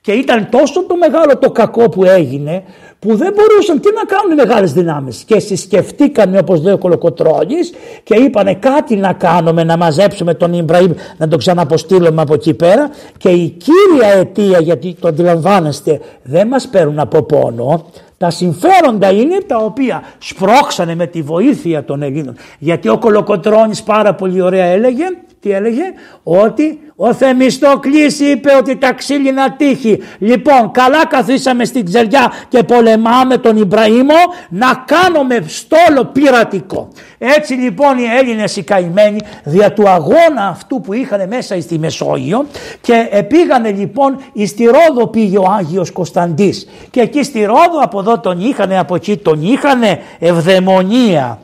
Και 0.00 0.12
ήταν 0.12 0.48
τόσο 0.50 0.86
το 0.86 0.96
μεγάλο 0.96 1.38
το 1.38 1.50
κακό 1.50 1.88
που 1.88 2.04
έγινε 2.04 2.64
που 2.98 3.16
δεν 3.16 3.32
μπορούσαν 3.36 3.80
τι 3.80 3.88
να 3.92 4.04
κάνουν 4.04 4.32
οι 4.32 4.34
μεγάλες 4.34 4.72
δυνάμεις 4.72 5.24
και 5.26 5.38
συσκεφτήκαν 5.38 6.36
όπως 6.36 6.62
λέει 6.62 6.72
ο 6.72 6.78
Κολοκοτρώνης 6.78 7.72
και 8.02 8.14
είπανε 8.14 8.54
κάτι 8.54 8.96
να 8.96 9.12
κάνουμε 9.12 9.64
να 9.64 9.76
μαζέψουμε 9.76 10.34
τον 10.34 10.52
Ιμπραήμ 10.52 10.92
να 11.16 11.28
τον 11.28 11.38
ξαναποστείλουμε 11.38 12.22
από 12.22 12.34
εκεί 12.34 12.54
πέρα 12.54 12.90
και 13.16 13.28
η 13.28 13.48
κύρια 13.48 14.12
αιτία 14.14 14.60
γιατί 14.60 14.96
το 15.00 15.08
αντιλαμβάνεστε 15.08 16.00
δεν 16.22 16.46
μας 16.46 16.68
παίρνουν 16.68 16.98
από 16.98 17.22
πόνο 17.22 17.84
τα 18.24 18.30
συμφέροντα 18.30 19.12
είναι 19.12 19.38
τα 19.46 19.56
οποία 19.56 20.02
σπρώξανε 20.18 20.94
με 20.94 21.06
τη 21.06 21.22
βοήθεια 21.22 21.84
των 21.84 22.02
Ελλήνων. 22.02 22.36
Γιατί 22.58 22.88
ο 22.88 22.98
Κολοκοτρώνης 22.98 23.82
πάρα 23.82 24.14
πολύ 24.14 24.40
ωραία 24.40 24.64
έλεγε, 24.64 25.04
τι 25.44 25.50
έλεγε, 25.52 25.82
ότι 26.22 26.78
ο 26.96 27.14
Θεμιστόκλης 27.14 28.20
είπε 28.20 28.54
ότι 28.58 28.76
τα 28.76 28.92
ξύλινα 28.92 29.52
τύχη. 29.52 30.02
Λοιπόν, 30.18 30.70
καλά 30.70 31.06
καθίσαμε 31.06 31.64
στην 31.64 31.84
ξεριά 31.84 32.32
και 32.48 32.62
πολεμάμε 32.62 33.38
τον 33.38 33.56
Ιμπραήμο 33.56 34.14
να 34.48 34.84
κάνουμε 34.86 35.44
στόλο 35.46 36.04
πειρατικό. 36.04 36.88
Έτσι 37.18 37.52
λοιπόν 37.52 37.98
οι 37.98 38.04
Έλληνες 38.18 38.56
οι 38.56 38.62
καημένοι 38.62 39.20
δια 39.44 39.72
του 39.72 39.88
αγώνα 39.88 40.48
αυτού 40.48 40.80
που 40.80 40.92
είχαν 40.92 41.28
μέσα 41.28 41.60
στη 41.60 41.78
Μεσόγειο 41.78 42.46
και 42.80 43.24
πήγανε 43.28 43.70
λοιπόν 43.70 44.16
στη 44.46 44.64
Ρόδο 44.64 45.06
πήγε 45.06 45.38
ο 45.38 45.46
Άγιος 45.58 45.90
Κωνσταντής 45.90 46.68
και 46.90 47.00
εκεί 47.00 47.22
στη 47.22 47.44
Ρόδο 47.44 47.80
από 47.82 47.98
εδώ 47.98 48.20
τον 48.20 48.40
είχανε 48.40 48.78
από 48.78 48.94
εκεί 48.94 49.16
τον 49.16 49.42
είχανε 49.42 49.98
ευδαιμονία 50.18 51.38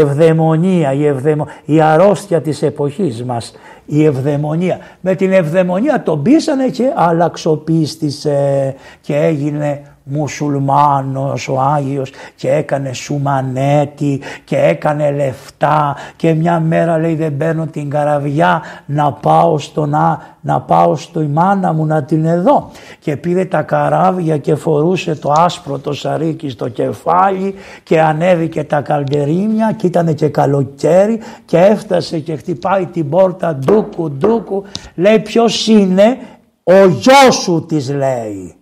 ευδαιμονία, 0.00 0.92
η, 0.92 1.06
ευδαιμο... 1.06 1.46
η 1.64 1.80
αρρώστια 1.80 2.40
της 2.40 2.62
εποχής 2.62 3.24
μας, 3.24 3.52
η 3.86 4.04
ευδαιμονία. 4.04 4.78
Με 5.00 5.14
την 5.14 5.32
ευδαιμονία 5.32 6.02
τον 6.02 6.22
πείσανε 6.22 6.68
και 6.68 6.92
αλλαξοπίστησε 6.94 8.74
και 9.00 9.16
έγινε 9.16 9.82
μουσουλμάνος 10.04 11.48
ο 11.48 11.60
Άγιος 11.60 12.10
και 12.36 12.50
έκανε 12.50 12.92
σουμανέτη 12.92 14.20
και 14.44 14.56
έκανε 14.56 15.10
λεφτά 15.10 15.96
και 16.16 16.34
μια 16.34 16.60
μέρα 16.60 16.98
λέει 16.98 17.14
δεν 17.14 17.36
παίρνω 17.36 17.66
την 17.66 17.90
καραβιά 17.90 18.62
να 18.86 19.12
πάω, 19.12 19.58
στο, 19.58 19.86
να, 19.86 20.20
να 20.40 20.60
πάω 20.60 20.96
στο 20.96 21.20
η 21.20 21.26
μάνα 21.26 21.72
μου 21.72 21.86
να 21.86 22.02
την 22.02 22.24
εδώ 22.24 22.70
και 22.98 23.16
πήρε 23.16 23.44
τα 23.44 23.62
καράβια 23.62 24.38
και 24.38 24.54
φορούσε 24.54 25.14
το 25.14 25.32
άσπρο 25.36 25.78
το 25.78 25.92
σαρίκι 25.92 26.48
στο 26.48 26.68
κεφάλι 26.68 27.54
και 27.82 28.00
ανέβηκε 28.00 28.64
τα 28.64 28.80
καλντερίμια 28.80 29.72
και 29.72 29.86
ήταν 29.86 30.14
και 30.14 30.28
καλοκαίρι 30.28 31.20
και 31.44 31.58
έφτασε 31.58 32.18
και 32.18 32.36
χτυπάει 32.36 32.86
την 32.86 33.08
πόρτα 33.08 33.54
ντούκου 33.54 34.10
ντούκου. 34.10 34.64
Λέει 34.94 35.20
ποιος 35.20 35.66
είναι; 35.66 36.18
Ο 36.62 36.86
γιος 36.86 37.34
σου 37.34 37.64
της 37.68 37.90
λέει 37.90 38.54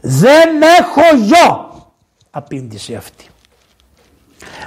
δεν 0.00 0.62
έχω 0.78 1.16
γιο 1.16 1.70
απήντησε 2.30 2.94
αυτή. 2.94 3.24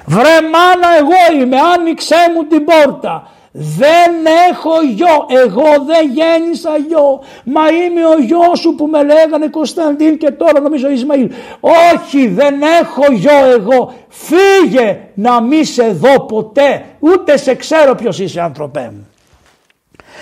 Βρε 0.06 0.42
μάνα 0.42 0.98
εγώ 0.98 1.42
είμαι 1.42 1.58
άνοιξέ 1.60 2.16
μου 2.36 2.44
την 2.44 2.66
πόρτα. 2.66 3.28
Δεν 3.56 4.12
έχω 4.50 4.82
γιο, 4.82 5.26
εγώ 5.44 5.84
δεν 5.86 6.12
γέννησα 6.12 6.78
γιο, 6.88 7.24
μα 7.44 7.62
είμαι 7.68 8.06
ο 8.06 8.18
γιος 8.20 8.60
σου 8.60 8.76
που 8.76 8.86
με 8.86 9.04
λέγανε 9.04 9.48
Κωνσταντίν 9.48 10.18
και 10.18 10.32
τώρα 10.32 10.60
νομίζω 10.60 10.90
Ισμαήλ. 10.90 11.32
Όχι 11.60 12.28
δεν 12.28 12.62
έχω 12.62 13.12
γιο 13.12 13.46
εγώ, 13.58 13.94
φύγε 14.08 15.00
να 15.14 15.42
μη 15.42 15.64
σε 15.64 15.88
δω 15.88 16.20
ποτέ, 16.20 16.86
ούτε 17.00 17.38
σε 17.38 17.56
ξέρω 17.56 17.96
ποιος 17.96 18.20
είσαι 18.20 18.42
άνθρωπέ 18.42 18.92
μου. 18.94 19.08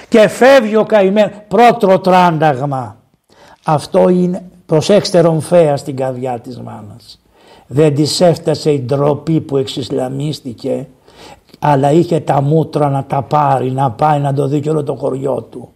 Και 0.09 0.27
φεύγει 0.27 0.75
ο 0.75 0.83
καημένο, 0.83 1.31
πρώτο 1.47 1.99
τράνταγμα. 1.99 2.97
Αυτό 3.65 4.09
είναι 4.09 4.43
Προσέξτε 4.71 5.19
ρομφέα 5.19 5.77
στην 5.77 5.95
καρδιά 5.95 6.39
της 6.39 6.59
μάνας. 6.59 7.19
Δεν 7.67 7.95
της 7.95 8.21
έφτασε 8.21 8.71
η 8.71 8.79
ντροπή 8.79 9.41
που 9.41 9.57
εξισλαμίστηκε 9.57 10.87
αλλά 11.59 11.91
είχε 11.91 12.19
τα 12.19 12.41
μούτρα 12.41 12.89
να 12.89 13.03
τα 13.03 13.21
πάρει, 13.21 13.71
να 13.71 13.91
πάει 13.91 14.19
να 14.19 14.33
το 14.33 14.47
δει 14.47 14.59
και 14.59 14.69
όλο 14.69 14.83
το 14.83 14.95
χωριό 14.95 15.41
του. 15.41 15.69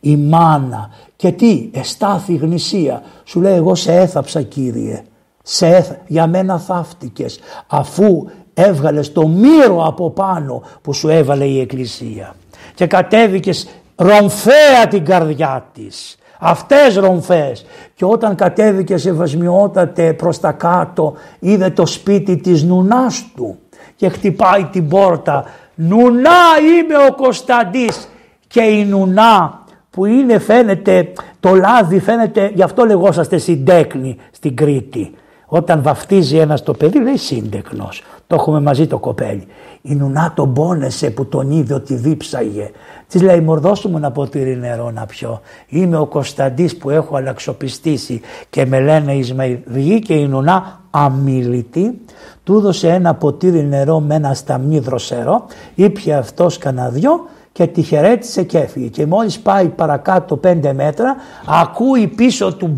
Η 0.00 0.16
μάνα 0.16 0.90
και 1.16 1.32
τι, 1.32 1.70
εστάθη 1.72 2.34
γνησία. 2.34 3.02
Σου 3.24 3.40
λέει 3.40 3.54
εγώ 3.54 3.74
σε 3.74 3.94
έθαψα 3.94 4.42
κύριε, 4.42 5.02
σε 5.42 5.66
έθα... 5.66 5.98
για 6.06 6.26
μένα 6.26 6.58
θαύτηκες 6.58 7.38
αφού 7.66 8.26
έβγαλες 8.54 9.12
το 9.12 9.28
μύρο 9.28 9.84
από 9.86 10.10
πάνω 10.10 10.62
που 10.82 10.92
σου 10.92 11.08
έβαλε 11.08 11.44
η 11.44 11.60
εκκλησία 11.60 12.34
και 12.74 12.86
κατέβηκες 12.86 13.68
ρομφέα 13.96 14.88
την 14.88 15.04
καρδιά 15.04 15.68
της 15.72 16.18
Αυτές 16.38 16.96
ρομφές. 16.96 17.66
Και 17.94 18.04
όταν 18.04 18.34
κατέβηκε 18.34 18.96
σε 18.96 19.12
βασμιότατε 19.12 20.12
προς 20.12 20.40
τα 20.40 20.52
κάτω 20.52 21.14
είδε 21.38 21.70
το 21.70 21.86
σπίτι 21.86 22.36
της 22.36 22.62
νουνάς 22.62 23.24
του 23.36 23.58
και 23.96 24.08
χτυπάει 24.08 24.64
την 24.64 24.88
πόρτα. 24.88 25.44
«Νουνά 25.74 26.40
είμαι 26.60 26.96
ο 27.08 27.14
Κωνσταντής» 27.14 28.08
και 28.46 28.60
η 28.60 28.84
νουνά 28.84 29.64
που 29.90 30.04
είναι 30.04 30.38
φαίνεται 30.38 31.12
το 31.40 31.54
λάδι 31.54 32.00
φαίνεται 32.00 32.50
γι' 32.54 32.62
αυτό 32.62 32.84
λεγόσαστε 32.84 33.38
συντέκνη 33.38 34.16
στην 34.30 34.56
Κρήτη. 34.56 35.14
Όταν 35.46 35.82
βαφτίζει 35.82 36.36
ένας 36.36 36.62
το 36.62 36.72
παιδί 36.72 37.00
λέει 37.00 37.16
σύντεκνος 37.16 38.02
το 38.26 38.34
έχουμε 38.34 38.60
μαζί 38.60 38.86
το 38.86 38.98
κοπέλι 38.98 39.46
η 39.88 39.94
νουνά 39.94 40.32
τον 40.34 40.52
πόνεσε 40.52 41.10
που 41.10 41.26
τον 41.26 41.50
είδε 41.50 41.74
ότι 41.74 41.94
δίψαγε 41.94 42.70
Της 43.08 43.22
λέει 43.22 43.40
μορδώσου 43.40 43.88
μου 43.88 43.96
ένα 43.96 44.10
ποτήρι 44.10 44.56
νερό 44.56 44.90
να 44.90 45.06
πιω. 45.06 45.40
Είμαι 45.68 45.96
ο 45.96 46.06
Κωνσταντής 46.06 46.76
που 46.76 46.90
έχω 46.90 47.16
αλλαξοπιστήσει 47.16 48.20
και 48.50 48.66
με 48.66 48.80
λένε 48.80 49.14
Ισμαήλ. 49.14 49.58
Βγήκε 49.66 50.14
η 50.14 50.26
νουνά 50.26 50.80
αμήλυτη, 50.90 52.00
του 52.44 52.54
έδωσε 52.56 52.88
ένα 52.88 53.14
ποτήρι 53.14 53.64
νερό 53.64 54.00
με 54.00 54.14
ένα 54.14 54.34
σταμνί 54.34 54.78
δροσερό, 54.78 55.46
ήπια 55.74 56.18
αυτός 56.18 56.58
κανένα 56.58 56.88
δυο 56.88 57.26
και 57.52 57.66
τη 57.66 57.82
χαιρέτησε 57.82 58.42
και 58.42 58.58
έφυγε. 58.58 58.86
Και 58.86 59.06
μόλις 59.06 59.38
πάει 59.38 59.68
παρακάτω 59.68 60.36
πέντε 60.36 60.72
μέτρα, 60.72 61.16
ακούει 61.46 62.06
πίσω 62.06 62.54
του 62.54 62.74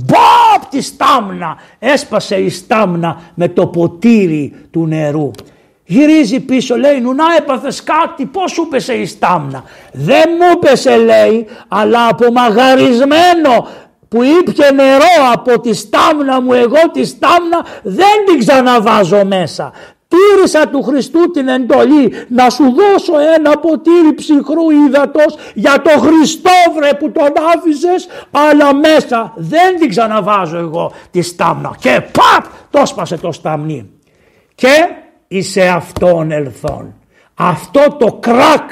μπαπ 0.52 0.70
τη 0.70 0.80
στάμνα. 0.80 1.56
Έσπασε 1.78 2.36
η 2.36 2.50
στάμνα 2.50 3.20
με 3.34 3.48
το 3.48 3.66
ποτήρι 3.66 4.54
του 4.70 4.86
νερού. 4.86 5.30
Γυρίζει 5.84 6.40
πίσω 6.40 6.76
λέει 6.76 7.00
Νουνά 7.00 7.24
έπαθες 7.38 7.82
κάτι 7.82 8.26
πως 8.26 8.50
σου 8.50 8.68
πέσε 8.68 8.94
η 8.94 9.06
στάμνα; 9.06 9.64
Δεν 9.92 10.24
μου 10.38 10.58
πέσε 10.58 10.96
λέει 10.96 11.46
αλλά 11.68 12.08
απομαγαρισμένο 12.08 13.68
που 14.08 14.22
ήπια 14.22 14.70
νερό 14.70 15.32
από 15.32 15.60
τη 15.60 15.74
στάμνα 15.74 16.40
μου 16.40 16.52
εγώ 16.52 16.90
τη 16.92 17.04
στάμνα 17.04 17.66
δεν 17.82 18.24
την 18.26 18.38
ξαναβάζω 18.38 19.24
μέσα. 19.24 19.72
Τήρησα 20.08 20.68
του 20.68 20.82
Χριστού 20.82 21.30
την 21.30 21.48
εντολή 21.48 22.12
να 22.28 22.50
σου 22.50 22.64
δώσω 22.64 23.12
ένα 23.36 23.58
ποτήρι 23.58 24.14
ψυχρού 24.14 24.70
ύδατος 24.70 25.36
για 25.54 25.82
το 25.82 25.90
Χριστό 25.90 26.50
βρε 26.76 26.94
που 26.94 27.10
τον 27.10 27.32
άφησες 27.56 28.08
αλλά 28.30 28.74
μέσα 28.74 29.32
δεν 29.36 29.78
την 29.78 29.88
ξαναβάζω 29.88 30.58
εγώ 30.58 30.92
τη 31.10 31.22
στάμνα 31.22 31.76
και 31.78 32.00
παπ 32.00 32.44
το 32.70 32.86
σπάσε 32.86 33.16
το 33.16 33.32
σταμνί 33.32 33.90
και 34.54 34.88
εις 35.28 35.56
αυτόν 35.56 36.30
ελθόν. 36.30 36.94
Αυτό 37.34 37.96
το 37.98 38.12
κρακ 38.12 38.70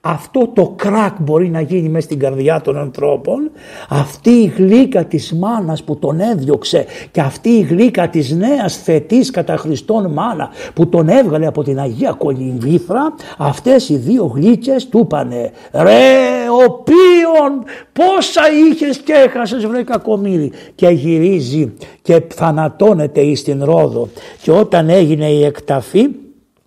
αυτό 0.00 0.50
το 0.54 0.72
κράκ 0.76 1.14
μπορεί 1.20 1.48
να 1.48 1.60
γίνει 1.60 1.88
μέσα 1.88 2.06
στην 2.06 2.18
καρδιά 2.18 2.60
των 2.60 2.78
ανθρώπων. 2.78 3.50
Αυτή 3.88 4.30
η 4.30 4.52
γλύκα 4.56 5.04
της 5.04 5.32
μάνας 5.32 5.82
που 5.82 5.98
τον 5.98 6.20
έδιωξε 6.20 6.86
και 7.10 7.20
αυτή 7.20 7.48
η 7.48 7.60
γλύκα 7.60 8.08
της 8.08 8.30
νέας 8.30 8.76
θετής 8.76 9.30
κατά 9.30 9.56
Χριστόν 9.56 10.12
μάνα 10.12 10.50
που 10.74 10.88
τον 10.88 11.08
έβγαλε 11.08 11.46
από 11.46 11.62
την 11.62 11.80
Αγία 11.80 12.12
Κολυμβήθρα 12.12 13.14
αυτές 13.38 13.88
οι 13.88 13.96
δύο 13.96 14.24
γλύκες 14.24 14.88
του 14.88 14.98
είπανε 14.98 15.50
ρε 15.72 16.28
ο 16.66 16.70
ποιον 16.70 17.64
πόσα 17.92 18.42
είχες 18.68 18.98
και 18.98 19.12
έχασες 19.12 19.66
βρε 19.66 19.82
κακομύρι 19.82 20.52
και 20.74 20.88
γυρίζει 20.88 21.72
και 22.02 22.22
θανατώνεται 22.34 23.20
εις 23.20 23.42
την 23.42 23.64
Ρόδο 23.64 24.08
και 24.42 24.50
όταν 24.50 24.88
έγινε 24.88 25.26
η 25.26 25.44
εκταφή 25.44 26.08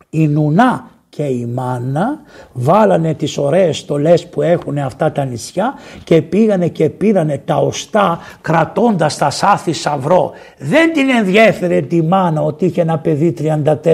η 0.09 0.27
Νουνά 0.27 0.92
και 1.15 1.23
η 1.23 1.45
μάνα 1.45 2.19
βάλανε 2.53 3.13
τις 3.13 3.37
ωραίες 3.37 3.77
στολές 3.77 4.27
που 4.27 4.41
έχουν 4.41 4.77
αυτά 4.77 5.11
τα 5.11 5.25
νησιά 5.25 5.73
και 6.03 6.21
πήγανε 6.21 6.67
και 6.67 6.89
πήρανε 6.89 7.41
τα 7.45 7.57
οστά 7.57 8.19
κρατώντας 8.41 9.17
τα 9.17 9.29
σάθη 9.29 9.73
σαυρό. 9.73 10.31
Δεν 10.57 10.93
την 10.93 11.09
ενδιέφερε 11.09 11.81
τη 11.81 12.03
μάνα 12.03 12.41
ότι 12.41 12.65
είχε 12.65 12.81
ένα 12.81 12.99
παιδί 12.99 13.33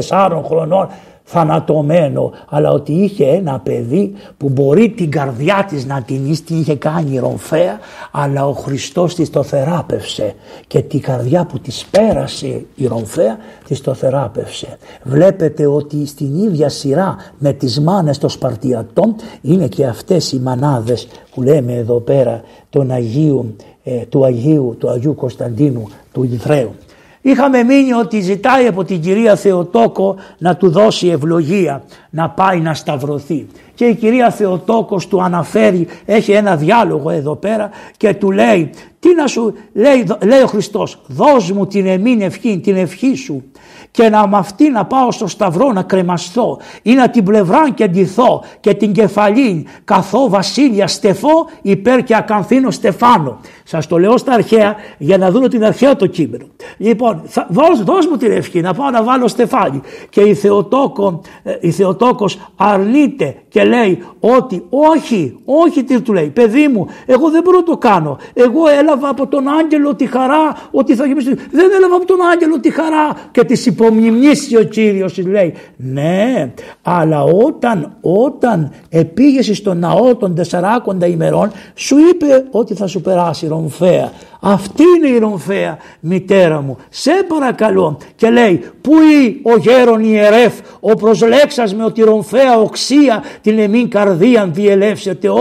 34 0.10 0.42
χρονών 0.46 0.90
θανατωμένο 1.32 2.32
αλλά 2.50 2.72
ότι 2.72 2.92
είχε 2.92 3.26
ένα 3.26 3.60
παιδί 3.60 4.14
που 4.38 4.50
μπορεί 4.50 4.90
την 4.90 5.12
καρδιά 5.12 5.66
της 5.70 5.86
να 5.86 6.02
την 6.02 6.36
είχε 6.48 6.76
κάνει 6.76 7.18
ρομφαία 7.18 7.80
αλλά 8.12 8.48
ο 8.48 8.54
Χριστός 8.54 9.16
της 9.16 9.30
το 9.30 9.44
θεράπευσε 9.44 10.34
και 10.68 10.82
την 10.82 11.02
καρδιά 11.02 11.46
που 11.46 11.60
της 11.60 11.86
πέρασε 11.92 12.66
η 12.76 12.88
ρομφαία 12.88 13.38
της 13.68 13.82
το 13.82 13.94
θεράπευσε. 13.94 14.78
Βλέπετε 15.04 15.66
ότι 15.66 16.06
στην 16.06 16.44
ίδια 16.44 16.70
σειρά 16.70 17.16
με 17.38 17.54
τις 17.54 17.80
μάνες 17.80 18.18
των 18.18 18.30
Σπαρτιατών 18.30 19.16
είναι 19.42 19.68
και 19.68 19.86
αυτές 19.86 20.32
οι 20.32 20.40
μανάδες 20.40 21.08
που 21.34 21.42
λέμε 21.42 21.74
εδώ 21.74 22.00
πέρα 22.00 22.42
τον 22.70 22.92
Αγίου, 22.92 23.56
ε, 23.84 23.92
του 23.92 24.26
Αγίου, 24.26 24.76
του 24.80 24.90
Αγίου 24.90 25.16
Κωνσταντίνου 25.16 25.88
του 26.12 26.24
Ιδραίου. 26.24 26.76
Είχαμε 27.22 27.64
μείνει 27.64 27.94
ότι 27.94 28.20
ζητάει 28.20 28.68
από 28.68 28.84
την 28.84 29.02
κυρία 29.02 29.36
Θεοτόκο 29.36 30.16
να 30.38 30.56
του 30.56 30.70
δώσει 30.70 31.08
ευλογία, 31.08 31.84
να 32.10 32.30
πάει 32.30 32.60
να 32.60 32.74
σταυρωθεί. 32.74 33.48
Και 33.76 33.86
η 33.86 33.96
κυρία 33.96 34.32
Θεοτόκος 34.32 35.08
του 35.08 35.24
αναφέρει, 35.24 35.88
έχει 36.06 36.32
ένα 36.32 36.56
διάλογο 36.56 37.10
εδώ 37.10 37.36
πέρα 37.36 37.70
και 37.98 38.14
του 38.14 38.32
λέει, 38.32 38.70
τι 39.00 39.16
να 39.16 39.28
σου, 39.28 39.54
λέει, 39.74 40.06
λέει 40.26 40.42
ο 40.42 40.48
Χριστός, 40.48 41.02
δώσ' 41.08 41.52
μου 41.52 41.68
την 41.68 41.86
εμήν 41.86 42.22
ευχή, 42.22 42.60
την 42.60 42.76
ευχή 42.76 43.16
σου 43.16 43.44
και 43.92 44.10
να 44.10 44.28
με 44.28 44.38
αυτή 44.38 44.70
να 44.70 44.86
πάω 44.86 45.12
στο 45.12 45.28
σταυρό 45.28 45.72
να 45.72 45.84
κρεμαστώ 45.84 46.60
ή 46.82 46.94
να 46.94 47.10
την 47.10 47.24
πλευρά 47.24 47.70
και 47.70 47.88
ντυθώ 47.88 48.44
και 48.60 48.74
την 48.74 48.92
κεφαλή 48.92 49.68
καθώ 49.84 50.30
βασίλεια 50.30 50.88
στεφώ 50.88 51.46
υπέρ 51.62 52.04
και 52.04 52.16
ακανθήνω 52.16 52.72
στεφάνω. 52.72 53.40
Σας 53.64 53.88
το 53.88 53.98
λέω 53.98 54.18
στα 54.18 54.34
αρχαία 54.34 54.76
για 54.98 55.18
να 55.18 55.32
δουν 55.32 55.50
την 55.50 55.66
αρχαία 55.66 55.96
το 55.96 56.06
κείμενο. 56.06 56.46
Λοιπόν, 56.78 57.22
θα, 57.26 57.48
δώσ, 57.50 57.84
δώσ, 57.84 58.08
μου 58.08 58.18
την 58.18 58.32
ευχή 58.32 58.62
να 58.62 58.74
πάω 58.74 58.90
να 58.90 59.04
βάλω 59.04 59.28
στεφάνι. 59.28 59.82
Και 60.10 60.22
η, 60.22 60.34
Θεοτόκο, 60.34 61.22
ε, 61.44 61.58
η 61.60 61.72
Θεοτόκος 61.72 62.52
αρνείται 62.56 63.36
και 63.50 63.64
λέει 63.64 64.04
ότι 64.20 64.66
όχι, 64.70 65.40
όχι 65.46 65.84
τι 65.84 66.02
του 66.02 66.14
λέει. 66.14 66.30
Παιδί 66.30 66.68
μου, 66.68 66.88
εγώ 67.06 67.30
δεν 67.30 67.42
μπορώ 67.44 67.58
να 67.58 67.64
το 67.64 67.78
κάνω. 67.78 68.18
Εγώ 68.34 68.68
έλαβα 68.80 69.10
από 69.10 69.28
τον 69.28 69.48
άγγελο 69.48 69.96
τη 69.96 70.06
χαρά 70.06 70.56
ότι 70.72 70.96
θα 70.96 71.06
γεμίσει. 71.06 71.34
Δεν 71.52 71.72
έλαβα 71.78 71.96
από 71.96 72.06
τον 72.06 72.18
άγγελο 72.32 72.60
τη 72.60 72.70
χαρά 72.72 73.16
και 73.32 73.44
τη 73.44 73.56
υπομνημνήσει 73.80 74.58
ο 74.58 74.64
Κύριος 74.64 75.18
λέει. 75.18 75.54
Ναι, 75.76 76.52
αλλά 76.82 77.24
όταν, 77.24 77.98
όταν 78.02 78.72
επήγεσαι 78.90 79.54
στον 79.54 79.80
ναό 79.80 80.16
των 80.16 80.36
τεσσαράκοντα 80.36 81.06
ημερών 81.06 81.52
σου 81.76 81.98
είπε 81.98 82.46
ότι 82.52 82.74
θα 82.74 82.88
σου 82.88 83.02
περάσει 83.02 83.48
ρομφαία. 83.48 84.12
Αυτή 84.42 84.84
είναι 84.98 85.08
η 85.08 85.18
ρομφαία 85.18 85.78
μητέρα 86.00 86.62
μου. 86.62 86.78
Σε 86.90 87.12
παρακαλώ. 87.28 87.98
Και 88.16 88.30
λέει 88.30 88.64
που 88.82 88.92
ή 88.94 89.40
ο 89.44 89.58
γέρον 89.58 90.04
ιερεύ 90.04 90.52
ο 90.80 90.94
προσλέξας 90.94 91.76
με 91.76 91.84
ότι 91.84 92.02
ρομφαία 92.02 92.60
οξία 92.60 93.24
την 93.42 93.60
εμήν 93.60 93.90
καρδίαν 93.90 94.54
διελεύσετε. 94.54 95.30
Ω, 95.30 95.36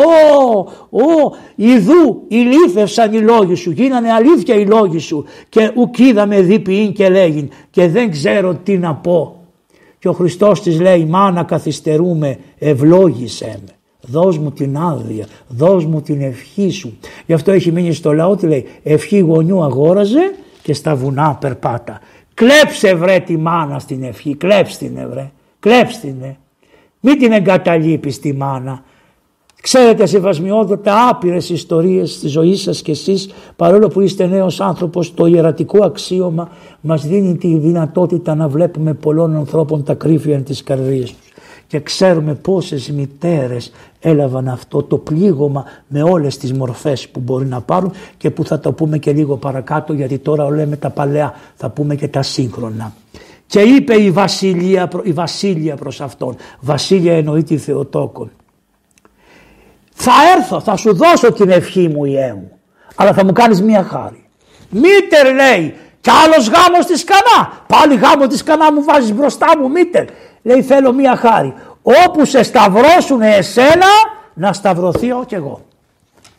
ω, 0.91 1.37
ιδού 1.55 2.25
ηλίθευσαν 2.29 3.13
οι 3.13 3.21
λόγοι 3.21 3.55
σου. 3.55 3.71
Γίνανε 3.71 4.13
αλήθεια 4.13 4.55
οι 4.55 4.67
λόγοι 4.67 4.99
σου. 4.99 5.25
Και 5.49 5.71
ουκίδαμε 5.75 6.41
διποιήν 6.41 6.93
και 6.93 7.09
λέγειν. 7.09 7.49
Και 7.71 7.89
δεν 7.89 8.11
ξέρω 8.11 8.55
τι 8.55 8.79
να 8.79 8.95
πω. 8.95 9.43
Και 9.99 10.09
ο 10.09 10.13
Χριστός 10.13 10.63
της 10.63 10.81
λέει 10.81 11.05
μάνα 11.05 11.43
καθυστερούμε 11.43 12.39
ευλόγησέ 12.59 13.61
με. 13.67 13.78
Δώσ' 14.11 14.39
μου 14.39 14.51
την 14.51 14.77
άδεια, 14.77 15.27
δώσ' 15.49 15.85
μου 15.85 16.01
την 16.01 16.21
ευχή 16.21 16.71
σου. 16.71 16.99
Γι' 17.27 17.33
αυτό 17.33 17.53
έχει 17.53 17.73
μείνει 17.73 17.93
στο 17.93 18.13
λαό 18.13 18.37
τι 18.37 18.47
λέει 18.47 18.65
ευχή 18.83 19.19
γονιού 19.19 19.63
αγόραζε 19.63 20.35
και 20.63 20.75
στα 20.75 20.95
βουνά 20.97 21.37
περπάτα. 21.41 22.01
Κλέψε 22.35 22.95
βρε 22.95 23.19
τη 23.19 23.37
μάνα 23.37 23.79
στην 23.79 24.03
ευχή, 24.03 24.35
κλέψ 24.35 24.77
την 24.77 25.09
βρε, 25.11 25.31
κλέψ 25.61 25.99
την. 25.99 26.15
Μην 27.01 27.19
την 27.19 27.33
εγκαταλείπεις 27.33 28.21
τη 28.21 28.33
μάνα. 28.33 28.83
Ξέρετε 29.63 30.07
σεβασμιότατα 30.07 31.09
άπειρες 31.09 31.51
ιστορίες 31.51 32.13
στη 32.13 32.29
ζωής 32.29 32.63
σας 32.63 32.83
και 32.83 32.91
εσείς 32.91 33.31
παρόλο 33.57 33.89
που 33.89 34.01
είστε 34.01 34.27
νέος 34.27 34.61
άνθρωπος 34.61 35.15
το 35.15 35.27
ιερατικό 35.27 35.85
αξίωμα 35.85 36.49
μας 36.81 37.07
δίνει 37.07 37.37
τη 37.37 37.59
δυνατότητα 37.59 38.35
να 38.35 38.49
βλέπουμε 38.49 38.95
πολλών 38.95 39.37
ανθρώπων 39.37 39.83
τα 39.85 39.95
κρύφια 39.95 40.43
της 40.43 40.63
καρδίας 40.63 41.11
τους 41.11 41.28
και 41.69 41.81
ξέρουμε 41.81 42.35
πόσες 42.35 42.91
μητέρες 42.91 43.73
έλαβαν 44.01 44.49
αυτό 44.49 44.83
το 44.83 44.99
πλήγωμα 44.99 45.65
με 45.87 46.03
όλες 46.03 46.37
τις 46.37 46.53
μορφές 46.53 47.09
που 47.09 47.21
μπορεί 47.21 47.47
να 47.47 47.61
πάρουν 47.61 47.93
και 48.17 48.31
που 48.31 48.45
θα 48.45 48.61
το 48.61 48.73
πούμε 48.73 48.99
και 48.99 49.13
λίγο 49.13 49.37
παρακάτω 49.37 49.93
γιατί 49.93 50.19
τώρα 50.19 50.51
λέμε 50.51 50.77
τα 50.77 50.91
παλαιά 50.91 51.35
θα 51.55 51.71
πούμε 51.71 51.95
και 51.95 52.09
τα 52.09 52.23
σύγχρονα. 52.23 52.93
Και 53.47 53.61
είπε 53.61 53.95
η 53.95 54.11
βασίλεια, 54.11 54.91
η 55.03 55.13
βασίλεια 55.13 55.77
προς 55.77 56.01
αυτόν, 56.01 56.37
βασίλεια 56.61 57.17
εννοεί 57.17 57.43
τη 57.43 57.57
Θεοτόκον. 57.57 58.31
Θα 59.93 60.13
έρθω, 60.37 60.61
θα 60.61 60.77
σου 60.77 60.95
δώσω 60.95 61.33
την 61.33 61.51
ευχή 61.51 61.89
μου 61.89 62.05
ιέ 62.05 62.35
μου, 62.35 62.51
αλλά 62.95 63.13
θα 63.13 63.25
μου 63.25 63.33
κάνεις 63.33 63.63
μία 63.63 63.83
χάρη. 63.83 64.29
Μήτερ 64.71 65.35
λέει, 65.35 65.75
κι 66.01 66.11
άλλος 66.25 66.49
γάμος 66.49 66.87
της 66.87 67.05
κανά, 67.05 67.53
πάλι 67.67 67.97
γάμο 67.97 68.27
της 68.27 68.43
κανά 68.43 68.73
μου 68.73 68.85
βάζεις 68.85 69.13
μπροστά 69.13 69.59
μου 69.59 69.71
μήτερ. 69.71 70.05
Λέει 70.43 70.63
θέλω 70.63 70.93
μία 70.93 71.17
χάρη. 71.17 71.55
Όπου 71.83 72.25
σε 72.25 72.43
σταυρώσουν 72.43 73.23
εσένα 73.23 73.87
να 74.35 74.53
σταυρωθώ 74.53 75.25
κι 75.27 75.35
εγώ. 75.35 75.61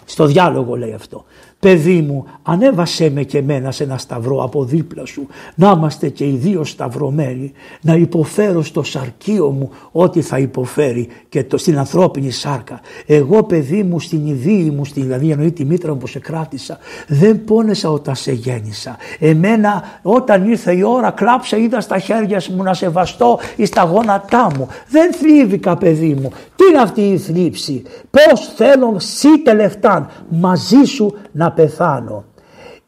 Στο 0.06 0.26
διάλογο 0.26 0.76
λέει 0.76 0.94
αυτό 0.94 1.26
παιδί 1.60 2.02
μου 2.02 2.26
ανέβασέ 2.44 3.10
με 3.10 3.24
και 3.24 3.38
εμένα 3.38 3.72
σε 3.72 3.84
ένα 3.84 3.98
σταυρό 3.98 4.44
από 4.44 4.64
δίπλα 4.64 5.06
σου 5.06 5.28
να 5.56 5.74
είμαστε 5.78 6.10
και 6.10 6.26
οι 6.26 6.36
δύο 6.36 6.64
σταυρωμένοι 6.64 7.52
να 7.82 7.94
υποφέρω 7.94 8.64
στο 8.64 8.84
σαρκείο 8.84 9.50
μου 9.50 9.70
ό,τι 9.92 10.22
θα 10.22 10.40
υποφέρει 10.40 11.08
και 11.30 11.44
το, 11.44 11.58
στην 11.58 11.78
ανθρώπινη 11.78 12.32
σάρκα. 12.32 12.80
Εγώ 13.06 13.44
παιδί 13.44 13.84
μου 13.84 14.00
στην 14.00 14.28
ιδίη 14.28 14.74
μου 14.76 14.86
στην, 14.86 15.02
δηλαδή 15.04 15.32
εννοεί 15.32 15.52
τη 15.52 15.66
μήτρα 15.66 15.92
μου 15.92 15.98
που 15.98 16.08
σε 16.08 16.20
κράτησα 16.20 16.78
δεν 17.08 17.44
πόνεσα 17.44 17.92
όταν 17.92 18.16
σε 18.16 18.32
γέννησα. 18.32 18.98
Εμένα 19.20 19.84
όταν 20.02 20.50
ήρθε 20.50 20.76
η 20.76 20.82
ώρα 20.84 21.12
κλάψα 21.12 21.58
είδα 21.58 21.82
στα 21.82 22.00
χέρια 22.00 22.42
μου 22.56 22.64
να 22.64 22.74
σεβαστώ 22.74 23.40
ή 23.56 23.66
στα 23.66 23.84
γόνατά 23.84 24.52
μου. 24.58 24.68
Δεν 24.90 25.14
θλίβηκα 25.14 25.78
παιδί 25.78 26.18
μου. 26.22 26.32
Τι 26.56 26.66
είναι 26.70 26.82
αυτή 26.82 27.02
η 27.02 27.18
θλίψη; 27.18 27.84
Πως 28.10 28.54
θέλω 28.56 28.96
σύ 29.00 29.40
τελευτάν 29.44 30.10
μαζί 30.30 30.84
σου 30.84 31.14
να 31.32 31.49
πεθάνω. 31.52 32.24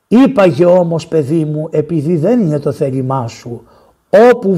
Είπαγε 0.08 0.66
όμως 0.66 1.08
παιδί 1.08 1.46
μου 1.46 1.68
επειδή 1.72 2.18
δεν 2.18 2.42
είναι 2.42 2.60
το 2.60 2.72
θέλημά 2.72 3.28
σου 3.28 3.62
όπου, 4.32 4.58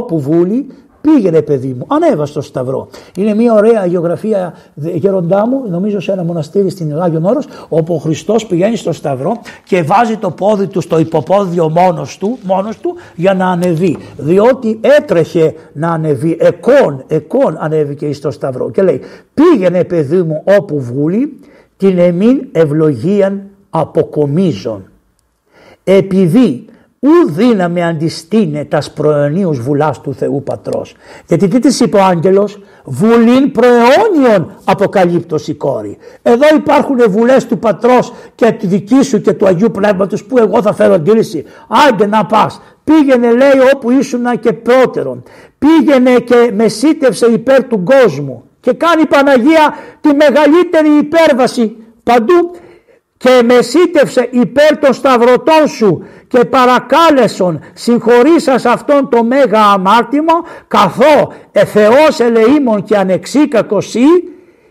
όπου 0.00 0.20
βούλει 0.20 0.66
πήγαινε 1.00 1.42
παιδί 1.42 1.74
μου 1.78 1.86
ανέβα 1.88 2.26
στο 2.26 2.40
σταυρό. 2.40 2.88
Είναι 3.16 3.34
μια 3.34 3.52
ωραία 3.52 3.86
γεωγραφία 3.86 4.54
γεροντά 4.74 5.46
μου 5.46 5.62
νομίζω 5.68 6.00
σε 6.00 6.12
ένα 6.12 6.24
μοναστήρι 6.24 6.70
στην 6.70 7.00
Άγιο 7.00 7.20
Όρος 7.24 7.46
όπου 7.68 7.94
ο 7.94 7.98
Χριστός 7.98 8.46
πηγαίνει 8.46 8.76
στο 8.76 8.92
σταυρό 8.92 9.32
και 9.64 9.82
βάζει 9.82 10.16
το 10.16 10.30
πόδι 10.30 10.66
του 10.66 10.80
στο 10.80 10.98
υποπόδιο 10.98 11.68
μόνος 11.68 12.18
του, 12.18 12.38
μόνος 12.42 12.78
του 12.78 12.94
για 13.14 13.34
να 13.34 13.46
ανεβεί 13.46 13.96
διότι 14.16 14.80
έτρεχε 14.98 15.54
να 15.72 15.88
ανεβεί 15.88 16.36
εκόν, 16.40 17.04
εκόν 17.06 17.56
ανέβηκε 17.58 18.12
στο 18.12 18.30
σταυρό 18.30 18.70
και 18.70 18.82
λέει 18.82 19.00
πήγαινε 19.34 19.84
παιδί 19.84 20.22
μου 20.22 20.42
όπου 20.58 20.80
βούλει 20.80 21.40
την 21.80 21.98
εμήν 21.98 22.48
ευλογίαν 22.52 23.42
αποκομίζων. 23.70 24.90
Επειδή 25.84 26.64
ου 27.00 27.32
δύναμη 27.32 27.84
αντιστήνε 27.84 28.64
τας 28.64 28.92
προαιωνίους 28.92 29.60
βουλάς 29.60 30.00
του 30.00 30.14
Θεού 30.14 30.42
Πατρός. 30.42 30.94
Γιατί 31.26 31.48
τι 31.48 31.58
της 31.58 31.80
είπε 31.80 31.96
ο 31.96 32.02
άγγελος, 32.02 32.60
βουλήν 32.84 33.52
προαιώνιον 33.52 34.52
αποκαλύπτως 34.64 35.48
η 35.48 35.54
κόρη. 35.54 35.96
Εδώ 36.22 36.46
υπάρχουν 36.56 36.96
βουλές 37.08 37.46
του 37.46 37.58
Πατρός 37.58 38.12
και 38.34 38.52
τη 38.52 38.66
δική 38.66 39.02
σου 39.02 39.20
και 39.20 39.32
του 39.32 39.46
Αγίου 39.46 39.70
Πνεύματος 39.70 40.24
που 40.24 40.38
εγώ 40.38 40.62
θα 40.62 40.72
φέρω 40.72 40.94
αντίληση. 40.94 41.44
Άντε 41.88 42.06
να 42.06 42.26
πας, 42.26 42.60
πήγαινε 42.84 43.30
λέει 43.30 43.70
όπου 43.74 43.90
ήσουν 43.90 44.40
και 44.40 44.52
πρώτερον. 44.52 45.22
Πήγαινε 45.58 46.14
και 46.14 46.52
μεσίτευσε 46.54 47.26
υπέρ 47.26 47.64
του 47.64 47.82
κόσμου 47.82 48.44
και 48.60 48.72
κάνει 48.72 49.02
η 49.02 49.06
Παναγία 49.06 49.74
τη 50.00 50.14
μεγαλύτερη 50.14 50.88
υπέρβαση 50.98 51.76
παντού 52.02 52.50
και 53.16 53.42
μεσίτευσε 53.44 54.28
υπέρ 54.30 54.78
των 54.78 54.92
σταυρωτών 54.92 55.68
σου 55.68 56.04
και 56.28 56.44
παρακάλεσον 56.44 57.60
συγχωρήσας 57.74 58.64
αυτόν 58.64 59.08
το 59.08 59.24
μέγα 59.24 59.64
αμάρτημα 59.64 60.32
καθώ 60.68 61.32
Θεός 61.66 62.20
ελεήμων 62.20 62.84
και 62.84 62.96
ανεξίκακος 62.96 63.94
ή 63.94 64.06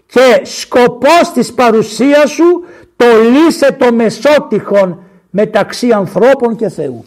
και 0.06 0.42
σκοπός 0.44 1.32
της 1.34 1.54
παρουσίας 1.54 2.30
σου 2.30 2.64
το 2.96 3.06
λύσε 3.32 3.76
το 3.80 3.94
μεσότυχον 3.94 5.04
μεταξύ 5.30 5.92
ανθρώπων 5.92 6.56
και 6.56 6.70
Θεού. 6.70 7.06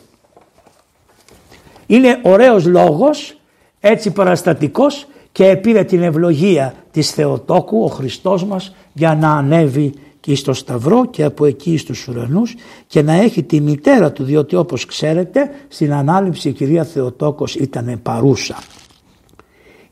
Είναι 1.87 2.21
ωραίος 2.23 2.67
λόγος, 2.67 3.41
έτσι 3.81 4.11
παραστατικός 4.11 5.07
και 5.33 5.57
πήρε 5.57 5.85
την 5.85 6.03
ευλογία 6.03 6.75
της 6.91 7.11
Θεοτόκου 7.11 7.85
ο 7.85 7.87
Χριστός 7.87 8.45
μας 8.45 8.75
για 8.93 9.15
να 9.15 9.33
ανέβει 9.33 9.95
και 10.21 10.35
στο 10.35 10.53
Σταυρό 10.53 11.07
και 11.07 11.25
από 11.25 11.45
εκεί 11.45 11.77
στους 11.77 12.09
ουρανούς 12.09 12.55
και 12.87 13.03
να 13.03 13.13
έχει 13.13 13.43
τη 13.43 13.61
μητέρα 13.61 14.13
του 14.13 14.25
διότι 14.25 14.57
όπως 14.57 14.85
ξέρετε 14.87 15.51
στην 15.69 15.93
ανάληψη 15.93 16.49
η 16.49 16.53
κυρία 16.53 16.85
Θεοτόκος 16.85 17.55
ήταν 17.55 18.01
παρούσα. 18.03 18.59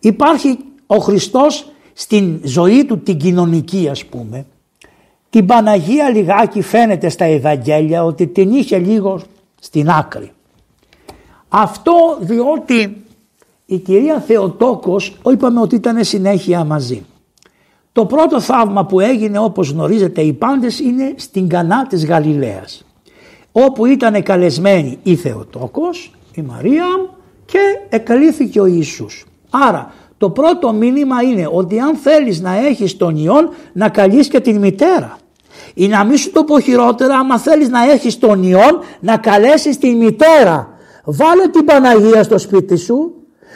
Υπάρχει 0.01 0.59
ο 0.87 0.97
Χριστός 0.97 1.71
στην 1.93 2.41
ζωή 2.43 2.85
του 2.85 2.99
την 2.99 3.17
κοινωνική 3.17 3.89
ας 3.89 4.05
πούμε 4.05 4.47
την 5.31 5.47
Παναγία 5.47 6.09
λιγάκι 6.09 6.63
φαίνεται 6.63 7.09
στα 7.09 7.25
Ευαγγέλια 7.25 8.05
ότι 8.05 8.27
την 8.27 8.51
είχε 8.51 8.79
λίγο 8.79 9.21
στην 9.61 9.91
άκρη. 9.91 10.31
Αυτό 11.49 11.93
διότι 12.21 13.05
η 13.71 13.79
κυρία 13.79 14.21
Θεοτόκος 14.21 15.17
είπαμε 15.31 15.61
ότι 15.61 15.75
ήταν 15.75 16.05
συνέχεια 16.05 16.65
μαζί. 16.65 17.05
Το 17.93 18.07
πρώτο 18.07 18.41
θαύμα 18.41 18.87
που 18.87 19.01
έγινε 19.01 19.39
όπως 19.39 19.71
γνωρίζετε 19.71 20.21
οι 20.21 20.33
πάντες 20.33 20.81
είναι 20.81 21.15
στην 21.17 21.49
Κανά 21.49 21.87
της 21.87 22.07
Γαλιλαίας 22.07 22.85
όπου 23.53 23.87
ήταν 23.87 24.23
καλεσμένη 24.23 24.99
η 25.03 25.17
Θεοτόκος, 25.17 26.13
η 26.35 26.43
Μαρία 26.43 26.85
και 27.45 27.59
εκλήθηκε 27.89 28.61
ο 28.61 28.67
Ιησούς. 28.67 29.27
Άρα 29.51 29.93
το 30.19 30.31
πρώτο 30.31 30.73
μήνυμα 30.73 31.23
είναι 31.23 31.49
ότι 31.53 31.79
αν 31.79 31.97
θέλεις 31.97 32.41
να 32.41 32.67
έχεις 32.67 32.97
τον 32.97 33.17
Υιόν 33.17 33.49
να 33.73 33.89
καλείς 33.89 34.29
και 34.29 34.41
την 34.41 34.59
μητέρα. 34.59 35.17
Ή 35.75 35.89
να 35.89 36.05
μην 36.05 36.17
σου 36.17 36.31
το 36.31 36.45
πω 36.45 36.61
χειρότερα 36.61 37.19
άμα 37.19 37.39
θέλεις 37.39 37.69
να 37.69 37.91
έχεις 37.91 38.19
τον 38.19 38.43
Υιόν 38.43 38.79
να 39.01 39.17
καλέσεις 39.17 39.79
την 39.79 39.97
μητέρα. 39.97 40.69
Βάλε 41.05 41.49
την 41.49 41.65
Παναγία 41.65 42.23
στο 42.23 42.39
σπίτι 42.39 42.77
σου 42.77 43.15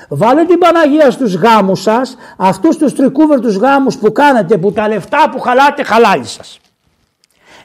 Βάλε 0.09 0.45
την 0.45 0.59
Παναγία 0.59 1.11
στους 1.11 1.35
γάμους 1.35 1.81
σας, 1.81 2.17
αυτούς 2.37 2.77
τους 2.77 2.95
τρικούβερτους 2.95 3.57
γάμους 3.57 3.97
που 3.97 4.13
κάνετε, 4.13 4.57
που 4.57 4.73
τα 4.73 4.89
λεφτά 4.89 5.31
που 5.31 5.41
χαλάτε 5.41 5.83
χαλάει 5.83 6.25
σας. 6.25 6.59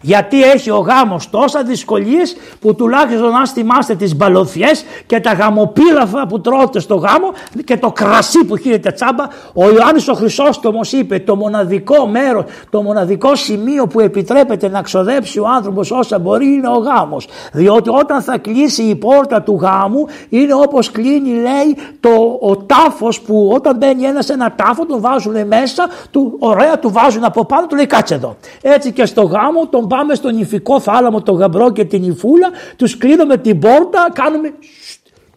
Γιατί 0.02 0.44
έχει 0.44 0.70
ο 0.70 0.78
γάμος 0.78 1.30
τόσα 1.30 1.64
δυσκολίες 1.64 2.36
που 2.60 2.76
τουλάχιστον 2.76 3.36
αν 3.36 3.48
θυμάστε 3.48 3.96
τις 3.96 4.16
μπαλωθιές 4.16 4.86
και 5.06 5.20
τα 5.20 5.34
γαμοπύλαφα 5.34 6.28
που 6.28 6.42
τρώτε 6.42 6.80
στο 6.80 6.96
γάμο 6.96 7.32
και 7.64 7.78
το 7.78 7.92
κρασί 7.92 8.46
που 8.46 8.58
χύνεται 8.58 8.92
τσάμπα. 8.92 9.24
Ο 9.54 9.70
Ιωάννης 9.70 10.08
ο 10.08 10.14
Χρυσόστομος 10.14 10.92
είπε 10.92 11.20
το 11.20 11.36
μοναδικό 11.36 12.08
μέρος, 12.08 12.44
το 12.70 12.82
μοναδικό 12.82 13.36
σημείο 13.36 13.88
που 13.88 14.00
επιτρέπεται 14.00 14.70
να 14.70 14.82
ξοδέψει 14.82 15.40
ο 15.40 15.48
άνθρωπος 15.48 15.92
όσα 15.92 16.20
μπορεί 16.20 16.46
είναι 16.46 16.68
ο 16.68 16.78
γάμος. 16.78 17.28
Διότι 17.54 17.90
όταν 17.90 18.22
θα 18.22 18.38
κλείσει 18.38 18.84
η 18.84 18.96
πόρτα 18.96 19.42
του 19.42 19.58
γάμου 19.62 20.06
είναι 20.30 20.54
όπως 20.54 20.92
κλείνει 20.92 21.30
λέει 21.30 21.78
το, 22.00 22.38
ο 22.42 22.58
τάφος 22.58 23.22
που 23.22 23.52
όταν 23.54 23.78
μπαίνει 23.78 24.04
ένας 24.04 24.26
σε 24.26 24.34
ένα 24.34 24.54
τάφο 24.56 24.86
τον 24.86 25.02
βάζουν 25.02 25.48
μέσα, 25.48 25.88
του, 26.12 26.36
ωραία 26.40 26.80
του 26.80 26.92
βάζουν 26.92 27.24
από 27.24 27.46
πάνω 27.46 27.68
του 27.68 27.76
λέει 27.76 27.86
κάτσε 27.86 28.14
εδώ. 28.14 28.36
Έτσι 28.62 28.92
και 28.92 29.06
στο 29.06 29.22
γάμο 29.22 29.68
τον 29.68 29.88
πάμε 29.90 30.16
στον 30.16 30.36
νηφικό 30.36 30.80
θάλαμο, 30.80 31.22
τον 31.22 31.36
γαμπρό 31.36 31.72
και 31.72 31.86
την 31.86 32.02
νηφούλα, 32.02 32.50
τους 32.76 32.98
κλείνουμε 32.98 33.38
την 33.38 33.60
πόρτα, 33.60 34.10
κάνουμε 34.14 34.54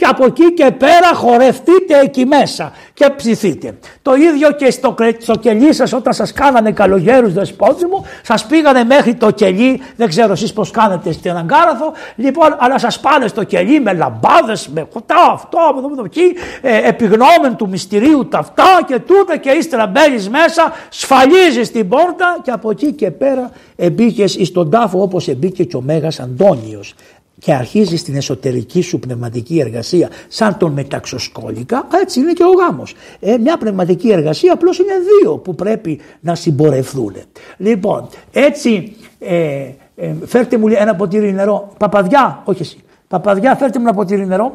και 0.02 0.08
από 0.08 0.24
εκεί 0.24 0.52
και 0.52 0.70
πέρα 0.70 1.14
χορευτείτε 1.14 2.00
εκεί 2.02 2.26
μέσα 2.26 2.72
και 2.94 3.10
ψηθείτε. 3.16 3.78
Το 4.02 4.14
ίδιο 4.14 4.52
και 4.52 4.70
στο, 4.70 4.94
στο 5.18 5.34
κελί 5.36 5.74
σας 5.74 5.92
όταν 5.92 6.12
σας 6.12 6.32
κάνανε 6.32 6.72
καλογέρους 6.72 7.32
δεσπότη 7.32 7.86
μου, 7.86 8.04
σας 8.22 8.46
πήγανε 8.46 8.84
μέχρι 8.84 9.14
το 9.14 9.30
κελί, 9.30 9.80
δεν 9.96 10.08
ξέρω 10.08 10.32
εσείς 10.32 10.52
πώς 10.52 10.70
κάνετε 10.70 11.12
στην 11.12 11.30
Αγκάραθο, 11.30 11.92
λοιπόν, 12.16 12.56
αλλά 12.58 12.78
σας 12.78 13.00
πάνε 13.00 13.26
στο 13.26 13.44
κελί 13.44 13.80
με 13.80 13.92
λαμπάδες, 13.92 14.68
με 14.68 14.86
χωτά, 14.92 15.30
αυτό, 15.32 15.58
με 15.74 15.92
εδώ, 15.92 16.04
εκεί, 16.04 16.36
ε, 16.60 16.88
επιγνώμεν 16.88 17.56
του 17.56 17.68
μυστηρίου 17.68 18.28
τα 18.28 18.38
αυτά 18.38 18.80
και 18.86 18.98
τούτα 18.98 19.36
και 19.36 19.50
ύστερα 19.50 19.86
μπαίνεις 19.86 20.28
μέσα, 20.28 20.72
σφαλίζεις 20.88 21.72
την 21.72 21.88
πόρτα 21.88 22.38
και 22.42 22.50
από 22.50 22.70
εκεί 22.70 22.92
και 22.92 23.10
πέρα 23.10 23.50
εμπήκες 23.76 24.38
στον 24.42 24.70
τάφο 24.70 25.02
όπως 25.02 25.28
εμπήκε 25.28 25.64
και 25.64 25.76
ο 25.76 25.80
Μέγας 25.80 26.20
Αντώνιος 26.20 26.94
και 27.42 27.54
αρχίζει 27.54 27.96
στην 27.96 28.14
εσωτερική 28.16 28.80
σου 28.80 28.98
πνευματική 28.98 29.58
εργασία 29.60 30.08
σαν 30.28 30.56
τον 30.56 30.72
μεταξοσκόλικα, 30.72 31.86
έτσι 32.02 32.20
είναι 32.20 32.32
και 32.32 32.42
ο 32.44 32.50
γάμος. 32.50 32.94
Ε, 33.20 33.36
μια 33.36 33.56
πνευματική 33.56 34.10
εργασία 34.10 34.52
απλώς 34.52 34.78
είναι 34.78 34.92
δύο 35.20 35.36
που 35.36 35.54
πρέπει 35.54 36.00
να 36.20 36.34
συμπορευθούν. 36.34 37.14
Λοιπόν, 37.56 38.08
έτσι 38.32 38.96
ε, 39.18 39.70
ε, 39.96 40.14
φέρτε 40.26 40.58
μου 40.58 40.68
ένα 40.68 40.94
ποτήρι 40.94 41.32
νερό. 41.32 41.72
Παπαδιά, 41.78 42.42
όχι 42.44 42.62
εσύ. 42.62 42.78
Παπαδιά 43.08 43.54
φέρτε 43.56 43.78
μου 43.78 43.86
ένα 43.86 43.94
ποτήρι 43.94 44.26
νερό. 44.26 44.54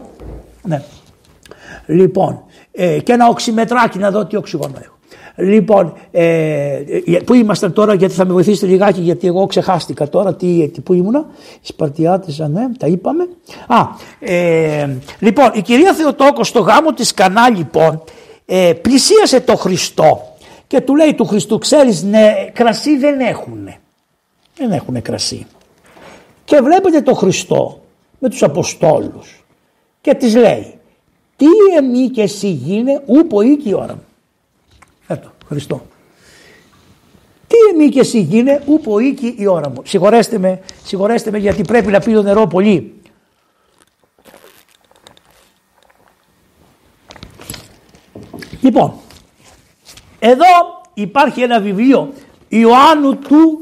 Ναι. 0.63 0.81
Λοιπόν, 1.85 2.43
ε, 2.71 2.99
και 2.99 3.13
ένα 3.13 3.27
οξυμετράκι 3.27 3.97
να 3.99 4.11
δω 4.11 4.25
τι 4.25 4.35
οξυγόνο 4.35 4.75
έχω. 4.81 4.96
Λοιπόν, 5.39 5.93
ε, 6.11 6.23
ε, 7.05 7.19
πού 7.25 7.33
ήμασταν 7.33 7.73
τώρα, 7.73 7.93
γιατί 7.93 8.13
θα 8.13 8.25
με 8.25 8.33
βοηθήσετε 8.33 8.65
λιγάκι, 8.65 9.01
γιατί 9.01 9.27
εγώ 9.27 9.45
ξεχάστηκα 9.45 10.09
τώρα 10.09 10.35
τι, 10.35 10.69
τι, 10.69 10.81
πού 10.81 10.93
ήμουνα. 10.93 11.25
Σπαρτιάτησα, 11.61 12.47
ναι, 12.47 12.67
τα 12.79 12.87
είπαμε. 12.87 13.27
Α, 13.67 13.77
ε, 14.19 14.97
λοιπόν, 15.19 15.51
η 15.53 15.61
κυρία 15.61 15.93
Θεοτόκο 15.93 16.43
στο 16.43 16.59
γάμο 16.59 16.93
της 16.93 17.13
Κανά, 17.13 17.49
λοιπόν, 17.49 18.03
ε, 18.45 18.73
πλησίασε 18.81 19.39
το 19.39 19.55
Χριστό 19.55 20.21
και 20.67 20.81
του 20.81 20.95
λέει 20.95 21.13
του 21.13 21.25
Χριστού, 21.25 21.57
ξέρεις, 21.57 22.03
ναι, 22.03 22.33
κρασί 22.53 22.97
δεν 22.97 23.19
έχουνε. 23.19 23.79
Δεν 24.57 24.71
έχουνε 24.71 24.99
κρασί. 24.99 25.45
Και 26.45 26.59
βλέπετε 26.63 27.01
το 27.01 27.13
Χριστό 27.13 27.81
με 28.19 28.29
τους 28.29 28.43
Αποστόλους 28.43 29.45
και 30.01 30.13
της 30.13 30.35
λέει, 30.35 30.73
τι 31.35 31.45
εμείς 31.77 32.11
και 32.11 32.21
εσύ 32.21 32.49
γίνε, 32.49 33.01
ούπο 33.05 33.41
ή 33.41 33.55
και 33.55 33.69
η 33.69 33.73
ώρα 33.73 33.93
μου. 33.93 34.03
Έτω, 35.47 35.55
Χριστό. 35.55 35.85
Τι 37.47 37.55
εμεί 37.73 37.89
και 37.89 37.99
εσύ 37.99 38.19
γίνε, 38.19 38.63
ούπο 38.65 38.99
οίκη 38.99 39.35
η 39.37 39.47
ώρα 39.47 39.69
μου. 39.69 39.81
Συγχωρέστε 39.83 40.37
με, 40.37 40.61
συγχωρέστε 40.83 41.31
με 41.31 41.37
γιατί 41.37 41.61
πρέπει 41.61 41.91
να 41.91 41.99
το 41.99 42.21
νερό 42.21 42.47
πολύ. 42.47 42.93
Λοιπόν, 48.61 48.93
εδώ 50.19 50.45
υπάρχει 50.93 51.41
ένα 51.41 51.59
βιβλίο 51.59 52.13
Ιωάννου 52.47 53.17
του 53.17 53.59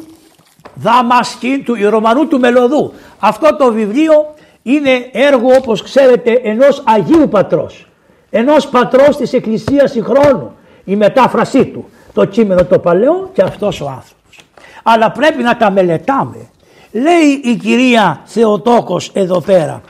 Δαμασκή, 0.76 1.62
του 1.66 1.90
Ρωμανού 1.90 2.28
του 2.28 2.40
Μελωδού. 2.40 2.94
Αυτό 3.20 3.56
το 3.56 3.74
βιβλίο 3.74 4.34
είναι 4.64 5.10
έργο 5.12 5.56
όπως 5.56 5.82
ξέρετε 5.82 6.32
ενός 6.44 6.84
Αγίου 6.86 7.28
Πατρός. 7.30 7.88
Ενός 8.30 8.68
πατρός 8.68 9.18
της 9.18 9.34
Εκκλησίας 9.34 9.92
συγχρόνου 9.92 10.55
η 10.86 10.96
μετάφρασή 10.96 11.66
του. 11.66 11.90
Το 12.14 12.26
κείμενο 12.26 12.66
το 12.66 12.80
παλαιό 12.80 13.30
και 13.34 13.42
αυτός 13.42 13.82
ο 13.82 13.86
άνθρωπος. 13.86 14.40
Αλλά 14.84 15.12
πρέπει 15.12 15.44
να 15.44 15.58
τα 15.58 15.72
μελετάμε. 15.72 16.50
Λέει 16.92 17.42
η 17.44 17.56
κυρία 17.56 18.22
Θεοτόκος 18.26 19.10
εδώ 19.14 19.42
πέρα 19.42 19.82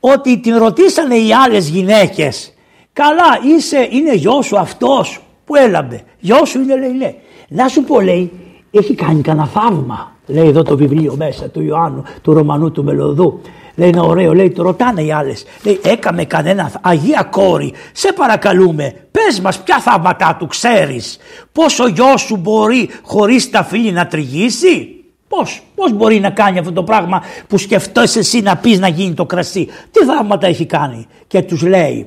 ότι 0.00 0.38
την 0.38 0.56
ρωτήσανε 0.56 1.16
οι 1.16 1.32
άλλες 1.32 1.68
γυναίκες 1.68 2.54
καλά 2.92 3.54
είσαι, 3.56 3.88
είναι 3.90 4.14
γιος 4.14 4.46
σου 4.46 4.58
αυτός 4.58 5.20
που 5.44 5.54
έλαμπε. 5.54 6.02
Γιος 6.18 6.48
σου 6.48 6.60
είναι 6.60 6.78
λέει 6.78 6.92
ναι. 6.92 7.14
Να 7.48 7.68
σου 7.68 7.84
πω 7.84 8.00
λέει 8.00 8.32
έχει 8.70 8.94
κάνει 8.94 9.20
κανένα 9.20 9.46
θαύμα. 9.46 10.12
Λέει 10.26 10.48
εδώ 10.48 10.62
το 10.62 10.76
βιβλίο 10.76 11.14
μέσα 11.16 11.48
του 11.48 11.62
Ιωάννου, 11.62 12.02
του 12.22 12.32
Ρωμανού 12.32 12.70
του 12.70 12.84
Μελωδού. 12.84 13.40
Λέει 13.76 13.88
είναι 13.88 14.00
ωραίο, 14.00 14.34
λέει 14.34 14.50
το 14.50 14.62
ρωτάνε 14.62 15.02
οι 15.02 15.12
άλλες. 15.12 15.44
Λέει 15.62 15.80
έκαμε 15.84 16.24
κανένα 16.24 16.72
Αγία 16.80 17.22
κόρη, 17.22 17.72
σε 17.92 18.12
παρακαλούμε, 18.12 18.94
πες 19.10 19.40
μας 19.40 19.62
ποια 19.62 19.78
θαύματά 19.78 20.36
του 20.38 20.46
ξέρεις. 20.46 21.18
Πώ 21.52 21.62
ο 21.84 21.88
γιος 21.88 22.20
σου 22.20 22.36
μπορεί 22.36 22.90
χωρίς 23.02 23.50
τα 23.50 23.64
φίλη 23.64 23.92
να 23.92 24.06
τριγύσει; 24.06 24.90
Πώς, 25.28 25.62
πώς 25.74 25.92
μπορεί 25.92 26.20
να 26.20 26.30
κάνει 26.30 26.58
αυτό 26.58 26.72
το 26.72 26.82
πράγμα 26.82 27.22
που 27.46 27.58
σκεφτόσαι 27.58 28.18
εσύ 28.18 28.40
να 28.40 28.56
πεις 28.56 28.78
να 28.78 28.88
γίνει 28.88 29.14
το 29.14 29.26
κρασί; 29.26 29.68
Τι 29.90 30.04
θαύματα 30.04 30.46
έχει 30.46 30.66
κάνει. 30.66 31.06
Και 31.26 31.42
τους 31.42 31.62
λέει 31.62 32.06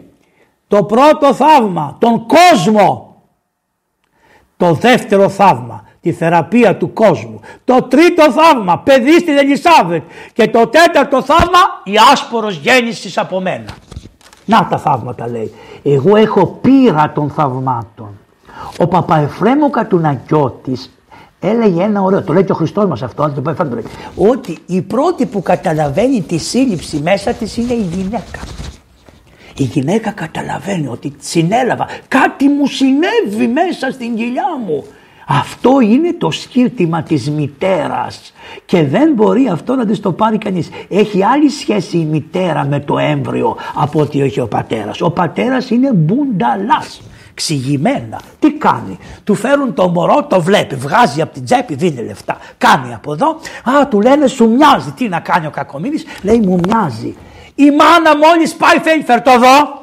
το 0.68 0.84
πρώτο 0.84 1.34
θαύμα, 1.34 1.98
τον 2.00 2.26
κόσμο. 2.26 3.16
Το 4.58 4.74
δεύτερο 4.74 5.30
θαύμα, 5.30 5.84
τη 6.10 6.16
θεραπεία 6.16 6.76
του 6.76 6.94
κόσμου. 6.94 7.40
Το 7.64 7.82
τρίτο 7.82 8.32
θαύμα, 8.32 8.80
παιδί 8.80 9.20
στην 9.20 9.38
Ελισάβετ. 9.38 10.04
Και 10.34 10.48
το 10.48 10.68
τέταρτο 10.68 11.22
θαύμα, 11.22 11.60
η 11.84 11.94
άσπορος 12.12 12.56
γέννησης 12.56 13.18
από 13.18 13.42
μένα. 13.42 13.72
Να 14.46 14.68
τα 14.70 14.78
θαύματα 14.78 15.30
λέει. 15.30 15.54
Εγώ 15.84 16.16
έχω 16.16 16.60
πείρα 16.62 17.12
των 17.16 17.30
θαυμάτων. 17.30 18.10
Ο 18.78 18.88
Παπαεφρέμο 18.88 19.70
Κατουνακιώτης 19.70 20.92
έλεγε 21.40 21.84
ένα 21.84 22.02
ωραίο, 22.02 22.22
το 22.22 22.34
λέει 22.34 22.44
και 22.44 22.52
ο 22.52 22.56
Χριστός 22.56 22.86
μας 22.86 23.02
αυτό, 23.02 23.24
αν 23.24 23.34
το 23.34 23.42
πω, 23.42 23.54
το 23.54 23.64
λέει, 23.74 23.86
ότι 24.16 24.58
η 24.66 24.82
πρώτη 24.82 25.26
που 25.26 25.42
καταλαβαίνει 25.42 26.22
τη 26.22 26.38
σύλληψη 26.38 26.98
μέσα 26.98 27.34
της 27.34 27.58
είναι 27.58 27.74
η 27.74 27.88
γυναίκα. 27.94 28.40
Η 29.58 29.64
γυναίκα 29.64 30.12
καταλαβαίνει 30.12 30.88
ότι 30.88 31.16
συνέλαβα, 31.20 31.88
κάτι 32.08 32.48
μου 32.48 32.68
συνέβη 32.68 33.48
μέσα 33.48 33.92
στην 33.92 34.16
κοιλιά 34.16 34.48
μου. 34.66 34.86
Αυτό 35.32 35.80
είναι 35.82 36.14
το 36.14 36.32
σκύρτημα 36.32 37.04
της 37.04 37.30
μητέρας 37.30 38.34
και 38.66 38.84
δεν 38.84 39.14
μπορεί 39.14 39.48
αυτό 39.48 39.76
να 39.76 39.86
της 39.86 40.00
το 40.00 40.12
πάρει 40.12 40.38
κανείς. 40.38 40.70
Έχει 40.90 41.24
άλλη 41.24 41.50
σχέση 41.50 41.98
η 41.98 42.06
μητέρα 42.06 42.66
με 42.66 42.80
το 42.80 42.98
έμβριο 42.98 43.56
από 43.76 44.00
ότι 44.00 44.22
έχει 44.22 44.40
ο 44.40 44.48
πατέρας. 44.48 45.02
Ο 45.02 45.12
πατέρας 45.12 45.70
είναι 45.70 45.94
μπουνταλάς 45.94 47.02
ξηγημένα. 47.34 48.20
Τι 48.40 48.52
κάνει. 48.52 48.98
Του 49.24 49.36
φέρουν 49.36 49.74
το 49.74 49.90
μωρό, 49.90 50.24
το 50.24 50.42
βλέπει, 50.42 50.76
βγάζει 50.76 51.22
από 51.22 51.34
την 51.34 51.44
τσέπη, 51.44 51.76
δίνει 51.76 52.06
λεφτά. 52.06 52.38
Κάνει 52.58 52.94
από 52.94 53.14
εδώ. 53.14 53.28
Α, 53.64 53.88
του 53.88 54.02
λένε 54.02 54.28
σου 54.28 54.50
μοιάζει. 54.50 54.92
Τι 54.92 55.08
να 55.08 55.20
κάνει 55.20 55.46
ο 55.46 55.50
κακομύρης. 55.50 56.06
Λέει 56.22 56.40
μου 56.40 56.60
μοιάζει. 56.68 57.16
Η 57.56 57.72
μάνα 57.72 58.18
μόλις 58.18 58.54
πάει 58.54 58.78
θέλει 58.78 59.04
φέρ 59.04 59.22
το 59.22 59.32
εδώ. 59.32 59.79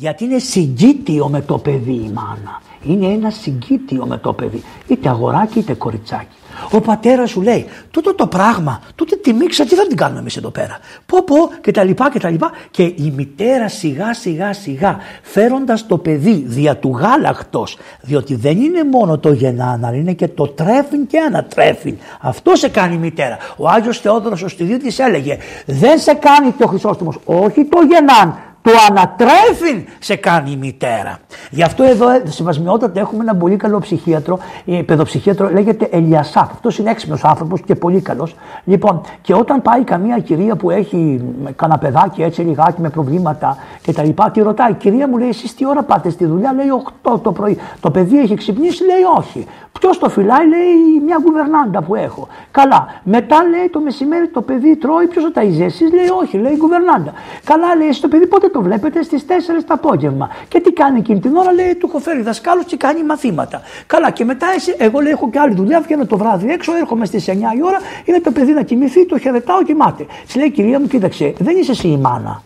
Γιατί 0.00 0.24
είναι 0.24 0.38
συγκύτιο 0.38 1.28
με 1.28 1.40
το 1.40 1.58
παιδί 1.58 1.92
η 1.92 2.10
μάνα. 2.14 2.62
Είναι 2.82 3.06
ένα 3.06 3.30
συγκύτιο 3.30 4.06
με 4.06 4.18
το 4.18 4.32
παιδί. 4.32 4.62
Είτε 4.86 5.08
αγοράκι 5.08 5.58
είτε 5.58 5.74
κοριτσάκι. 5.74 6.36
Ο 6.70 6.80
πατέρας 6.80 7.30
σου 7.30 7.42
λέει, 7.42 7.66
τούτο 7.90 8.14
το 8.14 8.26
πράγμα, 8.26 8.80
τούτη 8.94 9.18
τη 9.18 9.32
μύξα, 9.32 9.64
τι 9.64 9.74
θα 9.74 9.86
την 9.86 9.96
κάνουμε 9.96 10.20
εμείς 10.20 10.36
εδώ 10.36 10.50
πέρα; 10.50 10.78
Πω 11.06 11.22
πω 11.22 11.36
και 11.60 11.70
τα 11.70 11.84
λοιπά 11.84 12.10
και 12.10 12.18
τα 12.18 12.30
λοιπά. 12.30 12.50
Και 12.70 12.82
η 12.82 13.12
μητέρα 13.16 13.68
σιγά 13.68 14.14
σιγά 14.14 14.52
σιγά 14.52 14.98
φέροντας 15.22 15.86
το 15.86 15.98
παιδί 15.98 16.44
δια 16.46 16.76
του 16.76 16.96
γάλακτος, 16.96 17.78
διότι 18.00 18.34
δεν 18.34 18.60
είναι 18.62 18.84
μόνο 18.84 19.18
το 19.18 19.32
γεννάν, 19.32 19.84
αλλά 19.84 19.96
είναι 19.96 20.12
και 20.12 20.28
το 20.28 20.46
τρέφειν 20.48 21.06
και 21.06 21.18
ανατρέφειν. 21.18 21.96
Αυτό 22.20 22.56
σε 22.56 22.68
κάνει 22.68 22.94
η 22.94 22.98
μητέρα. 22.98 23.36
Ο 23.56 23.68
Άγιος 23.68 23.98
Θεόδωρος 23.98 24.42
ο 24.42 24.46
τη 24.46 24.96
έλεγε, 24.98 25.36
δεν 25.66 25.98
σε 25.98 26.14
κάνει 26.14 26.52
το 26.52 26.66
Χρυσόστομος, 26.66 27.18
όχι 27.24 27.64
το 27.64 27.78
γεννάν, 27.80 28.47
το 28.62 28.70
ανατρέφει 28.88 29.86
σε 29.98 30.16
κάνει 30.16 30.50
η 30.50 30.56
μητέρα. 30.56 31.18
Γι' 31.50 31.62
αυτό 31.62 31.84
εδώ 31.84 32.06
συμβασμιότατα 32.24 33.00
έχουμε 33.00 33.22
ένα 33.22 33.34
πολύ 33.34 33.56
καλό 33.56 33.78
ψυχίατρο, 33.78 34.38
ε, 34.66 34.82
παιδοψυχίατρο, 34.82 35.50
λέγεται 35.50 35.88
Ελιασάφ. 35.90 36.50
Αυτός 36.50 36.78
είναι 36.78 36.90
έξυπνος 36.90 37.24
άνθρωπος 37.24 37.60
και 37.60 37.74
πολύ 37.74 38.00
καλός. 38.00 38.36
Λοιπόν, 38.64 39.00
και 39.20 39.34
όταν 39.34 39.62
πάει 39.62 39.84
καμία 39.84 40.18
κυρία 40.18 40.56
που 40.56 40.70
έχει 40.70 41.22
κανένα 41.56 41.78
παιδάκι 41.78 42.22
έτσι 42.22 42.40
λιγάκι 42.42 42.80
με 42.80 42.90
προβλήματα 42.90 43.56
και 43.82 43.92
τα 43.92 44.04
λοιπά, 44.04 44.30
τη 44.30 44.40
ρωτάει, 44.40 44.74
κυρία 44.74 45.08
μου 45.08 45.18
λέει, 45.18 45.28
εσείς 45.28 45.54
τι 45.54 45.66
ώρα 45.66 45.82
πάτε 45.82 46.10
στη 46.10 46.26
δουλειά, 46.26 46.52
λέει 46.52 46.66
8 47.02 47.20
το 47.22 47.32
πρωί. 47.32 47.58
Το 47.80 47.90
παιδί 47.90 48.18
έχει 48.18 48.34
ξυπνήσει, 48.34 48.84
λέει 48.84 49.02
όχι. 49.18 49.46
Ποιος 49.80 49.98
το 49.98 50.08
φυλάει, 50.08 50.48
λέει 50.48 51.02
μια 51.04 51.18
κουβερνάντα 51.24 51.82
που 51.82 51.94
έχω. 51.94 52.28
Καλά. 52.50 53.00
Μετά 53.02 53.36
λέει 53.42 53.68
το 53.68 53.80
μεσημέρι 53.80 54.28
το 54.28 54.42
παιδί 54.42 54.76
τρώει, 54.76 55.06
ποιος 55.06 55.24
το 55.24 55.32
ταΐζει, 55.34 55.60
εσεί 55.60 55.84
λέει 55.84 56.08
όχι, 56.22 56.38
λέει 56.38 56.56
κουβερνάντα. 56.56 57.12
Καλά, 57.44 57.74
λέει 57.76 57.92
στο 57.92 58.08
παιδί 58.08 58.26
πότε 58.26 58.48
το 58.48 58.57
βλέπετε 58.60 59.02
στις 59.02 59.24
4 59.28 59.64
το 59.66 59.74
απόγευμα. 59.74 60.28
Και 60.48 60.60
τι 60.60 60.72
κάνει 60.72 60.98
εκείνη 60.98 61.20
την 61.20 61.36
ώρα, 61.36 61.52
λέει 61.52 61.74
του 61.74 61.86
έχω 61.88 61.98
φέρει 61.98 62.22
δασκάλους 62.22 62.64
και 62.64 62.76
κάνει 62.76 63.04
μαθήματα. 63.04 63.60
Καλά, 63.86 64.10
και 64.10 64.24
μετά 64.24 64.46
εσύ, 64.56 64.74
εγώ 64.78 65.00
λέει 65.00 65.12
έχω 65.12 65.30
και 65.30 65.38
άλλη 65.38 65.54
δουλειά, 65.54 65.80
βγαίνω 65.80 66.06
το 66.06 66.16
βράδυ 66.16 66.50
έξω, 66.50 66.76
έρχομαι 66.76 67.06
στις 67.06 67.28
9 67.28 67.32
η 67.32 67.62
ώρα, 67.62 67.78
είναι 68.04 68.20
το 68.20 68.30
παιδί 68.30 68.52
να 68.52 68.62
κοιμηθεί, 68.62 69.06
το 69.06 69.18
χαιρετάω, 69.18 69.62
κοιμάται. 69.62 70.06
Της 70.26 70.36
λέει 70.36 70.50
κυρία 70.50 70.80
μου, 70.80 70.86
κοίταξε, 70.86 71.34
δεν 71.38 71.56
είσαι 71.56 71.70
εσύ 71.70 71.88
η 71.88 71.96
μάνα. 71.96 72.42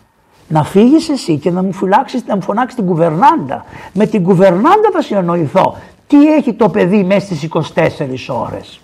Να 0.47 0.63
φύγεις 0.63 1.09
εσύ 1.09 1.37
και 1.37 1.51
να 1.51 1.63
μου, 1.63 1.73
φυλάξεις, 1.73 2.25
να 2.25 2.35
μου 2.35 2.41
φωνάξεις 2.41 2.75
την 2.75 2.85
κουβερνάντα. 2.85 3.65
Με 3.93 4.05
την 4.05 4.23
κουβερνάντα 4.23 4.89
θα 4.93 5.01
συνεννοηθώ 5.01 5.77
τι 6.07 6.33
έχει 6.33 6.53
το 6.53 6.69
παιδί 6.69 7.03
μέσα 7.03 7.25
στις 7.25 7.43
24 7.43 8.29
ώρες. 8.29 8.79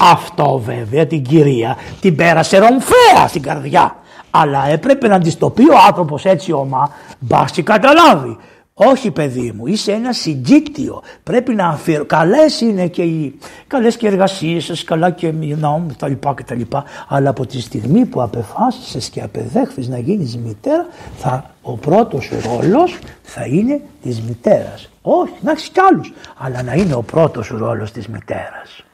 Αυτό 0.00 0.58
βέβαια 0.64 1.06
την 1.06 1.22
κυρία 1.22 1.76
την 2.00 2.16
πέρασε 2.16 2.58
ρομφαία 2.58 3.28
στην 3.28 3.42
καρδιά. 3.42 3.96
Αλλά 4.36 4.66
έπρεπε 4.66 5.08
να 5.08 5.20
της 5.20 5.38
το 5.38 5.50
πει 5.50 5.62
ο 5.70 5.76
άνθρωπος 5.88 6.24
έτσι 6.24 6.52
ομά, 6.52 6.90
μπας 7.18 7.50
και 7.50 7.62
καταλάβει. 7.62 8.36
Όχι 8.74 9.10
παιδί 9.10 9.52
μου, 9.56 9.66
είσαι 9.66 9.92
ένα 9.92 10.12
συγκίτιο. 10.12 11.02
Πρέπει 11.22 11.54
να 11.54 11.68
αφιερω... 11.68 12.04
Καλές 12.04 12.60
είναι 12.60 12.86
και 12.86 13.02
οι 13.02 13.38
καλές 13.66 13.96
και 13.96 14.06
εργασίες 14.06 14.64
σας, 14.64 14.84
καλά 14.84 15.10
και 15.10 15.32
να, 15.32 15.86
τα 15.98 16.08
λοιπά 16.08 16.34
και 16.36 16.42
τα 16.42 16.54
λοιπά. 16.54 16.84
Αλλά 17.08 17.30
από 17.30 17.46
τη 17.46 17.60
στιγμή 17.60 18.04
που 18.04 18.22
απεφάσισες 18.22 19.08
και 19.08 19.22
απεδέχθεις 19.22 19.88
να 19.88 19.98
γίνεις 19.98 20.36
μητέρα, 20.36 20.86
θα, 21.16 21.50
ο 21.62 21.76
πρώτος 21.76 22.24
σου 22.24 22.36
ρόλος 22.46 22.98
θα 23.22 23.44
είναι 23.46 23.80
της 24.02 24.20
μητέρας. 24.20 24.90
Όχι, 25.02 25.32
να 25.40 25.50
έχεις 25.50 25.68
κι 25.68 25.80
άλλους, 25.80 26.12
αλλά 26.38 26.62
να 26.62 26.72
είναι 26.72 26.94
ο 26.94 27.02
πρώτος 27.02 27.46
σου 27.46 27.58
ρόλος 27.58 27.92
της 27.92 28.08
μητέρας. 28.08 28.84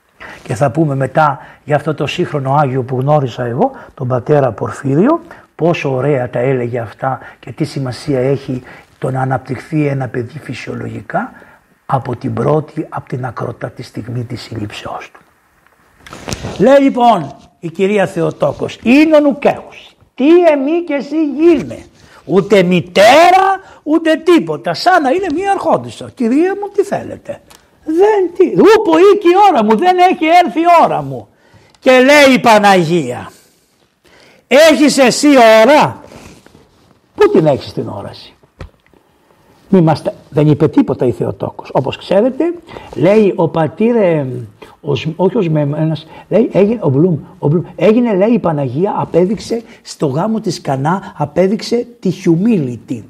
Και 0.42 0.54
θα 0.54 0.70
πούμε 0.70 0.94
μετά 0.94 1.38
για 1.64 1.76
αυτό 1.76 1.94
το 1.94 2.06
σύγχρονο 2.06 2.54
Άγιο 2.54 2.82
που 2.82 3.00
γνώρισα 3.00 3.44
εγώ, 3.44 3.70
τον 3.94 4.08
πατέρα 4.08 4.52
Πορφύριο, 4.52 5.20
πόσο 5.54 5.94
ωραία 5.94 6.30
τα 6.30 6.38
έλεγε 6.38 6.78
αυτά 6.78 7.18
και 7.38 7.52
τι 7.52 7.64
σημασία 7.64 8.20
έχει 8.20 8.62
το 8.98 9.10
να 9.10 9.20
αναπτυχθεί 9.20 9.86
ένα 9.86 10.08
παιδί 10.08 10.38
φυσιολογικά 10.38 11.32
από 11.86 12.16
την 12.16 12.34
πρώτη, 12.34 12.86
από 12.88 13.08
την 13.08 13.24
ακρότατη 13.24 13.82
στιγμή 13.82 14.24
της 14.24 14.42
συλλήψεώς 14.42 15.10
του. 15.10 15.20
Λέει 16.58 16.78
λοιπόν 16.80 17.34
η 17.60 17.70
κυρία 17.70 18.06
Θεοτόκος, 18.06 18.78
είναι 18.82 19.16
ο 19.16 19.20
νουκαίος, 19.20 19.96
τι 20.14 20.44
εμεί 20.44 20.84
και 20.86 20.94
εσύ 20.94 21.24
γίνε, 21.24 21.84
ούτε 22.24 22.62
μητέρα 22.62 23.60
ούτε 23.82 24.14
τίποτα, 24.14 24.74
σαν 24.74 25.02
να 25.02 25.10
είναι 25.10 25.26
μία 25.34 25.50
αρχόντισσα. 25.52 26.10
Κυρία 26.14 26.54
μου 26.60 26.68
τι 26.74 26.82
θέλετε, 26.82 27.40
δεν 27.98 28.30
τι, 28.36 28.60
ούπο 28.60 28.98
ή 28.98 29.18
η 29.22 29.50
ώρα 29.50 29.64
μου, 29.64 29.76
δεν 29.76 29.96
έχει 29.98 30.24
έρθει 30.44 30.60
η 30.60 30.64
ώρα 30.84 31.02
μου. 31.02 31.28
Και 31.78 31.90
λέει 31.90 32.34
η 32.34 32.38
Παναγία, 32.38 33.30
έχεις 34.46 34.98
εσύ 34.98 35.28
ώρα, 35.62 36.02
πού 37.14 37.30
την 37.30 37.46
έχεις 37.46 37.72
την 37.72 37.88
όραση; 37.88 38.34
Είμαστε, 39.72 40.14
δεν 40.30 40.48
είπε 40.48 40.68
τίποτα 40.68 41.06
η 41.06 41.10
Θεοτόκος. 41.10 41.70
Όπως 41.72 41.96
ξέρετε 41.96 42.44
λέει 42.94 43.32
ο 43.36 43.48
πατήρ, 43.48 43.96
ε, 43.96 44.26
όχι 45.16 45.38
ο 45.38 45.42
Σμέμενας, 45.42 46.06
λέει 46.28 46.50
έγινε, 46.52 46.80
ο 46.82 46.88
Μπλουμ, 46.88 47.18
ο 47.38 47.48
Μπλουμ, 47.48 47.62
έγινε 47.76 48.14
λέει 48.14 48.30
η 48.30 48.38
Παναγία 48.38 48.94
απέδειξε 48.98 49.62
στο 49.82 50.06
γάμο 50.06 50.40
της 50.40 50.60
Κανά 50.60 51.14
απέδειξε 51.16 51.86
τη 52.00 52.12
humility. 52.24 53.02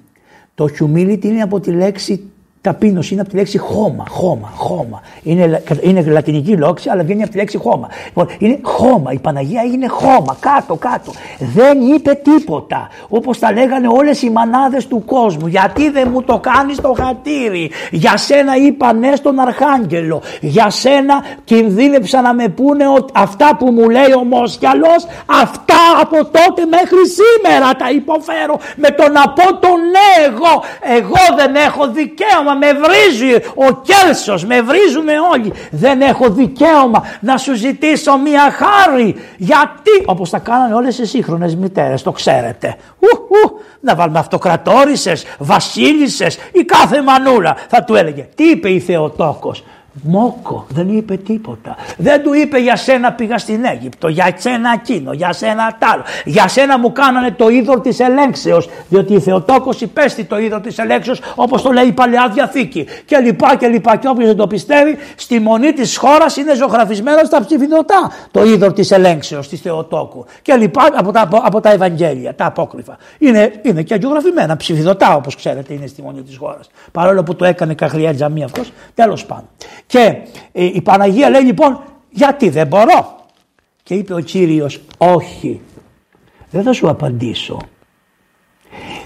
Το 0.54 0.66
humility 0.78 1.24
είναι 1.24 1.42
από 1.42 1.60
τη 1.60 1.70
λέξη 1.70 2.29
Ταπείνωση 2.62 3.12
είναι 3.12 3.22
από 3.22 3.30
τη 3.30 3.36
λέξη 3.36 3.58
χώμα, 3.58 4.04
χώμα, 4.08 4.52
χώμα. 4.56 5.02
Είναι, 5.22 5.62
είναι 5.80 6.02
λατινική 6.02 6.56
λέξη, 6.56 6.88
αλλά 6.88 7.02
βγαίνει 7.02 7.22
από 7.22 7.30
τη 7.30 7.36
λέξη 7.36 7.58
χώμα. 7.58 7.88
Λοιπόν, 8.06 8.28
είναι 8.38 8.58
χώμα. 8.62 9.12
Η 9.12 9.18
Παναγία 9.18 9.62
έγινε 9.64 9.88
χώμα, 9.88 10.36
κάτω, 10.40 10.74
κάτω. 10.74 11.12
Δεν 11.38 11.80
είπε 11.80 12.14
τίποτα. 12.14 12.88
Όπως 13.08 13.38
τα 13.38 13.52
λέγανε 13.52 13.88
όλες 13.88 14.22
οι 14.22 14.30
μανάδες 14.30 14.86
του 14.86 15.04
κόσμου. 15.04 15.46
Γιατί 15.46 15.90
δεν 15.90 16.08
μου 16.12 16.22
το 16.22 16.38
κάνεις 16.38 16.80
το 16.80 16.94
χατήρι; 16.98 17.70
Για 17.90 18.16
σένα 18.16 18.56
είπα 18.56 18.92
ναι 18.92 19.16
στον 19.16 19.38
Αρχάγγελο. 19.38 20.22
Για 20.40 20.70
σένα 20.70 21.24
κινδύνεψα 21.44 22.20
να 22.20 22.34
με 22.34 22.48
πούνε 22.48 22.88
ότι 22.88 23.12
αυτά 23.14 23.56
που 23.58 23.70
μου 23.70 23.88
λέει 23.90 24.12
ο 24.18 24.24
Μόσιαλος, 24.24 25.06
αυτά 25.42 25.82
από 26.00 26.16
τότε 26.16 26.64
μέχρι 26.66 26.98
σήμερα 27.18 27.74
τα 27.76 27.90
υποφέρω. 27.90 28.58
Με 28.76 28.90
το 28.90 29.08
να 29.08 29.28
πω 29.28 29.56
το 29.56 29.68
ναι 29.68 30.24
εγώ. 30.26 30.62
Εγώ 30.98 31.36
δεν 31.36 31.54
έχω 31.54 31.88
δικαίωμα 31.88 32.49
με 32.56 32.72
βρίζει 32.72 33.34
ο 33.54 33.82
Κέλσος, 33.82 34.44
με 34.44 34.62
βρίζουμε 34.62 35.12
όλοι. 35.32 35.52
Δεν 35.70 36.00
έχω 36.00 36.30
δικαίωμα 36.30 37.04
να 37.20 37.36
σου 37.36 37.54
ζητήσω 37.54 38.18
μια 38.18 38.50
χάρη. 38.50 39.16
Γιατί, 39.36 39.90
όπως 40.04 40.30
τα 40.30 40.38
κάνανε 40.38 40.74
όλες 40.74 40.98
οι 40.98 41.06
σύγχρονες 41.06 41.56
μητέρες, 41.56 42.02
το 42.02 42.12
ξέρετε. 42.12 42.76
Ου, 42.98 43.08
ου, 43.28 43.60
να 43.80 43.94
βάλουμε 43.94 44.18
αυτοκρατόρισες, 44.18 45.24
βασίλισσες 45.38 46.38
ή 46.52 46.64
κάθε 46.64 47.02
μανούλα. 47.02 47.56
Θα 47.68 47.84
του 47.84 47.94
έλεγε, 47.94 48.28
τι 48.34 48.44
είπε 48.44 48.70
η 48.70 48.80
Θεοτόκος; 48.80 49.64
Μόκο, 50.02 50.66
δεν 50.68 50.88
είπε 50.88 51.16
τίποτα. 51.16 51.76
Δεν 51.96 52.22
του 52.22 52.32
είπε 52.32 52.58
για 52.58 52.76
σένα 52.76 53.12
πήγα 53.12 53.38
στην 53.38 53.64
Αίγυπτο, 53.64 54.08
για 54.08 54.34
σένα 54.36 54.72
εκείνο, 54.74 55.12
για 55.12 55.32
σένα 55.32 55.76
τ' 55.78 55.84
άλλο. 55.84 56.02
Για 56.24 56.48
σένα 56.48 56.78
μου 56.78 56.92
κάνανε 56.92 57.30
το 57.30 57.48
είδο 57.48 57.80
της 57.80 58.00
ελέγξεως, 58.00 58.68
διότι 58.88 59.14
η 59.14 59.20
Θεοτόκος 59.20 59.80
υπέστη 59.80 60.24
το 60.24 60.38
είδο 60.38 60.60
της 60.60 60.78
ελέγξεως, 60.78 61.20
όπως 61.34 61.62
το 61.62 61.72
λέει 61.72 61.86
η 61.86 61.92
παλαιά 61.92 62.28
διαθήκη. 62.34 62.86
Και 63.04 63.18
λοιπά 63.18 63.56
και 63.56 63.66
λοιπά. 63.66 63.96
Και 63.96 64.08
όποιος 64.08 64.26
δεν 64.26 64.36
το 64.36 64.46
πιστεύει, 64.46 64.96
στη 65.16 65.40
μονή 65.40 65.72
της 65.72 65.96
χώρας 65.96 66.36
είναι 66.36 66.54
ζωγραφισμένο 66.54 67.24
στα 67.24 67.44
ψηφιδωτά 67.44 68.12
το 68.30 68.44
είδο 68.44 68.72
της 68.72 68.90
ελέγξεως 68.90 69.48
της 69.48 69.60
Θεοτόκου. 69.60 70.24
Και 70.42 70.54
λοιπά 70.54 70.82
από 70.94 71.12
τα, 71.12 71.28
από 71.42 71.60
τα 71.60 71.70
Ευαγγέλια, 71.70 72.34
τα 72.34 72.46
απόκριφα. 72.46 72.96
Είναι, 73.18 73.52
είναι 73.62 73.82
και 73.82 73.94
αγιογραφημένα, 73.94 74.56
ψηφιδωτά 74.56 75.14
όπως 75.14 75.36
ξέρετε 75.36 75.74
είναι 75.74 75.86
στη 75.86 76.02
μονή 76.02 76.22
της 76.22 76.36
χώρας. 76.36 76.70
Παρόλο 76.92 77.22
που 77.22 77.34
το 77.34 77.44
έκανε 77.44 77.74
καχριά 77.74 78.14
τζαμί 78.14 78.44
αυτό, 78.44 78.62
τέλος 78.94 79.26
πάντων. 79.26 79.48
Και 79.90 80.16
ε, 80.52 80.64
η 80.64 80.80
Παναγία 80.80 81.30
λέει 81.30 81.42
λοιπόν 81.42 81.82
γιατί 82.10 82.48
δεν 82.48 82.66
μπορώ; 82.66 83.16
Και 83.82 83.94
είπε 83.94 84.14
ο 84.14 84.20
Κύριος 84.20 84.80
όχι 84.98 85.60
δεν 86.50 86.62
θα 86.62 86.72
σου 86.72 86.88
απαντήσω. 86.88 87.58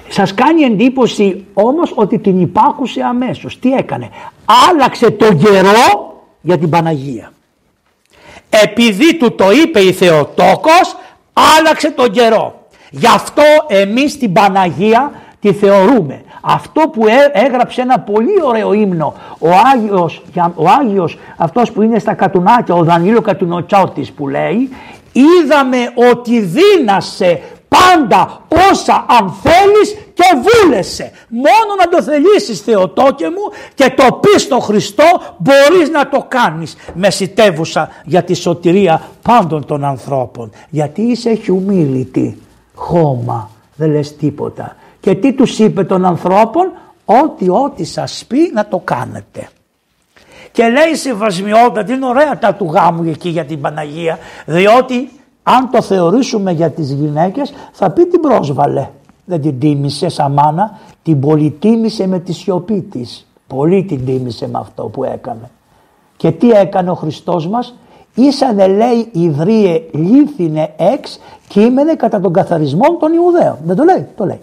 Σας 0.09 0.35
κάνει 0.35 0.63
εντύπωση 0.63 1.45
όμως 1.55 1.93
ότι 1.95 2.19
την 2.19 2.41
υπάκουσε 2.41 3.03
αμέσως. 3.03 3.59
Τι 3.59 3.73
έκανε; 3.73 4.09
Άλλαξε 4.71 5.11
τον 5.11 5.39
καιρό 5.39 6.23
για 6.41 6.59
την 6.59 6.71
Παναγία. 6.71 7.33
Επειδή 8.51 9.17
του 9.17 9.35
το 9.35 9.51
είπε 9.51 9.81
η 9.81 9.93
Θεοτόκος 9.93 10.97
άλλαξε 11.59 11.91
τον 11.91 12.11
καιρό. 12.11 12.67
Γι' 12.91 13.07
αυτό 13.07 13.43
εμείς 13.69 14.19
την 14.19 14.33
Παναγία 14.33 15.13
τη 15.41 15.53
θεωρούμε. 15.53 16.23
Αυτό 16.47 16.81
που 16.81 17.03
έγραψε 17.33 17.81
ένα 17.81 17.99
πολύ 17.99 18.43
ωραίο 18.43 18.73
ύμνο 18.73 19.15
ο 19.39 19.49
Άγιος, 19.75 20.23
ο 20.55 20.69
Άγιος 20.81 21.19
αυτός 21.37 21.73
που 21.73 21.83
είναι 21.83 21.99
στα 21.99 22.15
κατουνάκια, 22.15 22.75
ο 22.75 22.83
Δανίλο 22.83 23.21
Κατουνοτσότης 23.21 24.13
που 24.13 24.29
λέει 24.29 24.69
είδαμε 25.13 25.79
ότι 26.13 26.41
δίνασε 26.41 27.41
πάντα 27.69 28.41
όσα 28.71 29.07
αν 29.09 29.35
θέλεις 29.43 29.97
και 30.15 30.25
βούλεσαι. 30.35 31.11
Μόνο 31.29 31.75
να 31.79 31.89
το 31.89 32.03
θελήσεις 32.03 32.61
Θεοτόκε 32.61 33.25
μου 33.25 33.53
και 33.75 33.95
το 33.97 34.13
πεις 34.13 34.43
στο 34.43 34.59
Χριστό 34.59 35.05
μπορείς 35.39 35.91
να 35.91 36.09
το 36.09 36.25
κάνεις. 36.29 36.77
Μεσητεύουσα 36.95 37.89
για 38.05 38.23
τη 38.23 38.35
σωτηρία 38.35 39.03
πάντων 39.23 39.67
των 39.67 39.85
ανθρώπων. 39.85 40.51
Γιατί 40.71 41.03
είσαι 41.03 41.39
humility, 41.47 42.33
χώμα, 42.75 43.51
δεν 43.77 43.91
λες 43.91 44.17
τίποτα. 44.17 44.77
Και 45.05 45.15
τι 45.15 45.33
τους 45.33 45.59
είπε 45.59 45.85
των 45.85 46.05
ανθρώπων, 46.05 46.73
ότι 47.05 47.49
ό,τι 47.49 47.85
σας 47.85 48.25
πει 48.29 48.51
να 48.55 48.67
το 48.67 48.81
κάνετε. 48.85 49.49
Και 50.53 50.63
λέει 50.63 50.95
σεβασμιότατη, 50.95 51.93
είναι 51.93 52.07
ωραία 52.07 52.39
τα 52.39 52.55
του 52.55 52.65
γάμου 52.65 53.03
εκεί 53.09 53.29
για 53.29 53.45
την 53.45 53.61
Παναγία, 53.61 54.19
διότι 54.47 55.11
αν 55.43 55.71
το 55.71 55.83
θεωρήσουμε 55.83 56.53
για 56.53 56.71
τις 56.71 56.93
γυναίκες 56.93 57.55
θα 57.73 57.91
πει 57.91 58.07
την 58.07 58.21
πρόσβαλε. 58.21 58.89
Δεν 59.25 59.41
την 59.41 59.59
τίμησε 59.59 60.09
σαν 60.09 60.33
μάνα, 60.33 60.79
την 61.03 61.21
πολυτίμησε 61.21 62.07
με 62.07 62.19
τη 62.19 62.33
σιωπή 62.33 62.81
της. 62.81 63.27
Πολύ 63.47 63.85
την 63.85 64.05
τίμησε 64.05 64.49
με 64.49 64.59
αυτό 64.59 64.83
που 64.83 65.05
έκανε. 65.05 65.51
Και 66.17 66.31
τι 66.31 66.51
έκανε 66.51 66.91
ο 66.91 66.95
Χριστός 66.95 67.49
μας, 67.49 67.75
ήσανε 68.15 68.67
λέει 68.67 69.09
ιδρύε 69.13 69.83
λίθινε 69.93 70.75
εξ 70.77 71.21
κείμενε 71.49 71.95
κατά 71.95 72.21
τον 72.21 72.33
καθαρισμό 72.33 72.97
των 73.01 73.13
Ιουδαίων. 73.13 73.59
Δεν 73.65 73.77
το 73.77 73.85
λέει, 73.85 74.07
το 74.17 74.25
λέει. 74.25 74.41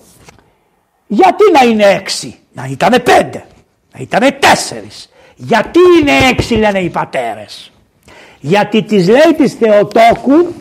Γιατί 1.14 1.44
να 1.52 1.70
είναι 1.70 1.84
έξι, 1.84 2.36
να 2.54 2.68
ήτανε 2.72 3.00
πέντε, 3.00 3.46
να 3.94 4.00
ήτανε 4.00 4.32
τέσσερις. 4.32 5.10
Γιατί 5.36 5.80
είναι 6.00 6.12
έξι 6.30 6.54
λένε 6.54 6.80
οι 6.80 6.90
πατέρες; 6.90 7.72
Γιατί 8.40 8.84
τις 8.84 9.08
λέει 9.08 9.34
της 9.38 9.54
Θεοτόκου 9.54 10.54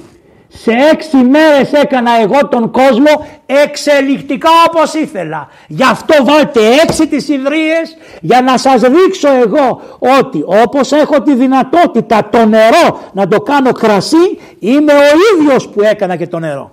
σε 0.49 0.73
έξι 0.93 1.17
μέρες 1.17 1.73
έκανα 1.73 2.21
εγώ 2.21 2.49
τον 2.49 2.71
κόσμο 2.71 3.27
εξελικτικά 3.47 4.49
όπως 4.69 4.95
ήθελα. 4.95 5.49
Γι' 5.67 5.85
αυτό 5.85 6.25
βάλτε 6.25 6.61
έξι 6.83 7.07
τις 7.07 7.29
ιδρύες 7.29 7.97
για 8.21 8.41
να 8.41 8.59
σας 8.59 8.81
δείξω 8.81 9.29
εγώ 9.45 9.83
ότι 10.21 10.45
όπως 10.65 10.93
έχω 10.93 11.23
τη 11.23 11.35
δυνατότητα 11.35 12.29
το 12.31 12.47
νερό 12.47 13.01
να 13.13 13.29
το 13.29 13.41
κάνω 13.41 13.73
κρασί 13.73 14.39
είμαι 14.59 14.93
ο 14.93 15.37
ίδιος 15.39 15.69
που 15.69 15.83
έκανα 15.83 16.17
και 16.17 16.27
το 16.27 16.39
νερό. 16.39 16.71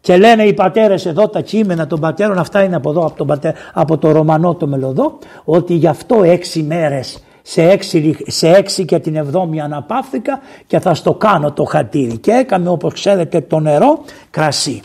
Και 0.00 0.16
λένε 0.16 0.42
οι 0.42 0.54
πατέρες 0.54 1.06
εδώ 1.06 1.28
τα 1.28 1.40
κείμενα 1.40 1.86
των 1.86 2.00
πατέρων, 2.00 2.38
αυτά 2.38 2.62
είναι 2.62 2.76
από 2.76 2.90
εδώ 2.90 3.04
από, 3.06 3.24
τον 3.24 3.52
από 3.72 3.98
το 3.98 4.10
Ρωμανό 4.10 4.54
το 4.54 4.66
Μελωδό, 4.66 5.18
ότι 5.44 5.74
γι' 5.74 5.86
αυτό 5.86 6.22
έξι 6.22 6.62
μέρες 6.62 7.22
σε 7.42 7.62
έξι, 7.62 8.16
σε 8.26 8.48
έξι 8.48 8.84
και 8.84 8.98
την 8.98 9.16
εβδόμη 9.16 9.60
αναπαύθηκα 9.60 10.40
και 10.66 10.80
θα 10.80 10.94
στο 10.94 11.14
κάνω 11.14 11.52
το 11.52 11.64
χατήρι 11.64 12.18
και 12.18 12.30
έκανε 12.30 12.68
όπως 12.68 12.92
ξέρετε 12.92 13.40
το 13.40 13.60
νερό 13.60 14.04
κρασί. 14.30 14.82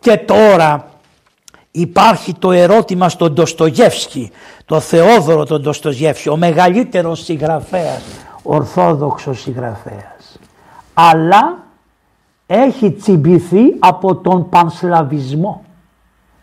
Και 0.00 0.16
τώρα 0.16 0.88
υπάρχει 1.70 2.34
το 2.34 2.52
ερώτημα 2.52 3.08
στον 3.08 3.32
Ντοστογεύσκη, 3.32 4.30
το 4.64 4.80
Θεόδωρο 4.80 5.44
τον 5.44 5.60
Ντοστογεύσκη, 5.60 6.28
ο 6.28 6.36
μεγαλύτερος 6.36 7.24
συγγραφέας, 7.24 8.02
ορθόδοξος 8.42 9.40
συγγραφέας. 9.40 10.38
Αλλά 10.94 11.67
έχει 12.50 12.90
τσιμπηθεί 12.90 13.76
από 13.78 14.14
τον 14.14 14.48
πανσλαβισμό. 14.48 15.62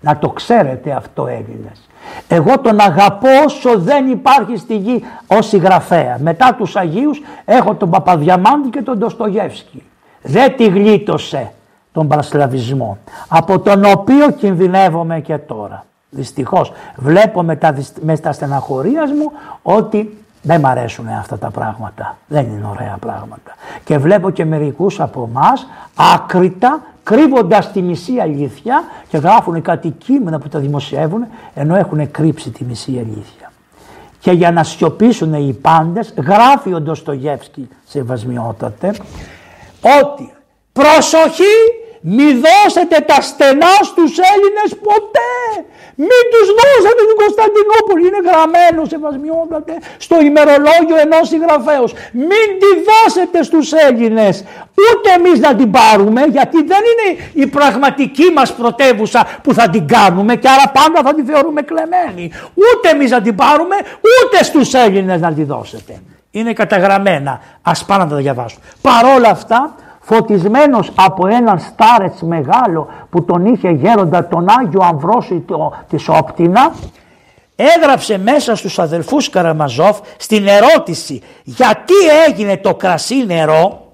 Να 0.01 0.17
το 0.17 0.29
ξέρετε 0.29 0.91
αυτό 0.91 1.27
Έλληνες. 1.27 1.87
Εγώ 2.27 2.59
τον 2.59 2.79
αγαπώ 2.79 3.27
όσο 3.45 3.79
δεν 3.79 4.07
υπάρχει 4.11 4.57
στη 4.57 4.77
γη 4.77 5.03
ως 5.27 5.47
συγγραφέα. 5.47 6.17
Μετά 6.19 6.55
τους 6.57 6.75
Αγίους 6.75 7.21
έχω 7.45 7.75
τον 7.75 7.89
Παπαδιαμάντη 7.89 8.69
και 8.69 8.81
τον 8.81 8.97
Ντοστογεύσκη. 8.97 9.83
Δεν 10.21 10.55
τη 10.55 10.67
γλίτωσε 10.67 11.51
τον 11.91 12.07
πανσλαβισμό 12.07 12.97
από 13.27 13.59
τον 13.59 13.85
οποίο 13.85 14.31
κινδυνεύομαι 14.31 15.19
και 15.19 15.37
τώρα. 15.37 15.85
Δυστυχώς 16.09 16.71
βλέπω 16.95 17.43
μετά, 17.43 17.75
με 18.01 18.17
τα 18.17 18.31
στεναχωρίας 18.31 19.11
μου 19.11 19.31
ότι 19.61 20.24
δεν 20.45 20.59
μ' 20.59 20.65
αρέσουν 20.65 21.07
αυτά 21.07 21.37
τα 21.37 21.49
πράγματα. 21.49 22.17
Δεν 22.27 22.45
είναι 22.45 22.67
ωραία 22.69 22.97
πράγματα. 22.99 23.55
Και 23.83 23.97
βλέπω 23.97 24.29
και 24.29 24.45
μερικούς 24.45 24.99
από 24.99 25.29
εμάς 25.29 25.67
άκρητα 25.95 26.81
κρύβοντας 27.03 27.71
τη 27.71 27.81
μισή 27.81 28.19
αλήθεια 28.19 28.83
και 29.07 29.17
γράφουν 29.17 29.61
κάτι 29.61 29.89
κείμενα 29.89 30.39
που 30.39 30.47
τα 30.47 30.59
δημοσιεύουν 30.59 31.25
ενώ 31.53 31.75
έχουν 31.75 32.11
κρύψει 32.11 32.49
τη 32.49 32.63
μισή 32.63 32.91
αλήθεια. 32.91 33.51
Και 34.19 34.31
για 34.31 34.51
να 34.51 34.63
σιωπήσουν 34.63 35.33
οι 35.33 35.53
πάντες 35.53 36.13
γράφει 36.17 36.73
ο 36.73 36.81
Ντοστογεύσκη 36.81 37.69
σεβασμιότατε 37.87 38.93
ότι 40.01 40.33
προσοχή 40.73 41.55
μη 42.13 42.27
δώσετε 42.45 42.97
τα 43.09 43.19
στενά 43.29 43.75
στους 43.89 44.11
Έλληνες 44.31 44.69
ποτέ. 44.87 45.33
Μην 46.07 46.23
τους 46.31 46.47
δώσετε 46.59 47.01
την 47.09 47.17
Κωνσταντινούπολη. 47.23 48.03
Είναι 48.07 48.21
γραμμένος 48.29 48.87
σε 48.91 48.97
βασμιότατε 49.05 49.73
στο 50.05 50.15
ημερολόγιο 50.29 50.97
ενός 51.05 51.27
συγγραφέως. 51.31 51.91
Μην 52.29 52.47
τη 52.61 52.71
δώσετε 52.89 53.37
στους 53.43 53.67
Έλληνες. 53.87 54.35
Ούτε 54.85 55.07
εμείς 55.17 55.37
να 55.39 55.55
την 55.59 55.69
πάρουμε 55.71 56.21
γιατί 56.35 56.57
δεν 56.71 56.83
είναι 56.91 57.07
η 57.33 57.45
πραγματική 57.47 58.27
μας 58.37 58.49
πρωτεύουσα 58.53 59.21
που 59.43 59.53
θα 59.53 59.69
την 59.69 59.87
κάνουμε 59.87 60.35
και 60.35 60.49
άρα 60.49 60.67
πάντα 60.79 60.99
θα 61.05 61.15
τη 61.15 61.21
θεωρούμε 61.31 61.61
κλεμμένη. 61.61 62.25
Ούτε 62.53 62.85
εμείς 62.95 63.09
να 63.11 63.21
την 63.21 63.35
πάρουμε 63.35 63.75
ούτε 64.13 64.43
στους 64.43 64.73
Έλληνες 64.73 65.19
να 65.21 65.33
τη 65.33 65.43
δώσετε. 65.43 65.93
Είναι 66.31 66.53
καταγραμμένα. 66.53 67.41
Ας 67.61 67.85
πάμε 67.85 68.03
να 68.03 68.09
τα 68.09 68.15
διαβάσουμε. 68.15 68.65
Παρόλα 68.81 69.29
αυτά 69.29 69.75
φωτισμένος 70.05 70.91
από 70.95 71.27
έναν 71.27 71.59
στάρετς 71.59 72.21
μεγάλο 72.21 72.87
που 73.09 73.23
τον 73.23 73.45
είχε 73.45 73.69
γέροντα 73.69 74.27
τον 74.27 74.45
Άγιο 74.59 74.81
Αμβρόσιτο 74.83 75.73
της 75.89 76.09
Όπτινα 76.09 76.73
έγραψε 77.55 78.17
μέσα 78.17 78.55
στους 78.55 78.79
αδελφούς 78.79 79.29
Καραμαζόφ 79.29 79.99
στην 80.17 80.47
ερώτηση 80.47 81.21
γιατί 81.43 81.93
έγινε 82.27 82.57
το 82.57 82.75
κρασί 82.75 83.25
νερό; 83.25 83.91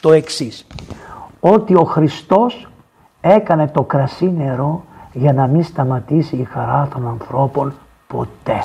Το 0.00 0.12
εξής 0.12 0.66
ότι 1.40 1.74
ο 1.74 1.84
Χριστός 1.84 2.68
έκανε 3.20 3.68
το 3.68 3.82
κρασί 3.82 4.32
νερό 4.36 4.84
για 5.12 5.32
να 5.32 5.46
μην 5.46 5.64
σταματήσει 5.64 6.36
η 6.36 6.44
χαρά 6.44 6.88
των 6.92 7.08
ανθρώπων 7.08 7.74
ποτέ. 8.06 8.62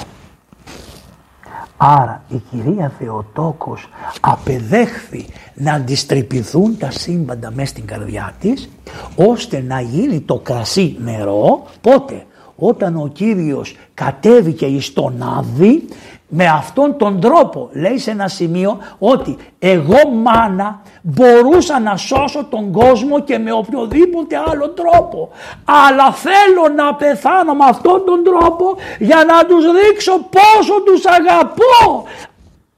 Άρα 1.78 2.23
η 2.28 2.41
κυρία 2.51 2.91
Θεοτόκος 2.99 3.89
απεδέχθη 4.19 5.25
να 5.53 5.73
αντιστρυπηθούν 5.73 6.78
τα 6.78 6.91
σύμπαντα 6.91 7.51
μέσα 7.51 7.69
στην 7.69 7.86
καρδιά 7.86 8.34
της 8.39 8.69
ώστε 9.15 9.61
να 9.67 9.82
γίνει 9.82 10.19
το 10.19 10.39
κρασί 10.39 10.97
νερό. 10.99 11.65
Πότε; 11.82 12.25
Όταν 12.55 12.95
ο 12.95 13.07
Κύριος 13.13 13.75
κατέβηκε 13.93 14.65
εις 14.65 14.93
τον 14.93 15.21
Άδη 15.38 15.88
με 16.28 16.45
αυτόν 16.45 16.97
τον 16.97 17.19
τρόπο 17.19 17.69
λέει 17.71 17.97
σε 17.97 18.11
ένα 18.11 18.28
σημείο 18.28 18.78
ότι 18.99 19.38
εγώ 19.59 20.09
μάνα 20.09 20.82
μπορούσα 21.01 21.80
να 21.80 21.97
σώσω 21.97 22.45
τον 22.49 22.71
κόσμο 22.71 23.19
και 23.19 23.38
με 23.38 23.51
οποιοδήποτε 23.51 24.36
άλλο 24.47 24.69
τρόπο. 24.69 25.30
Αλλά 25.65 26.11
θέλω 26.11 26.75
να 26.75 26.95
πεθάνω 26.95 27.53
με 27.53 27.65
αυτόν 27.67 28.03
τον 28.05 28.23
τρόπο 28.23 28.75
για 28.99 29.23
να 29.28 29.45
τους 29.45 29.65
δείξω 29.71 30.11
πόσο 30.11 30.82
τους 30.86 31.05
αγαπώ. 31.05 32.03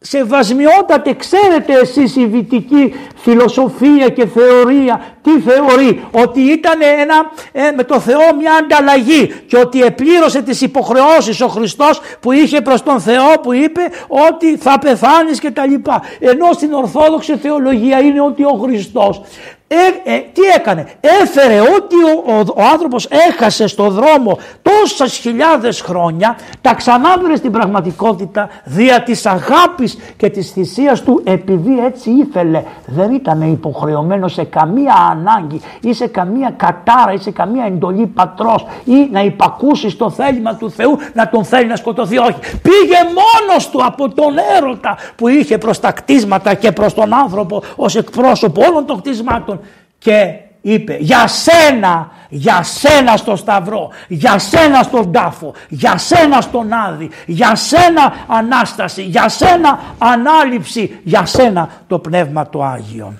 Σεβασμιότατε 0.01 1.13
ξέρετε 1.13 1.73
εσείς 1.73 2.15
η 2.15 2.27
βυτική 2.27 2.93
φιλοσοφία 3.21 4.09
και 4.09 4.27
θεωρία 4.27 5.01
τι 5.21 5.31
θεωρεί; 5.39 6.07
Ότι 6.11 6.41
ήταν 6.41 6.79
ένα, 6.99 7.31
ε, 7.51 7.71
με 7.71 7.83
το 7.83 7.99
Θεό 7.99 8.35
μια 8.37 8.53
ανταλλαγή 8.53 9.33
και 9.47 9.57
ότι 9.57 9.81
επλήρωσε 9.81 10.41
τις 10.41 10.61
υποχρεώσεις 10.61 11.41
ο 11.41 11.47
Χριστός 11.47 12.01
που 12.19 12.31
είχε 12.31 12.61
προς 12.61 12.83
τον 12.83 12.99
Θεό 12.99 13.39
που 13.41 13.53
είπε 13.53 13.81
ότι 14.07 14.57
θα 14.57 14.79
πεθάνεις 14.79 15.39
και 15.39 15.51
τα 15.51 15.65
λοιπά 15.65 16.03
ενώ 16.19 16.51
στην 16.53 16.73
Ορθόδοξη 16.73 17.37
θεολογία 17.37 17.99
είναι 17.99 18.21
ότι 18.21 18.43
ο 18.43 18.59
Χριστός 18.61 19.21
Ε, 19.71 20.13
ε, 20.13 20.19
τι 20.33 20.41
έκανε, 20.55 20.85
έφερε 21.21 21.59
ότι 21.59 21.95
ο, 21.95 22.33
ο, 22.33 22.39
ο 22.55 22.63
άνθρωπος 22.73 23.07
έχασε 23.29 23.67
στο 23.67 23.89
δρόμο 23.89 24.39
τόσες 24.61 25.17
χιλιάδες 25.17 25.81
χρόνια, 25.81 26.37
τα 26.61 26.73
ξανάβρε 26.73 27.35
στην 27.35 27.51
πραγματικότητα 27.51 28.49
δια 28.63 29.03
της 29.03 29.25
αγάπης 29.25 29.97
και 30.17 30.29
της 30.29 30.51
θυσίας 30.51 31.01
του 31.03 31.21
επειδή 31.25 31.79
έτσι 31.85 32.09
ήθελε. 32.09 32.63
Δεν 32.85 33.08
ήταν 33.09 33.41
υποχρεωμένος 33.41 34.33
σε 34.33 34.43
καμία 34.43 34.93
ανάγκη 35.11 35.61
ή 35.81 35.93
σε 35.93 36.07
καμία 36.07 36.53
κατάρα 36.57 37.13
ή 37.13 37.17
σε 37.17 37.31
καμία 37.31 37.65
εντολή 37.65 38.07
πατρός 38.07 38.65
ή 38.83 39.09
να 39.11 39.21
υπακούσει 39.21 39.89
στο 39.89 40.09
θέλημα 40.09 40.55
του 40.55 40.71
Θεού 40.71 40.97
να 41.13 41.29
τον 41.29 41.43
θέλει 41.43 41.67
να 41.67 41.75
σκοτωθεί. 41.75 42.17
Όχι, 42.17 42.39
πήγε 42.61 42.97
μόνος 43.03 43.69
του 43.69 43.85
από 43.85 44.09
τον 44.09 44.33
έρωτα 44.57 44.97
που 45.15 45.27
είχε 45.27 45.57
προς 45.57 45.79
τα 45.79 45.91
κτίσματα 45.91 46.53
και 46.53 46.71
προς 46.71 46.93
τον 46.93 47.13
άνθρωπο 47.13 47.63
ως 47.75 47.95
εκπρόσωπο 47.95 48.63
όλων 48.69 48.85
των 48.85 49.01
κτισμάτων 49.01 49.59
και 49.97 50.39
είπε 50.61 50.97
για 50.99 51.27
σένα, 51.27 52.11
για 52.29 52.63
σένα 52.63 53.17
στο 53.17 53.35
σταυρό, 53.35 53.91
για 54.07 54.37
σένα 54.37 54.83
στον 54.83 55.11
τάφο, 55.11 55.53
για 55.69 55.97
σένα 55.97 56.41
στον 56.41 56.73
άδη, 56.73 57.09
για 57.25 57.55
σένα 57.55 58.13
Ανάσταση, 58.27 59.03
για 59.03 59.29
σένα 59.29 59.79
Ανάληψη, 59.97 60.99
για 61.03 61.25
σένα 61.25 61.69
το 61.87 61.99
Πνεύμα 61.99 62.49
το 62.49 62.63
Άγιο. 62.63 63.13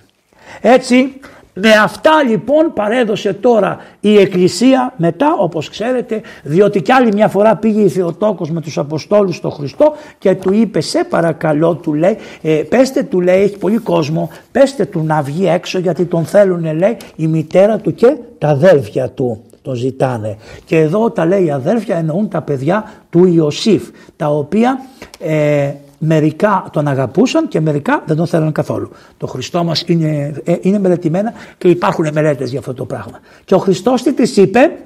Έτσι 0.62 1.20
με 1.62 1.72
αυτά 1.84 2.24
λοιπόν 2.30 2.74
παρέδωσε 2.74 3.34
τώρα 3.34 3.78
η 4.00 4.18
Εκκλησία 4.18 4.94
μετά 4.98 5.36
όπως 5.40 5.70
ξέρετε 5.70 6.22
διότι 6.44 6.82
κι 6.82 6.92
άλλη 6.92 7.14
μια 7.14 7.28
φορά 7.28 7.56
πήγε 7.56 7.82
η 7.82 7.90
Θεοτόκος 7.90 8.52
με 8.52 8.62
τους 8.62 8.78
Αποστόλους 8.78 9.36
στο 9.36 9.50
Χριστό 9.50 9.94
και 10.18 10.36
του 10.36 10.54
είπε 10.54 10.82
σε 10.82 11.04
παρακαλώ 11.04 11.76
του 11.76 11.94
λέει 11.94 12.18
ε, 12.42 12.54
πέστε 12.70 13.04
του 13.04 13.22
λέει 13.22 13.42
έχει 13.42 13.58
πολύ 13.58 13.78
κόσμο 13.78 14.30
πέστε 14.52 14.86
του 14.86 15.04
να 15.04 15.22
βγει 15.22 15.48
έξω 15.48 15.80
γιατί 15.80 16.06
τον 16.06 16.26
θέλουν 16.26 16.78
λέει 16.78 16.98
η 17.16 17.28
μητέρα 17.28 17.78
του 17.78 17.94
και 17.94 18.16
τα 18.38 18.48
αδέλφια 18.48 19.10
του 19.10 19.44
τον 19.62 19.76
ζητάνε. 19.76 20.38
Και 20.66 20.78
εδώ 20.78 21.12
τα 21.12 21.26
λέει 21.26 21.52
αδέρφια 21.52 21.98
εννοούν 21.98 22.30
τα 22.30 22.42
παιδιά 22.42 22.92
του 23.10 23.26
Ιωσήφ 23.26 23.84
τα 24.16 24.28
οποία 24.28 24.80
ε, 25.20 25.72
Μερικά 26.00 26.70
τον 26.72 26.88
αγαπούσαν 26.88 27.48
και 27.48 27.60
μερικά 27.60 28.04
δεν 28.06 28.16
τον 28.16 28.28
θέλαν 28.28 28.52
καθόλου. 28.52 28.92
Το 29.18 29.28
Χριστό 29.28 29.64
μας 29.64 29.84
είναι, 29.86 30.42
ε, 30.44 30.56
είναι 30.62 30.80
μελετημένα 30.80 31.34
και 31.58 31.70
υπάρχουν 31.70 32.10
μελέτες 32.14 32.50
για 32.50 32.60
αυτό 32.60 32.74
το 32.74 32.86
πράγμα. 32.86 33.20
Και 33.46 33.54
ο 33.54 33.58
Χριστός 33.58 34.04
τι 34.04 34.14
της 34.14 34.38
είπε, 34.38 34.78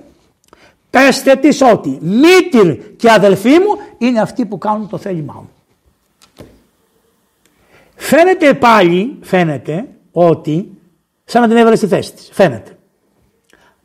πέστε 0.90 1.36
της 1.36 1.62
ότι 1.62 1.98
μήτυρ 2.02 2.78
και 2.96 3.12
αδελφοί 3.12 3.50
μου 3.50 3.78
είναι 3.98 4.20
αυτοί 4.20 4.46
που 4.46 4.58
κάνουν 4.58 4.90
το 4.90 4.98
θέλημά 4.98 5.34
μου. 5.34 5.50
Φαίνεται 7.96 8.54
πάλι, 8.54 9.18
φαίνεται 9.22 9.88
ότι 10.12 10.72
σαν 11.26 11.42
να 11.42 11.48
την 11.48 11.58
έβαλε 11.58 11.76
στη 11.76 11.88
θέση 11.88 12.14
της. 12.14 12.30
Φαίνεται. 12.32 12.78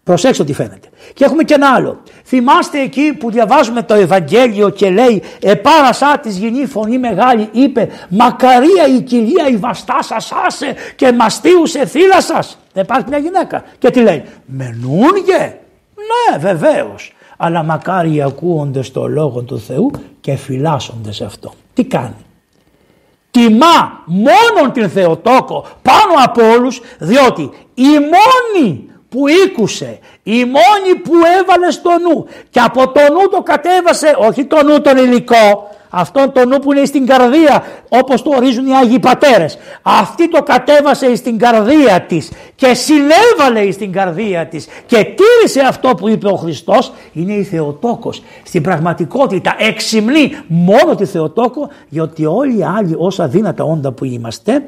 Προσέξτε 0.04 0.44
τι 0.44 0.52
φαίνεται. 0.52 0.88
Και 1.14 1.24
έχουμε 1.24 1.42
και 1.42 1.54
ένα 1.54 1.70
άλλο. 1.74 2.02
Θυμάστε 2.30 2.80
εκεί 2.80 3.12
που 3.12 3.30
διαβάζουμε 3.30 3.82
το 3.82 3.94
Ευαγγέλιο 3.94 4.70
και 4.70 4.90
λέει 4.90 5.22
«Επάρασά 5.40 6.18
της 6.18 6.36
γυνή 6.36 6.66
φωνή 6.66 6.98
μεγάλη 6.98 7.48
είπε 7.52 7.88
«Μακαρία 8.08 8.86
η 8.96 9.00
κοιλία 9.00 9.48
η 9.48 9.56
βαστά 9.56 10.02
σας 10.02 10.32
άσε 10.46 10.74
και 10.96 11.12
μαστίουσε 11.12 11.86
θύλα 11.86 12.20
σας». 12.20 12.58
Δεν 12.72 12.82
υπάρχει 12.82 13.04
μια 13.08 13.18
γυναίκα. 13.18 13.64
Και 13.78 13.90
τι 13.90 14.00
λέει 14.00 14.24
«Μενούνγε». 14.46 15.58
Ναι 15.94 16.38
βεβαίως. 16.38 17.12
Αλλά 17.36 17.62
μακάρι 17.62 18.22
ακούονται 18.22 18.82
στο 18.82 19.06
λόγο 19.06 19.42
του 19.42 19.60
Θεού 19.60 19.90
και 20.20 20.36
φυλάσσονται 20.36 21.12
σε 21.12 21.24
αυτό. 21.24 21.52
Τι 21.74 21.84
κάνει. 21.84 22.24
Τιμά 23.30 24.02
μόνον 24.04 24.72
την 24.72 24.90
Θεοτόκο 24.90 25.66
πάνω 25.82 26.24
από 26.24 26.50
όλους 26.50 26.80
διότι 26.98 27.50
η 27.74 27.88
μόνη 27.88 28.90
που 29.08 29.28
ήκουσε, 29.46 29.98
η 30.22 30.44
μόνη 30.44 30.94
που 31.02 31.12
έβαλε 31.40 31.70
στο 31.70 31.90
νου 31.90 32.26
και 32.50 32.60
από 32.60 32.88
το 32.88 33.00
νου 33.00 33.28
το 33.30 33.42
κατέβασε, 33.42 34.16
όχι 34.18 34.44
το 34.44 34.64
νου 34.64 34.80
τον 34.80 34.96
υλικό, 34.96 35.68
αυτόν 35.90 36.32
το 36.32 36.46
νου 36.46 36.58
που 36.58 36.72
είναι 36.72 36.84
στην 36.84 37.06
καρδία 37.06 37.64
όπως 37.88 38.22
το 38.22 38.30
ορίζουν 38.36 38.66
οι 38.66 38.74
Άγιοι 38.74 38.98
Πατέρες. 38.98 39.58
Αυτή 39.82 40.28
το 40.28 40.42
κατέβασε 40.42 41.16
στην 41.16 41.38
καρδία 41.38 42.00
της 42.00 42.32
και 42.54 42.74
συνέβαλε 42.74 43.70
στην 43.70 43.92
καρδία 43.92 44.46
της 44.46 44.66
και 44.86 44.96
τήρησε 44.96 45.60
αυτό 45.68 45.88
που 45.88 46.08
είπε 46.08 46.28
ο 46.28 46.36
Χριστός 46.36 46.92
είναι 47.12 47.32
η 47.32 47.44
Θεοτόκος. 47.44 48.22
Στην 48.42 48.62
πραγματικότητα 48.62 49.56
εξυμνεί 49.58 50.32
μόνο 50.46 50.94
τη 50.94 51.04
Θεοτόκο 51.04 51.68
γιατί 51.88 52.26
όλοι 52.26 52.58
οι 52.58 52.62
άλλοι 52.62 52.94
όσα 52.98 53.28
δύνατα 53.28 53.64
όντα 53.64 53.92
που 53.92 54.04
είμαστε 54.04 54.62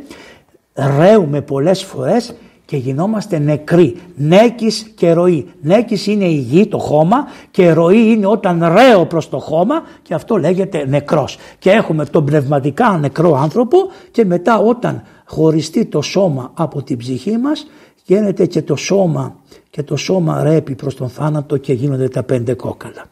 ρέουμε 0.99 1.41
πολλές 1.41 1.84
φορές 1.84 2.34
και 2.71 2.77
γινόμαστε 2.77 3.39
νεκροί. 3.39 3.97
Νέκης 4.14 4.93
και 4.97 5.12
ροή. 5.12 5.47
Νέκης 5.61 6.07
είναι 6.07 6.25
η 6.25 6.35
γη, 6.35 6.66
το 6.66 6.79
χώμα 6.79 7.27
και 7.51 7.73
ροή 7.73 8.11
είναι 8.11 8.27
όταν 8.27 8.73
ρέω 8.75 9.07
προς 9.07 9.29
το 9.29 9.39
χώμα 9.39 9.83
και 10.03 10.14
αυτό 10.14 10.37
λέγεται 10.37 10.85
νεκρός. 10.89 11.39
Και 11.59 11.71
έχουμε 11.71 12.05
τον 12.05 12.25
πνευματικά 12.25 12.99
νεκρό 12.99 13.37
άνθρωπο 13.37 13.77
και 14.11 14.25
μετά 14.25 14.59
όταν 14.59 15.03
χωριστεί 15.25 15.85
το 15.85 16.03
σώμα 16.03 16.51
από 16.55 16.83
την 16.83 16.97
ψυχή 16.97 17.37
μας 17.37 17.66
γίνεται 18.05 18.47
και 18.47 18.62
το 18.62 18.77
σώμα 18.77 19.37
και 19.71 19.83
το 19.83 19.97
σώμα 19.97 20.43
ρέπει 20.43 20.75
προς 20.75 20.95
τον 20.95 21.09
θάνατο 21.09 21.57
και 21.57 21.73
γίνονται 21.73 22.09
τα 22.09 22.23
πέντε 22.23 22.55
κόκαλα. 22.55 23.05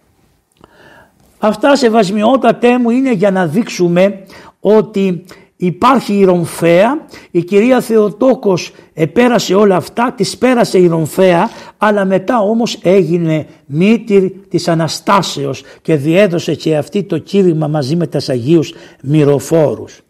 Αυτά 1.38 1.76
σεβασμιότατέ 1.76 2.78
μου 2.78 2.90
είναι 2.90 3.12
για 3.12 3.30
να 3.30 3.46
δείξουμε 3.46 4.24
ότι 4.60 5.24
Υπάρχει 5.60 6.14
η 6.14 6.24
Ρομφαία, 6.24 7.06
η 7.30 7.42
κυρία 7.44 7.80
Θεοτόκος 7.80 8.72
επέρασε 8.92 9.54
όλα 9.54 9.76
αυτά, 9.76 10.12
τις 10.16 10.38
πέρασε 10.38 10.78
η 10.78 10.86
Ρομφαία, 10.86 11.50
αλλά 11.78 12.04
μετά 12.04 12.40
όμως 12.40 12.78
έγινε 12.82 13.46
μήτυρ 13.66 14.30
της 14.48 14.68
Αναστάσεως 14.68 15.62
και 15.82 15.96
διέδωσε 15.96 16.54
και 16.54 16.76
αυτή 16.76 17.02
το 17.02 17.18
κήρυγμα 17.18 17.68
μαζί 17.68 17.96
με 17.96 18.06
τα 18.06 18.20
Αγίους 18.28 18.72
Μυροφόρους. 19.02 20.00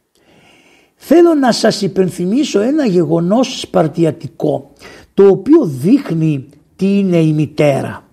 Θέλω 0.95 1.35
να 1.35 1.53
σας 1.53 1.83
υπενθυμίσω 1.83 2.61
ένα 2.61 2.87
γεγονός 2.87 3.61
σπαρτιατικό, 3.61 4.73
το 5.15 5.27
οποίο 5.27 5.65
δείχνει 5.65 6.47
τι 6.77 6.99
είναι 6.99 7.17
η 7.17 7.33
μητέρα 7.33 8.05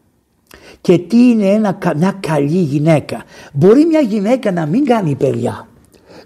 και 0.81 0.97
τι 0.97 1.29
είναι 1.29 1.45
ένα, 1.45 1.77
μια 1.95 2.17
καλή 2.19 2.61
γυναίκα. 2.61 3.23
Μπορεί 3.53 3.85
μια 3.85 3.99
γυναίκα 3.99 4.51
να 4.51 4.65
μην 4.65 4.85
κάνει 4.85 5.15
παιδιά 5.15 5.67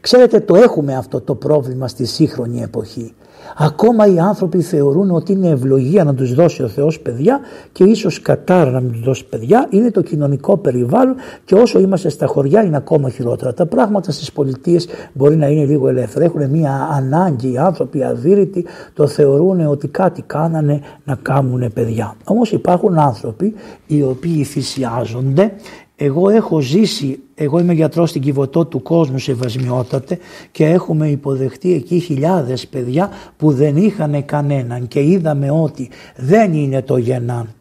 Ξέρετε 0.01 0.39
το 0.39 0.55
έχουμε 0.55 0.95
αυτό 0.95 1.21
το 1.21 1.35
πρόβλημα 1.35 1.87
στη 1.87 2.05
σύγχρονη 2.05 2.61
εποχή. 2.61 3.13
Ακόμα 3.57 4.07
οι 4.07 4.19
άνθρωποι 4.19 4.61
θεωρούν 4.61 5.11
ότι 5.11 5.31
είναι 5.31 5.47
ευλογία 5.47 6.03
να 6.03 6.13
τους 6.13 6.33
δώσει 6.33 6.63
ο 6.63 6.67
Θεός 6.67 6.99
παιδιά 6.99 7.39
και 7.71 7.83
ίσως 7.83 8.21
κατάρα 8.21 8.71
να 8.71 8.79
μην 8.79 8.91
τους 8.91 9.01
δώσει 9.01 9.25
παιδιά 9.25 9.67
είναι 9.69 9.91
το 9.91 10.01
κοινωνικό 10.01 10.57
περιβάλλον 10.57 11.15
και 11.45 11.55
όσο 11.55 11.79
είμαστε 11.79 12.09
στα 12.09 12.25
χωριά 12.25 12.63
είναι 12.63 12.77
ακόμα 12.77 13.09
χειρότερα. 13.09 13.53
Τα 13.53 13.65
πράγματα 13.65 14.11
στις 14.11 14.31
πολιτείες 14.31 14.87
μπορεί 15.13 15.35
να 15.35 15.47
είναι 15.47 15.65
λίγο 15.65 15.87
ελεύθερα. 15.87 16.25
Έχουν 16.25 16.49
μια 16.49 16.89
ανάγκη 16.91 17.51
οι 17.51 17.57
άνθρωποι 17.57 18.03
αδύρυτοι 18.03 18.65
το 18.93 19.07
θεωρούν 19.07 19.67
ότι 19.67 19.87
κάτι 19.87 20.21
κάνανε 20.21 20.81
να 21.03 21.15
κάνουν 21.21 21.73
παιδιά. 21.73 22.15
Όμως 22.23 22.51
υπάρχουν 22.51 22.99
άνθρωποι 22.99 23.53
οι 23.87 24.03
οποίοι 24.03 24.43
θυσιάζονται 24.43 25.53
εγώ 26.01 26.29
έχω 26.29 26.59
ζήσει, 26.59 27.19
εγώ 27.35 27.59
είμαι 27.59 27.73
γιατρός 27.73 28.09
στην 28.09 28.21
Κιβωτό 28.21 28.65
του 28.65 28.81
κόσμου 28.81 29.17
σεβασμιότατε 29.17 30.17
και 30.51 30.65
έχουμε 30.65 31.09
υποδεχτεί 31.09 31.73
εκεί 31.73 31.99
χιλιάδες 31.99 32.67
παιδιά 32.67 33.09
που 33.37 33.51
δεν 33.51 33.77
είχαν 33.77 34.25
κανέναν 34.25 34.87
και 34.87 35.03
είδαμε 35.03 35.51
ότι 35.51 35.89
δεν 36.15 36.53
είναι 36.53 36.81
το 36.81 36.97
γεννάν. 36.97 37.53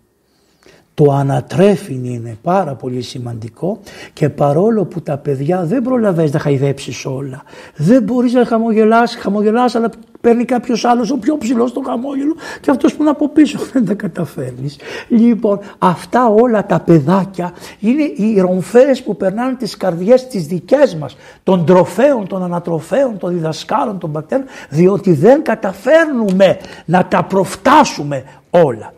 Το 0.98 1.12
ανατρέφιν 1.12 2.04
είναι 2.04 2.36
πάρα 2.42 2.74
πολύ 2.74 3.02
σημαντικό 3.02 3.80
και 4.12 4.28
παρόλο 4.28 4.84
που 4.84 5.00
τα 5.00 5.16
παιδιά 5.16 5.64
δεν 5.64 5.82
προλαβαίνεις 5.82 6.32
να 6.32 6.38
χαϊδέψεις 6.38 7.06
όλα. 7.06 7.42
Δεν 7.76 8.02
μπορείς 8.02 8.32
να 8.32 8.44
χαμογελάσει, 8.44 9.18
χαμογελάς 9.18 9.74
αλλά 9.74 9.90
παίρνει 10.20 10.44
κάποιος 10.44 10.84
άλλος 10.84 11.10
ο 11.10 11.18
πιο 11.18 11.38
ψηλός 11.38 11.70
στο 11.70 11.82
χαμόγελο 11.86 12.36
και 12.60 12.70
αυτός 12.70 12.94
που 12.94 13.02
είναι 13.02 13.10
από 13.10 13.28
πίσω 13.28 13.58
δεν 13.72 13.84
τα 13.84 13.94
καταφέρνεις. 13.94 14.76
Λοιπόν, 15.08 15.58
αυτά 15.78 16.28
όλα 16.28 16.66
τα 16.66 16.80
παιδάκια 16.80 17.52
είναι 17.80 18.02
οι 18.02 18.40
ρομφαίε 18.40 18.94
που 19.04 19.16
περνάνε 19.16 19.54
τις 19.54 19.76
καρδιές 19.76 20.26
τις 20.26 20.46
δικές 20.46 20.94
μας, 20.94 21.16
των 21.42 21.64
τροφέων, 21.64 22.26
των 22.26 22.42
ανατροφέων, 22.42 23.18
των 23.18 23.32
διδασκάλων, 23.32 23.98
των 23.98 24.12
πατέρων, 24.12 24.44
διότι 24.68 25.12
δεν 25.12 25.42
καταφέρνουμε 25.42 26.58
να 26.84 27.06
τα 27.06 27.24
προφτάσουμε 27.24 28.24
όλα. 28.50 28.92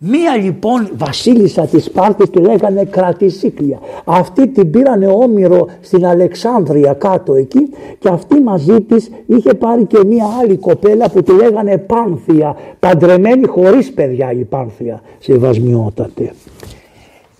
Μία 0.00 0.36
λοιπόν 0.36 0.90
βασίλισσα 0.96 1.66
της 1.66 1.84
Σπάρτης 1.84 2.30
τη 2.30 2.38
λέγανε 2.38 2.84
Κρατησίκλια. 2.84 3.78
Αυτή 4.04 4.48
την 4.48 4.70
πήρανε 4.70 5.06
όμοιρο 5.06 5.68
στην 5.80 6.06
Αλεξάνδρεια 6.06 6.92
κάτω 6.92 7.34
εκεί 7.34 7.68
και 7.98 8.08
αυτή 8.08 8.40
μαζί 8.40 8.80
της 8.80 9.10
είχε 9.26 9.54
πάρει 9.54 9.84
και 9.84 10.04
μία 10.04 10.26
άλλη 10.40 10.56
κοπέλα 10.56 11.10
που 11.10 11.22
τη 11.22 11.32
λέγανε 11.32 11.78
Πάνθια. 11.78 12.56
Παντρεμένη 12.78 13.46
χωρίς 13.46 13.92
παιδιά 13.92 14.32
η 14.32 14.44
Πάνθια. 14.44 15.02
Σεβασμιότατε. 15.18 16.32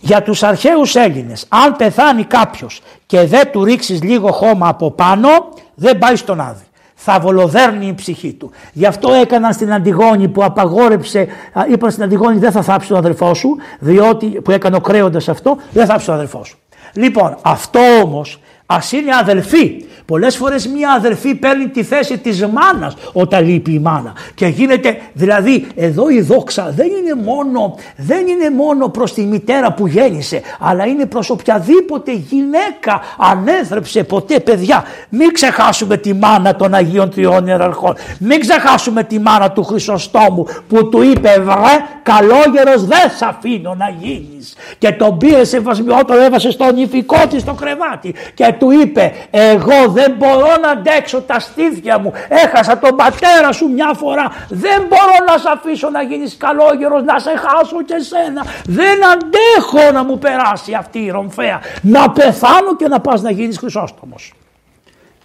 Για 0.00 0.22
τους 0.22 0.42
αρχαίους 0.42 0.94
Έλληνες 0.94 1.46
αν 1.48 1.76
πεθάνει 1.76 2.24
κάποιος 2.24 2.82
και 3.06 3.24
δεν 3.24 3.50
του 3.52 3.64
ρίξεις 3.64 4.02
λίγο 4.02 4.32
χώμα 4.32 4.68
από 4.68 4.90
πάνω 4.90 5.28
δεν 5.74 5.98
πάει 5.98 6.16
στον 6.16 6.40
άδει. 6.40 6.67
Θα 7.00 7.20
βολοδέρνει 7.20 7.86
η 7.86 7.94
ψυχή 7.94 8.32
του. 8.32 8.50
Γι' 8.72 8.86
αυτό 8.86 9.12
έκαναν 9.12 9.52
στην 9.52 9.72
Αντιγόνη 9.72 10.28
που 10.28 10.44
απαγόρεψε, 10.44 11.26
είπαν 11.70 11.90
στην 11.90 12.02
Αντιγόνη 12.02 12.38
δεν 12.38 12.52
θα 12.52 12.62
θάψει 12.62 12.88
τον 12.88 12.96
αδερφό 12.96 13.34
σου, 13.34 13.56
διότι 13.78 14.26
που 14.26 14.50
έκανε 14.50 14.76
ο 14.76 14.80
κρέοντας 14.80 15.28
αυτό, 15.28 15.56
δεν 15.72 15.86
θα 15.86 15.92
θάψει 15.92 16.06
τον 16.06 16.14
αδερφό 16.14 16.44
σου. 16.44 16.58
Λοιπόν, 16.92 17.36
αυτό 17.42 17.80
όμως 18.02 18.40
Α 18.70 18.78
είναι 18.90 19.10
αδελφοί. 19.20 19.82
Πολλές 20.04 20.36
φορές 20.36 20.66
μία 20.66 20.90
αδελφή 20.92 21.34
παίρνει 21.34 21.68
τη 21.68 21.82
θέση 21.82 22.18
της 22.18 22.46
μάνας 22.46 22.94
όταν 23.12 23.44
λείπει 23.44 23.72
η 23.72 23.78
μάνα. 23.78 24.12
Και 24.34 24.46
γίνεται, 24.46 24.98
δηλαδή 25.12 25.66
εδώ 25.74 26.08
η 26.08 26.20
δόξα 26.20 26.72
δεν 26.76 26.86
είναι 26.86 27.22
μόνο, 27.24 27.74
δεν 27.96 28.26
είναι 28.26 28.50
μόνο 28.50 28.88
προς 28.88 29.12
τη 29.14 29.22
μητέρα 29.22 29.72
που 29.72 29.86
γέννησε, 29.86 30.40
αλλά 30.58 30.86
είναι 30.86 31.06
προς 31.06 31.30
οποιαδήποτε 31.30 32.12
γυναίκα 32.12 33.00
ανέθρεψε 33.18 34.04
ποτέ 34.04 34.40
παιδιά. 34.40 34.84
Μην 35.08 35.32
ξεχάσουμε 35.32 35.96
τη 35.96 36.14
μάνα 36.14 36.56
των 36.56 36.74
Αγίων 36.74 37.10
Τριών 37.10 37.46
Ιεραρχών. 37.46 37.94
Μην 38.18 38.40
ξεχάσουμε 38.40 39.04
τη 39.04 39.18
μάνα 39.18 39.50
του 39.50 39.64
Χρυσοστόμου 39.64 40.46
που 40.68 40.88
του 40.88 41.02
είπε 41.02 41.40
βρε 41.40 41.76
καλόγερος 42.02 42.84
δεν 42.84 43.10
σ' 43.16 43.22
αφήνω 43.22 43.74
να 43.74 43.88
γίνεις. 44.00 44.54
Και 44.78 44.92
τον 44.92 45.18
πήρε 45.18 45.44
σε 45.44 45.60
βασμιό, 45.60 45.98
έβασε 46.26 46.50
στον 46.50 46.76
ηφικό 46.76 47.26
της 47.30 47.40
στο 47.42 47.52
κρεβάτι 47.54 48.14
και 48.34 48.54
του 48.58 48.70
είπε 48.70 49.12
εγώ 49.30 49.88
δεν 49.88 50.14
μπορώ 50.18 50.56
να 50.62 50.70
αντέξω 50.70 51.20
τα 51.20 51.38
στήθια 51.40 51.98
μου. 51.98 52.12
Έχασα 52.28 52.78
τον 52.78 52.96
πατέρα 52.96 53.52
σου 53.52 53.68
μια 53.68 53.90
φορά. 53.96 54.32
Δεν 54.48 54.82
μπορώ 54.88 55.16
να 55.26 55.38
σε 55.38 55.48
αφήσω 55.52 55.90
να 55.90 56.02
γίνεις 56.02 56.36
καλόγερος 56.36 57.02
να 57.02 57.18
σε 57.18 57.30
χάσω 57.36 57.82
και 57.84 57.98
σένα 57.98 58.44
δεν 58.66 58.98
αντέχω 59.12 59.92
να 59.92 60.04
μου 60.04 60.18
περάσει 60.18 60.74
αυτή 60.74 60.98
η 60.98 61.10
ρομφαία. 61.10 61.60
Να 61.82 62.10
πεθάνω 62.10 62.76
και 62.76 62.88
να 62.88 63.00
πας 63.00 63.22
να 63.22 63.30
γίνεις 63.30 63.58
χρυσόστομος 63.58 64.32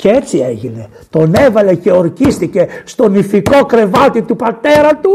και 0.04 0.10
έτσι 0.10 0.38
έγινε. 0.38 0.88
Τον 1.10 1.34
έβαλε 1.34 1.76
και 1.76 1.92
ορκίστηκε 1.92 2.68
στον 2.84 3.14
ηθικό 3.16 3.66
κρεβάτι 3.66 4.22
του 4.22 4.36
πατέρα 4.36 4.96
του. 4.96 5.12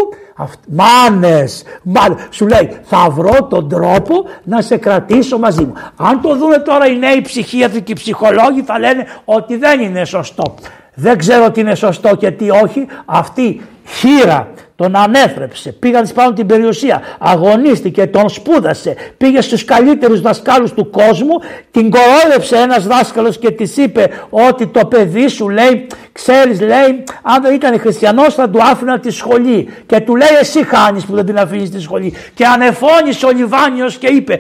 Μάνες, 0.69 1.63
μάνες. 1.83 2.27
Σου 2.31 2.47
λέει 2.47 2.79
θα 2.83 3.11
βρω 3.11 3.47
τον 3.51 3.69
τρόπο 3.69 4.25
να 4.45 4.61
σε 4.61 4.77
κρατήσω 4.77 5.39
μαζί 5.39 5.65
μου. 5.65 5.73
Αν 5.97 6.21
το 6.21 6.37
δούμε 6.37 6.59
τώρα 6.59 6.87
οι 6.87 6.99
νέοι 6.99 7.21
ψυχίατροι 7.21 7.83
και 7.83 7.93
οι 7.93 7.95
ψυχολόγοι 7.95 8.63
θα 8.63 8.79
λένε 8.79 9.07
ότι 9.25 9.57
δεν 9.57 9.81
είναι 9.81 10.05
σωστό. 10.05 10.55
Δεν 10.95 11.19
ξέρω 11.19 11.51
τι 11.51 11.61
είναι 11.61 11.75
σωστό 11.75 12.17
και 12.17 12.31
τι 12.31 12.51
όχι. 12.51 12.87
Αυτή 13.05 13.61
χείρα 13.85 14.49
τον 14.79 14.97
ανέθρεψε, 14.97 15.73
πήγαν 15.73 16.09
πάνω 16.15 16.33
την 16.33 16.47
περιουσία, 16.47 17.03
αγωνίστηκε, 17.19 18.07
τον 18.07 18.29
σπούδασε, 18.29 18.95
πήγε 19.17 19.41
στους 19.41 19.65
καλύτερους 19.65 20.21
δασκάλους 20.21 20.73
του 20.73 20.91
κόσμου, 20.91 21.35
την 21.71 21.91
κορόιδεψε 21.91 22.57
ένας 22.57 22.87
δάσκαλος 22.87 23.39
και 23.39 23.51
της 23.51 23.77
είπε 23.77 24.11
ότι 24.31 24.67
το 24.67 24.87
παιδί 24.87 25.29
σου 25.29 25.49
λέει, 25.49 25.87
ξέρεις 26.13 26.61
λέει, 26.61 27.05
αν 27.23 27.43
δεν 27.43 27.55
ήταν 27.55 27.81
χριστιανός 27.81 28.35
θα 28.35 28.51
του 28.51 28.59
άφηνα 28.63 28.99
τη 28.99 29.11
σχολή. 29.11 29.69
Και 29.87 30.01
του 30.01 30.17
λέει 30.17 30.29
εσύ 30.41 30.65
χάνεις 30.65 31.05
που 31.05 31.15
δεν 31.15 31.27
την 31.27 31.39
αφήνεις 31.39 31.71
τη 31.71 31.81
σχολή 31.81 32.15
και 32.35 32.45
ανεφώνησε 32.45 33.27
ο 33.27 33.31
Λιβάνιος 33.31 33.97
και 33.97 34.07
είπε 34.07 34.39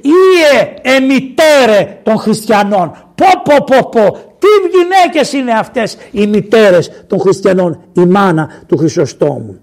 «Ιε 0.00 0.72
εμιτέρε 0.82 1.98
των 2.02 2.18
χριστιανών, 2.18 3.12
πω 3.14 3.26
πω 3.44 3.64
πω 3.64 3.88
πω, 3.88 4.31
τι 4.42 4.78
γυναίκες 4.78 5.32
είναι 5.32 5.52
αυτές 5.52 5.96
οι 6.10 6.26
μητέρες 6.26 7.04
των 7.06 7.20
χριστιανών, 7.20 7.80
η 7.92 8.00
μάνα 8.00 8.50
του 8.66 8.76
Χρυσοστόμου. 8.76 9.60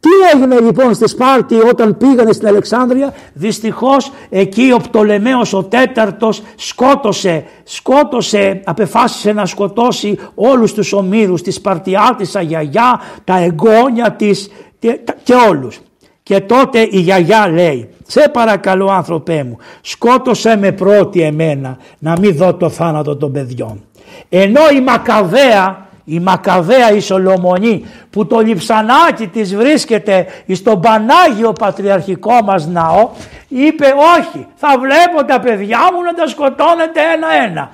Τι 0.00 0.08
έγινε 0.34 0.60
λοιπόν 0.60 0.94
στη 0.94 1.08
Σπάρτη 1.08 1.54
όταν 1.54 1.96
πήγανε 1.96 2.32
στην 2.32 2.48
Αλεξάνδρεια, 2.48 3.14
δυστυχώς 3.32 4.12
εκεί 4.28 4.72
ο 4.74 4.76
Πτολεμαίος 4.76 5.52
ο 5.52 5.62
τέταρτος 5.62 6.42
σκότωσε, 6.56 7.44
σκότωσε, 7.64 8.60
απεφάσισε 8.64 9.32
να 9.32 9.46
σκοτώσει 9.46 10.18
όλους 10.34 10.74
τους 10.74 10.92
ομήρους, 10.92 11.42
τη 11.42 11.50
Σπαρτιάτισσα 11.50 12.40
γιαγιά, 12.40 13.00
τα 13.24 13.38
εγγόνια 13.38 14.12
της 14.12 14.50
και, 14.78 15.00
και 15.22 15.34
όλους. 15.48 15.80
Και 16.22 16.40
τότε 16.40 16.88
η 16.90 16.98
γιαγιά 16.98 17.48
λέει, 17.48 17.88
σε 18.06 18.30
παρακαλώ 18.32 18.90
άνθρωπέ 18.90 19.44
μου, 19.44 19.56
σκότωσέ 19.80 20.56
με 20.56 20.72
πρώτη 20.72 21.20
εμένα 21.20 21.78
να 21.98 22.18
μην 22.20 22.36
δω 22.36 22.54
το 22.54 22.68
θάνατο 22.68 23.16
των 23.16 23.32
παιδιών. 23.32 23.84
Ενώ 24.28 24.60
η 24.74 24.80
Μακαβαία, 24.80 25.86
η 26.04 26.20
Μακαβαία 26.20 26.90
η 26.90 27.00
Σολομονή 27.00 27.84
που 28.10 28.26
το 28.26 28.40
λιψανάκι 28.40 29.26
της 29.26 29.56
βρίσκεται 29.56 30.26
στον 30.52 30.80
Πανάγιο 30.80 31.52
Πατριαρχικό 31.52 32.42
μας 32.44 32.66
ναό 32.66 33.10
είπε 33.48 33.86
όχι 34.18 34.46
θα 34.56 34.68
βλέπω 34.78 35.24
τα 35.24 35.40
παιδιά 35.40 35.78
μου 35.94 36.02
να 36.02 36.14
τα 36.14 36.26
σκοτώνετε 36.26 37.00
ένα-ένα 37.14 37.70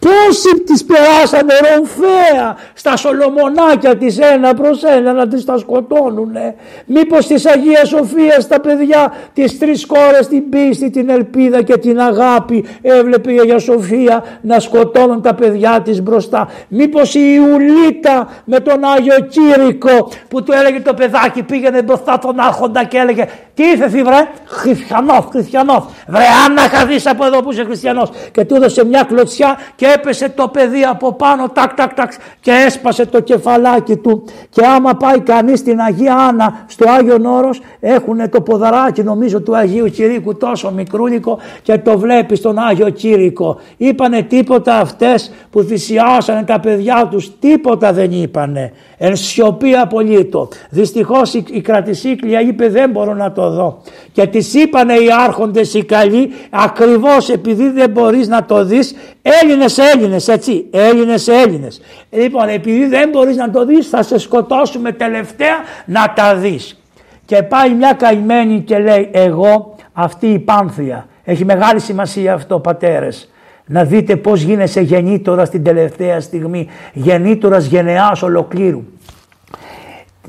Πόσοι 0.00 0.62
τις 0.64 0.84
περάσανε 0.84 1.54
ρομφαία 1.74 2.56
στα 2.74 2.96
σολομονάκια 2.96 3.96
της 3.96 4.18
ένα 4.18 4.54
προς 4.54 4.82
ένα 4.82 5.12
να 5.12 5.28
τις 5.28 5.44
τα 5.44 5.58
σκοτώνουνε. 5.58 6.54
Μήπως 6.86 7.26
της 7.26 7.46
Αγία 7.46 7.84
Σοφία 7.84 8.46
τα 8.48 8.60
παιδιά 8.60 9.12
τις 9.32 9.58
τρεις 9.58 9.86
κόρες 9.86 10.28
την 10.28 10.48
πίστη, 10.48 10.90
την 10.90 11.08
ελπίδα 11.10 11.62
και 11.62 11.78
την 11.78 12.00
αγάπη 12.00 12.64
έβλεπε 12.82 13.32
η 13.32 13.38
Αγία 13.38 13.58
Σοφία 13.58 14.24
να 14.40 14.60
σκοτώνουν 14.60 15.22
τα 15.22 15.34
παιδιά 15.34 15.80
της 15.84 16.02
μπροστά. 16.02 16.48
Μήπως 16.68 17.14
η 17.14 17.20
Ιουλίτα 17.34 18.28
με 18.44 18.60
τον 18.60 18.84
Άγιο 18.84 19.16
Κύρικο 19.28 20.08
που 20.28 20.42
του 20.42 20.52
έλεγε 20.52 20.80
το 20.80 20.94
παιδάκι 20.94 21.42
πήγαινε 21.42 21.82
μπροστά 21.82 22.18
τον 22.18 22.40
άρχοντα 22.40 22.84
και 22.84 22.98
έλεγε 22.98 23.26
τι 23.54 23.62
ήρθε 23.64 23.86
βρε 24.02 24.28
χριστιανός, 24.44 25.28
χριστιανός. 25.30 25.84
Βρε 26.06 26.24
άνα 26.46 26.60
χαθείς 26.60 27.06
από 27.06 27.24
εδώ 27.24 27.42
που 27.42 27.52
είσαι 27.52 27.64
χριστιανός 27.64 28.10
και 28.32 28.44
του 28.44 28.54
έδωσε 28.54 28.84
μια 28.84 29.02
κλωτσιά 29.02 29.58
και 29.76 29.87
έπεσε 29.94 30.28
το 30.28 30.48
παιδί 30.48 30.82
από 30.82 31.12
πάνω 31.12 31.48
τάκ 31.48 31.74
τάκ 31.74 31.94
τάκ 31.94 32.12
και 32.40 32.50
έσπασε 32.50 33.06
το 33.06 33.20
κεφαλάκι 33.20 33.96
του 33.96 34.24
και 34.50 34.66
άμα 34.66 34.94
πάει 34.94 35.20
κανείς 35.20 35.58
στην 35.58 35.80
Αγία 35.80 36.14
Άννα 36.14 36.64
στο 36.66 36.90
Άγιο 36.90 37.20
Όρος 37.24 37.60
έχουν 37.80 38.30
το 38.30 38.40
ποδαράκι 38.40 39.02
νομίζω 39.02 39.40
του 39.40 39.56
Αγίου 39.56 39.88
Κυρίκου 39.88 40.36
τόσο 40.36 40.70
μικρούλικο 40.70 41.38
και 41.62 41.78
το 41.78 41.98
βλέπει 41.98 42.36
στον 42.36 42.58
Άγιο 42.58 42.90
Κύρικο. 42.90 43.60
Είπανε 43.76 44.22
τίποτα 44.22 44.78
αυτές 44.78 45.32
που 45.50 45.62
θυσιάσανε 45.62 46.42
τα 46.42 46.60
παιδιά 46.60 47.08
τους, 47.10 47.38
τίποτα 47.38 47.92
δεν 47.92 48.10
είπανε. 48.12 48.72
Εν 48.98 49.16
σιωπή 49.16 49.74
απολύτω. 49.74 50.48
Δυστυχώς 50.70 51.34
η, 51.34 51.44
η 51.50 51.60
κρατησίκλια 51.60 52.40
είπε 52.40 52.68
δεν 52.68 52.90
μπορώ 52.90 53.14
να 53.14 53.32
το 53.32 53.50
δω. 53.50 53.82
Και 54.12 54.26
της 54.26 54.54
είπανε 54.54 54.94
οι 54.94 55.06
άρχοντες 55.24 55.74
οι 55.74 55.84
καλοί 55.84 56.32
ακριβώς 56.50 57.28
επειδή 57.28 57.68
δεν 57.68 57.90
μπορείς 57.90 58.28
να 58.28 58.44
το 58.44 58.64
δεις 58.64 58.94
Έλληνες 59.42 59.78
Έλληνες 59.78 60.28
έτσι 60.28 60.66
Έλληνες 60.70 61.28
Έλληνες. 61.28 61.80
Λοιπόν 62.10 62.48
επειδή 62.48 62.86
δεν 62.86 63.08
μπορείς 63.08 63.36
να 63.36 63.50
το 63.50 63.64
δεις 63.64 63.88
θα 63.88 64.02
σε 64.02 64.18
σκοτώσουμε 64.18 64.92
τελευταία 64.92 65.56
να 65.86 66.12
τα 66.16 66.34
δεις. 66.34 66.80
Και 67.24 67.42
πάει 67.42 67.70
μια 67.70 67.92
καημένη 67.92 68.60
και 68.60 68.78
λέει 68.78 69.10
εγώ 69.12 69.76
αυτή 69.92 70.26
η 70.26 70.38
πάνθια. 70.38 71.06
Έχει 71.24 71.44
μεγάλη 71.44 71.80
σημασία 71.80 72.34
αυτό 72.34 72.58
πατέρες 72.58 73.28
να 73.68 73.84
δείτε 73.84 74.16
πώς 74.16 74.40
γίνεσαι 74.40 74.80
γεννήτωρα 74.80 75.44
στην 75.44 75.62
τελευταία 75.62 76.20
στιγμή, 76.20 76.66
γεννήτωρας 76.92 77.64
γενεάς 77.64 78.22
ολοκλήρου. 78.22 78.82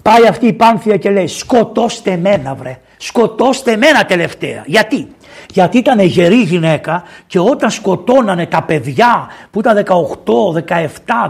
Πάει 0.02 0.28
αυτή 0.28 0.48
η 0.48 0.54
πάνθια 0.54 0.98
και 0.98 1.10
λέει 1.10 1.28
σκοτώστε 1.28 2.18
μένα 2.18 2.56
βρε, 2.56 2.80
σκοτώστε 2.98 3.78
μένα 3.78 4.06
τελευταία. 4.06 4.64
Γιατί, 4.66 5.08
γιατί 5.54 5.78
ήταν 5.78 6.00
γερή 6.00 6.42
γυναίκα 6.42 7.04
και 7.28 7.40
όταν 7.40 7.70
σκοτώνανε 7.70 8.46
τα 8.46 8.64
παιδιά 8.64 9.28
που 9.52 9.60
ήταν 9.60 9.86
18, 9.86 10.64
17, 10.68 10.86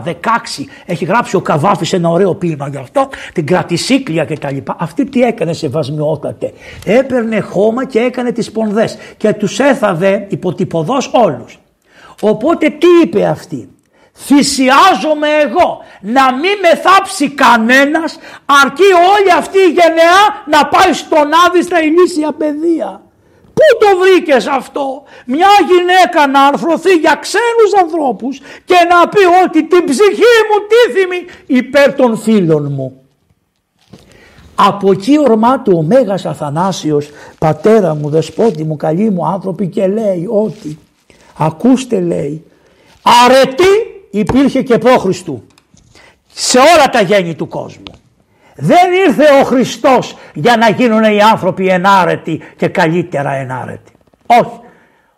16, 0.06 0.12
έχει 0.86 1.06
γράψει 1.06 1.36
ο 1.36 1.42
Καβάφης 1.42 1.94
ένα 1.94 2.10
ωραίο 2.10 2.36
ποίημα 2.36 2.68
γι' 2.68 2.78
αυτό, 2.78 3.10
την 3.34 3.46
κρατησίκλια 3.46 4.26
και 4.26 4.38
τα 4.38 4.52
λοιπά. 4.52 4.76
Αυτή 4.80 5.10
τι 5.10 5.22
έκανε 5.22 5.54
σε 5.54 5.68
βασμιότατε. 5.68 6.54
Έπαιρνε 6.86 7.40
χώμα 7.40 7.86
και 7.86 8.00
έκανε 8.00 8.32
τις 8.32 8.52
πονδές 8.52 8.98
και 9.18 9.34
τους 9.34 9.60
έθαβε 9.60 10.26
υποτυπωδώς 10.30 11.12
όλους. 11.14 11.60
Οπότε 12.20 12.70
τι 12.70 12.88
είπε 13.04 13.26
αυτή; 13.26 13.70
Θυσιάζομαι 14.14 15.28
εγώ 15.46 15.82
να 16.02 16.34
μην 16.34 16.58
με 16.62 16.80
θάψει 16.84 17.30
κανένας 17.30 18.18
αρκεί 18.64 18.90
όλη 19.14 19.32
αυτή 19.38 19.58
η 19.58 19.72
γενεά 19.78 20.24
να 20.48 20.66
πάει 20.66 20.94
στον 20.94 21.30
Άδη 21.48 21.62
στα 21.62 21.82
ηλίσια 21.84 22.32
παιδεία. 22.32 23.02
Πού 23.54 23.66
το 23.80 23.98
βρήκες 24.00 24.48
αυτό; 24.48 25.04
Μια 25.26 25.48
γυναίκα 25.70 26.28
να 26.28 26.48
αρθρωθεί 26.48 26.94
για 26.94 27.16
ξένους 27.22 27.82
ανθρώπους 27.82 28.40
και 28.66 28.76
να 28.90 29.10
πει 29.10 29.24
ότι 29.46 29.64
την 29.68 29.84
ψυχή 29.86 30.36
μου 30.50 30.58
τίθιμη 30.72 31.26
υπέρ 31.46 31.94
των 31.94 32.18
φίλων 32.18 32.72
μου. 32.72 33.04
Από 34.56 34.92
εκεί 34.92 35.20
ορμάται 35.20 35.74
ο 35.74 35.82
Μέγας 35.82 36.26
Αθανάσιος 36.26 37.10
πατέρα 37.40 37.96
μου, 37.96 38.10
δεσπότη 38.10 38.64
μου, 38.64 38.76
καλή 38.76 39.10
μου 39.10 39.26
άνθρωποι 39.26 39.68
και 39.68 39.88
λέει 39.88 40.28
ότι 40.30 40.80
Ακούστε 41.42 42.00
λέει, 42.00 42.46
αρετή 43.24 44.04
υπήρχε 44.12 44.62
και 44.62 44.78
Χριστού 45.00 45.44
σε 46.34 46.58
όλα 46.58 46.90
τα 46.92 47.02
γέννη 47.02 47.36
του 47.36 47.48
κόσμου. 47.48 47.84
Δεν 48.56 48.92
ήρθε 49.08 49.24
ο 49.42 49.44
Χριστός 49.44 50.16
για 50.34 50.58
να 50.58 50.70
γίνουν 50.70 51.04
οι 51.04 51.22
άνθρωποι 51.22 51.68
ενάρετοι 51.68 52.42
και 52.58 52.68
καλύτερα 52.68 53.34
ενάρετοι. 53.34 53.92
Όχι. 54.26 54.60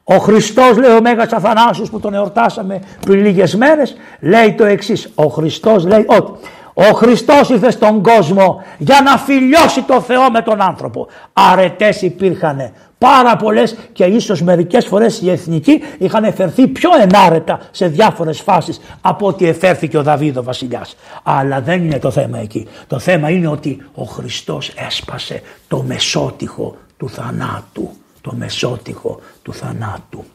Ο 0.03 0.17
Χριστός 0.17 0.77
λέει 0.77 0.95
ο 0.95 1.01
Μέγας 1.01 1.31
Αθανάσιος 1.31 1.89
που 1.89 1.99
τον 1.99 2.13
εορτάσαμε 2.13 2.81
πριν 3.05 3.21
λίγες 3.21 3.55
μέρες 3.55 3.95
λέει 4.19 4.53
το 4.53 4.65
εξής. 4.65 5.11
Ο 5.15 5.27
Χριστός 5.27 5.85
λέει 5.85 6.05
ότι 6.07 6.31
ο 6.73 6.93
Χριστός 6.93 7.49
ήρθε 7.49 7.71
στον 7.71 8.01
κόσμο 8.01 8.63
για 8.77 9.01
να 9.01 9.17
φιλιώσει 9.17 9.81
το 9.81 10.01
Θεό 10.01 10.31
με 10.31 10.41
τον 10.41 10.61
άνθρωπο. 10.61 11.07
Αρετές 11.33 12.01
υπήρχαν 12.01 12.71
πάρα 13.01 13.35
πολλές 13.35 13.75
και 13.93 14.03
ίσως 14.03 14.41
μερικές 14.41 14.85
φορές 14.85 15.21
οι 15.21 15.29
εθνικοί 15.29 15.81
είχαν 15.97 16.23
εφερθεί 16.23 16.67
πιο 16.67 16.89
ενάρετα 17.01 17.59
σε 17.71 17.87
διάφορες 17.87 18.39
φάσεις 18.41 18.81
από 19.01 19.27
ότι 19.27 19.47
εφέρθηκε 19.47 19.97
ο 19.97 20.03
Δαβίδ 20.03 20.37
ο 20.37 20.43
βασιλιάς. 20.43 20.95
Αλλά 21.23 21.61
δεν 21.61 21.83
είναι 21.83 21.99
το 21.99 22.11
θέμα 22.11 22.37
εκεί. 22.37 22.67
Το 22.87 22.99
θέμα 22.99 23.29
είναι 23.29 23.47
ότι 23.47 23.83
ο 23.93 24.03
Χριστός 24.03 24.69
έσπασε 24.69 25.41
το 25.67 25.83
μεσότυχο 25.83 26.75
του 26.97 27.09
θανάτου. 27.09 27.89
Το 28.21 28.33
μεσότυχο 28.35 29.19
του 29.41 29.53
θανάτου. 29.53 30.25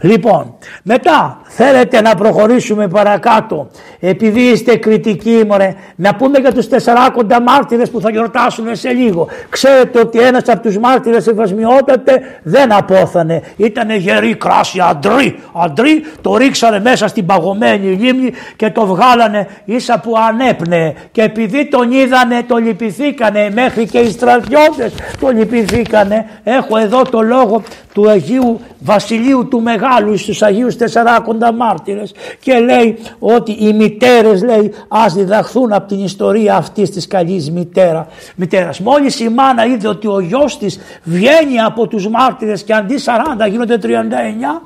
Λοιπόν, 0.00 0.54
μετά 0.82 1.40
θέλετε 1.44 2.00
να 2.00 2.14
προχωρήσουμε 2.14 2.88
παρακάτω. 2.88 3.70
Επειδή 4.00 4.40
είστε 4.40 4.76
κριτικοί, 4.76 5.44
μωρέ, 5.48 5.74
να 5.96 6.14
πούμε 6.14 6.38
για 6.38 6.52
τους 6.52 6.68
τεσσαράκοντα 6.68 7.42
μάρτυρες 7.42 7.90
που 7.90 8.00
θα 8.00 8.10
γιορτάσουν 8.10 8.76
σε 8.76 8.90
λίγο. 8.90 9.28
Ξέρετε 9.48 10.00
ότι 10.00 10.18
ένας 10.18 10.42
από 10.46 10.62
τους 10.62 10.78
μάρτυρες 10.78 11.26
ευασμιότατε 11.26 12.20
δεν 12.42 12.72
απόθανε. 12.72 13.42
Ήτανε 13.56 13.96
γερή 13.96 14.34
κράση, 14.34 14.78
αντρί, 14.90 15.38
αντρί, 15.54 16.04
το 16.20 16.36
ρίξανε 16.36 16.80
μέσα 16.80 17.08
στην 17.08 17.26
παγωμένη 17.26 17.86
λίμνη 17.86 18.32
και 18.56 18.70
το 18.70 18.86
βγάλανε 18.86 19.46
ίσα 19.64 20.00
που 20.00 20.14
ανέπνεε. 20.28 20.94
Και 21.12 21.22
επειδή 21.22 21.68
τον 21.68 21.92
είδανε, 21.92 22.42
το 22.46 22.56
λυπηθήκανε, 22.56 23.50
μέχρι 23.54 23.86
και 23.86 23.98
οι 23.98 24.10
στρατιώτες 24.10 24.92
το 25.20 25.28
λυπηθήκανε. 25.28 26.26
Έχω 26.44 26.76
εδώ 26.76 27.02
το 27.02 27.20
λόγο 27.20 27.62
του 27.92 28.08
Αγίου 28.08 28.60
Βασιλείου 28.78 29.48
του 29.48 29.59
Μεγάλους 29.60 30.20
στους 30.20 30.42
Αγίους 30.42 30.76
Τεσσαράκοντα 30.76 31.52
Μάρτυρες 31.52 32.14
και 32.40 32.58
λέει 32.58 32.98
ότι 33.18 33.52
οι 33.52 33.72
μητέρες 33.72 34.42
λέει 34.42 34.72
ας 34.88 35.14
διδαχθούν 35.14 35.72
από 35.72 35.88
την 35.88 36.04
ιστορία 36.04 36.56
αυτής 36.56 36.90
της 36.90 37.06
καλής 37.06 37.50
μητέρα, 37.50 38.06
μητέρας. 38.36 38.80
Μόλις 38.80 39.20
η 39.20 39.28
μάνα 39.28 39.66
είδε 39.66 39.88
ότι 39.88 40.06
ο 40.06 40.20
γιος 40.20 40.58
της 40.58 40.78
βγαίνει 41.02 41.60
από 41.60 41.86
τους 41.86 42.08
μάρτυρες 42.08 42.62
και 42.62 42.72
αντί 42.72 42.94
40 42.98 43.48
γίνονται 43.48 43.78
39 43.78 44.62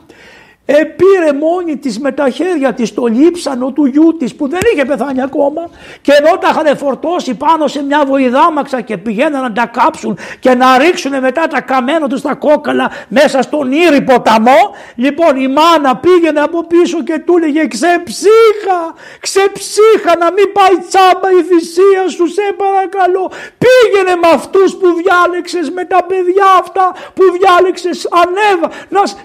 Επήρε 0.66 1.32
μόνη 1.41 1.77
της 1.77 1.99
με 1.99 2.12
τα 2.12 2.31
χέρια 2.31 2.73
της 2.73 2.95
το 2.95 3.07
λείψανο 3.07 3.70
του 3.73 3.85
γιού 3.85 4.16
της 4.19 4.35
που 4.35 4.49
δεν 4.49 4.61
είχε 4.73 4.85
πεθάνει 4.85 5.23
ακόμα 5.23 5.70
και 6.01 6.12
ενώ 6.12 6.39
τα 6.39 6.49
είχαν 6.51 6.77
φορτώσει 6.77 7.35
πάνω 7.35 7.66
σε 7.66 7.82
μια 7.82 8.05
βοηδάμαξα 8.07 8.81
και 8.81 8.97
πηγαίναν 8.97 9.43
να 9.43 9.53
τα 9.53 9.66
κάψουν 9.66 10.19
και 10.41 10.55
να 10.55 10.78
ρίξουν 10.78 11.20
μετά 11.20 11.47
τα 11.47 11.61
καμένα 11.61 12.09
τους 12.09 12.20
τα 12.20 12.35
κόκαλα 12.35 12.91
μέσα 13.09 13.43
στον 13.43 13.73
ήρη 13.73 14.01
ποταμό 14.01 14.74
λοιπόν 14.95 15.36
η 15.36 15.49
μάνα 15.49 15.97
πήγαινε 15.97 16.41
από 16.41 16.66
πίσω 16.66 17.03
και 17.03 17.19
του 17.19 17.35
έλεγε 17.36 17.66
ξεψύχα, 17.66 18.81
ξεψύχα 19.20 20.12
να 20.19 20.32
μην 20.32 20.53
πάει 20.53 20.77
τσάμπα 20.89 21.28
η 21.39 21.43
θυσία 21.49 22.09
σου 22.09 22.27
σε 22.27 22.47
παρακαλώ 22.57 23.31
πήγαινε 23.62 24.15
με 24.23 24.28
αυτούς 24.35 24.77
που 24.77 24.86
διάλεξες 25.01 25.70
με 25.70 25.85
τα 25.85 26.05
παιδιά 26.05 26.47
αυτά 26.61 26.95
που 27.15 27.23
διάλεξες 27.39 28.09
ανέβα 28.23 28.69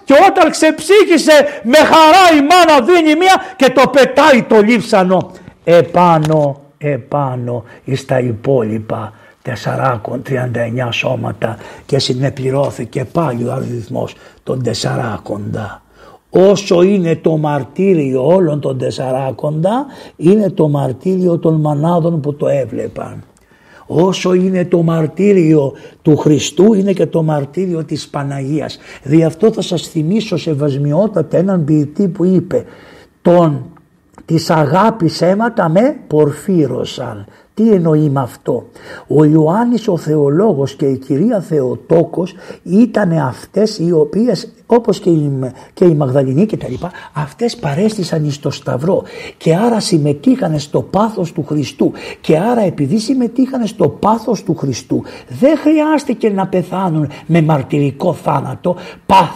και 0.05 0.13
όταν 0.27 0.51
ξεψύχησε 0.51 1.28
με 1.63 1.77
χαρά 1.77 2.37
η 2.37 2.41
μάνα 2.41 2.85
δίνει 2.85 3.15
μία 3.15 3.41
και 3.55 3.69
το 3.69 3.89
πετάει 3.89 4.43
το 4.43 4.61
λείψανο 4.61 5.31
επάνω, 5.63 6.61
επάνω 6.77 7.63
στα 7.93 8.19
υπόλοιπα 8.19 9.13
439 9.43 9.49
σώματα 10.91 11.57
και 11.85 11.99
συνεπληρώθηκε 11.99 13.05
πάλι 13.05 13.47
ο 13.47 13.53
αριθμός 13.53 14.15
των 14.43 14.63
τεσσαράκοντα. 14.63 15.81
Όσο 16.29 16.81
είναι 16.81 17.15
το 17.15 17.37
μαρτύριο 17.37 18.25
όλων 18.25 18.59
των 18.59 18.77
τεσσαράκοντα 18.77 19.85
είναι 20.15 20.49
το 20.49 20.67
μαρτύριο 20.67 21.37
των 21.37 21.61
μανάδων 21.61 22.21
που 22.21 22.35
το 22.35 22.47
έβλεπαν. 22.47 23.23
Όσο 23.91 24.33
είναι 24.33 24.65
το 24.65 24.81
μαρτύριο 24.81 25.73
του 26.01 26.17
Χριστού 26.17 26.73
είναι 26.73 26.93
και 26.93 27.05
το 27.05 27.23
μαρτύριο 27.23 27.83
της 27.83 28.07
Παναγίας. 28.07 28.77
Δι' 29.03 29.23
αυτό 29.23 29.51
θα 29.51 29.61
σας 29.61 29.87
θυμίσω 29.87 30.37
σε 30.37 30.53
βασμιότατα 30.53 31.37
έναν 31.37 31.63
ποιητή 31.63 32.07
που 32.07 32.25
είπε 32.25 32.65
τον 33.21 33.65
της 34.25 34.49
αγάπης 34.49 35.21
αίματα 35.21 35.69
με 35.69 35.95
πορφύρωσαν. 36.07 37.25
Τι 37.53 37.71
εννοεί 37.71 38.09
με 38.09 38.19
αυτό; 38.19 38.65
Ο 39.07 39.23
Ιωάννης 39.23 39.87
ο 39.87 39.97
Θεολόγος 39.97 40.75
και 40.75 40.85
η 40.85 40.97
κυρία 40.97 41.39
Θεοτόκος 41.39 42.33
ήταν 42.63 43.11
αυτές 43.11 43.79
οι 43.79 43.91
οποίες 43.91 44.53
όπως 44.71 44.99
και 44.99 45.09
η, 45.09 45.39
και 45.73 45.85
η 45.85 45.93
Μαγδαληνή 45.93 46.45
και 46.45 46.57
τα 46.57 46.67
λοιπά, 46.69 46.91
αυτές 47.13 47.55
παρέστησαν 47.55 48.25
εις 48.25 48.39
το 48.39 48.49
Σταυρό 48.49 49.03
και 49.37 49.55
άρα 49.55 49.79
συμμετείχαν 49.79 50.59
στο 50.59 50.81
πάθος 50.81 51.31
του 51.31 51.45
Χριστού 51.45 51.91
και 52.21 52.37
άρα 52.37 52.61
επειδή 52.61 52.99
συμμετείχαν 52.99 53.67
στο 53.67 53.89
πάθος 53.89 54.43
του 54.43 54.55
Χριστού 54.55 55.03
δεν 55.27 55.57
χρειάστηκε 55.57 56.29
να 56.29 56.47
πεθάνουν 56.47 57.11
με 57.25 57.41
μαρτυρικό 57.41 58.13
θάνατο, 58.13 58.75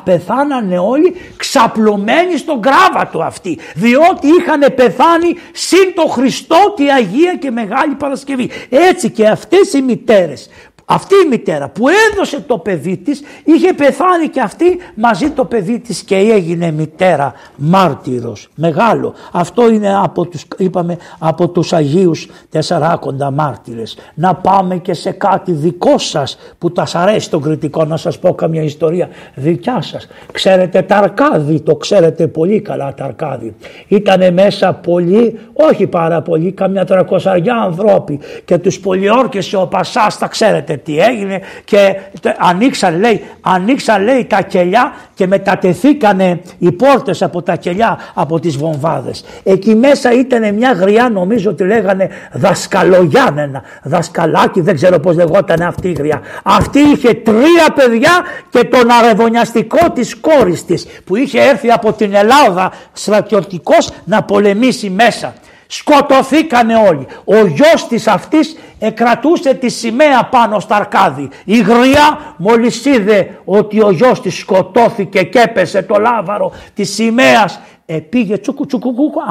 πεθάνανε 0.04 0.78
όλοι 0.78 1.14
ξαπλωμένοι 1.36 2.38
στον 2.38 2.62
κράβατο 2.62 3.20
αυτοί 3.20 3.58
διότι 3.76 4.28
είχαν 4.40 4.74
πεθάνει 4.76 5.34
συν 5.54 5.94
το 5.96 6.08
Χριστό 6.08 6.74
τη 6.76 6.92
Αγία 6.92 7.36
και 7.36 7.52
Μεγάλη 7.52 7.96
Παρασκευή. 7.96 8.50
Έτσι 8.70 9.10
και 9.10 9.28
αυτές 9.28 9.74
οι 9.74 9.82
μητέρες 9.82 10.50
αυτή 10.86 11.16
η 11.26 11.28
μητέρα 11.30 11.70
που 11.70 11.86
έδωσε 12.12 12.42
το 12.42 12.58
παιδί 12.58 12.98
της 12.98 13.22
είχε 13.44 13.74
πεθάνει 13.74 14.28
και 14.28 14.42
αυτή 14.42 14.78
μαζί 14.96 15.30
το 15.30 15.46
παιδί 15.46 15.80
της 15.80 16.04
και 16.04 16.16
έγινε 16.16 16.72
μητέρα 16.72 17.34
μάρτυρος 17.56 18.50
μεγάλο. 18.56 19.14
Αυτό 19.32 19.72
είναι 19.72 19.96
από 20.04 20.26
τους, 20.26 20.46
είπαμε, 20.58 20.98
από 21.20 21.50
τους 21.50 21.74
Αγίους 21.74 22.28
τεσσαράκοντα 22.50 23.32
μάρτυρες. 23.32 23.98
Να 24.14 24.36
πάμε 24.36 24.78
και 24.78 24.94
σε 24.94 25.12
κάτι 25.12 25.52
δικό 25.52 25.98
σας 25.98 26.38
που 26.58 26.72
τα 26.72 26.88
αρέσει 26.94 27.30
τον 27.30 27.42
κριτικό 27.42 27.86
να 27.86 27.98
σας 27.98 28.20
πω 28.20 28.34
καμιά 28.34 28.62
ιστορία 28.62 29.10
δικιά 29.36 29.82
σας. 29.82 30.08
Ξέρετε 30.32 30.82
Ταρκάδη, 30.82 31.60
το 31.60 31.76
ξέρετε 31.76 32.28
πολύ 32.28 32.62
καλά 32.62 32.94
Ταρκάδη. 32.94 33.56
Ήτανε 33.88 34.32
μέσα 34.32 34.74
πολλοί, 34.74 35.40
όχι 35.54 35.88
πάρα 35.88 36.22
πολλοί, 36.22 36.52
καμιά 36.52 36.86
τρακοσαριά 36.86 37.56
ανθρώποι 37.56 38.20
και 38.46 38.58
τους 38.58 38.80
πολιόρκες 38.80 39.54
ο 39.54 39.68
Πασάς 39.68 40.18
τα 40.18 40.28
ξέρετε 40.28 40.78
τι 40.84 41.00
έγινε 41.00 41.42
και 41.64 42.00
ανοίξαν 42.38 43.00
λέει, 43.00 43.24
ανοίξαν 43.42 44.04
λέει 44.04 44.26
τα 44.26 44.42
κελιά 44.42 44.94
και 45.14 45.28
μετατεθήκανε 45.28 46.42
οι 46.60 46.72
πόρτες 46.72 47.22
από 47.22 47.42
τα 47.42 47.56
κελιά 47.56 48.00
από 48.14 48.40
τις 48.40 48.58
βομβάδες. 48.58 49.26
Εκεί 49.44 49.76
μέσα 49.76 50.12
ήταν 50.12 50.54
μια 50.54 50.72
γριά 50.72 51.10
νομίζω 51.10 51.50
ότι 51.50 51.64
λέγανε 51.64 52.10
δασκαλογιάννενα, 52.32 53.62
δασκαλάκι 53.84 54.62
δεν 54.62 54.76
ξέρω 54.76 55.00
πώς 55.00 55.16
λεγόταν 55.16 55.62
αυτή 55.62 55.88
η 55.88 55.94
γριά. 55.94 56.22
Αυτή 56.44 56.80
είχε 56.80 57.14
τρία 57.14 57.68
παιδιά 57.76 58.12
και 58.50 58.64
τον 58.64 58.92
αρεβωνιαστικό 58.92 59.92
της 59.92 60.16
κόρης 60.16 60.66
της 60.66 60.86
που 61.06 61.16
είχε 61.16 61.40
έρθει 61.42 61.72
από 61.72 61.94
την 61.94 62.14
Ελλάδα 62.14 62.72
στρατιωτικός 62.94 63.90
να 64.06 64.24
πολεμήσει 64.24 64.90
μέσα. 64.90 65.34
Σκοτωθήκανε 65.68 66.76
όλοι. 66.76 67.08
Ο 67.24 67.46
γιος 67.46 67.88
της 67.88 68.08
αυτής 68.08 68.58
εκρατούσε 68.86 69.54
τη 69.54 69.70
σημαία 69.70 70.24
πάνω 70.24 70.60
στα 70.60 70.76
αρκάδι. 70.76 71.30
Η 71.46 71.58
γριά 71.58 72.36
μόλις 72.38 72.86
είδε 72.86 73.40
ότι 73.46 73.82
ο 73.84 73.92
γιος 73.92 74.22
της 74.22 74.38
σκοτώθηκε 74.38 75.24
και 75.24 75.40
έπεσε 75.40 75.82
το 75.82 75.96
λάβαρο 76.00 76.52
της 76.74 76.94
σημαίας. 76.94 77.60
Ε, 77.86 77.98
πήγε 77.98 78.38
τσουκου 78.38 78.66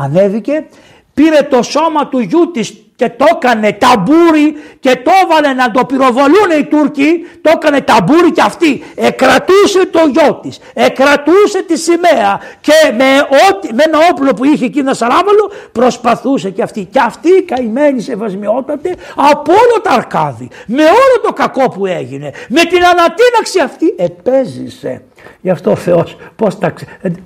ανέβηκε, 0.02 0.66
πήρε 1.14 1.42
το 1.42 1.62
σώμα 1.62 2.08
του 2.08 2.18
γιού 2.18 2.50
της 2.50 2.81
και 2.97 3.09
το 3.16 3.24
έκανε 3.35 3.73
ταμπούρι 3.73 4.55
και 4.81 4.97
το 5.05 5.10
έβαλε 5.23 5.52
να 5.52 5.70
το 5.70 5.85
πυροβολούν 5.85 6.51
οι 6.59 6.64
Τούρκοι, 6.64 7.27
το 7.40 7.51
έκανε 7.55 7.81
ταμπούρι 7.81 8.32
και 8.32 8.40
αυτή. 8.40 8.82
Εκρατούσε 8.94 9.86
το 9.90 10.01
γιο 10.12 10.35
της, 10.35 10.59
εκρατούσε 10.74 11.62
τη 11.66 11.78
σημαία 11.78 12.40
και 12.60 12.73
με, 12.97 13.05
ό, 13.20 13.74
με 13.74 13.82
ένα 13.86 13.98
όπλο 14.10 14.35
που 14.35 14.44
είχε 14.44 14.64
εκεί 14.64 14.78
ένα 14.78 14.94
σαράβαλο 14.94 15.51
προσπαθούσε 15.73 16.51
και 16.51 16.62
αυτή. 16.62 16.85
Και 16.85 17.01
αυτή 17.01 17.28
η 17.28 17.43
καημένη 17.43 18.01
σεβασμιότατε 18.01 18.94
από 19.14 19.52
όλο 19.52 19.81
το 19.82 19.90
αρκάδι, 19.93 20.48
με 20.66 20.82
όλο 20.82 21.20
το 21.23 21.32
κακό 21.32 21.69
που 21.69 21.86
έγινε, 21.86 22.32
με 22.48 22.60
την 22.60 22.85
ανατείναξη 22.85 23.60
αυτή 23.64 23.94
επέζησε. 23.97 25.02
Γι' 25.40 25.51
αυτό 25.51 25.70
ο 25.70 25.77
Θεός 25.77 26.16
πώς 26.36 26.59
τα, 26.59 26.74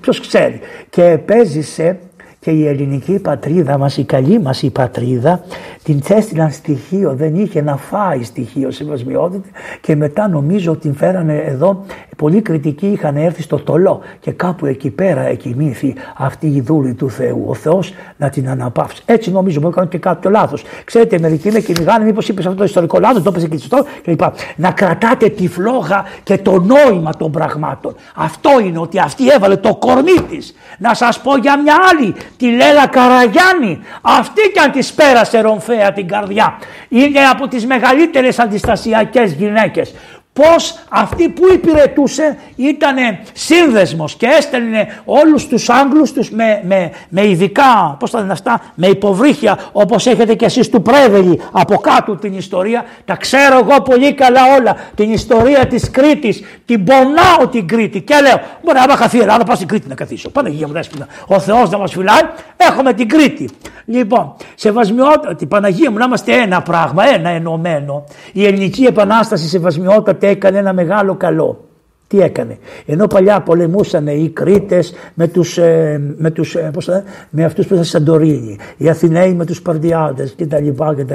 ποιος 0.00 0.20
ξέρει 0.20 0.60
και 0.90 1.04
επέζησε 1.04 1.98
και 2.46 2.52
η 2.52 2.66
ελληνική 2.66 3.18
πατρίδα 3.18 3.78
μας, 3.78 3.96
η 3.96 4.04
καλή 4.04 4.40
μας 4.40 4.62
η 4.62 4.70
πατρίδα 4.70 5.40
την 5.82 6.02
έστειλαν 6.08 6.50
στοιχείο, 6.50 7.14
δεν 7.14 7.34
είχε 7.34 7.62
να 7.62 7.76
φάει 7.76 8.22
στοιχείο 8.22 8.70
σεβασμιότητα 8.70 9.48
και 9.80 9.96
μετά 9.96 10.28
νομίζω 10.28 10.72
ότι 10.72 10.80
την 10.80 10.94
φέρανε 10.94 11.36
εδώ, 11.36 11.84
πολλοί 12.16 12.40
κριτικοί 12.40 12.86
είχαν 12.86 13.16
έρθει 13.16 13.42
στο 13.42 13.58
τολό 13.58 14.00
και 14.20 14.30
κάπου 14.30 14.66
εκεί 14.66 14.90
πέρα 14.90 15.20
εκοιμήθη 15.20 15.94
αυτή 16.16 16.46
η 16.46 16.60
δούλη 16.60 16.94
του 16.94 17.10
Θεού, 17.10 17.44
ο 17.46 17.54
Θεός 17.54 17.92
να 18.16 18.28
την 18.28 18.48
αναπαύσει. 18.48 19.02
Έτσι 19.06 19.30
νομίζω, 19.30 19.60
μπορεί 19.60 19.74
να 19.74 19.78
κάνω 19.78 19.90
και 19.90 19.98
κάποιο 19.98 20.30
λάθος. 20.30 20.64
Ξέρετε, 20.84 21.18
μερικοί 21.18 21.50
με 21.50 21.60
κυνηγάνε, 21.60 22.04
μήπως 22.04 22.28
είπε 22.28 22.40
αυτό 22.40 22.54
το 22.54 22.64
ιστορικό 22.64 22.98
λάθος, 22.98 23.22
το 23.22 23.28
έπαιζε 23.28 23.48
και 23.48 23.56
στο 23.56 23.84
κλπ. 24.02 24.20
Να 24.56 24.70
κρατάτε 24.70 25.28
τη 25.28 25.48
φλόγα 25.48 26.04
και 26.22 26.38
το 26.38 26.60
νόημα 26.60 27.14
των 27.16 27.30
πραγμάτων. 27.30 27.94
Αυτό 28.14 28.50
είναι 28.64 28.78
ότι 28.78 28.98
αυτή 28.98 29.28
έβαλε 29.28 29.56
το 29.56 29.76
κορμί 29.76 30.20
της. 30.30 30.54
Να 30.78 30.94
σας 30.94 31.20
πω 31.20 31.36
για 31.36 31.62
μια 31.62 31.74
άλλη, 31.90 32.14
τη 32.36 32.46
Λέλα 32.46 32.86
Καραγιάννη. 32.86 33.80
Αυτή 34.02 34.50
κι 34.52 34.58
αν 34.58 34.70
της 34.70 34.92
πέρασε 34.92 35.40
ρομφέ 35.40 35.92
την 35.94 36.08
καρδιά. 36.08 36.58
Είναι 36.88 37.20
από 37.20 37.48
τις 37.48 37.66
μεγαλύτερες 37.66 38.38
αντιστασιακές 38.38 39.32
γυναίκες 39.32 39.94
πως 40.42 40.78
αυτή 40.88 41.28
που 41.28 41.42
υπηρετούσε 41.52 42.36
ήταν 42.56 42.96
σύνδεσμος 43.32 44.14
και 44.14 44.26
έστελνε 44.26 45.00
όλους 45.04 45.46
τους 45.46 45.68
Άγγλους 45.68 46.12
τους 46.12 46.30
με, 46.30 46.62
με, 46.64 46.90
με 47.08 47.28
ειδικά, 47.28 47.96
πώς 47.98 48.10
θα 48.10 48.18
λένε 48.18 48.32
αυτά, 48.32 48.60
με 48.74 48.86
υποβρύχια 48.86 49.58
όπως 49.72 50.06
έχετε 50.06 50.34
και 50.34 50.44
εσείς 50.44 50.70
του 50.70 50.82
Πρέβελη 50.82 51.40
από 51.52 51.76
κάτω 51.76 52.16
την 52.16 52.36
ιστορία. 52.36 52.84
Τα 53.04 53.16
ξέρω 53.16 53.58
εγώ 53.58 53.82
πολύ 53.82 54.14
καλά 54.14 54.40
όλα. 54.58 54.76
Την 54.94 55.12
ιστορία 55.12 55.66
της 55.66 55.90
Κρήτης, 55.90 56.42
την 56.66 56.84
πονάω 56.84 57.48
την 57.50 57.68
Κρήτη 57.68 58.00
και 58.00 58.14
λέω 58.22 58.40
μπορεί 58.64 58.78
να 58.88 58.96
χαθεί 58.96 59.16
η 59.16 59.20
Ελλάδα, 59.20 59.44
πάω 59.44 59.56
στην 59.56 59.68
Κρήτη 59.68 59.88
να 59.88 59.94
καθίσω. 59.94 60.30
Παναγία 60.30 60.66
μου 60.66 60.72
δέσποινα, 60.72 61.06
ο 61.26 61.38
Θεός 61.40 61.70
να 61.70 61.78
μας 61.78 61.92
φυλάει, 61.92 62.22
έχουμε 62.56 62.92
την 62.92 63.08
Κρήτη. 63.08 63.50
Λοιπόν, 63.84 64.34
σεβασμιότητα, 64.54 65.46
Παναγία 65.46 65.90
μου 65.90 65.98
να 65.98 66.04
είμαστε 66.04 66.32
ένα 66.32 66.62
πράγμα, 66.62 67.08
ένα 67.14 67.28
ενωμένο. 67.28 68.04
Η 68.32 68.46
ελληνική 68.46 68.84
επανάσταση 68.84 69.48
σεβασμιότητα 69.48 70.14
έκανε 70.26 70.58
ένα 70.58 70.72
μεγάλο 70.72 71.14
καλό. 71.14 71.66
Τι 72.08 72.20
έκανε. 72.20 72.58
Ενώ 72.86 73.06
παλιά 73.06 73.40
πολεμούσαν 73.40 74.06
οι 74.06 74.30
Κρήτες 74.32 74.94
με, 75.14 75.28
τους, 75.28 75.58
ε, 75.58 76.00
με, 76.16 76.30
τους, 76.30 76.54
ε, 76.54 76.70
πώς 76.72 76.88
με 77.30 77.44
αυτούς 77.44 77.66
που 77.66 77.72
ήταν 77.72 77.84
Σαντορίνη, 77.84 78.58
οι 78.76 78.88
Αθηναίοι 78.88 79.34
με 79.34 79.44
τους 79.44 79.62
Παρδιάδες 79.62 80.34
κτλ. 80.36 80.64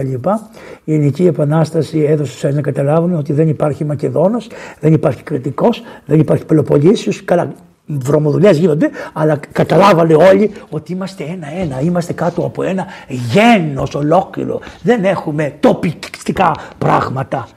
λοιπά 0.10 0.50
Η 0.84 0.94
Ελληνική 0.94 1.26
Επανάσταση 1.26 2.00
έδωσε 2.00 2.50
να 2.50 2.62
καταλάβουν 2.62 3.16
ότι 3.16 3.34
δεν 3.34 3.48
υπάρχει 3.48 3.86
Μακεδόνος, 3.86 4.48
δεν 4.80 4.94
υπάρχει 4.94 5.24
Κρητικός, 5.24 5.84
δεν 6.06 6.20
υπάρχει 6.20 6.46
Πελοποννήσιος. 6.46 7.24
Καλά, 7.24 7.54
βρωμοδουλειές 7.86 8.58
γίνονται, 8.58 8.90
αλλά 9.14 9.40
καταλάβανε 9.52 10.14
όλοι 10.14 10.52
ότι 10.70 10.92
είμαστε 10.92 11.24
ένα-ένα, 11.24 11.82
είμαστε 11.82 12.14
κάτω 12.14 12.46
από 12.46 12.64
ένα 12.64 12.86
γένος 13.08 13.96
ολόκληρο. 13.96 14.60
Δεν 14.82 15.04
έχουμε 15.04 15.54
τοπικά 15.60 16.56
πράγματα. 16.78 17.48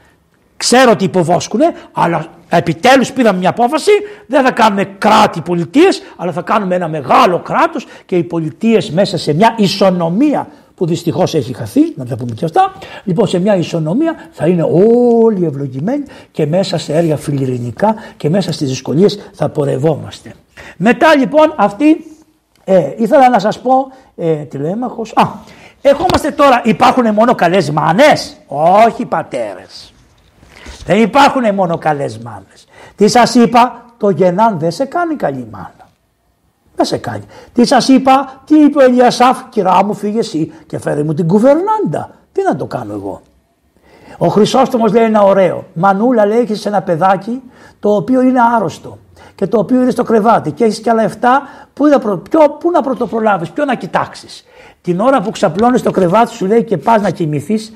Ξέρω 0.57 0.91
ότι 0.91 1.03
υποβόσκουνε, 1.03 1.73
αλλά 1.91 2.27
επιτέλους 2.49 3.11
πήραμε 3.11 3.39
μια 3.39 3.49
απόφαση, 3.49 3.91
δεν 4.27 4.43
θα 4.43 4.51
κάνουμε 4.51 4.83
κράτη 4.83 5.41
πολιτείες, 5.41 6.01
αλλά 6.17 6.31
θα 6.31 6.41
κάνουμε 6.41 6.75
ένα 6.75 6.87
μεγάλο 6.87 7.39
κράτος 7.39 7.85
και 8.05 8.15
οι 8.15 8.23
πολιτείες 8.23 8.91
μέσα 8.91 9.17
σε 9.17 9.33
μια 9.33 9.55
ισονομία 9.57 10.47
που 10.75 10.85
δυστυχώς 10.85 11.33
έχει 11.33 11.53
χαθεί, 11.53 11.81
να 11.95 12.05
τα 12.05 12.15
πούμε 12.15 12.31
και 12.35 12.45
αυτά. 12.45 12.73
Λοιπόν, 13.03 13.27
σε 13.27 13.39
μια 13.39 13.55
ισονομία 13.55 14.15
θα 14.31 14.47
είναι 14.47 14.67
όλοι 14.71 15.45
ευλογημένοι 15.45 16.03
και 16.31 16.45
μέσα 16.45 16.77
σε 16.77 16.93
έργα 16.93 17.17
φιλιρινικά 17.17 17.95
και 18.17 18.29
μέσα 18.29 18.51
στις 18.51 18.69
δυσκολίες 18.69 19.29
θα 19.33 19.49
πορευόμαστε. 19.49 20.33
Μετά 20.77 21.15
λοιπόν 21.15 21.53
αυτή, 21.55 22.05
ε, 22.63 22.93
ήθελα 22.97 23.29
να 23.29 23.39
σας 23.39 23.59
πω, 23.59 23.91
ε, 24.15 24.33
τηλέμαχος, 24.33 25.13
α, 25.15 25.23
ερχόμαστε 25.81 26.31
τώρα, 26.31 26.61
υπάρχουν 26.63 27.13
μόνο 27.13 27.35
καλές 27.35 27.71
μάνες, 27.71 28.37
όχι 28.85 29.05
πατέρες. 29.05 29.93
Δεν 30.85 31.01
υπάρχουν 31.01 31.53
μόνο 31.53 31.77
καλές 31.77 32.17
μάνες. 32.17 32.67
Τι 32.95 33.07
σας 33.07 33.35
είπα, 33.35 33.85
το 33.97 34.09
γεννάν 34.09 34.59
δεν 34.59 34.71
σε 34.71 34.85
κάνει 34.85 35.15
καλή 35.15 35.47
μάνα. 35.51 35.89
Δεν 36.75 36.85
σε 36.85 36.97
κάνει. 36.97 37.23
Τι 37.53 37.65
σας 37.65 37.87
είπα, 37.87 38.41
τι 38.45 38.59
είπε 38.59 38.79
ο 38.79 38.83
Ελιασάφ, 38.83 39.37
κυρά 39.49 39.83
μου 39.83 39.93
φύγε 39.93 40.19
εσύ 40.19 40.53
και 40.67 40.79
φέρε 40.79 41.03
μου 41.03 41.13
την 41.13 41.27
κουβερνάντα. 41.27 42.09
Τι 42.31 42.43
να 42.43 42.55
το 42.55 42.65
κάνω 42.65 42.93
εγώ. 42.93 43.21
Ο 44.17 44.27
Χρυσόστομος 44.27 44.93
λέει 44.93 45.03
ένα 45.03 45.21
ωραίο. 45.21 45.65
Μανούλα 45.73 46.25
λέει 46.25 46.39
έχεις 46.39 46.65
ένα 46.65 46.81
παιδάκι 46.81 47.41
το 47.79 47.95
οποίο 47.95 48.21
είναι 48.21 48.39
άρρωστο 48.55 48.97
και 49.35 49.47
το 49.47 49.59
οποίο 49.59 49.81
είναι 49.81 49.91
στο 49.91 50.03
κρεβάτι 50.03 50.51
και 50.51 50.63
έχεις 50.63 50.79
και 50.79 50.89
άλλα 50.89 51.09
7 51.09 51.13
που, 51.73 51.87
να 51.87 51.99
προ... 51.99 52.17
πού 52.59 52.71
να 52.71 52.81
πρωτοπρολάβεις, 52.81 53.49
ποιο 53.49 53.65
να 53.65 53.75
κοιτάξεις. 53.75 54.45
Την 54.81 54.99
ώρα 54.99 55.21
που 55.21 55.31
ξαπλώνεις 55.31 55.81
το 55.81 55.91
κρεβάτι 55.91 56.31
σου 56.31 56.45
λέει 56.45 56.63
και 56.63 56.77
πας 56.77 57.01
να 57.01 57.09
κοιμηθείς 57.09 57.73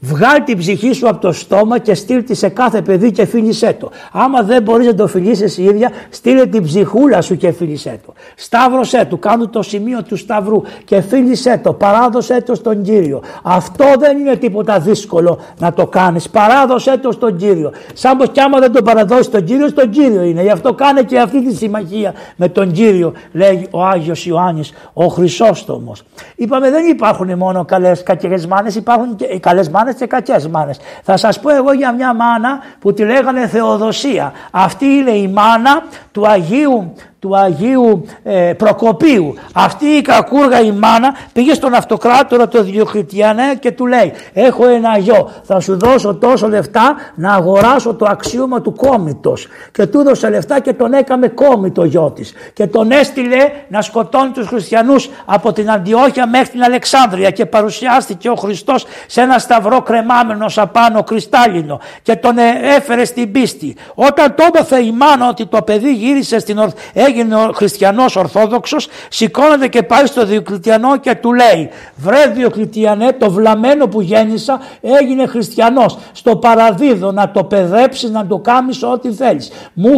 Βγάλει 0.00 0.42
την 0.44 0.58
ψυχή 0.58 0.92
σου 0.92 1.08
από 1.08 1.20
το 1.20 1.32
στόμα 1.32 1.78
και 1.78 1.94
στείλ 1.94 2.24
τη 2.24 2.34
σε 2.34 2.48
κάθε 2.48 2.82
παιδί 2.82 3.10
και 3.10 3.24
φίλησέ 3.24 3.76
το. 3.80 3.90
Άμα 4.12 4.42
δεν 4.42 4.62
μπορείς 4.62 4.86
να 4.86 4.94
το 4.94 5.06
φιλήσει 5.06 5.42
εσύ 5.42 5.62
ίδια, 5.62 5.90
στείλε 6.10 6.46
την 6.46 6.62
ψυχούλα 6.62 7.20
σου 7.20 7.36
και 7.36 7.52
φίλησέ 7.52 8.00
το. 8.06 8.12
Σταύρωσέ 8.34 9.06
του, 9.08 9.18
κάνε 9.18 9.46
το 9.46 9.62
σημείο 9.62 10.02
του 10.02 10.16
σταυρού 10.16 10.62
και 10.84 11.00
φίλησέ 11.00 11.60
το. 11.62 11.72
Παράδοσέ 11.72 12.42
το 12.42 12.54
στον 12.54 12.82
κύριο. 12.82 13.22
Αυτό 13.42 13.84
δεν 13.98 14.18
είναι 14.18 14.36
τίποτα 14.36 14.78
δύσκολο 14.78 15.38
να 15.58 15.72
το 15.72 15.86
κάνεις. 15.86 16.28
Παράδοσέ 16.28 16.98
το 16.98 17.12
στον 17.12 17.36
κύριο. 17.36 17.72
Σαν 17.94 18.16
πως 18.16 18.28
κι 18.28 18.40
άμα 18.40 18.58
δεν 18.58 18.72
το 18.72 18.82
παραδώσεις 18.82 19.26
στον 19.26 19.44
κύριο, 19.44 19.68
στον 19.68 19.90
κύριο 19.90 20.22
είναι. 20.22 20.42
Γι' 20.42 20.50
αυτό 20.50 20.74
κάνε 20.74 21.02
και 21.02 21.18
αυτή 21.18 21.44
τη 21.44 21.54
συμμαχία 21.54 22.14
με 22.36 22.48
τον 22.48 22.72
κύριο, 22.72 23.12
λέει 23.32 23.68
ο 23.70 23.84
Άγιος 23.84 24.26
Ιωάννης, 24.26 24.72
ο 24.92 25.06
Χρυσόστομος. 25.06 26.02
Είπαμε 26.36 26.70
δεν 26.70 26.86
υπάρχουν 26.86 27.36
μόνο 27.36 27.64
καλές 27.64 28.02
κακέ 28.02 28.28
μάνε, 28.48 28.70
υπάρχουν 28.76 29.16
και 29.16 29.38
καλές 29.38 29.68
μάνες 29.68 29.87
μάνες 29.88 30.00
και 30.00 30.06
κακές 30.06 30.48
μάνες. 30.48 30.78
Θα 31.02 31.16
σας 31.16 31.40
πω 31.40 31.50
εγώ 31.54 31.72
για 31.72 31.92
μια 31.92 32.14
μάνα 32.14 32.58
που 32.78 32.92
τη 32.92 33.04
λέγανε 33.04 33.46
Θεοδοσία. 33.46 34.32
Αυτή 34.50 34.84
είναι 34.84 35.10
η 35.10 35.28
μάνα 35.28 35.82
του 36.12 36.28
Αγίου 36.28 36.94
του 37.20 37.36
Αγίου 37.36 38.04
ε, 38.22 38.52
Προκοπίου. 38.56 39.34
Αυτή 39.54 39.86
η 39.86 40.02
κακούργα 40.02 40.60
η 40.60 40.72
μάνα 40.72 41.14
πήγε 41.32 41.54
στον 41.54 41.74
αυτοκράτορα 41.74 42.48
το 42.48 42.62
Διοκλητιανέ 42.62 43.54
και 43.60 43.70
του 43.70 43.86
λέει 43.86 44.12
έχω 44.32 44.68
ένα 44.68 44.98
γιο 44.98 45.30
θα 45.42 45.60
σου 45.60 45.78
δώσω 45.78 46.14
τόσο 46.14 46.48
λεφτά 46.48 46.94
να 47.14 47.32
αγοράσω 47.32 47.94
το 47.94 48.06
αξίωμα 48.08 48.60
του 48.60 48.74
κόμητος 48.74 49.46
και 49.72 49.86
του 49.86 50.00
έδωσε 50.00 50.28
λεφτά 50.28 50.60
και 50.60 50.72
τον 50.72 50.92
έκαμε 50.92 51.28
κόμητο 51.28 51.84
γιο 51.84 52.10
της 52.10 52.32
και 52.52 52.66
τον 52.66 52.90
έστειλε 52.90 53.50
να 53.68 53.82
σκοτώνει 53.82 54.30
τους 54.30 54.46
χριστιανούς 54.46 55.08
από 55.24 55.52
την 55.52 55.70
Αντιόχεια 55.70 56.26
μέχρι 56.26 56.48
την 56.48 56.62
Αλεξάνδρεια 56.62 57.30
και 57.30 57.46
παρουσιάστηκε 57.46 58.28
ο 58.28 58.34
Χριστός 58.34 58.84
σε 59.06 59.20
ένα 59.20 59.38
σταυρό 59.38 59.82
κρεμάμενος 59.82 60.58
απάνω 60.58 61.02
κρυστάλλινο 61.02 61.80
και 62.02 62.16
τον 62.16 62.38
ε, 62.38 62.42
έφερε 62.76 63.04
στην 63.04 63.32
πίστη. 63.32 63.76
Όταν 63.94 64.34
το 64.34 64.44
έπαθε 64.48 64.84
η 64.84 64.92
μάνα 64.92 65.28
ότι 65.28 65.46
το 65.46 65.62
παιδί 65.62 65.92
γύρισε 65.92 66.38
στην 66.38 66.58
ορθ 66.58 66.74
έγινε 67.08 67.34
ο 67.34 67.52
χριστιανός 67.54 68.16
ορθόδοξος 68.16 68.88
σηκώνεται 69.08 69.68
και 69.68 69.82
πάει 69.82 70.06
στο 70.06 70.26
Διοκλητιανό 70.26 70.96
και 70.96 71.14
του 71.14 71.32
λέει 71.32 71.70
βρε 71.96 72.26
Διοκλητιανέ 72.26 73.12
το 73.12 73.30
βλαμένο 73.30 73.88
που 73.88 74.00
γέννησα 74.00 74.60
έγινε 74.80 75.26
χριστιανός. 75.26 75.98
Στο 76.12 76.36
παραδίδω 76.36 77.12
να 77.12 77.30
το 77.30 77.44
παιδέψεις 77.44 78.10
να 78.10 78.26
το 78.26 78.38
κάνεις 78.38 78.82
ό,τι 78.82 79.12
θέλεις. 79.12 79.50
Μου, 79.72 79.90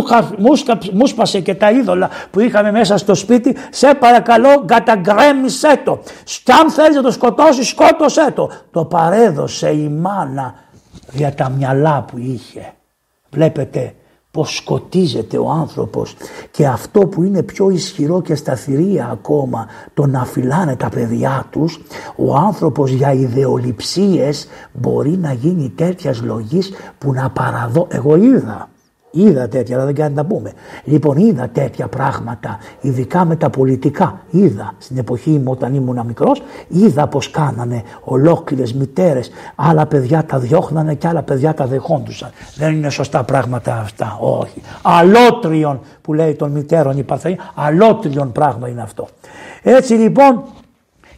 μου, 0.92 1.06
σπασε 1.06 1.40
και 1.40 1.54
τα 1.54 1.70
είδωλα 1.70 2.10
που 2.30 2.40
είχαμε 2.40 2.70
μέσα 2.70 2.96
στο 2.96 3.14
σπίτι. 3.14 3.56
Σε 3.70 3.94
παρακαλώ 3.94 4.64
καταγκρέμισέ 4.66 5.80
το. 5.84 5.98
Κι 6.44 6.52
αν 6.52 6.70
θέλεις 6.70 6.96
να 6.96 7.02
το 7.02 7.10
σκοτώσεις 7.10 7.68
σκότωσέ 7.68 8.32
το 8.34 8.50
το 8.70 8.84
παρέδωσε 8.84 9.70
η 9.70 9.88
μάνα 9.88 10.54
για 11.12 11.34
τα 11.34 11.48
μυαλά 11.48 12.04
που 12.10 12.18
είχε. 12.18 12.72
Βλέπετε 13.30 13.94
πως 14.30 14.56
σκοτίζεται 14.56 15.38
ο 15.38 15.50
άνθρωπος. 15.50 16.16
Και 16.50 16.66
αυτό 16.66 17.00
που 17.00 17.22
είναι 17.22 17.42
πιο 17.42 17.70
ισχυρό 17.70 18.22
και 18.22 18.34
σταθερή 18.34 19.04
ακόμα 19.10 19.66
το 19.94 20.06
να 20.06 20.24
φυλάνε 20.24 20.76
τα 20.76 20.88
παιδιά 20.88 21.46
τους 21.50 21.80
ο 22.16 22.34
άνθρωπος 22.36 22.90
για 22.90 23.12
ιδεολειψίες 23.12 24.46
μπορεί 24.72 25.16
να 25.16 25.32
γίνει 25.32 25.68
τέτοιας 25.68 26.22
λογής 26.22 26.72
που 26.98 27.12
να 27.12 27.30
παραδώ. 27.30 27.86
Εγώ 27.90 28.16
είδα 28.16 28.68
Είδα 29.10 29.48
τέτοια, 29.48 29.76
αλλά 29.76 29.84
δεν 29.84 29.94
κάνει 29.94 30.14
να 30.14 30.22
τα 30.22 30.28
πούμε. 30.28 30.52
Λοιπόν, 30.84 31.16
είδα 31.16 31.48
τέτοια 31.48 31.86
πράγματα, 31.88 32.58
ειδικά 32.80 33.24
με 33.24 33.36
τα 33.36 33.50
πολιτικά. 33.50 34.20
Είδα 34.30 34.74
στην 34.78 34.98
εποχή 34.98 35.30
μου 35.30 35.50
όταν 35.50 35.74
ήμουν 35.74 36.02
μικρός, 36.06 36.42
είδα 36.68 37.06
πως 37.06 37.30
κάνανε 37.30 37.82
ολόκληρες 38.04 38.74
μητέρες. 38.74 39.30
Άλλα 39.54 39.86
παιδιά 39.86 40.24
τα 40.24 40.38
διώχνανε 40.38 40.94
και 40.94 41.08
άλλα 41.08 41.22
παιδιά 41.22 41.54
τα 41.54 41.66
δεχόντουσαν. 41.66 42.30
Δεν 42.56 42.72
είναι 42.72 42.90
σωστά 42.90 43.24
πράγματα 43.24 43.76
αυτά. 43.76 44.18
Όχι. 44.20 44.62
Αλότριον 44.82 45.80
που 46.02 46.14
λέει 46.14 46.34
των 46.34 46.50
μητέρων 46.50 46.98
η 46.98 47.02
Παρθένη, 47.02 47.36
αλότριον 47.54 48.32
πράγμα 48.32 48.68
είναι 48.68 48.82
αυτό. 48.82 49.08
Έτσι 49.62 49.92
λοιπόν 49.94 50.42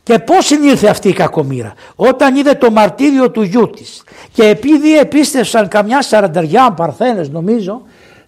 και 0.02 0.18
πώς 0.18 0.46
συνήλθε 0.46 0.88
αυτή 0.88 1.08
η 1.08 1.12
κακομήρα. 1.12 1.72
Όταν 1.96 2.36
είδε 2.36 2.54
το 2.54 2.70
μαρτύριο 2.70 3.30
του 3.30 3.42
γιού 3.42 3.70
της 3.70 4.02
και 4.32 4.44
επειδή 4.44 4.98
επίστευσαν 4.98 5.68
καμιά 5.68 6.02
σαρανταριά 6.02 6.72
παρθένες 6.72 7.28
νομίζω 7.28 7.82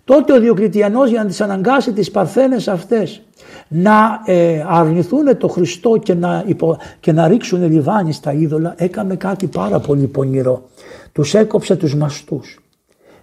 Τότε 0.05 0.33
ο 0.33 0.41
Διοκλητιανός 0.41 1.11
για 1.11 1.23
να 1.23 1.29
τις 1.29 1.41
αναγκάσει 1.41 1.93
τις 1.93 2.11
παρθένες 2.11 2.69
αυτές 2.69 3.23
να 3.69 4.23
ε, 4.25 4.65
αρνηθούν 4.69 5.39
το 5.39 5.49
Χριστό 5.49 5.97
και 5.97 6.15
να, 6.15 6.45
υπο, 6.47 6.79
και 7.01 7.13
να 7.13 7.29
ρίξουν 7.29 7.71
λιβάνι 7.71 8.13
στα 8.13 8.33
είδωλα 8.33 8.75
έκαμε 8.77 9.17
κάτι 9.17 9.47
πάρα 9.47 9.81
πολύ 9.81 10.07
πονηρό. 10.07 10.69
Τους 11.13 11.35
έκοψε 11.35 11.77
τους 11.77 11.95
μαστούς. 11.95 12.59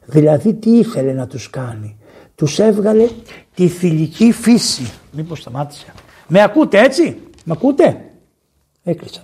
Δηλαδή 0.06 0.53
τι 0.53 0.69
ήθελε 0.69 1.14
να 1.14 1.28
τους 1.28 1.49
κάνει; 1.49 1.98
Τους 2.36 2.60
έβγαλε 2.60 3.07
τη 3.56 3.68
θηλυκή 3.68 4.32
φύση. 4.32 4.91
Μήπως 5.11 5.40
σταμάτησε. 5.40 5.86
Με 6.28 6.41
ακούτε 6.41 6.80
έτσι; 6.80 7.18
Με 7.44 7.53
ακούτε; 7.57 8.10
Έκλεισαν. 8.83 9.23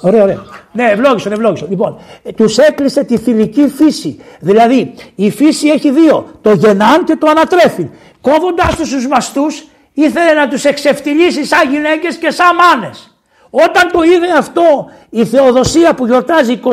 Ωραία, 0.00 0.22
ωραία. 0.22 0.44
Ναι, 0.72 0.84
ευλόγησαν, 0.90 1.32
ευλόγησαν. 1.32 1.68
Λοιπόν, 1.70 1.98
ε, 2.22 2.32
τους 2.32 2.58
έκλεισε 2.58 3.04
τη 3.04 3.18
θηλυκή 3.18 3.68
φύση. 3.68 4.20
Δηλαδή, 4.40 4.94
η 5.14 5.30
φύση 5.30 5.68
έχει 5.68 5.90
δύο. 5.90 6.26
Το 6.42 6.52
γεννάν 6.52 7.04
και 7.04 7.16
το 7.16 7.26
ανατρέφει. 7.30 7.88
Κόβοντα 8.20 8.74
τους 8.76 8.88
στους 8.88 9.06
μαστούς, 9.06 9.66
ήθελε 9.92 10.32
να 10.32 10.48
τους 10.48 10.64
εξευτελίσει 10.64 11.44
σαν 11.44 11.70
γυναίκες 11.70 12.16
και 12.16 12.30
σαν 12.30 12.46
μάνες. 12.54 13.14
Όταν 13.50 13.90
το 13.92 14.02
είδε 14.02 14.32
αυτό 14.38 14.90
η 15.10 15.24
Θεοδοσία 15.24 15.94
που 15.94 16.06
γιορτάζει 16.06 16.60
29 16.64 16.70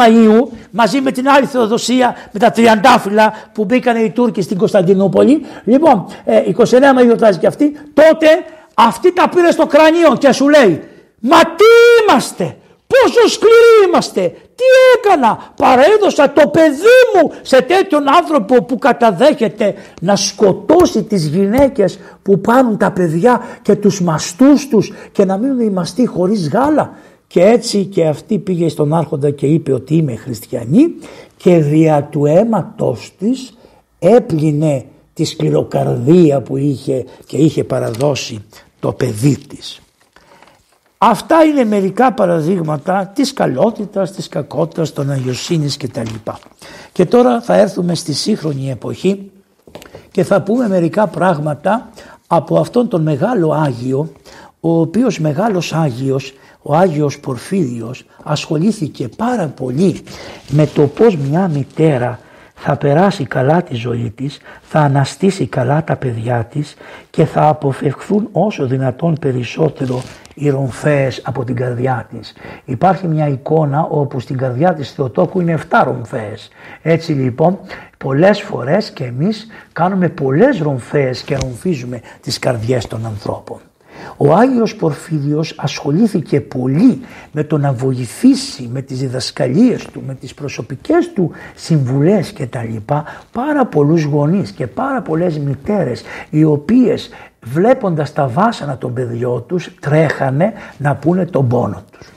Μαΐου 0.00 0.48
μαζί 0.70 1.00
με 1.00 1.10
την 1.10 1.28
άλλη 1.28 1.46
Θεοδοσία 1.46 2.16
με 2.32 2.38
τα 2.38 2.50
τριαντάφυλλα 2.50 3.32
που 3.52 3.64
μπήκαν 3.64 4.04
οι 4.04 4.10
Τούρκοι 4.10 4.42
στην 4.42 4.58
Κωνσταντινούπολη 4.58 5.44
λοιπόν 5.64 6.06
29 6.06 6.12
ε, 6.24 6.50
Μαΐου 6.96 7.04
γιορτάζει 7.04 7.38
και 7.38 7.46
αυτή 7.46 7.72
τότε 7.94 8.26
αυτή 8.86 9.12
τα 9.12 9.28
πήρε 9.28 9.50
στο 9.50 9.66
κρανίο 9.66 10.16
και 10.18 10.32
σου 10.32 10.48
λέει 10.48 10.82
Μα 11.20 11.38
τι 11.38 11.64
είμαστε, 12.02 12.56
πόσο 12.86 13.28
σκληροί 13.28 13.88
είμαστε, 13.88 14.20
τι 14.30 14.64
έκανα, 14.96 15.52
παρέδωσα 15.56 16.32
το 16.32 16.48
παιδί 16.48 16.98
μου 17.14 17.32
σε 17.42 17.62
τέτοιον 17.62 18.08
άνθρωπο 18.08 18.62
που 18.62 18.78
καταδέχεται 18.78 19.74
να 20.00 20.16
σκοτώσει 20.16 21.02
τις 21.02 21.26
γυναίκες 21.26 21.98
που 22.22 22.40
πάρουν 22.40 22.76
τα 22.76 22.90
παιδιά 22.92 23.40
και 23.62 23.74
τους 23.74 24.00
μαστούς 24.00 24.68
τους 24.68 24.92
και 25.12 25.24
να 25.24 25.36
μείνουν 25.36 25.60
οι 25.60 25.70
μαστοί 25.70 26.06
χωρίς 26.06 26.48
γάλα. 26.48 26.94
Και 27.26 27.44
έτσι 27.44 27.84
και 27.84 28.06
αυτή 28.06 28.38
πήγε 28.38 28.68
στον 28.68 28.94
άρχοντα 28.94 29.30
και 29.30 29.46
είπε 29.46 29.72
ότι 29.72 29.94
είμαι 29.94 30.16
χριστιανή 30.16 30.94
και 31.36 31.56
δια 31.56 32.08
του 32.10 32.26
αίματος 32.26 33.12
της 33.18 33.56
έπλυνε 33.98 34.84
τη 35.12 35.24
σκληροκαρδία 35.24 36.40
που 36.40 36.56
είχε 36.56 37.04
και 37.26 37.36
είχε 37.36 37.64
παραδώσει 37.64 38.44
το 38.80 38.92
παιδί 38.92 39.38
της. 39.38 39.80
Αυτά 40.98 41.44
είναι 41.44 41.64
μερικά 41.64 42.12
παραδείγματα 42.12 43.10
της 43.14 43.32
καλότητας, 43.32 44.12
της 44.12 44.28
κακότητας, 44.28 44.92
των 44.92 45.10
αγιοσύνης 45.10 45.76
κτλ. 45.76 46.08
Και 46.92 47.04
τώρα 47.04 47.40
θα 47.40 47.54
έρθουμε 47.54 47.94
στη 47.94 48.12
σύγχρονη 48.12 48.70
εποχή 48.70 49.30
και 50.10 50.24
θα 50.24 50.42
πούμε 50.42 50.68
μερικά 50.68 51.06
πράγματα 51.06 51.90
από 52.26 52.58
αυτόν 52.58 52.88
τον 52.88 53.02
μεγάλο 53.02 53.52
Άγιο, 53.52 54.12
ο 54.60 54.80
οποίος 54.80 55.18
μεγάλος 55.18 55.72
Άγιος, 55.72 56.34
ο 56.62 56.76
Άγιος 56.76 57.20
Πορφύριος, 57.20 58.04
ασχολήθηκε 58.22 59.08
πάρα 59.08 59.46
πολύ 59.46 60.02
με 60.48 60.66
το 60.66 60.82
πώς 60.82 61.16
μια 61.16 61.48
μητέρα 61.48 62.18
θα 62.62 62.76
περάσει 62.76 63.24
καλά 63.24 63.62
τη 63.62 63.74
ζωή 63.74 64.12
της, 64.16 64.38
θα 64.62 64.80
αναστήσει 64.80 65.46
καλά 65.46 65.84
τα 65.84 65.96
παιδιά 65.96 66.44
της 66.44 66.76
και 67.10 67.24
θα 67.24 67.48
αποφευχθούν 67.48 68.28
όσο 68.32 68.66
δυνατόν 68.66 69.16
περισσότερο 69.20 70.02
οι 70.34 70.48
ρομφές 70.48 71.22
από 71.24 71.44
την 71.44 71.54
καρδιά 71.56 72.06
της. 72.10 72.34
Υπάρχει 72.64 73.06
μια 73.06 73.28
εικόνα 73.28 73.82
όπου 73.82 74.20
στην 74.20 74.36
καρδιά 74.36 74.74
της 74.74 74.92
Θεοτόκου 74.92 75.40
είναι 75.40 75.58
7 75.70 75.82
ρομφές. 75.84 76.48
Έτσι 76.82 77.12
λοιπόν 77.12 77.58
πολλές 77.98 78.40
φορές 78.40 78.90
και 78.90 79.04
εμείς 79.04 79.46
κάνουμε 79.72 80.08
πολλές 80.08 80.58
ρομφές 80.58 81.22
και 81.22 81.36
ρομφίζουμε 81.42 82.00
τις 82.20 82.38
καρδιές 82.38 82.86
των 82.86 83.06
ανθρώπων. 83.06 83.58
Ο 84.16 84.34
Άγιος 84.34 84.74
Πορφύριος 84.74 85.54
ασχολήθηκε 85.56 86.40
πολύ 86.40 87.00
με 87.32 87.44
το 87.44 87.58
να 87.58 87.72
βοηθήσει 87.72 88.68
με 88.72 88.82
τις 88.82 88.98
διδασκαλίες 88.98 89.84
του, 89.84 90.02
με 90.06 90.14
τις 90.14 90.34
προσωπικές 90.34 91.12
του 91.12 91.30
συμβουλές 91.54 92.30
και 92.32 92.46
τα 92.46 92.62
λοιπά 92.62 93.04
πάρα 93.32 93.66
πολλούς 93.66 94.04
γονείς 94.04 94.50
και 94.50 94.66
πάρα 94.66 95.02
πολλές 95.02 95.38
μητέρες 95.38 96.02
οι 96.30 96.44
οποίες 96.44 97.10
βλέποντας 97.42 98.12
τα 98.12 98.28
βάσανα 98.28 98.78
των 98.78 98.92
παιδιών 98.94 99.44
τους 99.46 99.74
τρέχανε 99.80 100.52
να 100.78 100.94
πούνε 100.96 101.24
τον 101.24 101.48
πόνο 101.48 101.82
τους. 101.90 102.08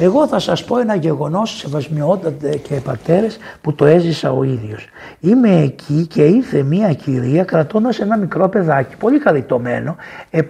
Εγώ 0.00 0.26
θα 0.26 0.38
σας 0.38 0.64
πω 0.64 0.78
ένα 0.78 0.94
γεγονός 0.94 1.56
σεβασμιότατε 1.56 2.56
και 2.56 2.74
πατέρες 2.74 3.38
που 3.60 3.74
το 3.74 3.84
έζησα 3.84 4.32
ο 4.32 4.42
ίδιος. 4.42 4.86
Είμαι 5.20 5.60
εκεί 5.60 6.06
και 6.06 6.24
ήρθε 6.24 6.62
μια 6.62 6.92
κυρία 6.92 7.44
κρατώντας 7.44 7.98
ένα 7.98 8.16
μικρό 8.16 8.48
παιδάκι, 8.48 8.96
πολύ 8.96 9.18
χαριτωμένο, 9.18 9.96
7, 10.30 10.42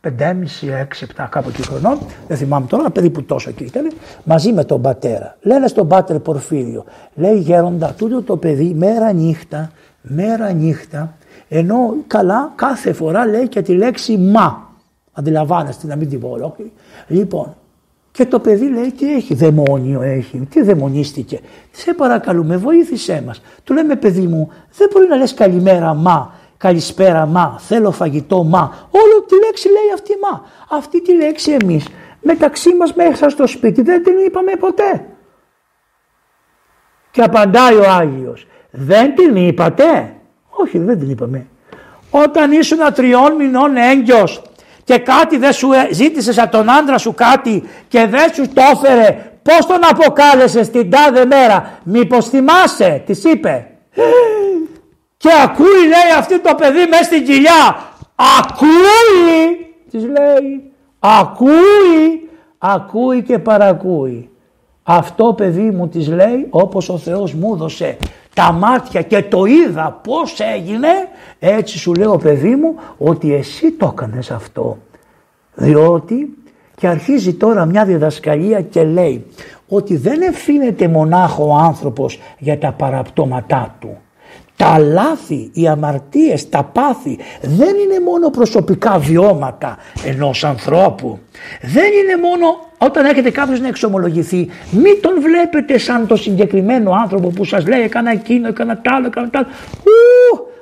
5,5, 0.00 0.70
6, 0.70 1.06
7 1.16 1.26
κάπου 1.30 1.48
εκεί 1.48 1.62
χρονών, 1.62 1.98
δεν 2.28 2.36
θυμάμαι 2.36 2.66
τώρα, 2.66 2.90
περίπου 2.90 3.22
τόσο 3.24 3.50
εκεί 3.50 3.64
ήταν, 3.64 3.92
μαζί 4.24 4.52
με 4.52 4.64
τον 4.64 4.82
πατέρα. 4.82 5.36
Λένε 5.40 5.66
στον 5.66 5.88
πάτερ 5.88 6.18
Πορφύριο, 6.18 6.84
λέει 7.14 7.38
γέροντα, 7.38 7.94
τούτο 7.96 8.22
το 8.22 8.36
παιδί 8.36 8.74
μέρα 8.74 9.12
νύχτα, 9.12 9.70
μέρα 10.02 10.52
νύχτα, 10.52 11.14
ενώ 11.48 11.94
καλά 12.06 12.52
κάθε 12.54 12.92
φορά 12.92 13.26
λέει 13.26 13.48
και 13.48 13.62
τη 13.62 13.72
λέξη 13.72 14.16
μα. 14.16 14.64
Αντιλαμβάνεστε 15.12 15.86
να 15.86 15.96
μην 15.96 16.08
την 16.08 16.20
πω 16.20 16.28
ολόκληρη. 16.28 16.72
Λοιπόν, 17.06 17.54
και 18.16 18.26
το 18.26 18.40
παιδί 18.40 18.68
λέει 18.68 18.92
τι 18.92 19.14
έχει, 19.14 19.34
δαιμόνιο 19.34 20.02
έχει, 20.02 20.46
τι 20.50 20.62
δαιμονίστηκε. 20.62 21.40
Σε 21.70 21.94
παρακαλούμε 21.94 22.56
βοήθησέ 22.56 23.22
μας. 23.26 23.42
Του 23.64 23.74
λέμε 23.74 23.96
παιδί 23.96 24.26
μου 24.26 24.52
δεν 24.76 24.88
μπορεί 24.92 25.08
να 25.08 25.16
λες 25.16 25.34
καλημέρα 25.34 25.94
μα, 25.94 26.34
καλησπέρα 26.56 27.26
μα, 27.26 27.58
θέλω 27.58 27.90
φαγητό 27.90 28.44
μα. 28.44 28.88
Όλο 28.90 29.22
τη 29.28 29.34
λέξη 29.44 29.68
λέει 29.68 29.92
αυτή 29.94 30.12
μα. 30.22 30.44
Αυτή 30.76 31.02
τη 31.02 31.14
λέξη 31.14 31.56
εμείς 31.62 31.88
μεταξύ 32.20 32.74
μας 32.74 32.94
μέσα 32.94 33.28
στο 33.28 33.46
σπίτι 33.46 33.82
δεν 33.82 34.02
την 34.02 34.18
είπαμε 34.26 34.52
ποτέ. 34.58 35.04
Και 37.10 37.22
απαντάει 37.22 37.74
ο 37.74 37.84
Άγιος, 37.90 38.46
δεν 38.70 39.14
την 39.14 39.36
είπατε. 39.36 40.14
Όχι 40.50 40.78
δεν 40.78 40.98
την 40.98 41.10
είπαμε. 41.10 41.46
Όταν 42.10 42.52
ήσουν 42.52 42.78
τριών 42.94 43.34
μηνών 43.34 43.76
έγκυος 43.76 44.42
και 44.86 44.98
κάτι 44.98 45.36
δεν 45.36 45.52
σου 45.52 45.72
ε, 45.72 45.88
ζήτησες 45.92 46.38
από 46.38 46.50
τον 46.50 46.70
άντρα 46.70 46.98
σου 46.98 47.14
κάτι 47.14 47.68
και 47.88 48.06
δεν 48.06 48.32
σου 48.34 48.48
το 48.48 48.62
έφερε, 48.72 49.32
πώς 49.42 49.66
τον 49.66 49.78
αποκάλεσες 49.90 50.70
την 50.70 50.90
τάδε 50.90 51.24
μέρα, 51.24 51.78
μήπως 51.82 52.28
θυμάσαι, 52.28 53.02
της 53.06 53.24
είπε. 53.24 53.70
Και 55.16 55.28
ακούει 55.44 55.80
λέει 55.80 56.18
αυτή 56.18 56.38
το 56.40 56.54
παιδί 56.54 56.86
μέσα 56.90 57.02
στην 57.02 57.24
κοιλιά, 57.24 57.92
ακούει, 58.38 59.74
της 59.90 60.02
λέει, 60.02 60.72
ακούει, 60.98 62.30
ακούει 62.58 63.22
και 63.22 63.38
παρακούει. 63.38 64.30
Αυτό 64.82 65.34
παιδί 65.36 65.70
μου 65.70 65.88
της 65.88 66.08
λέει 66.08 66.46
όπως 66.50 66.88
ο 66.88 66.98
Θεός 66.98 67.34
μου 67.34 67.54
έδωσε 67.54 67.96
τα 68.36 68.52
μάτια 68.52 69.02
και 69.02 69.22
το 69.22 69.44
είδα 69.44 70.00
πώς 70.02 70.40
έγινε. 70.40 70.88
Έτσι 71.38 71.78
σου 71.78 71.94
λέω 71.94 72.16
παιδί 72.16 72.54
μου 72.56 72.74
ότι 72.98 73.34
εσύ 73.34 73.72
το 73.72 73.90
έκανες 73.92 74.30
αυτό. 74.30 74.78
Διότι 75.54 76.36
και 76.76 76.86
αρχίζει 76.88 77.34
τώρα 77.34 77.64
μια 77.64 77.84
διδασκαλία 77.84 78.60
και 78.60 78.82
λέει 78.82 79.26
ότι 79.68 79.96
δεν 79.96 80.22
ευθύνεται 80.22 80.88
μονάχο 80.88 81.46
ο 81.46 81.54
άνθρωπος 81.54 82.18
για 82.38 82.58
τα 82.58 82.72
παραπτώματά 82.72 83.76
του 83.80 83.96
τα 84.56 84.78
λάθη, 84.78 85.50
οι 85.52 85.68
αμαρτίες, 85.68 86.48
τα 86.48 86.64
πάθη 86.64 87.18
δεν 87.40 87.74
είναι 87.76 88.00
μόνο 88.04 88.30
προσωπικά 88.30 88.98
βιώματα 88.98 89.78
ενός 90.04 90.44
ανθρώπου. 90.44 91.18
Δεν 91.60 91.84
είναι 91.92 92.16
μόνο 92.28 92.46
όταν 92.78 93.04
έχετε 93.04 93.30
κάποιος 93.30 93.60
να 93.60 93.68
εξομολογηθεί 93.68 94.48
μην 94.70 95.00
τον 95.00 95.20
βλέπετε 95.20 95.78
σαν 95.78 96.06
το 96.06 96.16
συγκεκριμένο 96.16 96.90
άνθρωπο 97.02 97.28
που 97.28 97.44
σας 97.44 97.66
λέει 97.66 97.80
έκανα 97.80 98.10
εκείνο, 98.10 98.48
έκανα 98.48 98.76
τ' 98.76 98.88
άλλο, 98.88 99.06
έκανα 99.06 99.30
τ' 99.30 99.36
άλλο. 99.36 99.46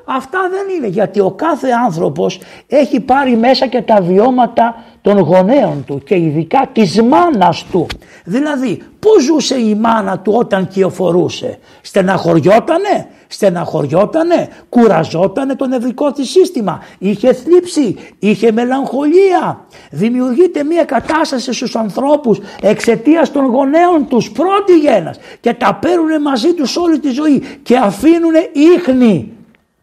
Ου, 0.06 0.12
αυτά 0.12 0.38
δεν 0.50 0.76
είναι 0.76 0.86
γιατί 0.86 1.20
ο 1.20 1.30
κάθε 1.30 1.68
άνθρωπος 1.84 2.40
έχει 2.66 3.00
πάρει 3.00 3.36
μέσα 3.36 3.66
και 3.66 3.82
τα 3.82 4.00
βιώματα 4.00 4.84
των 5.02 5.18
γονέων 5.18 5.84
του 5.86 6.02
και 6.04 6.16
ειδικά 6.16 6.70
της 6.72 7.02
μάνας 7.02 7.64
του. 7.70 7.86
Δηλαδή 8.24 8.82
πώς 8.98 9.22
ζούσε 9.22 9.60
η 9.60 9.74
μάνα 9.74 10.18
του 10.18 10.32
όταν 10.36 10.68
κυοφορούσε; 10.68 11.58
Στεναχωριότανε, 11.80 13.06
στεναχωριότανε, 13.26 14.48
κουραζότανε 14.68 15.54
το 15.54 15.66
νευρικό 15.66 16.12
της 16.12 16.30
σύστημα, 16.30 16.82
είχε 16.98 17.32
θλίψη, 17.32 17.96
είχε 18.18 18.52
μελαγχολία; 18.52 19.66
Δημιουργείται 19.90 20.64
μια 20.64 20.84
κατάσταση 20.84 21.52
στους 21.52 21.76
ανθρώπους 21.76 22.38
εξαιτίας 22.62 23.32
των 23.32 23.44
γονέων 23.44 24.06
τους 24.08 24.30
πρώτη 24.30 24.78
γένας 24.78 25.18
και 25.40 25.54
τα 25.54 25.74
παίρνουν 25.74 26.22
μαζί 26.22 26.54
τους 26.54 26.76
όλη 26.76 26.98
τη 26.98 27.10
ζωή 27.10 27.42
και 27.62 27.76
αφήνουν 27.76 28.32
ίχνη 28.76 29.33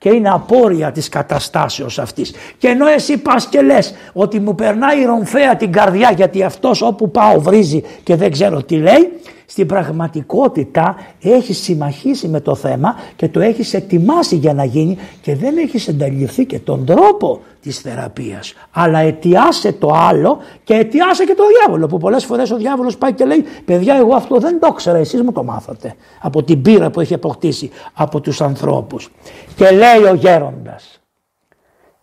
και 0.02 0.10
είναι 0.10 0.30
απόρρια 0.30 0.92
της 0.92 1.10
καταστάσεως 1.10 2.00
αυτής. 2.00 2.34
Και 2.58 2.68
ενώ 2.68 2.88
εσύ 2.88 3.18
πας 3.18 3.48
και 3.48 3.62
λες 3.62 3.94
ότι 4.14 4.40
μου 4.40 4.56
περνάει 4.56 5.02
η 5.02 5.06
ρομφαία 5.06 5.56
την 5.56 5.72
καρδιά 5.72 6.12
γιατί 6.12 6.44
αυτός 6.44 6.82
όπου 6.82 7.12
πάω 7.12 7.40
βρίζει 7.42 7.84
και 8.04 8.16
δεν 8.16 8.32
ξέρω 8.32 8.64
τι 8.64 8.76
λέει, 8.76 9.12
στην 9.52 9.66
πραγματικότητα 9.66 10.96
έχει 11.22 11.54
συμμαχίσει 11.54 12.28
με 12.28 12.40
το 12.40 12.56
θέμα 12.56 12.96
και 13.16 13.30
το 13.30 13.40
έχεις 13.40 13.74
ετοιμάσει 13.74 14.36
για 14.36 14.54
να 14.54 14.64
γίνει 14.64 14.98
και 15.22 15.36
δεν 15.36 15.58
έχεις 15.58 15.88
ενταλειφθεί 15.88 16.46
και 16.46 16.60
τον 16.60 16.86
τρόπο 16.86 17.40
της 17.62 17.80
θεραπείας. 17.80 18.54
Αλλά 18.72 19.00
αιτιάσε 19.00 19.72
το 19.72 19.92
άλλο 19.94 20.38
και 20.64 20.74
αιτιάσε 20.74 21.24
και 21.24 21.34
το 21.34 21.44
διάβολο 21.48 21.88
που 21.88 21.98
πολλές 21.98 22.26
φορές 22.26 22.52
ο 22.52 22.58
διάβολος 22.58 22.98
πάει 22.98 23.14
και 23.14 23.26
λέει 23.26 23.46
παιδιά 23.66 23.96
εγώ 23.96 24.16
αυτό 24.16 24.38
δεν 24.38 24.60
το 24.60 24.68
ήξερα 24.72 24.98
εσείς 24.98 25.22
μου 25.22 25.32
το 25.32 25.44
μάθατε 25.44 25.94
από 26.22 26.44
την 26.44 26.62
πείρα 26.62 26.90
που 26.90 27.00
έχει 27.00 27.14
αποκτήσει 27.14 27.70
από 27.94 28.20
τους 28.20 28.42
ανθρώπους. 28.42 29.12
Και 29.56 29.72
λέει 29.72 30.12
ο 30.12 30.14
γέροντας 30.14 31.02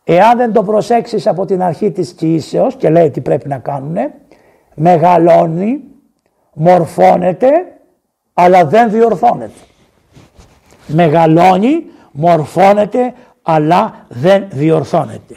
εάν 0.05 0.37
δεν 0.37 0.53
το 0.53 0.63
προσέξεις 0.63 1.27
από 1.27 1.45
την 1.45 1.63
αρχή 1.63 1.91
της 1.91 2.13
κοιήσεως 2.13 2.77
και 2.77 2.91
λέει 2.91 3.11
τι 3.11 3.21
πρέπει 3.21 3.49
να 3.49 3.59
κάνουν 3.59 3.97
μεγαλώνει 4.75 5.81
μορφώνεται 6.59 7.49
αλλά 8.35 8.65
δεν 8.65 8.91
διορθώνεται. 8.91 9.61
Μεγαλώνει, 10.87 11.85
μορφώνεται 12.13 13.15
αλλά 13.43 14.07
δεν 14.09 14.45
διορθώνεται. 14.51 15.37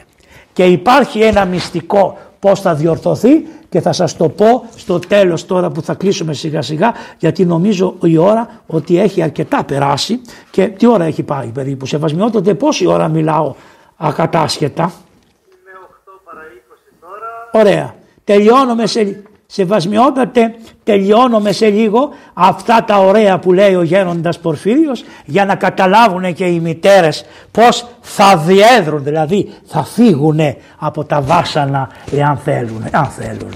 Και 0.54 0.66
υπάρχει 0.66 1.22
ένα 1.22 1.46
μυστικό 1.46 2.18
πώς 2.40 2.62
θα 2.62 2.74
διορθωθεί 2.74 3.48
και 3.70 3.82
θα 3.82 3.92
σας 3.92 4.18
το 4.18 4.30
πω 4.30 4.66
στο 4.76 5.00
τέλος 5.00 5.46
τώρα 5.46 5.70
που 5.70 5.82
θα 5.82 5.94
κλείσουμε 5.94 6.34
σιγά 6.34 6.62
σιγά 6.62 6.94
γιατί 7.18 7.46
νομίζω 7.46 7.96
η 8.04 8.18
ώρα 8.18 8.50
ότι 8.68 9.00
έχει 9.00 9.22
αρκετά 9.22 9.64
περάσει 9.64 10.22
και 10.52 10.68
τι 10.68 10.88
ώρα 10.88 11.04
έχει 11.04 11.24
πάει 11.24 11.48
περίπου. 11.48 11.86
Σεβασμιότατε 11.86 12.54
πόση 12.54 12.86
ώρα 12.86 13.08
μιλάω 13.08 13.54
ακατάσχετα; 13.98 14.84
Είναι 14.84 15.78
8 16.06 16.12
παρα 16.26 16.42
20 16.42 16.94
τώρα. 17.02 17.64
Ωραία. 17.66 17.96
Τελειώνουμε 18.24 18.86
σε, 18.86 19.24
Σεβασμιότατε, 19.54 20.56
τελειώνουμε 20.84 21.52
σε 21.52 21.68
λίγο 21.68 22.10
αυτά 22.34 22.84
τα 22.84 22.98
ωραία 22.98 23.40
που 23.40 23.54
λέει 23.54 23.76
ο 23.76 23.82
γέροντας 23.82 24.40
Πορφύριος 24.40 25.04
για 25.26 25.46
να 25.46 25.56
καταλάβουν 25.56 26.34
και 26.34 26.46
οι 26.46 26.60
μητέρες 26.60 27.26
πως 27.52 27.88
θα 28.02 28.38
διέδρουν, 28.38 29.04
δηλαδή 29.04 29.54
θα 29.66 29.84
φύγουν 29.84 30.40
από 30.78 31.04
τα 31.04 31.22
βάσανα 31.22 31.90
εάν 32.12 32.38
θέλουν. 32.38 32.86
Αν 32.92 33.06
θέλουν. 33.06 33.54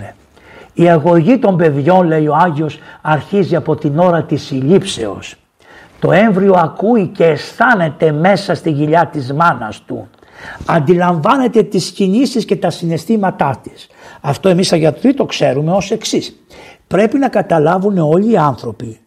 Η 0.74 0.90
αγωγή 0.90 1.38
των 1.38 1.58
παιδιών 1.58 2.08
λέει 2.08 2.28
ο 2.28 2.36
Άγιος 2.36 2.80
αρχίζει 3.02 3.56
από 3.56 3.76
την 3.76 4.00
ώρα 4.00 4.24
της 4.24 4.44
συλλήψεως. 4.44 5.36
Το 6.00 6.12
έμβριο 6.12 6.54
ακούει 6.54 7.08
και 7.08 7.26
αισθάνεται 7.26 8.12
μέσα 8.12 8.56
στη 8.56 8.70
γυλιά 8.72 9.10
της 9.12 9.34
μάνας 9.34 9.82
του. 9.86 10.10
Αντιλαμβάνεται 10.66 11.64
τις 11.64 11.92
κινήσεις 11.92 12.46
και 12.46 12.56
τα 12.56 12.70
συναισθήματά 12.70 13.60
της. 13.64 13.88
Αυτό 14.22 14.50
εμείς 14.50 14.68
σαν 14.68 14.80
γιατροί 14.80 15.14
το 15.14 15.26
ξέρουμε 15.26 15.72
ως 15.72 15.92
εξής. 15.92 16.36
Πρέπει 16.88 17.18
να 17.18 17.30
καταλάβουν 17.30 17.98
όλοι 17.98 18.32
οι 18.32 18.38
άνθρωποι 18.38 19.00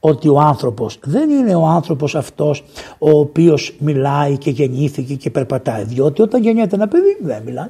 ότι 0.00 0.28
ο 0.28 0.40
άνθρωπος 0.40 0.98
δεν 1.02 1.30
είναι 1.30 1.54
ο 1.54 1.66
άνθρωπος 1.66 2.14
αυτός 2.14 2.64
ο 2.98 3.18
οποίος 3.18 3.74
μιλάει 3.78 4.38
και 4.38 4.50
γεννήθηκε 4.50 5.14
και 5.14 5.30
περπατάει. 5.30 5.84
Διότι 5.84 6.22
όταν 6.22 6.42
γεννιέται 6.42 6.74
ένα 6.74 6.88
παιδί 6.88 7.16
δεν 7.20 7.42
μιλάει. 7.42 7.68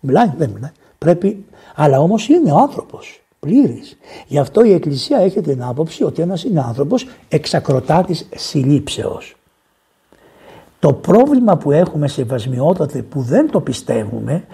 Μιλάει, 0.00 0.32
δεν 0.36 0.50
μιλάει. 0.50 0.70
Πρέπει, 0.98 1.44
αλλά 1.74 2.00
όμως 2.00 2.28
είναι 2.28 2.52
ο 2.52 2.56
άνθρωπος 2.56 3.20
πλήρης. 3.40 3.96
Γι' 4.26 4.38
αυτό 4.38 4.64
η 4.64 4.72
Εκκλησία 4.72 5.18
έχει 5.18 5.40
την 5.40 5.62
άποψη 5.62 6.04
ότι 6.04 6.22
ένας 6.22 6.44
είναι 6.44 6.60
άνθρωπος 6.60 7.06
εξακροτάτης 7.28 8.28
συλλήψεως. 8.34 9.35
Το 10.86 10.92
πρόβλημα 10.92 11.56
που 11.56 11.72
έχουμε 11.72 12.08
σε 12.08 12.24
βασμιότατε 12.24 13.02
που 13.02 13.20
δεν 13.20 13.50
το 13.50 13.60
πιστεύουμε 13.60 14.44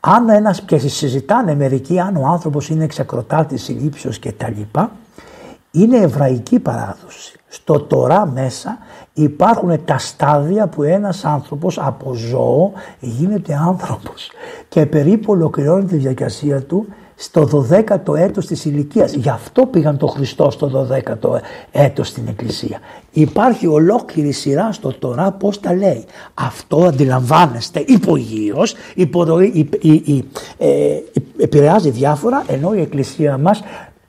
αν 0.00 0.28
ένας 0.28 0.60
και 0.60 0.78
συζητάνε 0.78 1.54
μερικοί 1.54 2.00
αν 2.00 2.16
ο 2.16 2.26
άνθρωπος 2.26 2.68
είναι 2.68 2.84
εξακροτάτης 2.84 3.62
συλλήψεως 3.62 4.18
και 4.18 4.32
τα 4.32 4.48
λοιπά 4.50 4.90
είναι 5.70 5.96
εβραϊκή 5.96 6.58
παράδοση. 6.58 7.38
Στο 7.48 7.80
τώρα 7.80 8.26
μέσα 8.26 8.78
υπάρχουν 9.12 9.84
τα 9.84 9.98
στάδια 9.98 10.66
που 10.66 10.82
ένας 10.82 11.24
άνθρωπος 11.24 11.78
από 11.78 12.14
ζώο 12.14 12.72
γίνεται 13.00 13.54
άνθρωπος 13.66 14.30
και 14.68 14.86
περίπου 14.86 15.32
ολοκληρώνει 15.32 15.84
τη 15.84 15.96
διαδικασία 15.96 16.62
του 16.62 16.86
στο 17.22 17.66
12ο 17.70 18.16
έτος 18.16 18.46
της 18.46 18.64
ηλικίας. 18.64 19.12
Γι' 19.12 19.28
αυτό 19.28 19.66
πήγαν 19.66 19.96
το 19.96 20.06
Χριστό 20.06 20.50
στο 20.50 20.88
12ο 20.90 21.40
έτος 21.72 22.08
στην 22.08 22.22
Εκκλησία. 22.28 22.78
Υπάρχει 23.12 23.66
ολόκληρη 23.66 24.32
σειρά 24.32 24.72
στο 24.72 24.92
τώρα 24.92 25.32
πώς 25.32 25.60
τα 25.60 25.74
λέει. 25.74 26.04
Αυτό 26.34 26.84
αντιλαμβάνεστε 26.84 27.84
υπογείως, 27.86 28.74
υποδοή, 28.94 29.68
ε, 30.58 30.68
επηρεάζει 31.38 31.90
διάφορα 31.90 32.44
ενώ 32.46 32.74
η 32.74 32.80
Εκκλησία 32.80 33.38
μας 33.38 33.62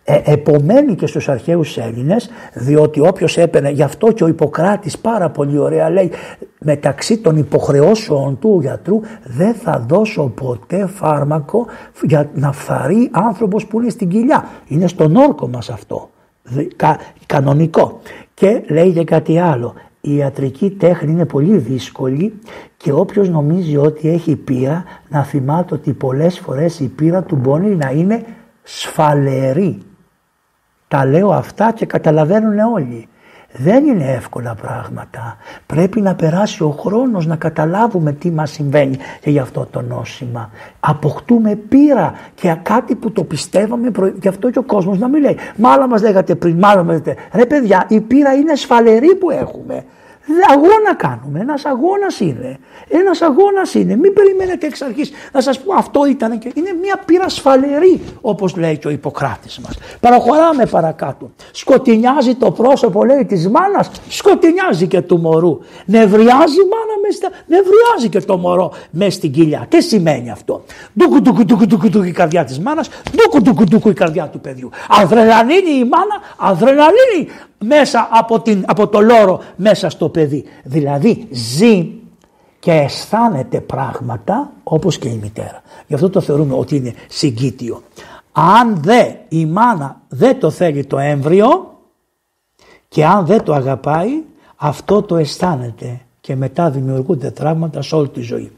ε, 0.04 0.22
επομένει 0.24 0.96
και 0.96 1.08
στους 1.08 1.30
αρχαίους 1.30 1.78
Έλληνες 1.78 2.30
διότι 2.54 3.00
όποιος 3.00 3.38
έπαιρνε 3.38 3.70
γι' 3.70 3.84
αυτό 3.84 4.12
και 4.12 4.24
ο 4.24 4.28
Ιπποκράτης 4.28 4.98
πάρα 4.98 5.30
πολύ 5.30 5.58
ωραία 5.58 5.90
λέει 5.90 6.12
μεταξύ 6.60 7.18
των 7.18 7.38
υποχρεώσεων 7.38 8.40
του 8.40 8.60
γιατρού 8.62 9.00
δεν 9.24 9.54
θα 9.54 9.86
δώσω 9.88 10.24
ποτέ 10.24 10.88
φάρμακο 10.88 11.66
για 12.04 12.30
να 12.34 12.52
φθαρεί 12.52 13.10
άνθρωπος 13.12 13.66
που 13.66 13.82
είναι 13.82 13.90
στην 13.90 14.10
κοιλιά 14.10 14.48
είναι 14.68 14.88
στον 14.88 15.16
όρκο 15.16 15.48
μας 15.48 15.70
αυτό 15.70 16.10
κα, 16.76 17.00
κανονικό. 17.26 18.00
Και 18.34 18.64
λέει 18.70 18.92
και 18.92 19.04
κάτι 19.04 19.40
άλλο 19.40 19.74
η 20.02 20.16
ιατρική 20.16 20.70
τέχνη 20.70 21.12
είναι 21.12 21.26
πολύ 21.26 21.58
δύσκολη 21.58 22.40
και 22.78 22.92
όποιος 22.92 23.30
νομίζει 23.30 23.78
ότι 23.78 24.10
έχει 24.10 24.36
πείρα 24.36 24.84
να 25.10 25.24
θυμάται 25.24 25.74
ότι 25.74 25.94
πολλές 25.94 26.40
φορές 26.40 26.80
η 26.80 26.88
πείρα 26.88 27.24
του 27.24 27.36
μπορεί 27.36 27.76
να 27.76 27.90
είναι 27.90 28.24
σφαλερή 28.64 29.78
τα 30.94 31.06
λέω 31.06 31.32
αυτά 31.32 31.72
και 31.72 31.86
καταλαβαίνουν 31.86 32.60
όλοι. 32.60 33.08
Δεν 33.52 33.86
είναι 33.86 34.12
εύκολα 34.12 34.56
πράγματα. 34.56 35.38
Πρέπει 35.66 36.02
να 36.02 36.16
περάσει 36.16 36.64
ο 36.64 36.70
χρόνος 36.70 37.26
να 37.26 37.36
καταλάβουμε 37.36 38.12
τι 38.12 38.32
μας 38.32 38.52
συμβαίνει 38.52 38.98
και 39.22 39.30
γι' 39.30 39.40
αυτό 39.40 39.68
το 39.72 39.82
νόσημα. 39.82 40.50
Αποκτούμε 40.80 41.56
πείρα 41.56 42.14
και 42.36 42.58
κάτι 42.62 42.96
που 42.96 43.12
το 43.12 43.24
πιστεύαμε 43.24 43.92
γι' 44.22 44.28
αυτό 44.28 44.50
και 44.50 44.60
ο 44.60 44.64
κόσμος 44.64 45.00
να 45.00 45.08
μην 45.08 45.22
λέει. 45.22 45.38
Μάλλον 45.58 45.90
μας 45.90 46.02
λέγατε 46.02 46.36
πριν, 46.36 46.58
μάλλον 46.58 46.86
μας 46.86 46.96
λέγατε. 46.96 47.22
Ρε 47.34 47.46
παιδιά 47.46 47.86
η 47.88 48.02
πείρα 48.02 48.34
είναι 48.34 48.56
σφαλερή 48.56 49.16
που 49.16 49.30
έχουμε. 49.30 49.86
Αγώνα 50.50 50.96
κάνουμε. 50.98 51.40
Ένας 51.40 51.66
αγώνας 51.66 52.20
είναι. 52.20 52.58
Ένας 52.88 53.22
αγώνας 53.22 53.74
είναι. 53.74 53.96
Μην 53.96 54.14
περιμένετε 54.14 54.68
εξ 54.68 54.82
αρχής 54.82 55.12
να 55.32 55.42
σας 55.42 55.60
πω 55.60 55.74
αυτό 55.74 56.06
ήταν 56.06 56.40
και 56.40 56.52
είναι 56.54 56.74
μια 56.82 57.02
πύρα 57.06 57.30
σφαλερή, 57.30 58.02
όπως 58.22 58.56
λέει 58.56 58.78
και 58.78 58.88
ο 58.88 58.90
Ιπποκράτης 58.90 59.60
μας. 59.60 59.78
Παραχωράμε 60.00 60.66
παρακάτω. 60.66 61.32
Σκοτεινιάζει 61.52 62.36
το 62.36 62.52
πρόσωπο, 62.52 63.06
λέει, 63.06 63.26
της 63.26 63.50
μάνας, 63.50 63.92
σκοτεινιάζει 64.08 64.88
και 64.88 65.02
του 65.02 65.18
μωρού. 65.18 65.60
Νευριάζει 65.86 66.56
η 66.56 66.68
μάνα 66.72 66.96
μες 67.02 67.16
στα... 67.16 67.30
νευριάζει 67.48 68.10
και 68.10 68.20
το 68.20 68.38
μωρό 68.38 68.74
μες 68.92 69.14
στην 69.14 69.32
κοιλιά. 69.32 69.66
Τι 69.70 69.82
σημαίνει 69.82 70.32
αυτό; 70.32 70.64
Ντούκου, 70.98 71.22
ντούκου, 71.22 71.46
ντούκου, 71.46 71.66
ντούκου, 71.66 71.90
ντούκου 71.90 72.06
η 72.06 72.12
καρδιά 72.12 72.44
της 72.44 72.60
μάνας, 72.60 72.90
ντούκου, 73.16 73.42
ντούκου, 73.42 73.64
ντούκου 73.64 73.90
η 73.90 73.94
καρδιά 73.94 74.28
του 74.28 74.40
παιδιού. 74.40 74.70
Αδρεναλίνη 74.90 75.72
η 75.72 75.84
μάνα, 75.84 76.22
αδρεναλίνη 76.38 77.30
μέσα 77.66 78.08
από, 78.12 78.40
την, 78.42 78.64
από 78.68 78.88
το 78.88 79.00
λόρο 79.00 79.40
μέσα 79.56 79.90
στο 79.90 80.10
παιδί. 80.10 80.44
Δηλαδή 80.64 81.28
ζει 81.32 81.90
και 82.60 82.72
αισθάνεται 82.72 83.60
πράγματα 83.60 84.52
όπως 84.64 84.98
και 84.98 85.08
η 85.08 85.20
μητέρα. 85.22 85.62
Γι' 85.88 85.94
αυτό 85.94 86.10
το 86.10 86.22
θεωρούμε 86.22 86.56
ότι 86.56 86.76
είναι 86.76 86.94
συγκίτιο. 87.10 87.84
Αν 88.32 88.78
δε 88.82 89.12
η 89.30 89.46
μάνα 89.46 90.02
δεν 90.08 90.40
το 90.40 90.50
θέλει 90.50 90.86
το 90.86 90.98
έμβριο 90.98 91.78
και 92.88 93.06
αν 93.06 93.26
δεν 93.26 93.44
το 93.44 93.54
αγαπάει 93.54 94.22
αυτό 94.56 95.02
το 95.02 95.16
αισθάνεται 95.16 96.00
και 96.22 96.36
μετά 96.36 96.70
δημιουργούνται 96.70 97.32
τραύματα 97.32 97.82
σε 97.82 97.96
όλη 97.96 98.08
τη 98.10 98.22
ζωή. 98.22 98.52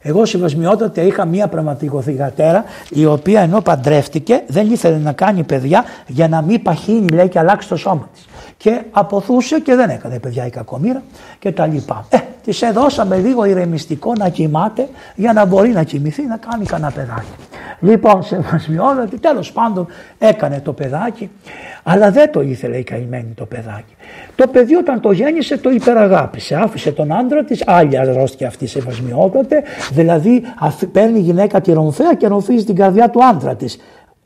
Εγώ 0.00 0.24
συμβασμιότατα 0.24 1.02
είχα 1.02 1.24
μία 1.24 1.48
πραγματικοθυγατέρα 1.48 2.64
η 2.90 3.06
οποία 3.06 3.40
ενώ 3.40 3.60
παντρεύτηκε 3.60 4.42
δεν 4.46 4.70
ήθελε 4.70 4.96
να 4.98 5.12
κάνει 5.12 5.42
παιδιά 5.42 5.84
για 6.06 6.28
να 6.28 6.42
μην 6.42 6.62
παχύνει 6.62 7.08
λέει 7.08 7.28
και 7.28 7.38
αλλάξει 7.38 7.68
το 7.68 7.76
σώμα 7.76 8.08
της 8.12 8.27
και 8.58 8.82
αποθούσε 8.90 9.60
και 9.60 9.74
δεν 9.74 9.88
έκανε 9.88 10.18
παιδιά 10.18 10.46
η 10.46 10.50
κακομήρα 10.50 11.02
και 11.38 11.52
τα 11.52 11.66
λοιπά. 11.66 12.06
Ε, 12.08 12.18
της 12.44 12.62
έδωσαμε 12.62 13.16
λίγο 13.16 13.44
ηρεμιστικό 13.44 14.12
να 14.18 14.28
κοιμάται 14.28 14.88
για 15.14 15.32
να 15.32 15.44
μπορεί 15.44 15.68
να 15.68 15.82
κοιμηθεί 15.82 16.22
να 16.22 16.36
κάνει 16.36 16.64
κανένα 16.64 16.90
παιδάκι. 16.90 17.34
Λοιπόν, 17.80 18.22
σε 18.22 18.40
ότι 19.02 19.18
τέλος 19.18 19.52
πάντων 19.52 19.86
έκανε 20.18 20.60
το 20.60 20.72
παιδάκι, 20.72 21.30
αλλά 21.82 22.10
δεν 22.10 22.32
το 22.32 22.40
ήθελε 22.40 22.76
η 22.76 22.82
καημένη 22.82 23.32
το 23.34 23.46
παιδάκι. 23.46 23.94
Το 24.34 24.46
παιδί 24.46 24.74
όταν 24.74 25.00
το 25.00 25.12
γέννησε 25.12 25.58
το 25.58 25.70
υπεραγάπησε. 25.70 26.54
Άφησε 26.54 26.92
τον 26.92 27.12
άντρα 27.12 27.44
της, 27.44 27.62
άλλη 27.66 27.98
αρρώστια 27.98 28.46
αυτή 28.46 28.66
σε 28.66 28.80
βασμιότατε, 28.80 29.62
δηλαδή 29.92 30.42
παίρνει 30.92 31.18
η 31.18 31.22
γυναίκα 31.22 31.60
τη 31.60 31.72
ρομφαία 31.72 32.14
και 32.14 32.26
ρομφίζει 32.26 32.64
την 32.64 32.74
καρδιά 32.74 33.10
του 33.10 33.24
άντρα 33.24 33.54
της. 33.54 33.78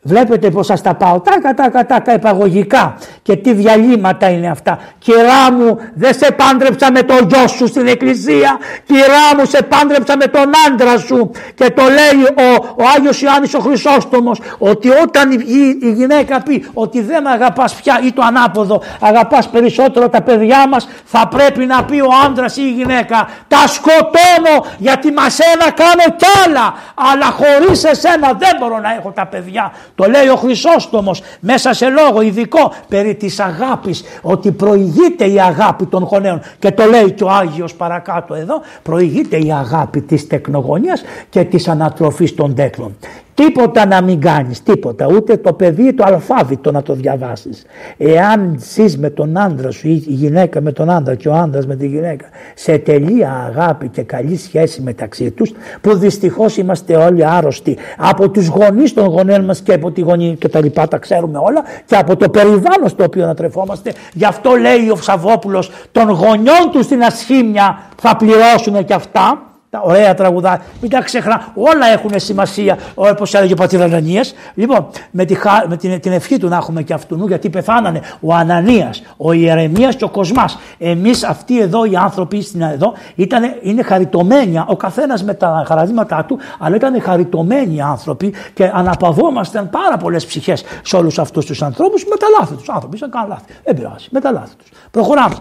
Βλέπετε 0.04 0.50
πως 0.50 0.66
σας 0.66 0.82
τα 0.82 0.94
πάω, 0.94 1.20
τάκα 1.20 1.54
τάκα 1.54 1.86
τάκα 1.86 2.12
επαγωγικά. 2.12 2.98
Και 3.22 3.36
τι 3.36 3.52
διαλύματα 3.52 4.30
είναι 4.30 4.48
αυτά. 4.48 4.78
Κυρά 4.98 5.52
μου 5.52 5.78
δεν 5.94 6.14
σε 6.14 6.32
πάντρεψα 6.32 6.92
με 6.92 7.02
το 7.02 7.14
γιο 7.28 7.48
σου 7.48 7.66
στην 7.66 7.86
εκκλησία, 7.86 8.58
κυρά 8.86 9.38
μου 9.38 9.44
σε 9.46 9.62
πάντρεψα 9.62 10.16
με 10.16 10.26
τον 10.26 10.50
άντρα 10.66 10.98
σου. 10.98 11.30
Και 11.54 11.70
το 11.70 11.82
λέει 11.82 12.48
ο, 12.48 12.54
ο 12.76 12.84
Άγιος 12.96 13.22
Ιωάννης 13.22 13.54
ο 13.54 13.58
Χρυσόστομος 13.58 14.40
ότι 14.58 14.88
όταν 14.88 15.30
η, 15.30 15.44
η, 15.82 15.92
γυναίκα 15.92 16.42
πει 16.42 16.66
ότι 16.72 17.00
δεν 17.00 17.26
αγαπάς 17.26 17.74
πια 17.74 18.00
ή 18.04 18.12
το 18.12 18.22
ανάποδο 18.22 18.82
αγαπάς 19.00 19.48
περισσότερο 19.48 20.08
τα 20.08 20.22
παιδιά 20.22 20.68
μας 20.68 20.88
θα 21.04 21.28
πρέπει 21.28 21.64
να 21.66 21.84
πει 21.84 22.00
ο 22.00 22.08
άντρας 22.24 22.56
ή 22.56 22.62
η 22.64 22.70
γυναίκα 22.70 23.28
τα 23.48 23.66
σκοτώνω 23.66 24.66
γιατί 24.78 25.12
μας 25.12 25.38
ένα 25.38 25.70
κάνω 25.70 26.16
κι 26.16 26.26
άλλα. 26.46 26.74
Αλλά 26.94 27.26
χωρίς 27.26 27.84
εσένα 27.84 28.32
δεν 28.32 28.50
μπορώ 28.60 28.78
να 28.78 28.94
έχω 28.94 29.10
τα 29.10 29.26
παιδιά 29.26 29.72
το 29.94 30.04
λέει 30.04 30.28
ο 30.28 30.36
Χρυσόστομος 30.36 31.22
μέσα 31.40 31.72
σε 31.72 31.88
λόγο 31.88 32.20
ειδικό 32.20 32.72
περί 32.88 33.14
της 33.14 33.40
αγάπης 33.40 34.04
ότι 34.22 34.50
προηγείται 34.50 35.24
η 35.24 35.40
αγάπη 35.40 35.86
των 35.86 36.02
γονέων 36.02 36.40
και 36.58 36.70
το 36.70 36.84
λέει 36.84 37.10
και 37.10 37.24
ο 37.24 37.30
Άγιος 37.30 37.74
παρακάτω 37.74 38.34
εδώ 38.34 38.60
προηγείται 38.82 39.36
η 39.36 39.52
αγάπη 39.52 40.00
της 40.00 40.26
τεκνογωνίας 40.26 41.02
και 41.30 41.44
της 41.44 41.68
ανατροφής 41.68 42.34
των 42.34 42.54
τέκνων. 42.54 42.96
Τίποτα 43.34 43.86
να 43.86 44.02
μην 44.02 44.20
κάνεις, 44.20 44.62
τίποτα, 44.62 45.06
ούτε 45.06 45.36
το 45.36 45.52
παιδί 45.52 45.92
το 45.92 46.04
αλφάβητο 46.06 46.70
να 46.70 46.82
το 46.82 46.94
διαβάσεις. 46.94 47.64
Εάν 47.96 48.56
ζεις 48.58 48.98
με 48.98 49.10
τον 49.10 49.38
άντρα 49.38 49.70
σου 49.70 49.88
ή 49.88 50.04
η 50.06 50.12
γυναίκα 50.12 50.60
με 50.60 50.72
τον 50.72 50.90
άντρα 50.90 51.14
και 51.14 51.28
ο 51.28 51.34
άντρας 51.34 51.66
με 51.66 51.76
τη 51.76 51.86
γυναίκα 51.86 52.26
σε 52.54 52.78
τελεία 52.78 53.32
αγάπη 53.48 53.88
και 53.88 54.02
καλή 54.02 54.36
σχέση 54.36 54.80
μεταξύ 54.80 55.30
τους 55.30 55.52
που 55.80 55.96
δυστυχώς 55.96 56.56
είμαστε 56.56 56.96
όλοι 56.96 57.26
άρρωστοι 57.26 57.76
από 57.96 58.30
τους 58.30 58.46
γονείς 58.46 58.94
των 58.94 59.06
γονέων 59.06 59.44
μας 59.44 59.60
και 59.60 59.72
από 59.72 59.90
τη 59.90 60.00
γονή 60.00 60.36
και 60.38 60.48
τα 60.48 60.60
λοιπά 60.60 60.88
τα 60.88 60.98
ξέρουμε 60.98 61.38
όλα 61.38 61.62
και 61.84 61.96
από 61.96 62.16
το 62.16 62.28
περιβάλλον 62.28 62.88
στο 62.88 63.04
οποίο 63.04 63.24
ανατρεφόμαστε. 63.24 63.92
Γι' 64.12 64.24
αυτό 64.24 64.50
λέει 64.50 64.88
ο 64.88 64.96
Σαββόπουλος 64.96 65.70
των 65.92 66.10
γονιών 66.10 66.70
τους 66.72 66.84
στην 66.84 67.02
ασχήμια 67.02 67.82
θα 67.96 68.16
πληρώσουν 68.16 68.84
και 68.84 68.94
αυτά 68.94 69.51
τα 69.72 69.80
ωραία 69.84 70.14
τραγουδά, 70.14 70.60
μην 70.80 70.90
τα 70.90 71.02
ξεχνά, 71.02 71.52
όλα 71.54 71.86
έχουν 71.86 72.10
σημασία, 72.14 72.78
όπω 72.94 73.24
έλεγε 73.32 73.52
ο 73.52 73.56
πατήρ 73.56 73.82
Ανανίας. 73.82 74.34
Λοιπόν, 74.54 74.88
με, 75.10 75.24
τη, 75.24 75.36
με 75.68 75.76
την, 75.76 76.00
την 76.00 76.12
ευχή 76.12 76.38
του 76.38 76.48
να 76.48 76.56
έχουμε 76.56 76.82
και 76.82 76.92
αυτού, 76.92 77.26
γιατί 77.26 77.50
πεθάνανε 77.50 78.00
ο 78.20 78.34
Ανανίας, 78.34 79.02
ο 79.16 79.32
Ιερεμίας 79.32 79.96
και 79.96 80.04
ο 80.04 80.08
Κοσμάς. 80.08 80.58
Εμείς 80.78 81.24
αυτοί 81.24 81.60
εδώ 81.60 81.84
οι 81.84 81.96
άνθρωποι 81.96 82.42
στην 82.42 82.62
εδώ 82.62 82.92
ήτανε, 83.14 83.58
είναι 83.62 83.82
χαριτωμένοι, 83.82 84.64
ο 84.66 84.76
καθένας 84.76 85.24
με 85.24 85.34
τα 85.34 85.64
χαραδίματά 85.66 86.24
του, 86.24 86.38
αλλά 86.58 86.76
ήταν 86.76 87.02
χαριτωμένοι 87.02 87.82
άνθρωποι 87.82 88.34
και 88.54 88.70
αναπαυόμασταν 88.74 89.70
πάρα 89.70 89.96
πολλές 89.96 90.26
ψυχές 90.26 90.64
σε 90.82 90.96
όλους 90.96 91.18
αυτούς 91.18 91.46
τους 91.46 91.62
ανθρώπους 91.62 92.04
με 92.04 92.16
τα 92.16 92.26
λάθη 92.38 92.54
τους. 92.54 92.68
Άνθρωποι, 92.68 92.96
είχαν 92.96 93.10
κάνει 93.10 93.28
λάθη. 93.28 93.44
Δεν 93.64 93.74
πειράζει, 93.74 94.08
με 94.10 94.20
τα 94.20 94.32
λάθη 94.32 94.54
τους. 94.56 94.68
Προχωράμε. 94.90 95.34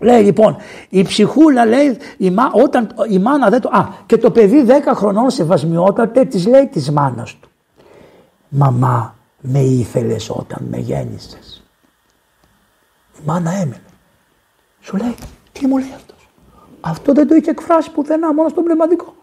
Λέει 0.00 0.22
λοιπόν, 0.22 0.56
η 0.88 1.02
ψυχούλα 1.02 1.66
λέει, 1.66 1.98
η, 2.16 2.30
μα, 2.30 2.50
όταν 2.52 2.94
η 3.08 3.18
μάνα 3.18 3.48
δεν 3.48 3.60
το... 3.60 3.68
Α, 3.68 3.88
και 4.06 4.16
το 4.18 4.30
παιδί 4.30 4.66
10 4.68 4.70
χρονών 4.94 5.30
σεβασμιότατε 5.30 6.24
της 6.24 6.46
λέει 6.46 6.66
της 6.66 6.90
μάνας 6.90 7.36
του. 7.40 7.48
Μαμά, 8.48 9.14
με 9.40 9.58
ήθελες 9.58 10.30
όταν 10.30 10.66
με 10.70 10.76
γέννησες. 10.76 11.64
Η 13.18 13.20
μάνα 13.24 13.50
έμενε. 13.50 13.82
Σου 14.80 14.96
λέει, 14.96 15.14
τι 15.52 15.66
μου 15.66 15.78
λέει 15.78 15.92
αυτός. 15.94 16.28
Αυτό 16.80 17.12
δεν 17.12 17.28
το 17.28 17.34
είχε 17.34 17.50
εκφράσει 17.50 17.90
πουθενά, 17.90 18.34
μόνο 18.34 18.48
στο 18.48 18.62
πνευματικό. 18.62 19.14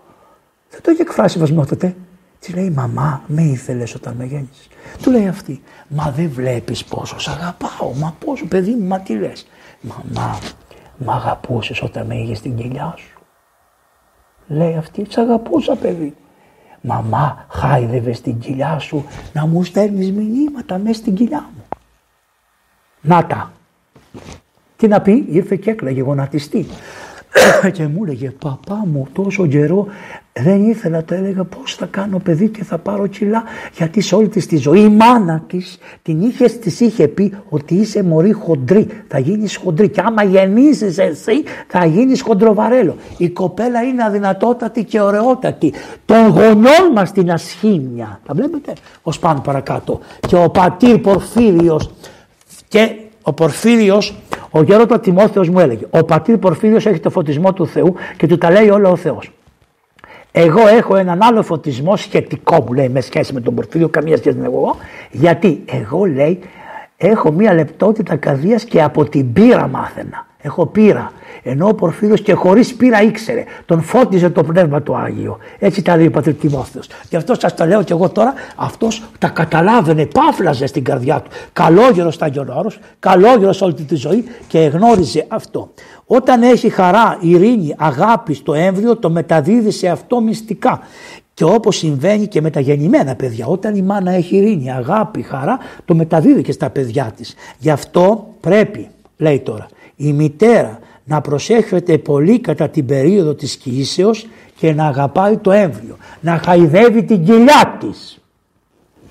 Δεν 0.70 0.82
το 0.82 0.92
είχε 0.92 1.02
εκφράσει 1.02 1.34
σεβασμιότατε. 1.34 1.96
Της 2.40 2.56
λέει, 2.56 2.70
μαμά, 2.70 3.22
με 3.28 3.42
ήθελες 3.42 3.96
όταν 3.96 4.16
με 4.18 4.26
γέννησες. 4.26 4.68
Του 5.02 5.12
λέει 5.12 5.28
αυτή, 5.28 5.62
μα 5.88 6.12
δεν 6.12 6.30
βλέπεις 6.30 6.86
πόσο 6.86 7.20
σ' 7.20 7.28
αγαπάω, 7.28 7.94
μα 7.94 8.16
πόσο 8.26 8.46
παιδί 8.46 8.72
μου, 8.72 8.88
μα 8.88 9.00
τι 9.00 9.14
λες. 9.14 9.48
Μαμά, 9.82 10.40
Μ' 10.98 11.10
αγαπούσες 11.10 11.82
όταν 11.82 12.06
με 12.06 12.16
είχες 12.16 12.38
στην 12.38 12.56
κοιλιά 12.56 12.94
σου. 12.98 13.20
Λέει 14.48 14.76
αυτή, 14.76 15.06
σ' 15.10 15.18
αγαπούσα 15.18 15.76
παιδί. 15.76 16.16
Μαμά, 16.82 17.46
χάιδευε 17.50 18.14
στην 18.14 18.40
κοιλιά 18.40 18.80
σου 18.80 19.06
να 19.34 19.46
μου 19.46 19.64
στέλνεις 19.64 20.12
μηνύματα 20.12 20.78
μέσα 20.78 21.00
στην 21.00 21.16
κοιλιά 21.16 21.50
μου. 21.56 21.64
Να 23.02 23.26
τα. 23.26 23.52
Τι 24.78 24.88
να 24.88 25.02
πει, 25.02 25.26
ήρθε 25.30 25.56
και 25.56 25.70
έκλαγε 25.70 26.02
γονατιστή. 26.02 26.66
και 27.76 27.88
μου 27.88 28.04
έλεγε 28.04 28.30
παπά 28.30 28.84
μου 28.86 29.08
τόσο 29.14 29.48
καιρό 29.48 29.88
δεν 30.34 30.70
ήθελα 30.70 31.04
το 31.04 31.16
έλεγα 31.16 31.44
πώς 31.44 31.76
θα 31.76 31.86
κάνω 31.86 32.20
παιδί 32.20 32.50
και 32.50 32.64
θα 32.64 32.78
πάρω 32.78 33.08
κιλά 33.08 33.44
γιατί 33.78 34.02
σε 34.02 34.16
όλη 34.16 34.28
της 34.28 34.46
τη 34.46 34.58
ζωή 34.58 34.80
η 34.80 34.90
μάνα 34.90 35.44
της 35.48 35.78
την 36.02 36.22
είχε, 36.22 36.46
της 36.46 36.80
είχε 36.80 37.08
πει 37.08 37.34
ότι 37.50 37.76
είσαι 37.76 38.04
μωρή 38.04 38.32
χοντρή 38.32 38.88
θα 39.08 39.20
γίνεις 39.20 39.56
χοντρή 39.56 39.90
και 39.90 40.02
άμα 40.06 40.24
γεννήσεις 40.24 40.98
εσύ 40.98 41.44
θα 41.68 41.86
γίνεις 41.86 42.22
χοντροβαρέλο 42.22 42.96
η 43.18 43.30
κοπέλα 43.30 43.82
είναι 43.82 44.04
αδυνατότατη 44.04 44.84
και 44.84 45.02
ωραιότατη. 45.02 45.74
Των 46.06 46.28
γονιών 46.28 46.92
μας 46.94 47.12
την 47.12 47.32
ασχήμια. 47.32 48.20
Τα 48.26 48.34
βλέπετε 48.34 48.74
ως 49.02 49.20
πάνω 49.20 49.40
παρακάτω. 49.40 50.00
Και 50.28 50.36
ο 50.36 50.50
πατήρ 50.50 50.98
Πορφύριος 50.98 51.92
και 52.68 52.96
ο 53.22 53.34
Πορφύριος 53.34 54.16
ο 54.58 54.64
γέροντα 54.64 55.00
Τιμόθεος 55.00 55.50
μου 55.50 55.60
έλεγε: 55.60 55.86
Ο 55.90 56.04
πατήρ 56.04 56.38
Πορφύριος 56.38 56.86
έχει 56.86 57.00
το 57.00 57.10
φωτισμό 57.10 57.54
του 57.54 57.68
Θεού 57.68 57.96
και 58.18 58.28
του 58.28 58.38
τα 58.38 58.52
λέει 58.52 58.70
όλα 58.70 58.90
ο 58.90 58.96
Θεός. 58.96 59.32
Εγώ 60.32 60.68
έχω 60.68 60.96
έναν 60.96 61.22
άλλο 61.22 61.44
φωτισμό 61.44 61.96
σχετικό 61.96 62.64
μου 62.68 62.74
λέει 62.74 62.90
με 62.90 63.02
σχέση 63.02 63.34
με 63.34 63.42
τον 63.42 63.56
Πορφύριο, 63.56 63.90
καμία 63.90 64.18
σχέση 64.18 64.38
με 64.38 64.46
εγώ. 64.46 64.76
Γιατί 65.12 65.64
εγώ 65.66 66.06
λέει 66.06 66.40
έχω 66.98 67.32
μία 67.32 67.54
λεπτότητα 67.54 68.16
καρδίας 68.16 68.64
και 68.64 68.84
από 68.84 69.10
την 69.10 69.34
πείρα 69.34 69.68
μάθαινα. 69.68 70.26
Έχω 70.42 70.66
πείρα. 70.66 71.12
Ενώ 71.50 71.68
ο 71.68 71.74
Πορφύριος 71.74 72.22
και 72.22 72.34
χωρίς 72.34 72.76
πείρα 72.76 73.02
ήξερε. 73.02 73.44
Τον 73.66 73.82
φώτιζε 73.82 74.30
το 74.30 74.44
πνεύμα 74.44 74.82
του 74.82 74.98
Άγιο. 74.98 75.38
Έτσι 75.60 75.82
τα 75.82 75.96
λέει 75.98 76.08
ο 76.08 76.12
πατήρ 76.12 76.34
Τιμόθεος. 76.34 76.88
Γι' 77.10 77.16
αυτό 77.16 77.36
σας 77.40 77.56
τα 77.56 77.66
λέω 77.66 77.84
και 77.84 77.94
εγώ 77.94 78.10
τώρα. 78.10 78.34
Αυτός 78.56 79.04
τα 79.20 79.28
καταλάβαινε, 79.28 80.06
πάφλαζε 80.06 80.66
στην 80.66 80.84
καρδιά 80.84 81.22
του. 81.22 81.30
Καλόγερος 81.54 82.14
στα 82.14 82.30
καλό 82.30 82.72
καλόγερος 83.00 83.62
όλη 83.62 83.74
τη 83.74 83.96
ζωή 83.96 84.24
και 84.48 84.60
εγνώριζε 84.60 85.26
αυτό. 85.28 85.70
Όταν 86.06 86.42
έχει 86.42 86.70
χαρά, 86.70 87.18
ειρήνη, 87.22 87.76
αγάπη 87.78 88.34
στο 88.34 88.54
έμβριο, 88.54 88.98
το 88.98 89.10
μεταδίδει 89.10 89.72
σε 89.72 89.88
αυτό 89.88 90.22
μυστικά. 90.22 90.80
Και 91.34 91.44
όπως 91.44 91.78
συμβαίνει 91.78 92.28
και 92.28 92.42
με 92.42 92.50
τα 92.50 92.60
γεννημένα 92.60 93.16
παιδιά, 93.16 93.46
όταν 93.46 93.76
η 93.76 93.82
μάνα 93.82 94.12
έχει 94.12 94.36
ειρήνη, 94.36 94.72
αγάπη, 94.72 95.22
χαρά, 95.22 95.58
το 95.86 95.96
μεταδίδει 95.96 96.42
και 96.42 96.52
στα 96.52 96.70
παιδιά 96.70 97.14
της. 97.18 97.36
Γι' 97.58 97.70
αυτό 97.70 98.28
πρέπει, 98.42 98.88
λέει 99.18 99.40
τώρα, 99.40 99.68
η 99.96 100.14
μητέρα 100.14 100.80
να 101.08 101.22
προσέχεται 101.22 101.98
πολύ 101.98 102.40
κατά 102.40 102.70
την 102.70 102.86
περίοδο 102.86 103.34
της 103.34 103.56
κοιήσεως 103.56 104.28
και 104.56 104.74
να 104.74 104.86
αγαπάει 104.86 105.38
το 105.38 105.52
έμβριο, 105.52 105.98
να 106.20 106.40
χαϊδεύει 106.46 107.04
την 107.04 107.26
κοιλιά 107.26 107.78
της. 107.80 108.22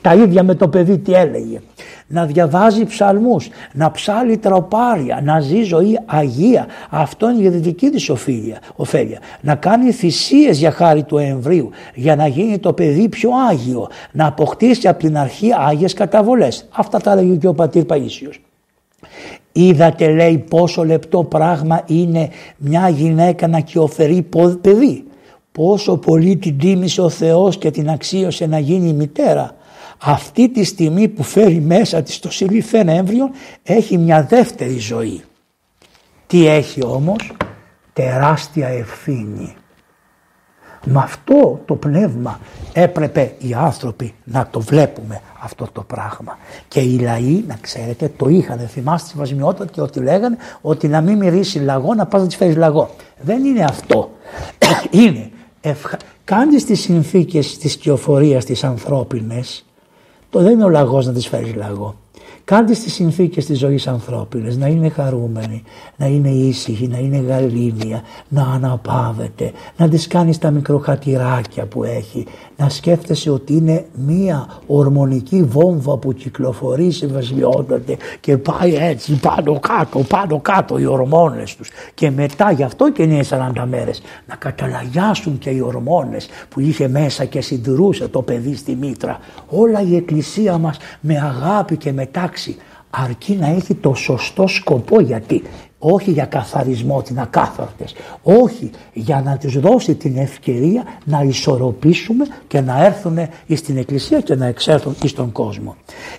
Τα 0.00 0.14
ίδια 0.14 0.42
με 0.42 0.54
το 0.54 0.68
παιδί 0.68 0.98
τι 0.98 1.12
έλεγε. 1.12 1.60
Να 2.06 2.26
διαβάζει 2.26 2.84
ψαλμούς, 2.84 3.48
να 3.72 3.90
ψάλει 3.90 4.36
τροπάρια, 4.36 5.20
να 5.24 5.40
ζει 5.40 5.62
ζωή 5.62 5.98
αγία. 6.06 6.66
Αυτό 6.90 7.30
είναι 7.30 7.40
για 7.40 7.50
τη 7.50 7.56
δική 7.56 7.90
της 7.90 8.10
ωφέλεια. 8.76 9.18
Να 9.40 9.54
κάνει 9.54 9.92
θυσίες 9.92 10.58
για 10.58 10.70
χάρη 10.70 11.02
του 11.02 11.18
εμβρίου, 11.18 11.70
για 11.94 12.16
να 12.16 12.26
γίνει 12.26 12.58
το 12.58 12.72
παιδί 12.72 13.08
πιο 13.08 13.30
άγιο. 13.50 13.88
Να 14.12 14.26
αποκτήσει 14.26 14.88
από 14.88 14.98
την 14.98 15.16
αρχή 15.16 15.50
άγιες 15.68 15.92
καταβολές. 15.92 16.66
Αυτά 16.70 16.98
τα 16.98 17.12
έλεγε 17.12 17.34
και 17.34 17.48
ο 17.48 17.54
πατήρ 17.54 17.84
Παΐσιος. 17.88 18.45
Είδατε 19.58 20.12
λέει 20.12 20.38
πόσο 20.38 20.84
λεπτό 20.84 21.24
πράγμα 21.24 21.82
είναι 21.86 22.28
μια 22.56 22.88
γυναίκα 22.88 23.46
να 23.46 23.60
κυοφερεί 23.60 24.26
παιδί. 24.60 25.04
Πόσο 25.52 25.96
πολύ 25.96 26.36
την 26.36 26.58
τίμησε 26.58 27.00
ο 27.00 27.08
Θεός 27.08 27.58
και 27.58 27.70
την 27.70 27.90
αξίωσε 27.90 28.46
να 28.46 28.58
γίνει 28.58 28.92
μητέρα. 28.92 29.56
Αυτή 29.98 30.48
τη 30.48 30.64
στιγμή 30.64 31.08
που 31.08 31.22
φέρει 31.22 31.60
μέσα 31.60 32.02
της 32.02 32.18
το 32.18 32.30
συλληφθέν 32.30 32.88
έμβριο 32.88 33.30
έχει 33.62 33.98
μια 33.98 34.22
δεύτερη 34.22 34.78
ζωή. 34.78 35.22
Τι 36.26 36.46
έχει 36.46 36.84
όμως, 36.84 37.36
τεράστια 37.92 38.68
ευθύνη. 38.68 39.54
Με 40.88 40.98
αυτό 40.98 41.60
το 41.64 41.74
πνεύμα 41.74 42.40
έπρεπε 42.72 43.34
οι 43.38 43.54
άνθρωποι 43.54 44.14
να 44.24 44.48
το 44.50 44.60
βλέπουμε 44.60 45.20
αυτό 45.42 45.68
το 45.72 45.82
πράγμα. 45.82 46.38
Και 46.68 46.80
οι 46.80 46.98
λαοί, 46.98 47.44
να 47.46 47.56
ξέρετε, 47.60 48.12
το 48.16 48.28
είχαν. 48.28 48.58
Θυμάστε 48.58 49.08
τη 49.12 49.18
βασιμιότητα 49.18 49.66
και 49.66 49.80
ότι 49.80 50.00
λέγανε 50.00 50.36
ότι 50.60 50.88
να 50.88 51.00
μην 51.00 51.16
μυρίσει 51.16 51.58
λαγό, 51.58 51.94
να 51.94 52.06
πας 52.06 52.20
να 52.20 52.26
της 52.26 52.36
φέρεις 52.36 52.56
λαγό. 52.56 52.90
Δεν 53.20 53.44
είναι 53.44 53.64
αυτό. 53.64 54.10
είναι 54.90 55.30
ευχα... 55.60 55.96
κάνεις 56.24 56.64
τις 56.64 56.80
συνθήκες 56.80 57.58
της 57.58 57.76
κυοφορίας 57.76 58.44
της 58.44 58.64
ανθρώπινες, 58.64 59.64
το 60.30 60.40
δεν 60.40 60.52
είναι 60.52 60.64
ο 60.64 60.68
λαγός 60.68 61.06
να 61.06 61.12
της 61.12 61.28
φέρεις 61.28 61.54
λαγό. 61.54 61.94
Κάντε 62.46 62.72
τις 62.72 62.92
συνθήκες 62.92 63.46
της 63.46 63.58
ζωής 63.58 63.86
ανθρώπινες 63.86 64.56
να 64.56 64.66
είναι 64.66 64.88
χαρούμενοι, 64.88 65.62
να 65.96 66.06
είναι 66.06 66.28
ήσυχοι, 66.28 66.88
να 66.88 66.98
είναι 66.98 67.16
γαλήνια, 67.16 68.02
να 68.28 68.42
αναπαύεται, 68.42 69.52
να 69.76 69.88
τις 69.88 70.06
κάνεις 70.06 70.38
τα 70.38 70.50
μικροχατηράκια 70.50 71.66
που 71.66 71.84
έχει, 71.84 72.26
να 72.56 72.68
σκέφτεσαι 72.68 73.30
ότι 73.30 73.52
είναι 73.52 73.84
μία 74.06 74.48
ορμονική 74.66 75.42
βόμβα 75.42 75.96
που 75.96 76.12
κυκλοφορεί 76.12 76.90
συμβασιότατε 76.90 77.96
και 78.20 78.36
πάει 78.36 78.74
έτσι 78.74 79.12
πάνω 79.12 79.58
κάτω, 79.58 79.98
πάνω 79.98 80.40
κάτω 80.40 80.78
οι 80.78 80.86
ορμόνες 80.86 81.56
τους 81.56 81.70
και 81.94 82.10
μετά 82.10 82.50
γι' 82.50 82.62
αυτό 82.62 82.92
και 82.92 83.02
είναι 83.02 83.24
40 83.30 83.64
μέρες 83.68 84.02
να 84.26 84.36
καταλαγιάσουν 84.36 85.38
και 85.38 85.50
οι 85.50 85.60
ορμόνες 85.60 86.28
που 86.48 86.60
είχε 86.60 86.88
μέσα 86.88 87.24
και 87.24 87.40
συντηρούσε 87.40 88.08
το 88.08 88.22
παιδί 88.22 88.56
στη 88.56 88.76
μήτρα. 88.80 89.18
Όλα 89.48 89.82
η 89.82 89.96
εκκλησία 89.96 90.58
μας 90.58 90.76
με 91.00 91.16
αγάπη 91.18 91.76
και 91.76 91.92
με 91.92 92.06
τάξη 92.06 92.35
αρκεί 92.90 93.34
να 93.34 93.46
έχει 93.46 93.74
το 93.74 93.94
σωστό 93.94 94.46
σκοπό 94.46 95.00
γιατί 95.00 95.42
όχι 95.78 96.10
για 96.10 96.24
καθαρισμό 96.24 97.02
την 97.02 97.18
ακάθαρτες, 97.18 97.94
όχι 98.22 98.70
για 98.92 99.22
να 99.24 99.36
τους 99.36 99.60
δώσει 99.60 99.94
την 99.94 100.16
ευκαιρία 100.16 100.82
να 101.04 101.22
ισορροπήσουμε 101.22 102.26
και 102.46 102.60
να 102.60 102.84
έρθουν 102.84 103.18
στην 103.54 103.76
εκκλησία 103.76 104.20
και 104.20 104.34
να 104.34 104.46
εξέρθουν 104.46 104.94
στον 105.04 105.32
κόσμο. 105.32 105.76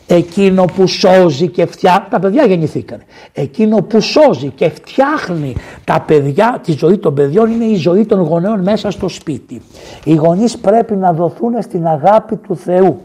Εκείνο 0.07 0.65
που 0.65 0.88
σώζει 0.88 1.48
και 1.48 1.65
φτιάχνει, 1.65 2.07
τα 2.10 2.19
παιδιά 2.19 2.45
γεννηθήκανε, 2.45 3.03
εκείνο 3.34 3.77
που 3.77 4.02
σώζει 4.02 4.48
και 4.48 4.69
φτιάχνει 4.69 5.56
τα 5.84 6.02
παιδιά, 6.02 6.60
τη 6.64 6.72
ζωή 6.72 6.98
των 6.98 7.14
παιδιών 7.14 7.52
είναι 7.52 7.65
η 7.65 7.76
ζωή 7.76 8.06
των 8.06 8.19
γονέων 8.19 8.61
μέσα 8.61 8.91
στο 8.91 9.07
σπίτι. 9.07 9.61
Οι 10.03 10.14
γονείς 10.14 10.57
πρέπει 10.57 10.95
να 10.95 11.14
δοθούν 11.14 11.61
στην 11.61 11.88
αγάπη 11.88 12.35
του 12.35 12.56
Θεού 12.56 13.02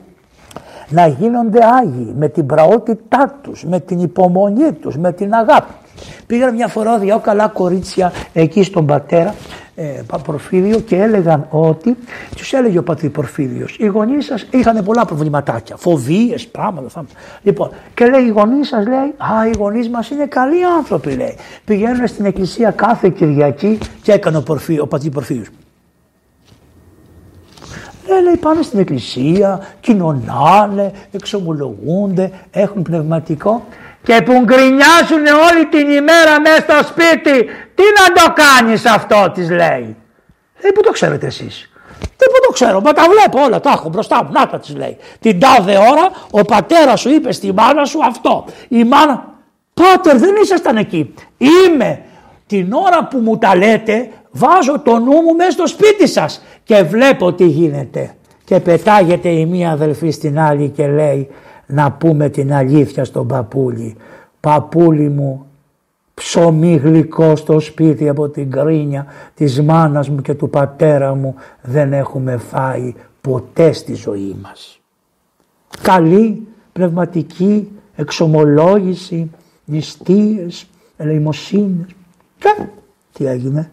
να 0.88 1.06
γίνονται 1.06 1.58
Άγιοι 1.64 2.14
με 2.18 2.28
την 2.28 2.46
πραότητά 2.46 3.38
τους, 3.42 3.64
με 3.64 3.80
την 3.80 4.00
υπομονή 4.00 4.72
τους, 4.72 4.96
με 4.96 5.12
την 5.12 5.34
αγάπη. 5.34 5.72
Πήγαν 6.26 6.54
μια 6.54 6.68
φορά 6.68 6.98
δύο 6.98 7.18
καλά 7.18 7.48
κορίτσια 7.48 8.12
εκεί 8.32 8.62
στον 8.62 8.86
πατέρα 8.86 9.34
ε, 9.74 10.02
Πορφύριο 10.24 10.78
και 10.80 10.96
έλεγαν 10.96 11.46
ότι, 11.50 11.96
τους 12.36 12.52
έλεγε 12.52 12.78
ο 12.78 12.82
πατήρ 12.82 13.10
Πορφύριος, 13.10 13.76
οι 13.78 13.86
γονείς 13.86 14.24
σας 14.24 14.46
είχαν 14.50 14.84
πολλά 14.84 15.04
προβληματάκια, 15.04 15.76
φοβίες, 15.76 16.46
πράγματα. 16.46 16.88
Θα... 16.88 17.04
Λοιπόν, 17.42 17.70
και 17.94 18.06
λέει: 18.06 18.24
Οι 18.24 18.28
γονείς 18.28 18.68
σας, 18.68 18.86
λέει, 18.86 19.14
Α, 19.16 19.48
οι 19.48 19.56
γονείς 19.58 19.88
μας 19.88 20.10
είναι 20.10 20.26
καλοί 20.26 20.64
άνθρωποι, 20.78 21.14
λέει. 21.14 21.36
Πηγαίνουν 21.64 22.06
στην 22.06 22.24
εκκλησία 22.24 22.70
κάθε 22.70 23.08
Κυριακή 23.08 23.78
και 24.02 24.12
έκανε 24.12 24.36
ο, 24.36 24.42
Πορφύ, 24.42 24.78
ο 24.78 24.86
πατήρ 24.86 25.10
Πορφύριος. 25.10 25.48
Ε, 28.18 28.20
λέει 28.22 28.36
πάνε 28.36 28.62
στην 28.62 28.78
εκκλησία, 28.78 29.66
κοινωνάνε, 29.80 30.92
εξομολογούνται, 31.12 32.30
έχουν 32.50 32.82
πνευματικό 32.82 33.64
και 34.02 34.22
που 34.24 34.32
γκρινιάζουν 34.32 35.26
όλη 35.50 35.66
την 35.70 35.90
ημέρα 35.90 36.40
μέσα 36.40 36.60
στο 36.60 36.86
σπίτι. 36.86 37.44
Τι 37.74 37.82
να 37.98 38.22
το 38.22 38.32
κάνεις 38.34 38.86
αυτό 38.86 39.30
της 39.34 39.50
λέει. 39.50 39.96
Λέει 40.62 40.72
που 40.74 40.82
το 40.82 40.90
ξέρετε 40.90 41.26
εσείς; 41.26 41.70
Τι 41.98 42.24
που 42.24 42.46
το 42.46 42.52
ξέρω, 42.52 42.80
μα 42.80 42.92
τα 42.92 43.02
βλέπω 43.10 43.44
όλα, 43.44 43.60
τα 43.60 43.70
έχω 43.70 43.88
μπροστά 43.88 44.24
μου, 44.24 44.30
να 44.32 44.46
τα 44.46 44.58
της 44.58 44.76
λέει. 44.76 44.96
Την 45.20 45.40
τάδε 45.40 45.76
ώρα 45.76 46.10
ο 46.30 46.42
πατέρας 46.42 47.00
σου 47.00 47.10
είπε 47.10 47.32
στη 47.32 47.52
μάνα 47.52 47.84
σου 47.84 48.04
αυτό. 48.04 48.44
Η 48.68 48.84
μάνα, 48.84 49.24
πάτερ 49.74 50.16
δεν 50.16 50.34
ήσασταν 50.42 50.76
εκεί. 50.76 51.14
Είμαι 51.38 52.02
την 52.46 52.72
ώρα 52.72 53.04
που 53.04 53.18
μου 53.18 53.38
τα 53.38 53.56
λέτε 53.56 54.08
βάζω 54.32 54.80
το 54.80 54.98
νου 54.98 55.20
μου 55.20 55.34
μέσα 55.36 55.50
στο 55.50 55.66
σπίτι 55.66 56.08
σας 56.08 56.42
και 56.64 56.82
βλέπω 56.82 57.32
τι 57.32 57.46
γίνεται. 57.46 58.14
Και 58.44 58.60
πετάγεται 58.60 59.28
η 59.28 59.46
μία 59.46 59.70
αδελφή 59.70 60.10
στην 60.10 60.38
άλλη 60.38 60.68
και 60.68 60.86
λέει 60.86 61.28
να 61.66 61.92
πούμε 61.92 62.28
την 62.28 62.52
αλήθεια 62.52 63.04
στον 63.04 63.26
παππούλη. 63.26 63.96
Παππούλη 64.40 65.08
μου 65.08 65.46
ψωμί 66.14 66.76
γλυκό 66.76 67.36
στο 67.36 67.60
σπίτι 67.60 68.08
από 68.08 68.28
την 68.28 68.50
κρίνια 68.50 69.06
της 69.34 69.62
μάνας 69.62 70.08
μου 70.08 70.22
και 70.22 70.34
του 70.34 70.50
πατέρα 70.50 71.14
μου 71.14 71.34
δεν 71.62 71.92
έχουμε 71.92 72.36
φάει 72.36 72.94
ποτέ 73.20 73.72
στη 73.72 73.94
ζωή 73.94 74.36
μας. 74.42 74.80
Καλή 75.82 76.46
πνευματική 76.72 77.68
εξομολόγηση, 77.96 79.30
νηστείες, 79.64 80.66
ελεημοσύνες. 80.96 81.86
Και 82.38 82.66
τι 83.12 83.26
έγινε 83.26 83.70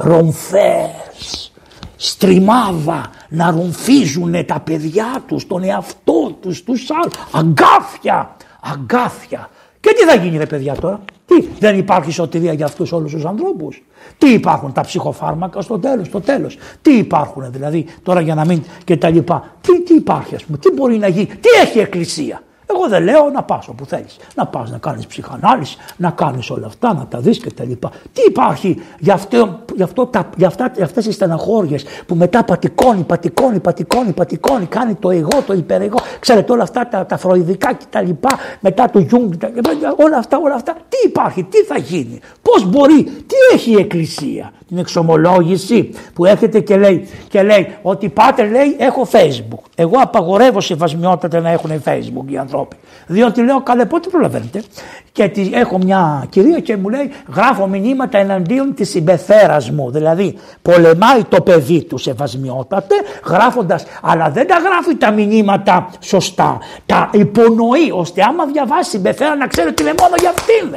ρομφές, 0.00 1.52
στριμάδα 1.96 3.10
να 3.28 3.50
ρομφίζουν 3.50 4.46
τα 4.46 4.60
παιδιά 4.60 5.22
τους, 5.26 5.46
τον 5.46 5.64
εαυτό 5.64 6.36
τους, 6.40 6.62
τους 6.62 6.90
άλλους, 6.90 7.12
αγκάθια, 7.32 8.36
αγκάθια. 8.60 9.50
Και 9.80 9.94
τι 9.96 10.04
θα 10.04 10.14
γίνει 10.14 10.36
ρε 10.36 10.46
παιδιά 10.46 10.74
τώρα, 10.74 11.00
τι, 11.26 11.46
δεν 11.58 11.78
υπάρχει 11.78 12.10
σωτηρία 12.10 12.52
για 12.52 12.64
αυτούς 12.64 12.92
όλους 12.92 13.12
τους 13.12 13.24
ανθρώπους; 13.24 13.82
Τι 14.18 14.32
υπάρχουν 14.32 14.72
τα 14.72 14.80
ψυχοφάρμακα 14.80 15.60
στο 15.60 15.78
τέλος, 15.78 16.06
στο 16.06 16.20
τέλος; 16.20 16.56
Τι 16.82 16.96
υπάρχουν 16.96 17.52
δηλαδή 17.52 17.86
τώρα 18.02 18.20
για 18.20 18.34
να 18.34 18.44
μην 18.44 18.62
και 18.84 18.96
τα 18.96 19.10
λοιπά. 19.10 19.56
Τι, 19.60 19.82
τι 19.82 19.94
υπάρχει 19.94 20.34
ας 20.34 20.44
πούμε, 20.44 20.58
τι 20.58 20.70
μπορεί 20.70 20.96
να 20.96 21.08
γίνει, 21.08 21.26
τι 21.26 21.48
έχει 21.62 21.78
η 21.78 21.80
εκκλησία; 21.80 22.42
Εγώ 22.74 22.88
δεν 22.88 23.02
λέω 23.02 23.30
να 23.34 23.42
πας 23.42 23.68
όπου 23.68 23.84
θέλεις. 23.84 24.16
Να 24.34 24.46
πας 24.46 24.70
να 24.70 24.78
κάνεις 24.78 25.06
ψυχανάλυση, 25.06 25.76
να 25.96 26.10
κάνεις 26.10 26.50
όλα 26.50 26.66
αυτά, 26.66 26.94
να 26.94 27.06
τα 27.06 27.18
δεις 27.18 27.38
και 27.38 27.50
τα 27.50 27.64
λοιπά. 27.64 27.90
Τι 28.12 28.22
υπάρχει 28.28 28.82
για, 28.98 29.14
αυτό, 29.14 29.58
για, 29.74 29.84
αυτό, 29.84 30.06
τα, 30.06 30.30
για, 30.36 30.46
αυτά, 30.46 30.72
για 30.74 30.84
αυτές 30.84 31.04
τις 31.04 31.14
στεναχώριες 31.14 31.84
που 32.06 32.14
μετά 32.14 32.44
πατικώνει, 32.44 33.02
πατικώνει, 33.02 33.60
πατικώνει, 33.60 34.12
πατικώνει, 34.12 34.66
κάνει 34.66 34.94
το 34.94 35.10
εγώ, 35.10 35.42
το 35.46 35.52
υπερεγώ. 35.52 35.98
Ξέρετε 36.18 36.52
όλα 36.52 36.62
αυτά 36.62 36.88
τα, 36.88 37.06
τα 37.06 37.16
φροϋδικά 37.16 37.72
και 37.72 37.84
τα 37.90 38.00
λοιπά, 38.00 38.38
μετά 38.60 38.90
το 38.90 38.98
Γιούγκ, 38.98 39.32
όλα 39.96 40.16
αυτά, 40.16 40.38
όλα 40.42 40.54
αυτά. 40.54 40.72
Τι 40.88 40.96
υπάρχει, 41.04 41.42
τι 41.42 41.58
θα 41.58 41.78
γίνει, 41.78 42.20
πώς 42.42 42.64
μπορεί, 42.64 43.04
τι 43.04 43.36
έχει 43.54 43.70
η 43.70 43.76
Εκκλησία. 43.76 44.52
Την 44.68 44.78
εξομολόγηση 44.78 45.90
που 46.14 46.24
έρχεται 46.24 46.60
και 46.60 46.76
λέει, 46.76 47.08
και 47.28 47.42
λέει 47.42 47.66
ότι 47.82 48.08
πάτερ 48.08 48.50
λέει 48.50 48.76
έχω 48.78 49.08
facebook. 49.12 49.62
Εγώ 49.74 49.94
απαγορεύω 50.00 50.60
σεβασμιότατα 50.60 51.40
να 51.40 51.50
έχουν 51.50 51.82
facebook 51.84 52.24
οι 52.26 52.38
άνθρωποι 52.60 52.76
διότι 53.06 53.42
λέω 53.42 53.62
καλέ 53.62 53.84
πότε 53.84 54.08
προλαβαίνετε; 54.08 54.62
Και 55.12 55.30
έχω 55.52 55.78
μια 55.78 56.26
κυρία 56.28 56.60
και 56.60 56.76
μου 56.76 56.88
λέει 56.88 57.10
γράφω 57.34 57.66
μηνύματα 57.66 58.18
εναντίον 58.18 58.74
της 58.74 58.90
συμπεθέρας 58.90 59.70
μου. 59.70 59.90
Δηλαδή 59.90 60.38
πολεμάει 60.62 61.24
το 61.28 61.40
παιδί 61.40 61.84
του 61.84 61.98
σεβασμιότατε 61.98 62.94
γράφοντας 63.26 63.84
αλλά 64.02 64.30
δεν 64.30 64.46
τα 64.46 64.56
γράφει 64.58 64.96
τα 64.96 65.10
μηνύματα 65.10 65.90
σωστά. 66.00 66.58
Τα 66.86 67.10
υπονοεί 67.12 67.90
ώστε 67.92 68.22
άμα 68.22 68.46
διαβάσει 68.46 68.90
συμπεθέρα 68.90 69.36
να 69.36 69.46
ξέρει 69.46 69.68
ότι 69.68 69.82
είναι 69.82 69.94
μόνο 70.00 70.14
για 70.18 70.30
αυτήν. 70.30 70.74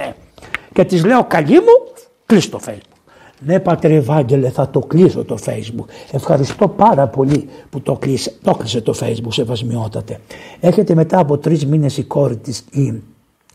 Και 0.73 0.83
της 0.83 1.05
λέω 1.05 1.23
καλή 1.23 1.59
μου 1.59 1.93
κλείσει 2.25 2.49
το 2.49 2.59
facebook. 2.65 2.92
Ναι 3.39 3.59
Πατέρ 3.59 3.91
Ευάγγελε 3.91 4.49
θα 4.49 4.69
το 4.69 4.79
κλείσω 4.79 5.23
το 5.23 5.37
facebook. 5.45 5.85
Ευχαριστώ 6.11 6.67
πάρα 6.67 7.07
πολύ 7.07 7.47
που 7.69 7.81
το, 7.81 7.93
κλείσε, 7.93 8.33
το 8.41 8.51
κλείσε 8.51 8.81
το 8.81 8.93
facebook 8.99 9.27
σεβασμιότατε. 9.27 10.19
Έχετε 10.59 10.95
μετά 10.95 11.19
από 11.19 11.37
τρεις 11.37 11.65
μήνες 11.65 11.97
η 11.97 12.03
κόρη 12.03 12.37
της, 12.37 12.65
η, 12.71 13.01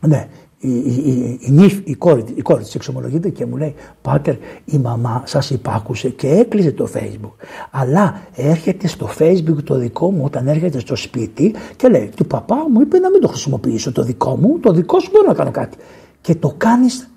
ναι, 0.07 0.27
η, 0.59 0.69
η, 0.69 1.39
η, 1.41 1.81
η, 1.83 1.95
κόρη, 1.95 2.23
η 2.35 2.41
κόρη 2.41 2.63
της 2.63 2.75
εξομολογείται 2.75 3.29
και 3.29 3.45
μου 3.45 3.57
λέει 3.57 3.75
Πάτερ 4.01 4.35
η 4.65 4.77
μαμά 4.77 5.23
σας 5.25 5.49
υπάκουσε 5.49 6.09
και 6.09 6.27
έκλεισε 6.27 6.71
το 6.71 6.89
facebook 6.93 7.45
αλλά 7.71 8.21
έρχεται 8.35 8.87
στο 8.87 9.09
facebook 9.19 9.63
το 9.63 9.75
δικό 9.75 10.11
μου 10.11 10.21
όταν 10.23 10.47
έρχεται 10.47 10.79
στο 10.79 10.95
σπίτι 10.95 11.55
και 11.75 11.87
λέει 11.87 12.11
του 12.15 12.25
παπά 12.25 12.55
μου 12.69 12.81
είπε 12.81 12.99
να 12.99 13.09
μην 13.09 13.21
το 13.21 13.27
χρησιμοποιήσω 13.27 13.91
το 13.91 14.03
δικό 14.03 14.37
μου 14.37 14.59
το 14.59 14.71
δικό 14.71 14.99
σου 14.99 15.09
μπορεί 15.13 15.27
να 15.27 15.33
κάνω 15.33 15.51
κάτι 15.51 15.77
και 16.21 16.35
το 16.35 16.53
κάνεις 16.57 17.09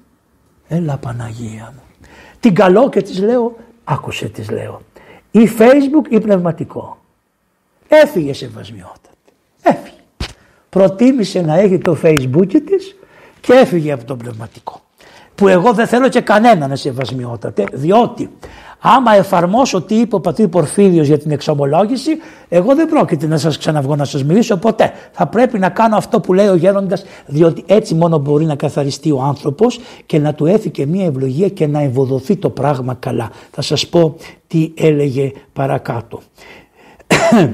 έλα 0.68 0.96
Παναγία 0.96 1.72
μου 1.74 1.82
την 2.42 2.54
καλό 2.54 2.88
και 2.88 3.02
της 3.02 3.18
λέω, 3.18 3.56
άκουσε 3.84 4.28
της 4.28 4.50
λέω, 4.50 4.82
ή 5.30 5.48
facebook 5.58 6.08
ή 6.08 6.20
πνευματικό. 6.20 6.98
Έφυγε 7.88 8.32
σε 8.32 8.48
βασμιότατη. 8.48 9.32
Έφυγε. 9.62 9.96
Προτίμησε 10.68 11.40
να 11.40 11.54
έχει 11.58 11.78
το 11.78 11.96
facebook 12.02 12.46
της 12.66 12.96
και 13.40 13.52
έφυγε 13.52 13.92
από 13.92 14.04
το 14.04 14.16
πνευματικό. 14.16 14.80
Που 15.34 15.48
εγώ 15.48 15.72
δεν 15.72 15.86
θέλω 15.86 16.08
και 16.08 16.20
κανένα 16.20 16.66
να 16.66 16.76
σε 16.76 16.90
βασμιότατε, 16.90 17.64
διότι 17.72 18.30
Άμα 18.84 19.14
εφαρμόσω 19.14 19.82
τι 19.82 19.94
είπε 19.94 20.14
ο 20.14 20.20
πατήρ 20.20 20.48
Πορφύριος 20.48 21.06
για 21.06 21.18
την 21.18 21.30
εξομολόγηση, 21.30 22.10
εγώ 22.48 22.74
δεν 22.74 22.88
πρόκειται 22.88 23.26
να 23.26 23.38
σας 23.38 23.58
ξαναβγώ 23.58 23.96
να 23.96 24.04
σας 24.04 24.24
μιλήσω 24.24 24.56
ποτέ. 24.56 24.92
Θα 25.12 25.26
πρέπει 25.26 25.58
να 25.58 25.68
κάνω 25.68 25.96
αυτό 25.96 26.20
που 26.20 26.32
λέει 26.32 26.46
ο 26.46 26.54
γέροντας, 26.54 27.04
διότι 27.26 27.64
έτσι 27.66 27.94
μόνο 27.94 28.18
μπορεί 28.18 28.44
να 28.44 28.54
καθαριστεί 28.54 29.10
ο 29.10 29.22
άνθρωπος 29.22 29.80
και 30.06 30.18
να 30.18 30.34
του 30.34 30.46
έθηκε 30.46 30.86
μια 30.86 31.04
ευλογία 31.04 31.48
και 31.48 31.66
να 31.66 31.80
ευοδοθεί 31.80 32.36
το 32.36 32.50
πράγμα 32.50 32.94
καλά. 32.94 33.30
Θα 33.50 33.62
σας 33.62 33.88
πω 33.88 34.16
τι 34.46 34.72
έλεγε 34.76 35.32
παρακάτω. 35.52 36.20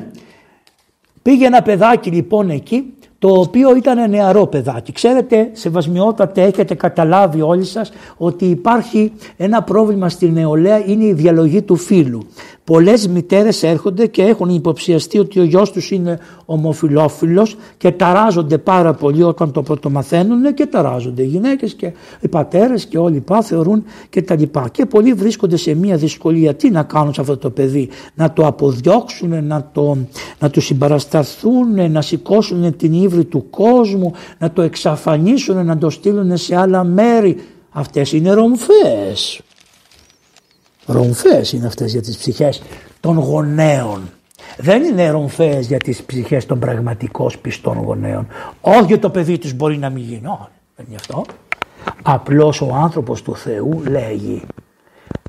Πήγε 1.23 1.47
ένα 1.47 1.63
παιδάκι 1.63 2.11
λοιπόν 2.11 2.51
εκεί 2.51 2.93
το 3.19 3.29
οποίο 3.29 3.77
ήταν 3.77 4.11
νεαρό 4.11 4.47
παιδάκι. 4.47 4.93
Ξέρετε, 4.93 5.51
σεβασμιότατε, 5.53 6.43
έχετε 6.43 6.75
καταλάβει 6.75 7.41
όλοι 7.41 7.65
σας 7.65 7.91
ότι 8.17 8.45
υπάρχει 8.45 9.13
ένα 9.37 9.63
πρόβλημα 9.63 10.09
στη 10.09 10.31
νεολαία, 10.31 10.85
είναι 10.87 11.05
η 11.05 11.13
διαλογή 11.13 11.63
του 11.63 11.77
φίλου. 11.77 12.27
πολλές 12.69 13.09
μητέρες 13.09 13.63
έρχονται 13.63 14.07
και 14.07 14.23
έχουν 14.23 14.49
υποψιαστεί 14.49 15.19
ότι 15.19 15.41
ο 15.41 15.43
γιος 15.43 15.73
τους 15.73 15.91
είναι 15.91 16.19
ομοφιλόφιλος 16.45 17.57
και 17.77 17.91
ταράζονται 17.91 18.59
πάρα 18.59 18.95
πολύ 18.95 19.23
όταν 19.23 19.53
το 19.53 19.63
πρωτομαθαίνουν 19.63 20.55
και 20.55 20.67
ταράζονται 20.67 21.23
οι 21.23 21.27
γυναίκες 21.27 21.75
και 21.75 21.93
οι 22.21 22.29
πατέρες 22.29 22.87
και 22.87 22.99
όλοι 22.99 23.21
πά 23.21 23.43
θεωρούν 23.43 23.85
και 24.11 24.23
τα 24.23 24.37
λοιπά. 24.37 24.69
Και 24.73 24.87
πολλοί 24.87 25.13
βρίσκονται 25.13 25.57
σε 25.57 25.75
μια 25.75 25.97
δυσκολία 25.97 26.55
τι 26.55 26.71
να 26.71 26.83
κάνουν 26.83 27.15
σε 27.15 27.21
αυτό 27.21 27.37
το 27.37 27.51
παιδί, 27.51 27.89
να 28.15 28.33
το 28.33 28.47
αποδιώξουν, 28.47 29.45
να 29.45 29.71
το, 29.73 29.97
να 30.39 30.51
το 30.51 30.61
συμπαρασταθούν, 30.61 31.91
να 31.91 32.03
σηκώσουν 32.03 32.77
την 32.77 32.93
ύβρη 33.09 33.25
του 33.25 33.51
κόσμου, 33.51 34.13
να 34.39 34.51
το 34.51 34.63
εξαφανίσουν, 34.63 35.65
να 35.65 35.79
το 35.79 35.91
στείλουν 35.91 36.37
σε 36.37 36.57
άλλα 36.57 36.85
μέρη. 36.85 37.37
Αυτές 37.71 38.13
είναι 38.13 38.31
ρομφές. 38.31 39.41
Ρομφές 40.87 41.53
είναι 41.53 41.67
αυτές 41.67 41.93
για 41.93 42.01
τις 42.01 42.17
ψυχές 42.17 42.63
των 43.01 43.19
γονέων. 43.19 44.11
Δεν 44.59 44.83
είναι 44.83 45.11
ρομφές 45.11 45.67
για 45.67 45.79
τις 45.79 46.03
ψυχές 46.03 46.47
των 46.47 46.59
πραγματικών 46.59 47.31
πιστών 47.41 47.79
γονέων. 47.79 48.27
Όχι 48.61 48.99
το 48.99 49.11
παιδί 49.11 49.39
τους 49.39 49.53
μπορεί 49.53 49.79
να 49.79 49.91
μην 49.91 50.03
γίνει. 50.03 50.27
Όχι, 50.27 50.49
δεν 50.77 50.87
είναι 50.87 50.97
αυτό. 50.97 51.25
Απλώς 52.03 52.61
ο 52.61 52.75
άνθρωπος 52.75 53.23
του 53.23 53.37
Θεού 53.37 53.83
λέγει 53.89 54.43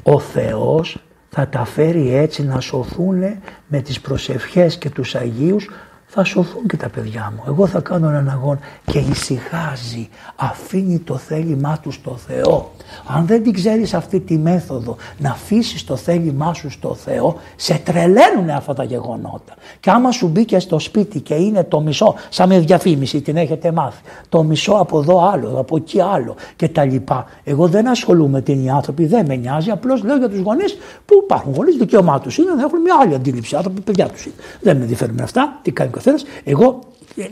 ο 0.04 0.20
Θεός 0.20 0.98
θα 1.30 1.48
τα 1.48 1.66
φέρει 1.66 2.16
έτσι 2.16 2.44
να 2.44 2.60
σωθούν 2.60 3.20
με 3.68 3.82
τις 3.82 4.02
προσευχές 4.02 4.78
και 4.78 4.90
τους 4.90 5.16
Αγίους 5.16 5.70
θα 6.12 6.24
σωθούν 6.24 6.68
και 6.68 6.78
τα 6.78 6.90
παιδιά 6.90 7.34
μου. 7.36 7.44
Εγώ 7.48 7.68
θα 7.68 7.80
κάνω 7.80 8.08
έναν 8.10 8.30
αγώνα 8.30 8.60
και 8.86 9.00
ησυχάζει, 9.00 10.10
αφήνει 10.36 11.00
το 11.00 11.18
θέλημά 11.18 11.80
του 11.82 11.92
στο 11.92 12.18
Θεό. 12.28 12.72
Αν 13.08 13.26
δεν 13.26 13.44
την 13.44 13.54
ξέρεις 13.54 13.94
αυτή 13.94 14.20
τη 14.20 14.38
μέθοδο 14.38 14.96
να 15.18 15.30
αφήσεις 15.30 15.84
το 15.84 15.96
θέλημά 15.96 16.54
σου 16.54 16.70
στο 16.70 16.96
Θεό, 16.96 17.36
σε 17.56 17.82
τρελαίνουν 17.84 18.50
αυτά 18.50 18.74
τα 18.74 18.84
γεγονότα. 18.84 19.54
Και 19.80 19.90
άμα 19.90 20.12
σου 20.12 20.28
μπήκε 20.28 20.60
στο 20.60 20.80
σπίτι 20.80 21.20
και 21.20 21.34
είναι 21.34 21.64
το 21.64 21.82
μισό, 21.82 22.16
σαν 22.30 22.50
με 22.50 22.60
διαφήμιση 22.60 23.22
την 23.22 23.38
έχετε 23.38 23.72
μάθει, 23.72 24.02
το 24.30 24.44
μισό 24.44 24.72
από 24.72 25.00
εδώ 25.00 25.30
άλλο, 25.32 25.60
από 25.60 25.76
εκεί 25.78 26.02
άλλο 26.02 26.36
και 26.56 26.68
τα 26.68 26.84
λοιπά. 26.84 27.26
Εγώ 27.44 27.68
δεν 27.68 27.88
ασχολούμαι 27.88 28.42
την 28.42 28.64
οι 28.64 28.70
άνθρωποι, 28.70 29.06
δεν 29.06 29.26
με 29.26 29.36
νοιάζει, 29.36 29.70
απλώς 29.70 30.04
λέω 30.04 30.18
για 30.18 30.30
τους 30.30 30.40
γονείς 30.40 30.78
που 31.06 31.14
υπάρχουν 31.24 31.54
γονείς, 31.54 31.76
δικαίωμά 31.76 32.20
τους 32.20 32.38
είναι 32.38 32.52
να 32.54 32.62
έχουν 32.62 32.82
μια 32.82 32.96
άλλη 33.02 33.16
αντίληψη. 33.16 33.56
Άνθρωποι, 33.56 33.82
παιδιά 33.82 34.08
τους 34.08 34.26
είναι. 34.26 34.36
Δεν 34.62 34.76
με 34.76 34.82
ενδιαφέρουν 34.82 35.20
αυτά, 35.20 35.60
τι 35.62 35.72
κάνει 35.72 35.92
ο 36.00 36.04
καθένας. 36.04 36.26
Εγώ 36.44 36.80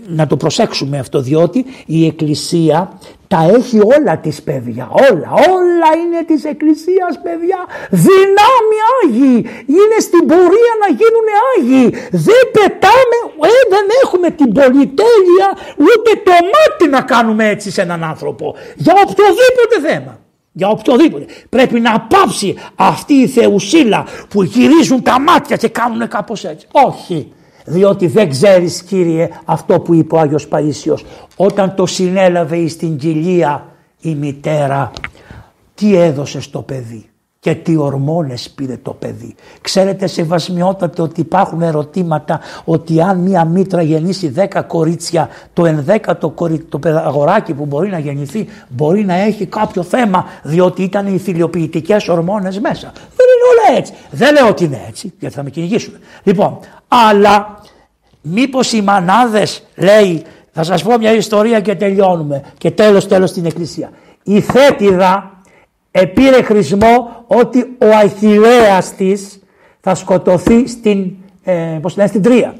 να 0.07 0.27
το 0.27 0.37
προσέξουμε 0.37 0.99
αυτό 0.99 1.21
διότι 1.21 1.65
η 1.85 2.05
Εκκλησία 2.05 2.99
τα 3.27 3.51
έχει 3.55 3.79
όλα 3.79 4.17
τις 4.17 4.41
παιδιά, 4.41 4.89
όλα, 4.91 5.29
όλα 5.31 5.89
είναι 6.01 6.23
της 6.27 6.43
Εκκλησίας 6.43 7.13
παιδιά, 7.23 7.59
δυνάμει 7.89 8.77
Άγιοι, 8.97 9.37
είναι 9.67 9.97
στην 9.99 10.27
πορεία 10.27 10.73
να 10.83 10.87
γίνουν 10.99 11.27
Άγιοι, 11.49 11.89
δεν 12.11 12.43
πετάμε, 12.51 13.17
ε, 13.41 13.49
δεν 13.69 13.85
έχουμε 14.03 14.29
την 14.29 14.51
πολυτέλεια 14.53 15.49
ούτε 15.77 16.11
το 16.23 16.31
μάτι 16.31 16.87
να 16.89 17.01
κάνουμε 17.01 17.49
έτσι 17.49 17.71
σε 17.71 17.81
έναν 17.81 18.03
άνθρωπο, 18.03 18.55
για 18.75 18.93
οποιοδήποτε 18.93 19.89
θέμα. 19.89 20.19
Για 20.51 20.69
οποιοδήποτε. 20.69 21.25
Πρέπει 21.49 21.79
να 21.79 21.99
πάψει 21.99 22.55
αυτή 22.75 23.13
η 23.13 23.27
θεουσίλα 23.27 24.05
που 24.29 24.43
γυρίζουν 24.43 25.03
τα 25.03 25.19
μάτια 25.19 25.55
και 25.55 25.67
κάνουν 25.67 26.07
κάπως 26.07 26.43
έτσι. 26.43 26.67
Όχι 26.71 27.31
διότι 27.69 28.07
δεν 28.07 28.29
ξέρεις 28.29 28.83
Κύριε 28.83 29.29
αυτό 29.45 29.79
που 29.79 29.93
είπε 29.93 30.15
ο 30.15 30.19
Άγιος 30.19 30.47
Παΐσιος 30.51 30.99
όταν 31.35 31.75
το 31.75 31.85
συνέλαβε 31.85 32.67
στην 32.67 32.97
κοιλία 32.97 33.65
η 34.01 34.15
μητέρα 34.15 34.91
τι 35.75 35.95
έδωσε 35.95 36.41
στο 36.41 36.61
παιδί 36.61 37.09
και 37.39 37.55
τι 37.55 37.77
ορμόνες 37.77 38.49
πήρε 38.49 38.77
το 38.81 38.91
παιδί. 38.91 39.35
Ξέρετε 39.61 40.07
σεβασμιότατε 40.07 41.01
ότι 41.01 41.19
υπάρχουν 41.19 41.61
ερωτήματα 41.61 42.39
ότι 42.63 43.01
αν 43.01 43.17
μία 43.19 43.45
μήτρα 43.45 43.81
γεννήσει 43.81 44.33
10 44.35 44.61
κορίτσια 44.67 45.29
το 45.53 45.65
ενδέκατο 45.65 46.33
το 46.69 46.79
αγοράκι 46.85 47.53
που 47.53 47.65
μπορεί 47.65 47.89
να 47.89 47.99
γεννηθεί 47.99 48.47
μπορεί 48.69 49.05
να 49.05 49.13
έχει 49.13 49.45
κάποιο 49.45 49.83
θέμα 49.83 50.25
διότι 50.43 50.83
ήταν 50.83 51.07
οι 51.07 51.17
θηλιοποιητικές 51.17 52.07
ορμόνες 52.07 52.59
μέσα. 52.59 52.91
Δεν 52.93 53.25
είναι 53.33 53.69
όλα 53.69 53.77
έτσι. 53.77 53.93
Δεν 54.11 54.33
λέω 54.33 54.47
ότι 54.47 54.63
είναι 54.63 54.81
έτσι 54.87 55.13
γιατί 55.19 55.35
θα 55.35 55.43
με 55.43 55.49
κυνηγήσουν. 55.49 55.93
Λοιπόν, 56.23 56.59
αλλά 56.87 57.56
μήπως 58.31 58.71
οι 58.73 58.81
μανάδες 58.81 59.63
λέει 59.75 60.23
θα 60.51 60.63
σας 60.63 60.83
πω 60.83 60.97
μια 60.97 61.13
ιστορία 61.13 61.59
και 61.59 61.75
τελειώνουμε 61.75 62.43
και 62.57 62.71
τέλος 62.71 63.07
τέλος 63.07 63.29
στην 63.29 63.45
εκκλησία. 63.45 63.89
Η 64.23 64.41
θέτιδα 64.41 65.41
επήρε 65.91 66.41
χρησμό 66.41 67.23
ότι 67.27 67.59
ο 67.81 67.85
Αχιλλέας 68.03 68.95
της 68.95 69.39
θα 69.79 69.95
σκοτωθεί 69.95 70.67
στην, 70.67 71.11
ε, 71.43 71.77
πώς 71.81 71.97
λένε, 71.97 72.09
στην 72.09 72.21
Τρία. 72.21 72.55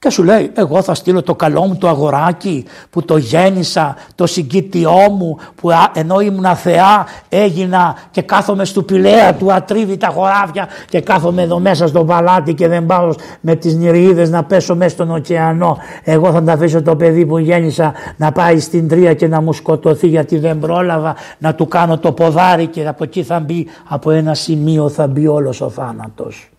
Και 0.00 0.10
σου 0.10 0.22
λέει 0.22 0.50
εγώ 0.54 0.82
θα 0.82 0.94
στείλω 0.94 1.22
το 1.22 1.34
καλό 1.34 1.66
μου 1.66 1.76
το 1.76 1.88
αγοράκι 1.88 2.64
που 2.90 3.04
το 3.04 3.16
γέννησα, 3.16 3.96
το 4.14 4.26
συγκίτιό 4.26 5.10
μου 5.10 5.38
που 5.54 5.70
ενώ 5.92 6.20
ήμουν 6.20 6.56
θεά 6.56 7.06
έγινα 7.28 7.96
και 8.10 8.22
κάθομαι 8.22 8.64
στου 8.64 8.84
πηλαία 8.84 9.34
του 9.34 9.52
ατρίβει 9.52 9.96
τα 9.96 10.06
χωράφια 10.06 10.68
και 10.88 11.00
κάθομαι 11.00 11.42
εδώ 11.42 11.58
μέσα 11.58 11.86
στο 11.86 12.04
παλάτι 12.04 12.54
και 12.54 12.68
δεν 12.68 12.86
πάω 12.86 13.14
με 13.40 13.54
τις 13.54 13.74
νηριίδες 13.74 14.30
να 14.30 14.44
πέσω 14.44 14.76
μέσα 14.76 14.90
στον 14.90 15.10
ωκεανό. 15.10 15.78
Εγώ 16.04 16.32
θα 16.32 16.42
τα 16.42 16.52
αφήσω 16.52 16.82
το 16.82 16.96
παιδί 16.96 17.26
που 17.26 17.38
γέννησα 17.38 17.92
να 18.16 18.32
πάει 18.32 18.60
στην 18.60 18.88
τρία 18.88 19.14
και 19.14 19.26
να 19.26 19.40
μου 19.40 19.52
σκοτωθεί 19.52 20.06
γιατί 20.06 20.38
δεν 20.38 20.58
πρόλαβα 20.58 21.16
να 21.38 21.54
του 21.54 21.68
κάνω 21.68 21.98
το 21.98 22.12
ποδάρι 22.12 22.66
και 22.66 22.88
από 22.88 23.04
εκεί 23.04 23.22
θα 23.22 23.40
μπει 23.40 23.66
από 23.88 24.10
ένα 24.10 24.34
σημείο 24.34 24.88
θα 24.88 25.06
μπει 25.06 25.26
όλος 25.26 25.60
ο 25.60 25.70
θάνατος. 25.70 26.50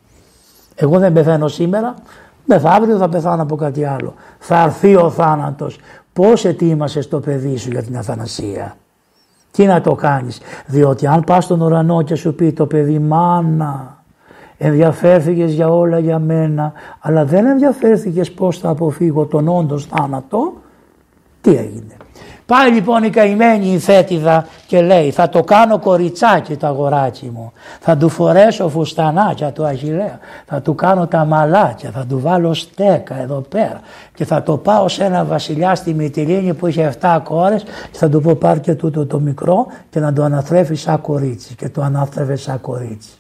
Εγώ 0.76 1.00
δεν 1.00 1.14
πεθαίνω 1.14 1.48
σήμερα, 1.48 1.96
Μεθαύριο 2.52 2.98
θα 2.98 3.10
πεθάνω 3.10 3.42
από 3.42 3.56
κάτι 3.56 3.86
άλλο. 3.86 4.14
Θα 4.40 4.64
έρθει 4.64 4.96
ο 4.96 5.10
θάνατος. 5.10 5.80
Πώς 6.14 6.46
ετοίμασες 6.46 7.08
το 7.08 7.20
παιδί 7.20 7.58
σου 7.58 7.70
για 7.70 7.84
την 7.84 7.98
αθανασία; 7.98 8.76
Τι 9.52 9.66
να 9.66 9.82
το 9.82 9.96
κάνεις; 9.96 10.40
Διότι 10.66 11.08
αν 11.08 11.24
πας 11.24 11.44
στον 11.44 11.62
ουρανό 11.62 12.02
και 12.02 12.16
σου 12.16 12.36
πει 12.36 12.54
το 12.54 12.66
παιδί 12.66 13.00
μάνα 13.00 13.98
ενδιαφέρθηκες 14.58 15.52
για 15.54 15.70
όλα 15.70 16.00
για 16.00 16.20
μένα 16.20 16.74
αλλά 17.00 17.26
δεν 17.26 17.46
ενδιαφέρθηκες 17.46 18.32
πώς 18.32 18.60
θα 18.60 18.70
αποφύγω 18.70 19.26
τον 19.26 19.48
όντως 19.48 19.86
θάνατο 19.86 20.54
τι 21.42 21.56
έγινε; 21.56 21.98
Πάει 22.50 22.72
λοιπόν 22.72 23.04
η 23.04 23.10
καημένη 23.10 23.72
η 23.72 23.80
θέτιδα 23.80 24.48
και 24.68 24.82
λέει 24.82 25.12
θα 25.12 25.30
το 25.30 25.44
κάνω 25.44 25.80
κοριτσάκι 25.80 26.56
το 26.56 26.68
αγοράκι 26.68 27.32
μου. 27.34 27.52
Θα 27.80 27.98
του 27.98 28.10
φορέσω 28.10 28.70
φουστανάκια 28.70 29.52
του 29.52 29.66
Αχιλέα. 29.66 30.20
Θα 30.46 30.62
του 30.62 30.76
κάνω 30.76 31.08
τα 31.08 31.26
μαλάκια. 31.26 31.92
Θα 31.92 32.06
του 32.06 32.20
βάλω 32.20 32.54
στέκα 32.54 33.16
εδώ 33.22 33.42
πέρα. 33.50 33.80
Και 34.14 34.26
θα 34.26 34.44
το 34.44 34.58
πάω 34.58 34.88
σε 34.88 35.04
ένα 35.04 35.26
βασιλιά 35.26 35.76
στη 35.76 35.94
Μυτιλίνη 35.94 36.54
που 36.54 36.68
είχε 36.68 36.94
7 37.02 37.20
κόρες 37.24 37.64
και 37.64 37.98
θα 37.98 38.10
του 38.10 38.22
πω 38.22 38.36
πάρ 38.36 38.60
και 38.60 38.76
τούτο 38.76 39.06
το 39.06 39.20
μικρό 39.20 39.68
και 39.90 40.00
να 40.00 40.14
το 40.14 40.24
αναθρέφει 40.24 40.76
σαν 40.76 41.02
κορίτσι. 41.02 41.56
Και 41.56 41.70
το 41.70 41.82
ανάθρεφε 41.82 42.36
σαν 42.36 42.62
κορίτσι. 42.62 43.18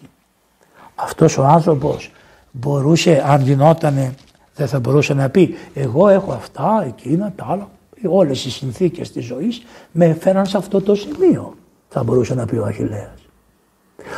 Αυτός 0.95 1.37
ο 1.37 1.45
άνθρωπος 1.45 2.11
μπορούσε 2.51 3.23
αν 3.27 3.41
γινότανε 3.41 4.13
δεν 4.55 4.67
θα 4.67 4.79
μπορούσε 4.79 5.13
να 5.13 5.29
πει 5.29 5.55
εγώ 5.73 6.07
έχω 6.07 6.31
αυτά, 6.31 6.83
εκείνα, 6.87 7.33
τα 7.35 7.45
άλλα 7.49 7.67
όλες 8.07 8.45
οι 8.45 8.51
συνθήκες 8.51 9.11
της 9.11 9.25
ζωής 9.25 9.61
με 9.91 10.05
έφεραν 10.05 10.45
σε 10.45 10.57
αυτό 10.57 10.81
το 10.81 10.95
σημείο 10.95 11.53
θα 11.89 12.03
μπορούσε 12.03 12.35
να 12.35 12.45
πει 12.45 12.55
ο 12.55 12.65
Αχιλέας. 12.65 13.13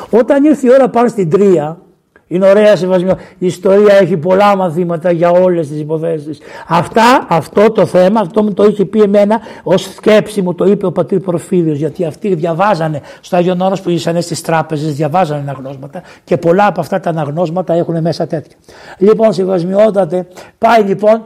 Όταν 0.09 0.43
ήρθε 0.43 0.67
η 0.67 0.71
ώρα 0.71 0.89
πάνω 0.89 1.07
στην 1.07 1.29
Τρία 1.29 1.81
είναι 2.27 2.49
ωραία 2.49 2.75
σεβασμό. 2.75 3.17
Η 3.37 3.45
ιστορία 3.45 3.95
έχει 3.95 4.17
πολλά 4.17 4.55
μαθήματα 4.55 5.11
για 5.11 5.29
όλες 5.29 5.67
τις 5.67 5.79
υποθέσεις. 5.79 6.39
Αυτά, 6.67 7.25
αυτό 7.29 7.71
το 7.71 7.85
θέμα, 7.85 8.19
αυτό 8.19 8.43
μου 8.43 8.53
το 8.53 8.63
είχε 8.63 8.85
πει 8.85 9.01
εμένα 9.01 9.39
ως 9.63 9.81
σκέψη 9.81 10.41
μου 10.41 10.55
το 10.55 10.65
είπε 10.65 10.85
ο 10.85 10.91
πατήρ 10.91 11.19
Προφίδιος 11.19 11.77
γιατί 11.77 12.05
αυτοί 12.05 12.35
διαβάζανε 12.35 13.01
στο 13.21 13.35
Άγιον 13.35 13.61
Όρος 13.61 13.81
που 13.81 13.89
ήσανε 13.89 14.21
στις 14.21 14.41
τράπεζες 14.41 14.95
διαβάζανε 14.95 15.41
αναγνώσματα 15.41 16.01
και 16.23 16.37
πολλά 16.37 16.65
από 16.65 16.79
αυτά 16.79 16.99
τα 16.99 17.09
αναγνώσματα 17.09 17.73
έχουν 17.73 18.01
μέσα 18.01 18.27
τέτοια. 18.27 18.55
Λοιπόν 18.97 19.33
σεβασμιότατε 19.33 20.27
πάει 20.57 20.83
λοιπόν 20.83 21.23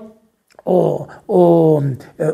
ο, 0.68 1.06
ο, 1.26 1.74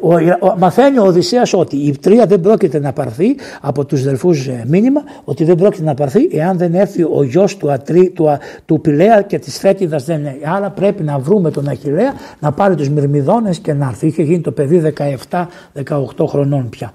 ο, 0.02 0.14
ο, 0.40 0.56
μαθαίνει 0.58 0.98
ο 0.98 1.04
Οδυσσέας 1.04 1.54
ότι 1.54 1.76
η 1.76 1.98
Τρία 1.98 2.26
δεν 2.26 2.42
πρόκειται 2.42 2.80
να 2.80 2.94
πάρθει 2.94 3.36
από 3.62 3.86
τους 3.86 4.04
δελφούς 4.04 4.48
ε, 4.48 4.64
μήνυμα 4.68 5.04
ότι 5.24 5.44
δεν 5.44 5.56
πρόκειται 5.56 5.84
να 5.84 5.94
πάρθει 5.94 6.30
εάν 6.32 6.58
δεν 6.58 6.74
έρθει 6.74 7.04
ο 7.04 7.24
γιος 7.24 7.58
του, 7.58 7.72
ατρί, 7.72 8.10
του, 8.10 8.28
του 8.66 8.82
Πηλαία 8.82 9.22
και 9.22 9.40
της 9.40 9.60
Φέτιδας 9.60 10.06
δεν 10.06 10.20
είναι. 10.20 10.38
Άρα 10.44 10.70
πρέπει 10.70 11.04
να 11.04 11.20
βρούμε 11.20 11.52
τον 11.52 11.68
Αχιλέα 11.68 12.14
να 12.40 12.52
πάρει 12.52 12.76
τους 12.76 12.90
Μυρμιδόνες 12.90 13.60
και 13.60 13.74
να 13.74 13.88
έρθει. 13.88 14.08
Είχε 14.08 14.24
γίνει 14.24 14.42
το 14.42 14.52
παιδί 14.52 14.94
17-18 15.30 16.26
χρονών 16.28 16.70
πια. 16.70 16.94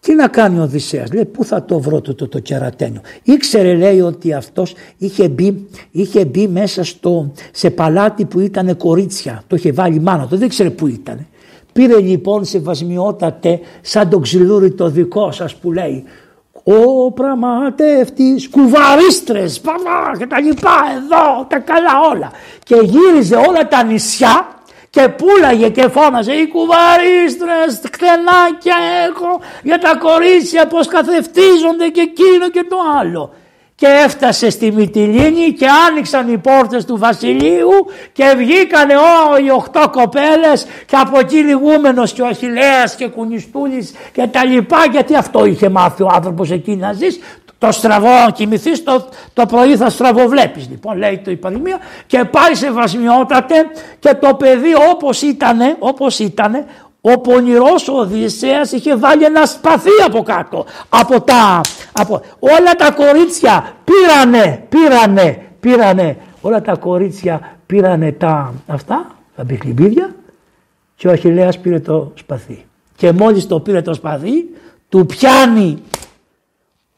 Τι 0.00 0.14
να 0.14 0.28
κάνει 0.28 0.58
ο 0.58 0.62
Οδυσσέας, 0.62 1.12
λέει 1.12 1.24
πού 1.24 1.44
θα 1.44 1.64
το 1.64 1.80
βρω 1.80 2.00
το, 2.00 2.14
το, 2.14 2.28
το 2.28 2.38
κερατένιο; 2.38 3.00
Ήξερε 3.22 3.74
λέει 3.74 4.00
ότι 4.00 4.32
αυτός 4.32 4.74
είχε 4.98 5.28
μπει, 5.28 5.68
είχε 5.90 6.24
μπει 6.24 6.48
μέσα 6.48 6.84
στο, 6.84 7.32
σε 7.52 7.70
παλάτι 7.70 8.24
που 8.24 8.40
ήταν 8.40 8.76
κορίτσια, 8.76 9.42
το 9.46 9.56
είχε 9.56 9.72
βάλει 9.72 10.00
μάνα 10.00 10.26
του, 10.26 10.36
δεν 10.36 10.46
ήξερε 10.46 10.70
πού 10.70 10.86
ήταν. 10.86 11.26
Πήρε 11.72 12.00
λοιπόν 12.00 12.44
σε 12.44 12.58
βασμιότατε 12.58 13.60
σαν 13.80 14.08
το 14.08 14.18
ξυλούρι 14.18 14.70
το 14.70 14.88
δικό 14.88 15.32
σας 15.32 15.54
που 15.54 15.72
λέει 15.72 16.04
ο 16.64 17.12
πραγματεύτης, 17.12 18.48
κουβαρίστρες, 18.48 19.60
παπά 19.60 20.12
και 20.18 20.26
τα 20.26 20.40
λοιπά 20.40 20.74
εδώ, 20.96 21.46
τα 21.48 21.58
καλά 21.58 22.00
όλα. 22.12 22.30
Και 22.64 22.74
γύριζε 22.82 23.36
όλα 23.36 23.68
τα 23.68 23.84
νησιά 23.84 24.48
και 24.90 25.08
πουλάγε 25.08 25.68
και 25.68 25.88
φώναζε 25.88 26.32
οι 26.32 26.48
κουβαρίστρες, 26.48 27.90
κτενάκια 27.90 28.76
έχω 29.08 29.40
για 29.62 29.78
τα 29.78 29.96
κορίτσια 29.96 30.66
πως 30.66 30.86
καθευτίζονται 30.86 31.88
και 31.88 32.00
εκείνο 32.00 32.50
και 32.50 32.64
το 32.68 32.76
άλλο 33.00 33.34
και 33.80 33.86
έφτασε 33.86 34.50
στη 34.50 34.72
Μυτιλίνη 34.72 35.52
και 35.52 35.66
άνοιξαν 35.88 36.32
οι 36.32 36.38
πόρτες 36.38 36.84
του 36.84 36.98
βασιλείου 36.98 37.70
και 38.12 38.34
βγήκανε 38.36 38.94
όλοι 39.32 39.46
οι 39.46 39.50
οχτώ 39.50 39.90
κοπέλες 39.92 40.66
και 40.86 40.96
από 40.96 41.18
εκεί 41.18 41.36
λιγούμενος 41.36 42.12
και 42.12 42.22
ο 42.22 42.26
Αχιλέας 42.26 42.94
και 42.94 43.08
Κουνιστούλης 43.08 43.92
και 44.12 44.26
τα 44.26 44.44
λοιπά 44.44 44.84
γιατί 44.90 45.16
αυτό 45.16 45.44
είχε 45.44 45.68
μάθει 45.68 46.02
ο 46.02 46.10
άνθρωπος 46.12 46.50
εκεί 46.50 46.76
να 46.76 46.92
ζεις 46.92 47.20
το 47.60 47.72
στραβό 47.72 48.08
αν 48.08 48.32
κοιμηθείς 48.32 48.84
το, 48.84 49.08
το 49.32 49.46
πρωί 49.46 49.76
θα 49.76 49.90
στραβοβλέπεις 49.90 50.68
λοιπόν 50.68 50.96
λέει 50.96 51.18
το 51.18 51.30
υπαρημία 51.30 51.78
και 52.06 52.24
πάει 52.24 52.54
σε 52.54 52.70
βασμιότατε 52.70 53.54
και 53.98 54.14
το 54.14 54.34
παιδί 54.34 54.74
όπως 54.90 55.22
ήτανε, 55.22 55.76
όπως 55.78 56.18
ήτανε 56.18 56.64
ο 57.00 57.20
πονηρός 57.20 57.88
ο 57.88 57.92
Οδυσσέας 57.98 58.72
είχε 58.72 58.96
βάλει 58.96 59.24
ένα 59.24 59.46
σπαθί 59.46 59.90
από 60.06 60.22
κάτω. 60.22 60.64
Από 60.88 61.20
τα, 61.20 61.60
από, 61.92 62.20
όλα 62.38 62.74
τα 62.76 62.90
κορίτσια 62.90 63.76
πήρανε, 63.84 64.64
πήρανε, 64.68 65.42
πήρανε. 65.60 66.16
Όλα 66.40 66.62
τα 66.62 66.76
κορίτσια 66.76 67.56
πήρανε 67.66 68.12
τα 68.12 68.54
αυτά, 68.66 69.10
τα 69.36 69.44
μπιχλιμπίδια 69.44 70.14
και 70.96 71.08
ο 71.08 71.10
Αχιλέας 71.10 71.58
πήρε 71.58 71.80
το 71.80 72.12
σπαθί. 72.14 72.64
Και 72.96 73.12
μόλις 73.12 73.46
το 73.46 73.60
πήρε 73.60 73.82
το 73.82 73.94
σπαθί, 73.94 74.44
του 74.88 75.06
πιάνει 75.06 75.82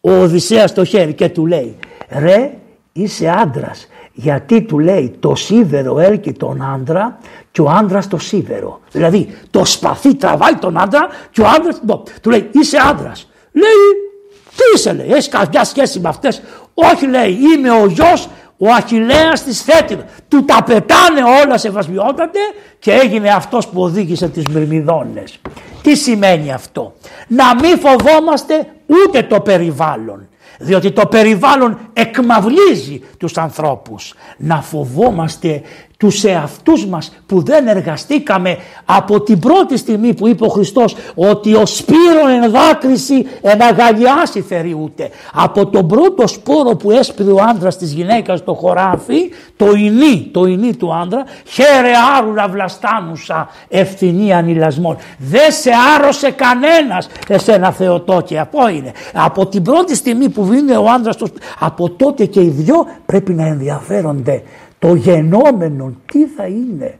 ο 0.04 0.12
Οδυσσέας 0.12 0.74
το 0.74 0.84
χέρι 0.84 1.14
και 1.14 1.28
του 1.28 1.46
λέει 1.46 1.76
«Ρε, 2.08 2.52
είσαι 2.92 3.28
άντρας, 3.28 3.86
γιατί 4.12 4.62
του 4.62 4.78
λέει 4.78 5.14
το 5.20 5.34
σίδερο 5.34 5.98
έλκει 5.98 6.32
τον 6.32 6.62
άντρα 6.62 7.18
και 7.50 7.60
ο 7.60 7.68
άντρα 7.70 8.02
το 8.08 8.18
σίδερο. 8.18 8.80
Δηλαδή 8.90 9.28
το 9.50 9.64
σπαθί 9.64 10.14
τραβάει 10.14 10.54
τον 10.54 10.78
άντρα 10.78 11.08
και 11.30 11.40
ο 11.40 11.46
άντρα 11.46 12.00
του 12.20 12.30
λέει 12.30 12.48
είσαι 12.52 12.76
άντρας. 12.88 13.30
Λέει 13.52 14.10
τι 14.56 14.62
είσαι 14.74 14.92
λέει, 14.92 15.10
έχεις 15.10 15.28
κάποια 15.28 15.64
σχέση 15.64 16.00
με 16.00 16.08
αυτές. 16.08 16.42
Όχι 16.74 17.06
λέει 17.06 17.30
είμαι 17.30 17.70
ο 17.70 17.86
γιος 17.86 18.28
ο 18.56 18.68
Αχιλέας 18.68 19.44
της 19.44 19.62
θέτει. 19.62 19.98
Του 20.28 20.44
τα 20.44 20.62
πετάνε 20.62 21.20
όλα 21.44 21.58
σε 21.58 21.70
βασμιότατε 21.70 22.38
και 22.78 22.92
έγινε 22.92 23.28
αυτός 23.30 23.68
που 23.68 23.82
οδήγησε 23.82 24.28
τις 24.28 24.46
Μυρμηδόνες. 24.46 25.40
Τι 25.82 25.96
σημαίνει 25.96 26.52
αυτό; 26.52 26.94
Να 27.26 27.54
μην 27.54 27.78
φοβόμαστε 27.78 28.66
ούτε 28.86 29.22
το 29.22 29.40
περιβάλλον 29.40 30.26
διότι 30.62 30.90
το 30.90 31.06
περιβάλλον 31.06 31.78
εκμαυλίζει 31.92 33.00
τους 33.18 33.36
ανθρώπους. 33.36 34.14
Να 34.36 34.62
φοβόμαστε 34.62 35.62
τους 36.02 36.24
εαυτούς 36.24 36.86
μας 36.86 37.12
που 37.26 37.42
δεν 37.42 37.66
εργαστήκαμε 37.66 38.56
από 38.84 39.20
την 39.20 39.38
πρώτη 39.38 39.76
στιγμή 39.76 40.14
που 40.14 40.28
είπε 40.28 40.44
ο 40.44 40.48
Χριστός 40.48 40.96
ότι 41.14 41.54
ο 41.54 41.66
σπύρον 41.66 42.28
εν 42.42 42.50
δάκρυση 42.50 43.26
εν 43.42 43.62
αγαλιάσει 43.62 44.40
θερεί 44.40 44.92
Από 45.32 45.66
τον 45.66 45.88
πρώτο 45.88 46.26
σπόρο 46.26 46.76
που 46.76 46.90
έσπηρε 46.90 47.30
ο 47.30 47.38
άντρας 47.50 47.76
της 47.76 47.92
γυναίκας 47.92 48.38
στο 48.38 48.54
χωράφι, 48.54 49.30
το 49.56 49.72
ινί, 49.72 50.28
το 50.32 50.44
ινί 50.44 50.74
του 50.74 50.94
άντρα, 50.94 51.24
χαίρε 51.46 51.92
άρουλα 52.18 52.48
βλαστάνουσα 52.48 53.48
ευθυνή 53.68 54.32
ανηλασμών. 54.32 54.96
Δεν 55.18 55.52
σε 55.52 55.70
άρρωσε 55.96 56.30
κανένας 56.30 57.08
εσένα 57.28 57.72
Θεοτόκε, 57.72 58.38
αυτό 58.38 58.68
είναι. 58.68 58.92
Από 59.12 59.46
την 59.46 59.62
πρώτη 59.62 59.96
στιγμή 59.96 60.28
που 60.28 60.44
βγαίνει 60.44 60.72
ο 60.72 60.84
άντρας, 60.94 61.16
από 61.58 61.90
τότε 61.90 62.24
και 62.24 62.40
οι 62.40 62.48
δυο 62.48 62.86
πρέπει 63.06 63.32
να 63.32 63.46
ενδιαφέρονται 63.46 64.42
το 64.82 64.94
γενόμενο 64.94 65.92
τι 66.06 66.26
θα 66.26 66.46
είναι 66.46 66.98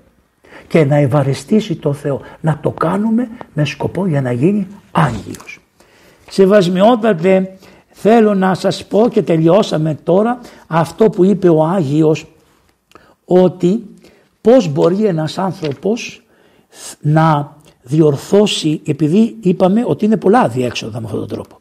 και 0.69 0.85
να 0.85 0.97
ευαριστήσει 0.97 1.77
το 1.77 1.93
Θεό. 1.93 2.21
Να 2.41 2.59
το 2.63 2.71
κάνουμε 2.71 3.29
με 3.53 3.65
σκοπό 3.65 4.07
για 4.07 4.21
να 4.21 4.33
γίνει 4.33 4.67
Άγιος. 4.91 5.61
Σεβασμιότατε 6.31 7.57
θέλω 7.91 8.35
να 8.35 8.55
σας 8.55 8.85
πω 8.85 9.09
και 9.09 9.23
τελειώσαμε 9.23 9.99
τώρα 10.03 10.41
αυτό 10.67 11.11
που 11.11 11.25
είπε 11.25 11.49
ο 11.49 11.65
Άγιος 11.65 12.27
ότι 13.25 13.87
πώς 14.41 14.69
μπορεί 14.69 15.05
ένας 15.05 15.39
άνθρωπος 15.39 16.23
να 17.01 17.57
διορθώσει 17.83 18.81
επειδή 18.87 19.37
είπαμε 19.41 19.85
ότι 19.87 20.05
είναι 20.05 20.17
πολλά 20.17 20.41
αδιέξοδα 20.41 21.01
με 21.01 21.05
αυτόν 21.07 21.21
τον 21.21 21.29
τρόπο. 21.29 21.57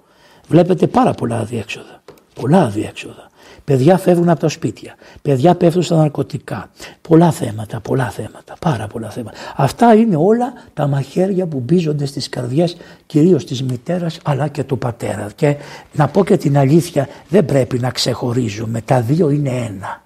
Βλέπετε 0.48 0.88
πάρα 0.88 1.14
πολλά 1.14 1.38
αδιέξοδα. 1.38 2.04
Πολλά 2.34 2.62
αδιέξοδα. 2.62 3.31
Παιδιά 3.64 3.98
φεύγουν 3.98 4.30
από 4.30 4.40
τα 4.40 4.50
σπίτια. 4.50 4.96
Παιδιά 5.22 5.56
πέφτουν 5.56 5.84
στα 5.84 5.96
ναρκωτικά. 5.96 6.70
Πολλά 7.02 7.32
θέματα, 7.32 7.80
πολλά 7.80 8.10
θέματα, 8.10 8.56
πάρα 8.60 8.88
πολλά 8.88 9.10
θέματα. 9.10 9.38
Αυτά 9.56 9.96
είναι 9.96 10.16
όλα 10.16 10.54
τα 10.74 10.88
μαχαίρια 10.88 11.46
που 11.46 11.60
μπίζονται 11.60 12.06
στις 12.06 12.30
καρδιές 12.30 12.78
κυρίως 13.06 13.46
της 13.46 13.64
μητέρας 13.64 14.20
αλλά 14.24 14.48
και 14.48 14.64
του 14.64 14.78
πατέρα. 14.78 15.28
Και 15.36 15.56
να 15.94 16.08
πω 16.08 16.26
και 16.26 16.38
την 16.38 16.58
αλήθεια 16.58 17.08
δεν 17.30 17.46
πρέπει 17.46 17.80
να 17.80 17.90
ξεχωρίζουμε. 17.90 18.82
Τα 18.82 19.02
δύο 19.02 19.30
είναι 19.30 19.50
ένα 19.50 20.02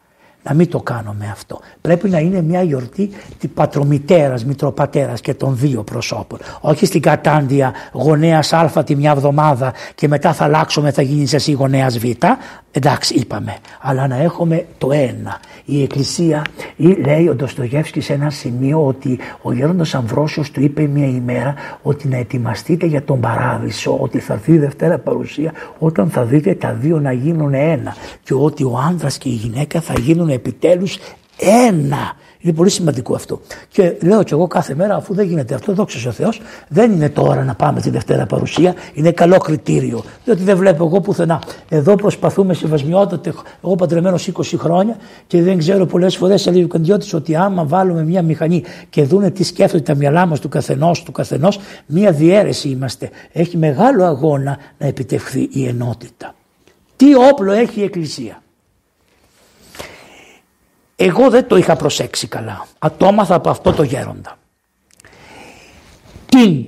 να 0.48 0.54
μην 0.54 0.70
το 0.70 0.80
κάνουμε 0.80 1.30
αυτό. 1.32 1.60
Πρέπει 1.82 2.10
να 2.10 2.20
είναι 2.20 2.42
μια 2.42 2.62
γιορτή 2.62 3.10
τη 3.40 3.48
πατρομητέρας, 3.48 4.46
μητροπατέρας 4.46 5.22
και 5.22 5.34
των 5.34 5.58
δύο 5.58 5.84
προσώπων. 5.84 6.40
Όχι 6.62 6.86
στην 6.86 7.02
κατάντια 7.02 7.74
γονέας 7.92 8.54
Α 8.54 8.84
τη 8.86 8.96
μια 8.96 9.12
εβδομάδα 9.12 9.74
και 9.96 10.08
μετά 10.08 10.34
θα 10.34 10.44
αλλάξουμε, 10.44 10.92
θα 10.92 11.02
γίνεις 11.02 11.34
εσύ 11.34 11.52
γονέας 11.52 11.98
Β. 11.98 12.04
Εντάξει 12.72 13.14
είπαμε, 13.14 13.56
αλλά 13.82 14.08
να 14.08 14.16
έχουμε 14.16 14.66
το 14.78 14.92
ένα. 14.92 15.40
Η 15.66 15.84
Εκκλησία 15.84 16.42
ή 16.76 16.88
λέει 16.88 17.28
ο 17.28 17.36
Ντοστογεύσκης 17.36 18.06
σε 18.06 18.14
ένα 18.14 18.30
σημείο 18.30 18.86
ότι 18.86 19.20
ο 19.42 19.54
γέροντας 19.54 19.96
Αμβρόσιος 19.96 20.52
του 20.52 20.62
είπε 20.62 20.82
μια 20.82 21.08
ημέρα 21.08 21.54
ότι 21.82 22.08
να 22.08 22.18
ετοιμαστείτε 22.18 22.86
για 22.86 23.04
τον 23.04 23.20
παράδεισο, 23.20 23.98
ότι 24.00 24.20
θα 24.20 24.36
δει 24.36 24.58
Δευτέρα 24.58 24.98
παρουσία 24.98 25.54
όταν 25.80 26.10
θα 26.10 26.24
δείτε 26.24 26.54
τα 26.54 26.74
δύο 26.74 27.00
να 27.00 27.12
γίνουν 27.12 27.54
ένα 27.54 27.96
και 28.24 28.34
ότι 28.34 28.64
ο 28.64 28.78
άνδρας 28.88 29.18
και 29.18 29.30
η 29.30 29.34
γυναίκα 29.34 29.82
θα 29.82 29.94
γίνουν 30.00 30.30
επιτέλους 30.36 30.98
ένα. 31.40 32.16
Είναι 32.46 32.54
πολύ 32.54 32.70
σημαντικό 32.70 33.16
αυτό. 33.16 33.42
Και 33.70 33.98
λέω 34.02 34.24
και 34.24 34.34
εγώ 34.34 34.48
κάθε 34.48 34.76
μέρα, 34.76 34.96
αφού 34.96 35.14
δεν 35.14 35.28
γίνεται 35.28 35.54
αυτό, 35.54 35.74
δόξα 35.74 36.10
ο 36.10 36.12
Θεός, 36.12 36.42
δεν 36.68 36.92
είναι 36.92 37.10
τώρα 37.10 37.44
να 37.44 37.56
πάμε 37.56 37.82
τη 37.82 37.90
Δευτέρα 37.90 38.26
παρουσία, 38.26 38.74
είναι 38.94 39.12
καλό 39.12 39.38
κριτήριο. 39.38 40.04
Διότι 40.26 40.44
δεν 40.44 40.58
βλέπω 40.58 40.86
εγώ 40.86 41.02
πουθενά. 41.02 41.42
Εδώ 41.70 41.96
προσπαθούμε 41.96 42.54
συμβασμιότατε, 42.54 43.34
εγώ 43.64 43.76
παντρεμένος 43.76 44.32
20 44.34 44.42
χρόνια 44.58 44.98
και 45.28 45.42
δεν 45.42 45.58
ξέρω 45.58 45.86
πολλές 45.86 46.16
φορές, 46.18 46.46
λέει 46.48 46.64
ο 46.64 46.68
Καντιώτης, 46.68 47.14
ότι 47.14 47.36
άμα 47.36 47.66
βάλουμε 47.66 48.04
μια 48.04 48.22
μηχανή 48.22 48.64
και 48.90 49.04
δούνε 49.04 49.32
τι 49.32 49.44
σκέφτονται 49.44 49.84
τα 49.84 49.96
μυαλά 49.96 50.26
μας 50.26 50.40
του 50.40 50.50
καθενός, 50.50 51.04
του 51.04 51.12
καθενός, 51.12 51.60
μια 51.86 52.12
διαίρεση 52.12 52.70
είμαστε. 52.70 53.10
Έχει 53.32 53.58
μεγάλο 53.58 54.04
αγώνα 54.04 54.58
να 54.78 54.88
επιτευχθεί 54.88 55.50
η 55.52 55.68
ενότητα. 55.68 56.36
Τι 56.96 57.06
όπλο 57.32 57.52
έχει 57.52 57.80
η 57.80 57.84
Εκκλησία; 57.84 58.42
Εγώ 60.96 61.30
δεν 61.30 61.48
το 61.48 61.56
είχα 61.56 61.76
προσέξει 61.76 62.28
καλά. 62.28 62.68
Ατόμαθα 62.80 63.36
από 63.36 63.50
αυτό 63.50 63.74
το 63.74 63.84
γέροντα. 63.84 64.38
Την 66.26 66.66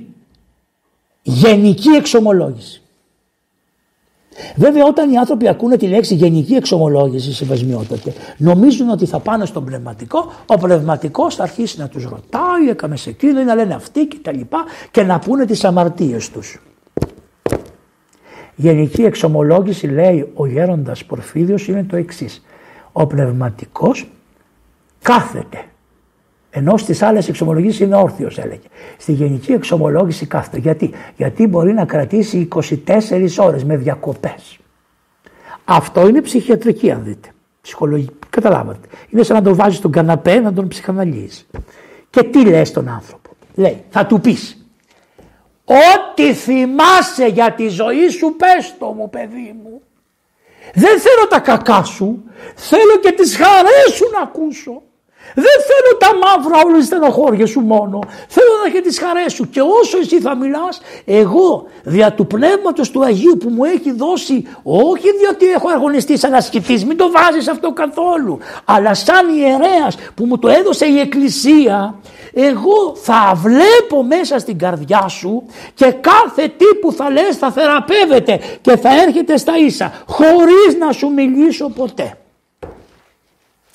γενική 1.22 1.90
εξομολόγηση. 1.90 2.82
Βέβαια 4.56 4.86
όταν 4.86 5.12
οι 5.12 5.18
άνθρωποι 5.18 5.48
ακούνε 5.48 5.78
τη 5.78 5.88
λέξη 5.88 6.16
γενική 6.16 6.54
εξομολόγηση 6.54 7.34
συμβασμιότατε 7.34 8.14
νομίζουν 8.38 8.90
ότι 8.90 9.06
θα 9.06 9.20
πάνε 9.20 9.46
στον 9.46 9.66
πνευματικό, 9.66 10.32
ο 10.46 10.58
πνευματικός 10.58 11.36
θα 11.36 11.44
αρχίσει 11.44 11.80
να 11.80 11.88
τους 11.88 12.04
ρωτάει, 12.04 12.70
έκαμε 12.70 12.98
σε 12.98 13.10
εκείνο 13.10 13.40
ή 13.40 13.44
να 13.44 13.56
λένε 13.56 13.74
αυτοί 13.74 14.06
και 14.06 14.18
τα 14.22 14.32
λοιπά 14.32 14.66
και 14.92 15.04
να 15.04 15.20
πούνε 15.20 15.46
τις 15.46 15.64
αμαρτίες 15.64 16.30
τους. 16.30 16.62
Γενική 18.56 19.02
εξομολόγηση 19.02 19.88
λέει 19.88 20.32
ο 20.34 20.46
γέροντας 20.46 21.06
Πορφίδιος 21.06 21.68
είναι 21.68 21.84
το 21.84 21.96
εξής. 21.96 22.46
Ο 22.92 23.08
πνευματικός 23.08 24.08
κάθεται. 25.02 25.66
Ενώ 26.50 26.78
στις 26.78 27.02
άλλες 27.02 27.28
εξομολογήσεις 27.30 27.80
είναι 27.80 27.96
όρθιος, 27.96 28.38
έλεγε. 28.38 28.68
Στη 28.98 29.12
γενική 29.12 29.52
εξομολόγηση 29.52 30.26
κάθεται. 30.26 30.58
Γιατί, 30.58 30.94
Γιατί 31.16 31.48
μπορεί 31.48 31.74
να 31.74 31.86
κρατήσει 31.86 32.38
24 32.38 33.38
ώρες 33.38 33.64
με 33.64 33.78
διακοπές. 33.78 34.60
Αυτό 35.66 36.08
είναι 36.08 36.22
ψυχιατρική, 36.22 36.92
αν 36.92 37.04
δείτε. 37.04 37.30
Ψυχολογική. 37.62 38.14
Καταλάβατε. 38.30 38.88
Είναι 39.10 39.24
σαν 39.24 39.36
να 39.36 39.42
τον 39.42 39.56
βάζεις 39.56 39.78
στον 39.78 39.92
καναπέ 39.92 40.40
να 40.40 40.54
τον 40.54 40.68
ψυχαναλύεις. 40.68 41.48
Και 42.10 42.24
τι 42.24 42.46
λες 42.46 42.68
στον 42.68 42.88
άνθρωπο; 42.88 43.30
Λέει, 43.56 43.84
θα 43.90 44.06
του 44.06 44.22
πεις. 44.22 44.68
Ό,τι 45.66 46.34
θυμάσαι 46.34 47.26
για 47.26 47.54
τη 47.54 47.68
ζωή 47.68 48.08
σου 48.10 48.36
πες 48.38 48.76
το 48.80 48.86
μου 48.86 49.10
παιδί 49.10 49.56
μου. 49.64 49.82
Δεν 50.74 51.00
θέλω 51.00 51.28
τα 51.30 51.40
κακά 51.40 51.84
σου, 51.84 52.24
θέλω 52.56 52.98
και 53.02 53.12
τις 53.12 53.38
χαρές 53.38 53.94
σου 53.94 54.10
να 54.14 54.22
ακούσω. 54.22 54.82
Δεν 55.36 55.58
θέλω 55.70 55.98
τα 55.98 56.12
μαύρα 56.28 56.62
όλες 56.66 56.78
τις 56.78 56.88
στενοχώριες 56.88 57.50
σου 57.50 57.60
μόνο. 57.60 58.00
Θέλω 58.28 58.48
να 58.62 58.68
έχεις 58.70 58.82
τις 58.82 59.00
χαρές 59.00 59.34
σου. 59.34 59.50
Και 59.50 59.62
όσο 59.62 59.98
εσύ 59.98 60.22
θα 60.22 60.36
μιλάς, 60.36 60.82
εγώ 61.06 61.66
δια 61.84 62.14
του 62.14 62.28
Πνεύματος 62.28 62.92
του 62.92 63.04
Αγίου 63.04 63.38
που 63.38 63.50
μου 63.50 63.64
έχει 63.64 63.92
δώσει, 63.92 64.48
όχι 64.64 65.08
διότι 65.20 65.46
έχω 65.46 65.70
αγωνιστεί 65.70 66.18
σαν 66.18 66.34
ασκητής, 66.34 66.86
μην 66.86 66.98
το 66.98 67.12
βάζεις 67.12 67.48
αυτό 67.48 67.74
καθόλου, 67.74 68.40
αλλά 68.66 68.94
σαν 68.94 69.30
ιερέας 69.38 69.96
που 70.16 70.26
μου 70.26 70.40
το 70.40 70.48
έδωσε 70.48 70.86
η 70.86 71.00
Εκκλησία, 71.00 72.00
εγώ 72.34 72.96
θα 72.96 73.32
βλέπω 73.36 74.04
μέσα 74.04 74.40
στην 74.40 74.58
καρδιά 74.58 75.08
σου 75.08 75.44
και 75.74 75.92
κάθε 75.92 76.48
τι 76.58 76.66
που 76.82 76.92
θα 76.92 77.10
λες 77.10 77.38
θα 77.38 77.52
θεραπεύεται 77.52 78.40
και 78.62 78.78
θα 78.78 79.02
έρχεται 79.02 79.38
στα 79.38 79.58
ίσα 79.58 79.94
χωρίς 80.06 80.78
να 80.80 80.92
σου 80.92 81.10
μιλήσω 81.10 81.70
ποτέ. 81.70 82.18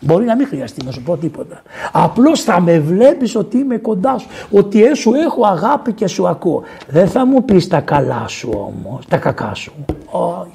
Μπορεί 0.04 0.24
να 0.24 0.36
μην 0.36 0.46
χρειαστεί 0.46 0.84
να 0.84 0.90
σου 0.90 1.02
πω 1.02 1.16
τίποτα. 1.16 1.62
Απλώς 1.92 2.42
θα 2.42 2.60
με 2.60 2.78
βλέπεις 2.78 3.36
ότι 3.36 3.58
είμαι 3.58 3.76
κοντά 3.76 4.18
σου. 4.18 4.28
Ότι 4.50 4.84
ε, 4.84 4.94
σου 4.94 5.12
έχω 5.14 5.46
αγάπη 5.46 5.92
και 5.92 6.06
σου 6.06 6.28
ακούω. 6.28 6.62
Δεν 6.88 7.08
θα 7.08 7.26
μου 7.26 7.44
πεις 7.44 7.68
τα 7.68 7.80
καλά 7.80 8.24
σου 8.28 8.50
όμως, 8.52 9.06
τα 9.08 9.16
κακά 9.16 9.54
σου. 9.54 9.72
Όχι. 10.10 10.50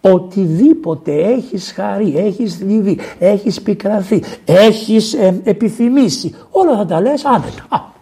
Οτιδήποτε 0.00 1.12
έχεις 1.12 1.72
χαρεί, 1.72 2.16
έχεις 2.16 2.56
θλιβεί, 2.56 2.98
έχεις 3.18 3.62
πικραθεί, 3.62 4.22
έχεις 4.44 5.14
ε, 5.14 5.40
επιθυμήσει. 5.44 6.34
Όλα 6.50 6.76
θα 6.76 6.86
τα 6.86 7.00
λες 7.00 7.24
άνετα. 7.24 7.92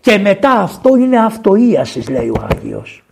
Και 0.00 0.18
μετά 0.18 0.50
αυτό 0.50 0.96
είναι 0.96 1.18
αυτοίασης 1.18 2.08
λέει 2.08 2.28
ο 2.28 2.46
Άγιος. 2.50 3.03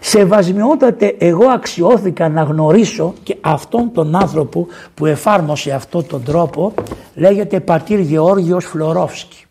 Σεβασμιότατε 0.00 1.16
εγώ 1.18 1.44
αξιώθηκα 1.44 2.28
να 2.28 2.42
γνωρίσω 2.42 3.14
και 3.22 3.36
αυτόν 3.40 3.92
τον 3.92 4.14
άνθρωπο 4.16 4.66
που 4.94 5.06
εφάρμοσε 5.06 5.72
αυτόν 5.72 6.06
τον 6.06 6.22
τρόπο 6.22 6.74
λέγεται 7.14 7.60
πατήρ 7.60 7.98
Γεώργιος 7.98 8.64
Φλωρόφσκι. 8.64 9.44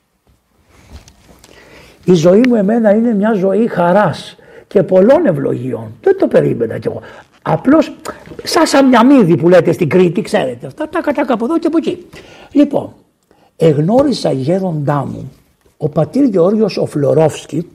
Η 2.06 2.14
ζωή 2.14 2.42
μου 2.48 2.56
εμένα 2.56 2.96
είναι 2.96 3.14
μια 3.14 3.34
ζωή 3.34 3.68
χαράς 3.68 4.36
και 4.68 4.84
πολλών 4.84 5.26
ευλογιών. 5.26 5.92
Δεν 6.02 6.18
το 6.18 6.28
περίμενα 6.28 6.78
κι 6.78 6.88
εγώ. 6.88 7.02
Απλώς 7.42 7.96
σαν 8.44 8.66
σαμιαμίδι 8.66 9.38
που 9.38 9.50
λέτε 9.50 9.72
στην 9.72 9.90
Κρήτη 9.90 10.22
ξέρετε 10.22 10.68
αυτά 10.68 10.90
τα 10.90 11.02
κατά 11.02 11.34
από 11.34 11.46
εδώ 11.46 11.60
και 11.60 11.68
από 11.68 11.78
εκεί. 11.78 12.06
Λοιπόν 12.52 12.94
εγνώρισα 13.58 14.32
γέροντά 14.32 15.06
μου 15.06 15.32
ο 15.78 15.90
πατήρ 15.90 16.24
Γεώργιος 16.24 16.78
ο 16.78 16.86
Φλωρόφσκι 16.86 17.68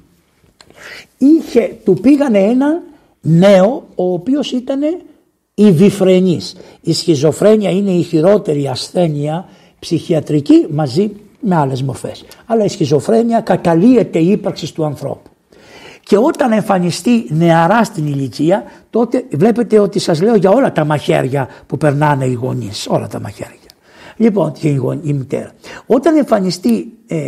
είχε, 1.18 1.76
του 1.84 1.94
πήγανε 1.94 2.38
ένα 2.38 2.82
νέο 3.20 3.86
ο 3.94 4.12
οποίος 4.12 4.52
ήταν 4.52 4.80
υβιφρενής. 5.54 6.56
Η 6.80 6.92
σχιζοφρένεια 6.92 7.70
είναι 7.70 7.90
η 7.90 8.02
χειρότερη 8.02 8.68
ασθένεια 8.68 9.48
ψυχιατρική 9.78 10.66
μαζί 10.70 11.10
με 11.40 11.56
άλλες 11.56 11.82
μορφές. 11.82 12.24
Αλλά 12.46 12.64
η 12.64 12.68
σχιζοφρένεια 12.68 13.40
καταλύεται 13.40 14.18
η 14.18 14.30
ύπαρξης 14.30 14.72
του 14.72 14.84
ανθρώπου. 14.84 15.30
Και 16.02 16.16
όταν 16.16 16.52
εμφανιστεί 16.52 17.26
νεαρά 17.28 17.84
στην 17.84 18.06
ηλικία, 18.06 18.64
τότε 18.90 19.24
βλέπετε 19.30 19.78
ότι 19.78 19.98
σας 19.98 20.20
λέω 20.22 20.34
για 20.34 20.50
όλα 20.50 20.72
τα 20.72 20.84
μαχαίρια 20.84 21.48
που 21.66 21.76
περνάνε 21.76 22.24
οι 22.24 22.32
γονείς, 22.32 22.86
όλα 22.90 23.06
τα 23.08 23.20
μαχαίρια. 23.20 23.67
Λοιπόν, 24.18 24.52
και 24.52 24.68
η 25.02 25.12
μητέρα. 25.12 25.52
Όταν 25.86 26.16
εμφανιστεί 26.16 26.92
ε, 27.06 27.18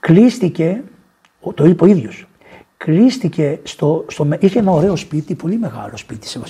Κλείστηκε, 0.00 0.82
το 1.54 1.64
είπε 1.64 1.84
ο 1.84 1.86
ίδιος, 1.86 2.26
κλείστηκε 2.76 3.58
στο, 3.62 4.04
στο, 4.08 4.28
είχε 4.38 4.58
ένα 4.58 4.70
ωραίο 4.70 4.96
σπίτι, 4.96 5.34
πολύ 5.34 5.58
μεγάλο 5.58 5.96
σπίτι 5.96 6.28
σε 6.28 6.40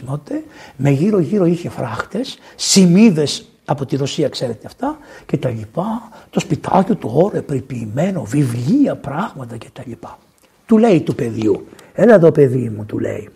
με 0.77 0.91
γύρω 0.91 1.19
γύρω 1.19 1.45
είχε 1.45 1.69
φράχτες, 1.69 2.39
σημίδες 2.55 3.49
από 3.65 3.87
τη 3.87 3.97
Ρωσία 3.97 4.29
ξέρετε 4.29 4.67
αυτά 4.67 4.99
και 5.27 5.37
τα 5.37 5.49
λοιπά, 5.49 6.09
το 6.31 6.41
σπιτάκι 6.41 6.95
του 6.95 7.11
ωραίο, 7.15 7.43
περιποιημένο, 7.43 8.25
βιβλία, 8.25 8.97
πράγματα 8.97 9.57
και 9.57 9.69
τα 9.73 9.83
λοιπά. 9.87 10.19
Του 10.67 10.79
λέει 10.79 11.01
του 11.01 11.15
παιδιού, 11.15 11.67
έλα 11.95 12.15
εδώ 12.15 12.33
παιδί 12.33 12.73
μου 12.77 12.85
του 12.85 12.99
λέει, 12.99 13.29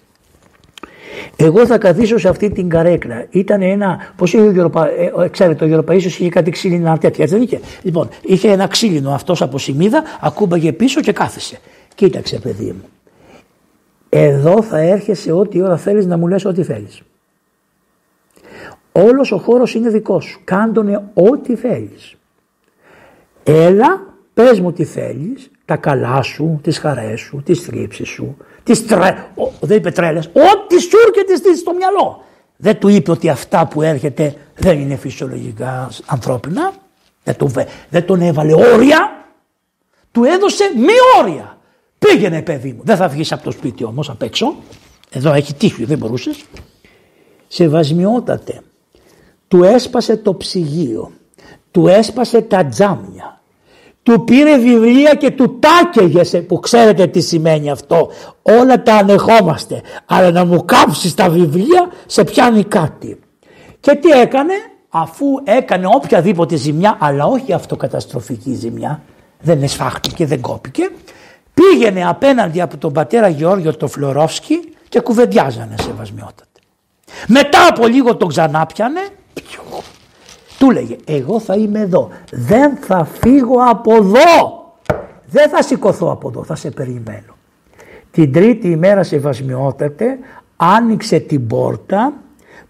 εγώ 1.37 1.67
θα 1.67 1.79
καθίσω 1.79 2.19
σε 2.19 2.29
αυτή 2.29 2.51
την 2.51 2.69
καρέκλα. 2.69 3.27
Ήταν 3.31 3.63
ένα. 3.63 4.13
Πώς 4.17 4.33
είχε 4.33 4.43
ο 4.43 4.51
Γεωπα... 4.51 4.89
ε, 4.89 5.29
ξέρετε, 5.31 5.65
ο 5.65 5.69
Γεωπαίσιο 5.69 6.11
είχε 6.11 6.29
κάτι 6.29 6.51
ξύλινα 6.51 6.99
τέτοια, 6.99 7.25
έτσι 7.25 7.37
δεν 7.37 7.45
είχε; 7.45 7.61
Λοιπόν, 7.83 8.09
είχε 8.23 8.51
ένα 8.51 8.67
ξύλινο 8.67 9.11
αυτός 9.11 9.43
από 9.43 9.59
σημίδα, 9.59 10.03
ακούμπαγε 10.21 10.73
πίσω 10.73 11.01
και 11.01 11.13
κάθεσε. 11.13 11.59
Κοίταξε 11.99 12.39
παιδί 12.39 12.65
μου. 12.65 12.89
Εδώ 14.09 14.63
θα 14.63 14.79
έρχεσαι 14.79 15.33
ό,τι 15.33 15.63
ώρα 15.63 15.77
θέλεις 15.77 16.07
να 16.07 16.17
μου 16.17 16.27
λες 16.27 16.45
ό,τι 16.45 16.63
θέλεις. 16.63 17.03
Όλος 18.93 19.33
ο 19.33 19.39
χώρος 19.39 19.75
είναι 19.75 19.89
δικός 19.89 20.25
σου. 20.25 20.41
Κάντονε 20.45 21.11
ό,τι 21.15 21.57
θέλεις. 21.57 22.17
Έλα, 23.45 24.07
πες 24.35 24.61
μου 24.61 24.73
τι 24.73 24.85
θέλεις, 24.85 25.51
τα 25.65 25.77
καλά 25.77 26.23
σου, 26.23 26.61
τις 26.63 26.79
χαρές 26.79 27.21
σου, 27.21 27.43
τις 27.45 27.61
θρύψεις 27.61 28.09
σου, 28.09 28.37
τις 28.63 28.87
τρε... 28.87 29.27
Ο, 29.35 29.51
δεν 29.61 29.77
είπε 29.77 29.91
τρέλες, 29.91 30.27
ό,τι 30.27 30.81
σου 30.81 30.97
έρχεται 31.07 31.55
στο 31.57 31.75
μυαλό. 31.75 32.25
Δεν 32.57 32.79
του 32.79 32.89
είπε 32.89 33.11
ότι 33.11 33.29
αυτά 33.29 33.67
που 33.67 33.83
έρχεται 33.83 34.35
δεν 34.55 34.81
είναι 34.81 34.97
φυσιολογικά 34.97 35.89
ανθρώπινα. 36.07 36.73
Δεν 37.25 37.37
τον, 37.37 37.53
δεν 37.91 38.07
τον 38.07 38.21
έβαλε 38.21 38.55
όρια. 38.55 39.27
Του 40.13 40.25
έδωσε 40.25 40.65
μη 40.77 41.23
όρια. 41.23 41.58
Πήγαινε 41.99 42.43
παιδί 42.43 42.73
μου. 42.73 42.81
Δεν 42.85 42.97
θα 42.97 43.09
βγεις 43.09 43.33
από 43.33 43.45
το 43.45 43.51
σπίτι 43.51 43.85
όμως 43.85 44.11
απ' 44.11 44.23
έξω. 44.23 44.55
Εδώ 45.11 45.33
έχει 45.33 45.55
τύχη, 45.55 45.85
δεν 45.85 45.99
μπορούσες. 45.99 46.45
Σεβασμιότατε. 47.49 48.61
Του 49.49 49.63
έσπασε 49.63 50.17
το 50.17 50.35
ψυγείο. 50.35 51.11
Του 51.71 51.87
έσπασε 51.87 52.41
τα 52.41 52.67
τζάμια. 52.67 53.41
του 54.03 54.25
πήρε 54.25 54.59
βιβλία 54.59 55.15
και 55.15 55.31
του 55.31 55.59
τάκεγε 55.59 56.41
που 56.41 56.61
ξέρετε 56.61 57.07
τι 57.07 57.21
σημαίνει 57.21 57.71
αυτό. 57.71 58.11
Όλα 58.43 58.83
τα 58.83 58.95
ανεχόμαστε. 58.95 59.83
Αλλά 60.07 60.31
να 60.31 60.45
μου 60.45 60.65
κάψεις 60.65 61.15
τα 61.15 61.31
βιβλία 61.31 61.91
σε 62.07 62.25
πιάνει 62.25 62.65
κάτι. 62.65 63.21
Και 63.81 63.95
τι 63.95 64.09
έκανε; 64.11 64.55
Αφού 64.89 65.27
έκανε 65.45 65.87
οποιαδήποτε 65.87 66.57
ζημιά 66.57 66.97
αλλά 67.01 67.27
όχι 67.27 67.53
αυτοκαταστροφική 67.53 68.55
ζημιά 68.55 69.03
δεν 69.41 69.63
εσφάχτηκε, 69.63 70.27
δεν 70.27 70.41
κόπηκε 70.41 70.91
πήγαινε 71.59 72.09
απέναντι 72.09 72.61
από 72.61 72.77
τον 72.77 72.93
πατέρα 72.93 73.29
Γεώργιο 73.29 73.77
το 73.77 73.87
Φλωρόφσκι 73.87 74.61
και 74.89 75.01
κουβεντιάζανε 75.01 75.75
σεβασμιότατα. 75.81 76.45
Μετά 77.27 77.67
από 77.69 77.87
λίγο 77.87 78.17
τον 78.17 78.29
ξανάπιανε 78.29 79.01
του 80.59 80.71
λέγε 80.71 80.97
εγώ 81.05 81.41
θα 81.41 81.55
είμαι 81.55 81.81
εδώ. 81.81 82.09
Δεν 82.31 82.77
θα 82.77 83.05
φύγω 83.05 83.57
από 83.69 83.95
εδώ. 83.95 84.67
Δεν 85.27 85.49
θα 85.49 85.63
σηκωθώ 85.63 86.11
από 86.11 86.29
εδώ. 86.29 86.45
Θα 86.45 86.55
σε 86.55 86.71
περιμένω. 86.71 87.37
Την 88.11 88.33
τρίτη 88.33 88.69
ημέρα 88.69 89.03
σεβασμιότατε 89.03 90.19
άνοιξε 90.57 91.19
την 91.19 91.47
πόρτα 91.47 92.13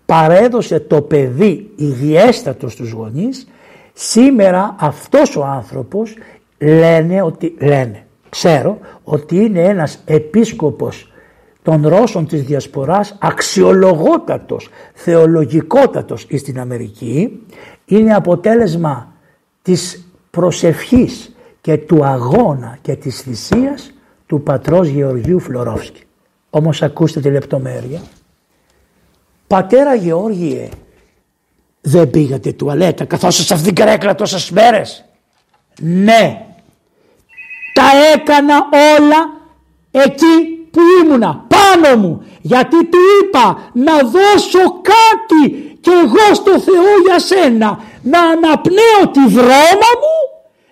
παρέδωσε 0.07 0.81
το 0.81 1.03
παιδί 1.03 1.71
υγιέστατος 1.77 2.73
στους 2.73 2.91
γονείς 2.91 3.49
σήμερα 3.93 4.75
αυτός 4.79 5.37
ο 5.37 5.45
άνθρωπος 5.45 6.15
λένε 6.59 7.23
ότι 7.23 7.55
λένε 7.61 8.07
ξέρω 8.29 8.79
ότι 9.05 9.37
είναι 9.37 9.61
ένας 9.63 9.99
επίσκοπος 10.05 11.13
των 11.63 11.89
Ρώσων 11.89 12.27
της 12.27 12.43
Διασποράς 12.43 13.17
αξιολογότατος, 13.19 14.69
θεολογικότατος 14.95 16.27
στην 16.37 16.61
Αμερική 16.61 17.47
είναι 17.85 18.15
αποτέλεσμα 18.15 19.13
της 19.63 20.09
προσευχής 20.31 21.37
και 21.61 21.77
του 21.77 22.05
αγώνα 22.05 22.79
και 22.83 22.97
της 22.97 23.21
θυσίας 23.21 23.93
του 24.27 24.43
πατρός 24.43 24.89
Γεωργίου 24.89 25.41
Φλωρόφσκι. 25.41 26.03
Όμως 26.51 26.83
ακούστε 26.83 27.21
τη 27.21 27.31
λεπτομέρεια. 27.31 28.01
Πατέρα 29.47 29.95
Γεώργιε, 29.95 30.69
δεν 31.81 32.11
πήγατε 32.11 32.53
τουαλέτα 32.53 33.05
καθώς 33.05 33.35
σε 33.35 33.55
αυτήν 33.55 33.75
την 33.75 33.85
καρέκλα 33.85 34.15
τόσες 34.15 34.51
μέρες; 34.51 35.05
Ναι, 35.81 36.48
τα 37.79 37.91
έκανα 38.15 38.57
όλα 38.97 39.21
εκεί 39.91 40.35
που 40.71 40.81
ήμουνα 41.03 41.45
πάνω 41.49 41.97
μου 41.97 42.23
γιατί 42.41 42.87
του 42.87 42.99
είπα 43.21 43.71
να 43.73 43.97
δώσω 43.99 44.81
κάτι 44.93 45.77
και 45.81 45.91
εγώ 45.91 46.35
στο 46.35 46.51
Θεό 46.51 46.93
για 47.07 47.19
σένα 47.19 47.79
να 48.03 48.21
αναπνέω 48.21 49.09
τη 49.13 49.35
δρόμα 49.35 49.91
μου 50.03 50.17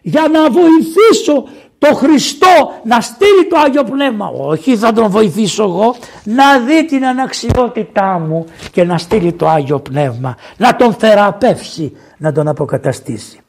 για 0.02 0.28
να 0.32 0.50
βοηθήσω 0.50 1.48
το 1.78 1.94
Χριστό 1.94 2.80
να 2.84 3.00
στείλει 3.00 3.46
το 3.50 3.58
Άγιο 3.58 3.84
Πνεύμα. 3.84 4.30
Όχι 4.36 4.76
θα 4.76 4.92
τον 4.92 5.10
βοηθήσω 5.10 5.62
εγώ 5.62 5.94
να 6.24 6.58
δει 6.58 6.84
την 6.84 7.06
αναξιότητά 7.06 8.18
μου 8.28 8.46
και 8.72 8.84
να 8.84 8.98
στείλει 8.98 9.32
το 9.32 9.48
Άγιο 9.48 9.80
Πνεύμα. 9.80 10.36
Να 10.56 10.76
τον 10.76 10.94
θεραπεύσει, 10.94 11.96
να 12.16 12.32
τον 12.32 12.48
αποκαταστήσει. 12.48 13.40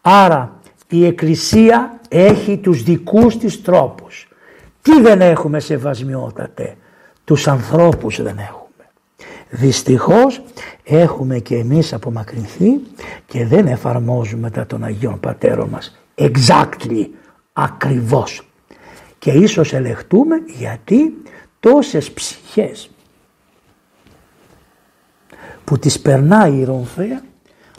Άρα 0.00 0.57
η 0.88 1.06
Εκκλησία 1.06 2.00
έχει 2.08 2.56
τους 2.56 2.82
δικούς 2.82 3.36
της 3.36 3.62
τρόπους. 3.62 4.28
Τι 4.82 5.00
δεν 5.00 5.20
έχουμε 5.20 5.60
σεβασμιότατε; 5.60 6.76
Τους 7.24 7.48
ανθρώπους 7.48 8.22
δεν 8.22 8.38
έχουμε. 8.38 8.68
Δυστυχώς 9.50 10.42
έχουμε 10.84 11.38
και 11.38 11.56
εμείς 11.56 11.92
απομακρυνθεί 11.92 12.80
και 13.26 13.46
δεν 13.46 13.66
εφαρμόζουμε 13.66 14.50
τα 14.50 14.66
των 14.66 14.84
Αγίων 14.84 15.20
Πατέρων 15.20 15.68
μας 15.68 15.98
exactly, 16.14 17.06
ακριβώς. 17.52 18.42
Και 19.18 19.30
ίσως 19.30 19.72
ελεχτούμε 19.72 20.36
γιατί 20.46 21.22
τόσες 21.60 22.10
ψυχές 22.12 22.90
που 25.64 25.78
τις 25.78 26.00
περνάει 26.00 26.52
η 26.52 26.64
ρομφέα 26.64 27.22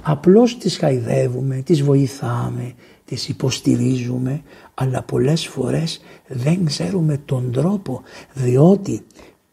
απλώς 0.04 0.58
τις 0.58 0.78
χαϊδεύουμε, 0.78 1.56
τις 1.56 1.82
βοηθάμε, 1.82 2.74
τις 3.10 3.30
υποστηρίζουμε 3.30 4.42
αλλά 4.74 5.02
πολλές 5.02 5.48
φορές 5.48 6.02
δεν 6.28 6.66
ξέρουμε 6.66 7.22
τον 7.26 7.52
τρόπο 7.52 8.02
διότι 8.34 9.06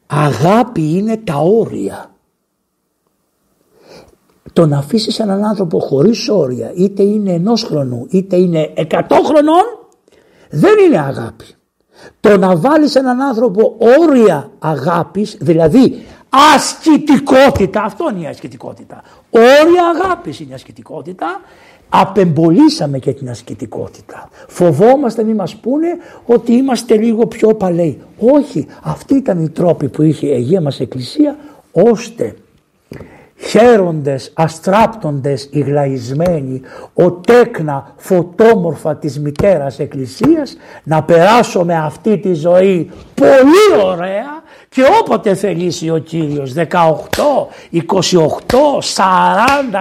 αγάπη 0.06 0.80
είναι 0.80 1.16
τα 1.16 1.34
όρια. 1.34 2.10
Το 4.52 4.66
να 4.66 4.78
αφήσεις 4.78 5.18
έναν 5.18 5.44
άνθρωπο 5.44 5.80
χωρίς 5.80 6.28
όρια 6.28 6.72
είτε 6.76 7.02
είναι 7.02 7.32
ενός 7.32 7.62
χρονού 7.62 8.06
είτε 8.10 8.36
είναι 8.36 8.72
εκατό 8.74 9.14
χρονών 9.24 9.64
δεν 10.50 10.74
είναι 10.86 10.98
αγάπη. 10.98 11.46
Το 12.20 12.36
να 12.36 12.56
βάλεις 12.56 12.94
έναν 12.94 13.20
άνθρωπο 13.20 13.76
όρια 14.00 14.50
αγάπης 14.58 15.36
δηλαδή 15.40 16.04
ασκητικότητα 16.54 17.82
αυτό 17.82 18.08
είναι 18.12 18.20
η 18.20 18.26
ασκητικότητα. 18.26 19.02
Όρια 19.30 19.88
αγάπης 19.94 20.40
είναι 20.40 20.50
η 20.50 20.54
ασκητικότητα 20.54 21.40
απεμπολίσαμε 21.88 22.98
και 22.98 23.12
την 23.12 23.30
ασκητικότητα. 23.30 24.28
Φοβόμαστε 24.46 25.24
μη 25.24 25.34
μας 25.34 25.56
πούνε 25.56 25.88
ότι 26.26 26.52
είμαστε 26.52 26.96
λίγο 26.96 27.26
πιο 27.26 27.54
παλαιοί. 27.54 28.00
Όχι, 28.18 28.66
αυτή 28.82 29.14
ήταν 29.14 29.44
η 29.44 29.48
τρόπη 29.48 29.88
που 29.88 30.02
είχε 30.02 30.26
η 30.26 30.32
Αγία 30.32 30.60
μας 30.60 30.80
Εκκλησία 30.80 31.36
ώστε 31.72 32.34
χαίροντες, 33.36 34.30
αστράπτοντες, 34.34 35.48
ηγλαϊσμένοι, 35.52 36.60
ο 36.94 37.10
τέκνα 37.12 37.92
φωτόμορφα 37.96 38.96
της 38.96 39.20
μητέρας 39.20 39.78
Εκκλησίας 39.78 40.56
να 40.84 41.02
περάσουμε 41.02 41.76
αυτή 41.76 42.18
τη 42.18 42.34
ζωή 42.34 42.90
πολύ 43.14 43.84
ωραία 43.84 44.42
και 44.76 44.84
όποτε 45.00 45.34
θελήσει 45.34 45.90
ο 45.90 45.98
Κύριος 45.98 46.52
18, 46.56 46.62
28, 47.72 47.80
40, 48.94 49.06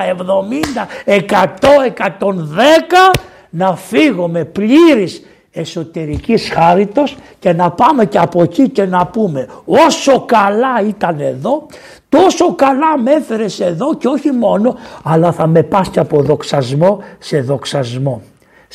70, 0.01 0.87
100, 1.05 1.45
110 1.91 3.19
να 3.49 3.75
φύγουμε 3.75 4.45
πλήρης 4.45 5.21
εσωτερικής 5.51 6.49
χάριτος 6.49 7.17
και 7.39 7.53
να 7.53 7.71
πάμε 7.71 8.05
και 8.05 8.17
από 8.17 8.43
εκεί 8.43 8.69
και 8.69 8.85
να 8.85 9.05
πούμε 9.05 9.47
όσο 9.65 10.25
καλά 10.25 10.81
ήταν 10.87 11.19
εδώ 11.19 11.65
τόσο 12.09 12.55
καλά 12.55 12.97
με 12.97 13.11
έφερες 13.11 13.59
εδώ 13.59 13.95
και 13.95 14.07
όχι 14.07 14.31
μόνο 14.31 14.75
αλλά 15.03 15.31
θα 15.31 15.47
με 15.47 15.63
πας 15.63 15.89
και 15.89 15.99
από 15.99 16.21
δοξασμό 16.21 17.03
σε 17.19 17.41
δοξασμό. 17.41 18.21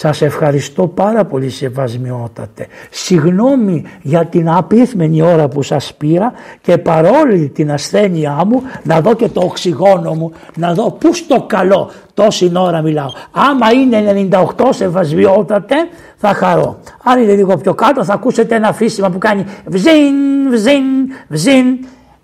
Σας 0.03 0.23
ευχαριστώ 0.23 0.87
πάρα 0.87 1.25
πολύ 1.25 1.51
σεβασμιότατε. 1.51 2.67
Συγγνώμη 2.91 3.85
για 4.03 4.27
την 4.27 4.51
απίθμενη 4.51 5.23
ώρα 5.23 5.49
που 5.49 5.63
σας 5.63 5.95
πήρα 5.95 6.33
και 6.61 6.79
παρόλη 6.79 7.49
την 7.49 7.73
ασθένειά 7.73 8.45
μου 8.47 8.63
να 8.83 9.01
δω 9.01 9.15
και 9.15 9.29
το 9.29 9.41
οξυγόνο 9.41 10.15
μου, 10.15 10.33
να 10.57 10.75
δω 10.75 10.91
πού 10.91 11.15
στο 11.15 11.45
καλό 11.47 11.91
τόση 12.15 12.53
ώρα 12.57 12.81
μιλάω. 12.83 13.11
Άμα 13.31 13.73
είναι 13.73 14.29
98 14.57 14.69
σεβασμιότατε 14.71 15.75
θα 16.17 16.35
χαρώ. 16.35 16.79
Αν 17.05 17.23
είναι 17.23 17.35
λίγο 17.35 17.57
πιο 17.57 17.75
κάτω 17.75 18.05
θα 18.05 18.13
ακούσετε 18.13 18.55
ένα 18.55 18.73
φύσιμα 18.73 19.11
που 19.11 19.19
κάνει 19.19 19.45
βζιν, 19.67 20.51
βζιν, 20.51 20.85
βζιν. 21.29 21.67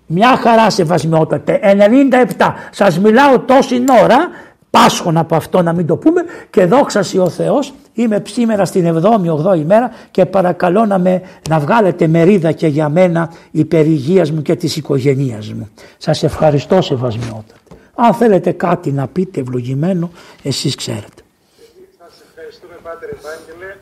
Μια 0.09 0.37
χαρά 0.37 0.69
σεβασμιότατε. 0.69 1.59
97. 2.37 2.53
Σας 2.71 2.99
μιλάω 2.99 3.39
τόση 3.39 3.83
ώρα 4.03 4.29
πάσχων 4.69 5.17
από 5.17 5.35
αυτό 5.35 5.61
να 5.61 5.73
μην 5.73 5.87
το 5.87 5.97
πούμε 5.97 6.21
και 6.49 6.65
δόξας 6.65 7.13
ο 7.13 7.29
Θεός 7.29 7.73
είμαι 7.93 8.21
σήμερα 8.25 8.65
στην 8.65 9.01
7η 9.03 9.45
8η 9.45 9.63
μέρα 9.65 9.91
και 10.11 10.25
παρακαλώ 10.25 10.85
να, 10.85 10.99
με, 10.99 11.21
να 11.49 11.59
βγάλετε 11.59 12.07
μερίδα 12.07 12.51
και 12.51 12.67
για 12.67 12.89
μένα 12.89 13.33
υπερηγίας 13.51 14.31
μου 14.31 14.41
και 14.41 14.55
της 14.55 14.75
οικογένειας 14.75 15.53
μου. 15.53 15.69
Σας 15.97 16.23
ευχαριστώ 16.23 16.81
σεβασμιότατα. 16.81 17.55
Αν 17.95 18.13
θέλετε 18.13 18.51
κάτι 18.51 18.91
να 18.91 19.07
πείτε 19.07 19.39
ευλογημένο 19.39 20.11
εσείς 20.43 20.75
ξέρετε. 20.75 21.21
Σας 21.97 22.21
ευχαριστούμε 22.29 22.73
Πάτερ 22.83 23.09
Ευάγγελε. 23.09 23.77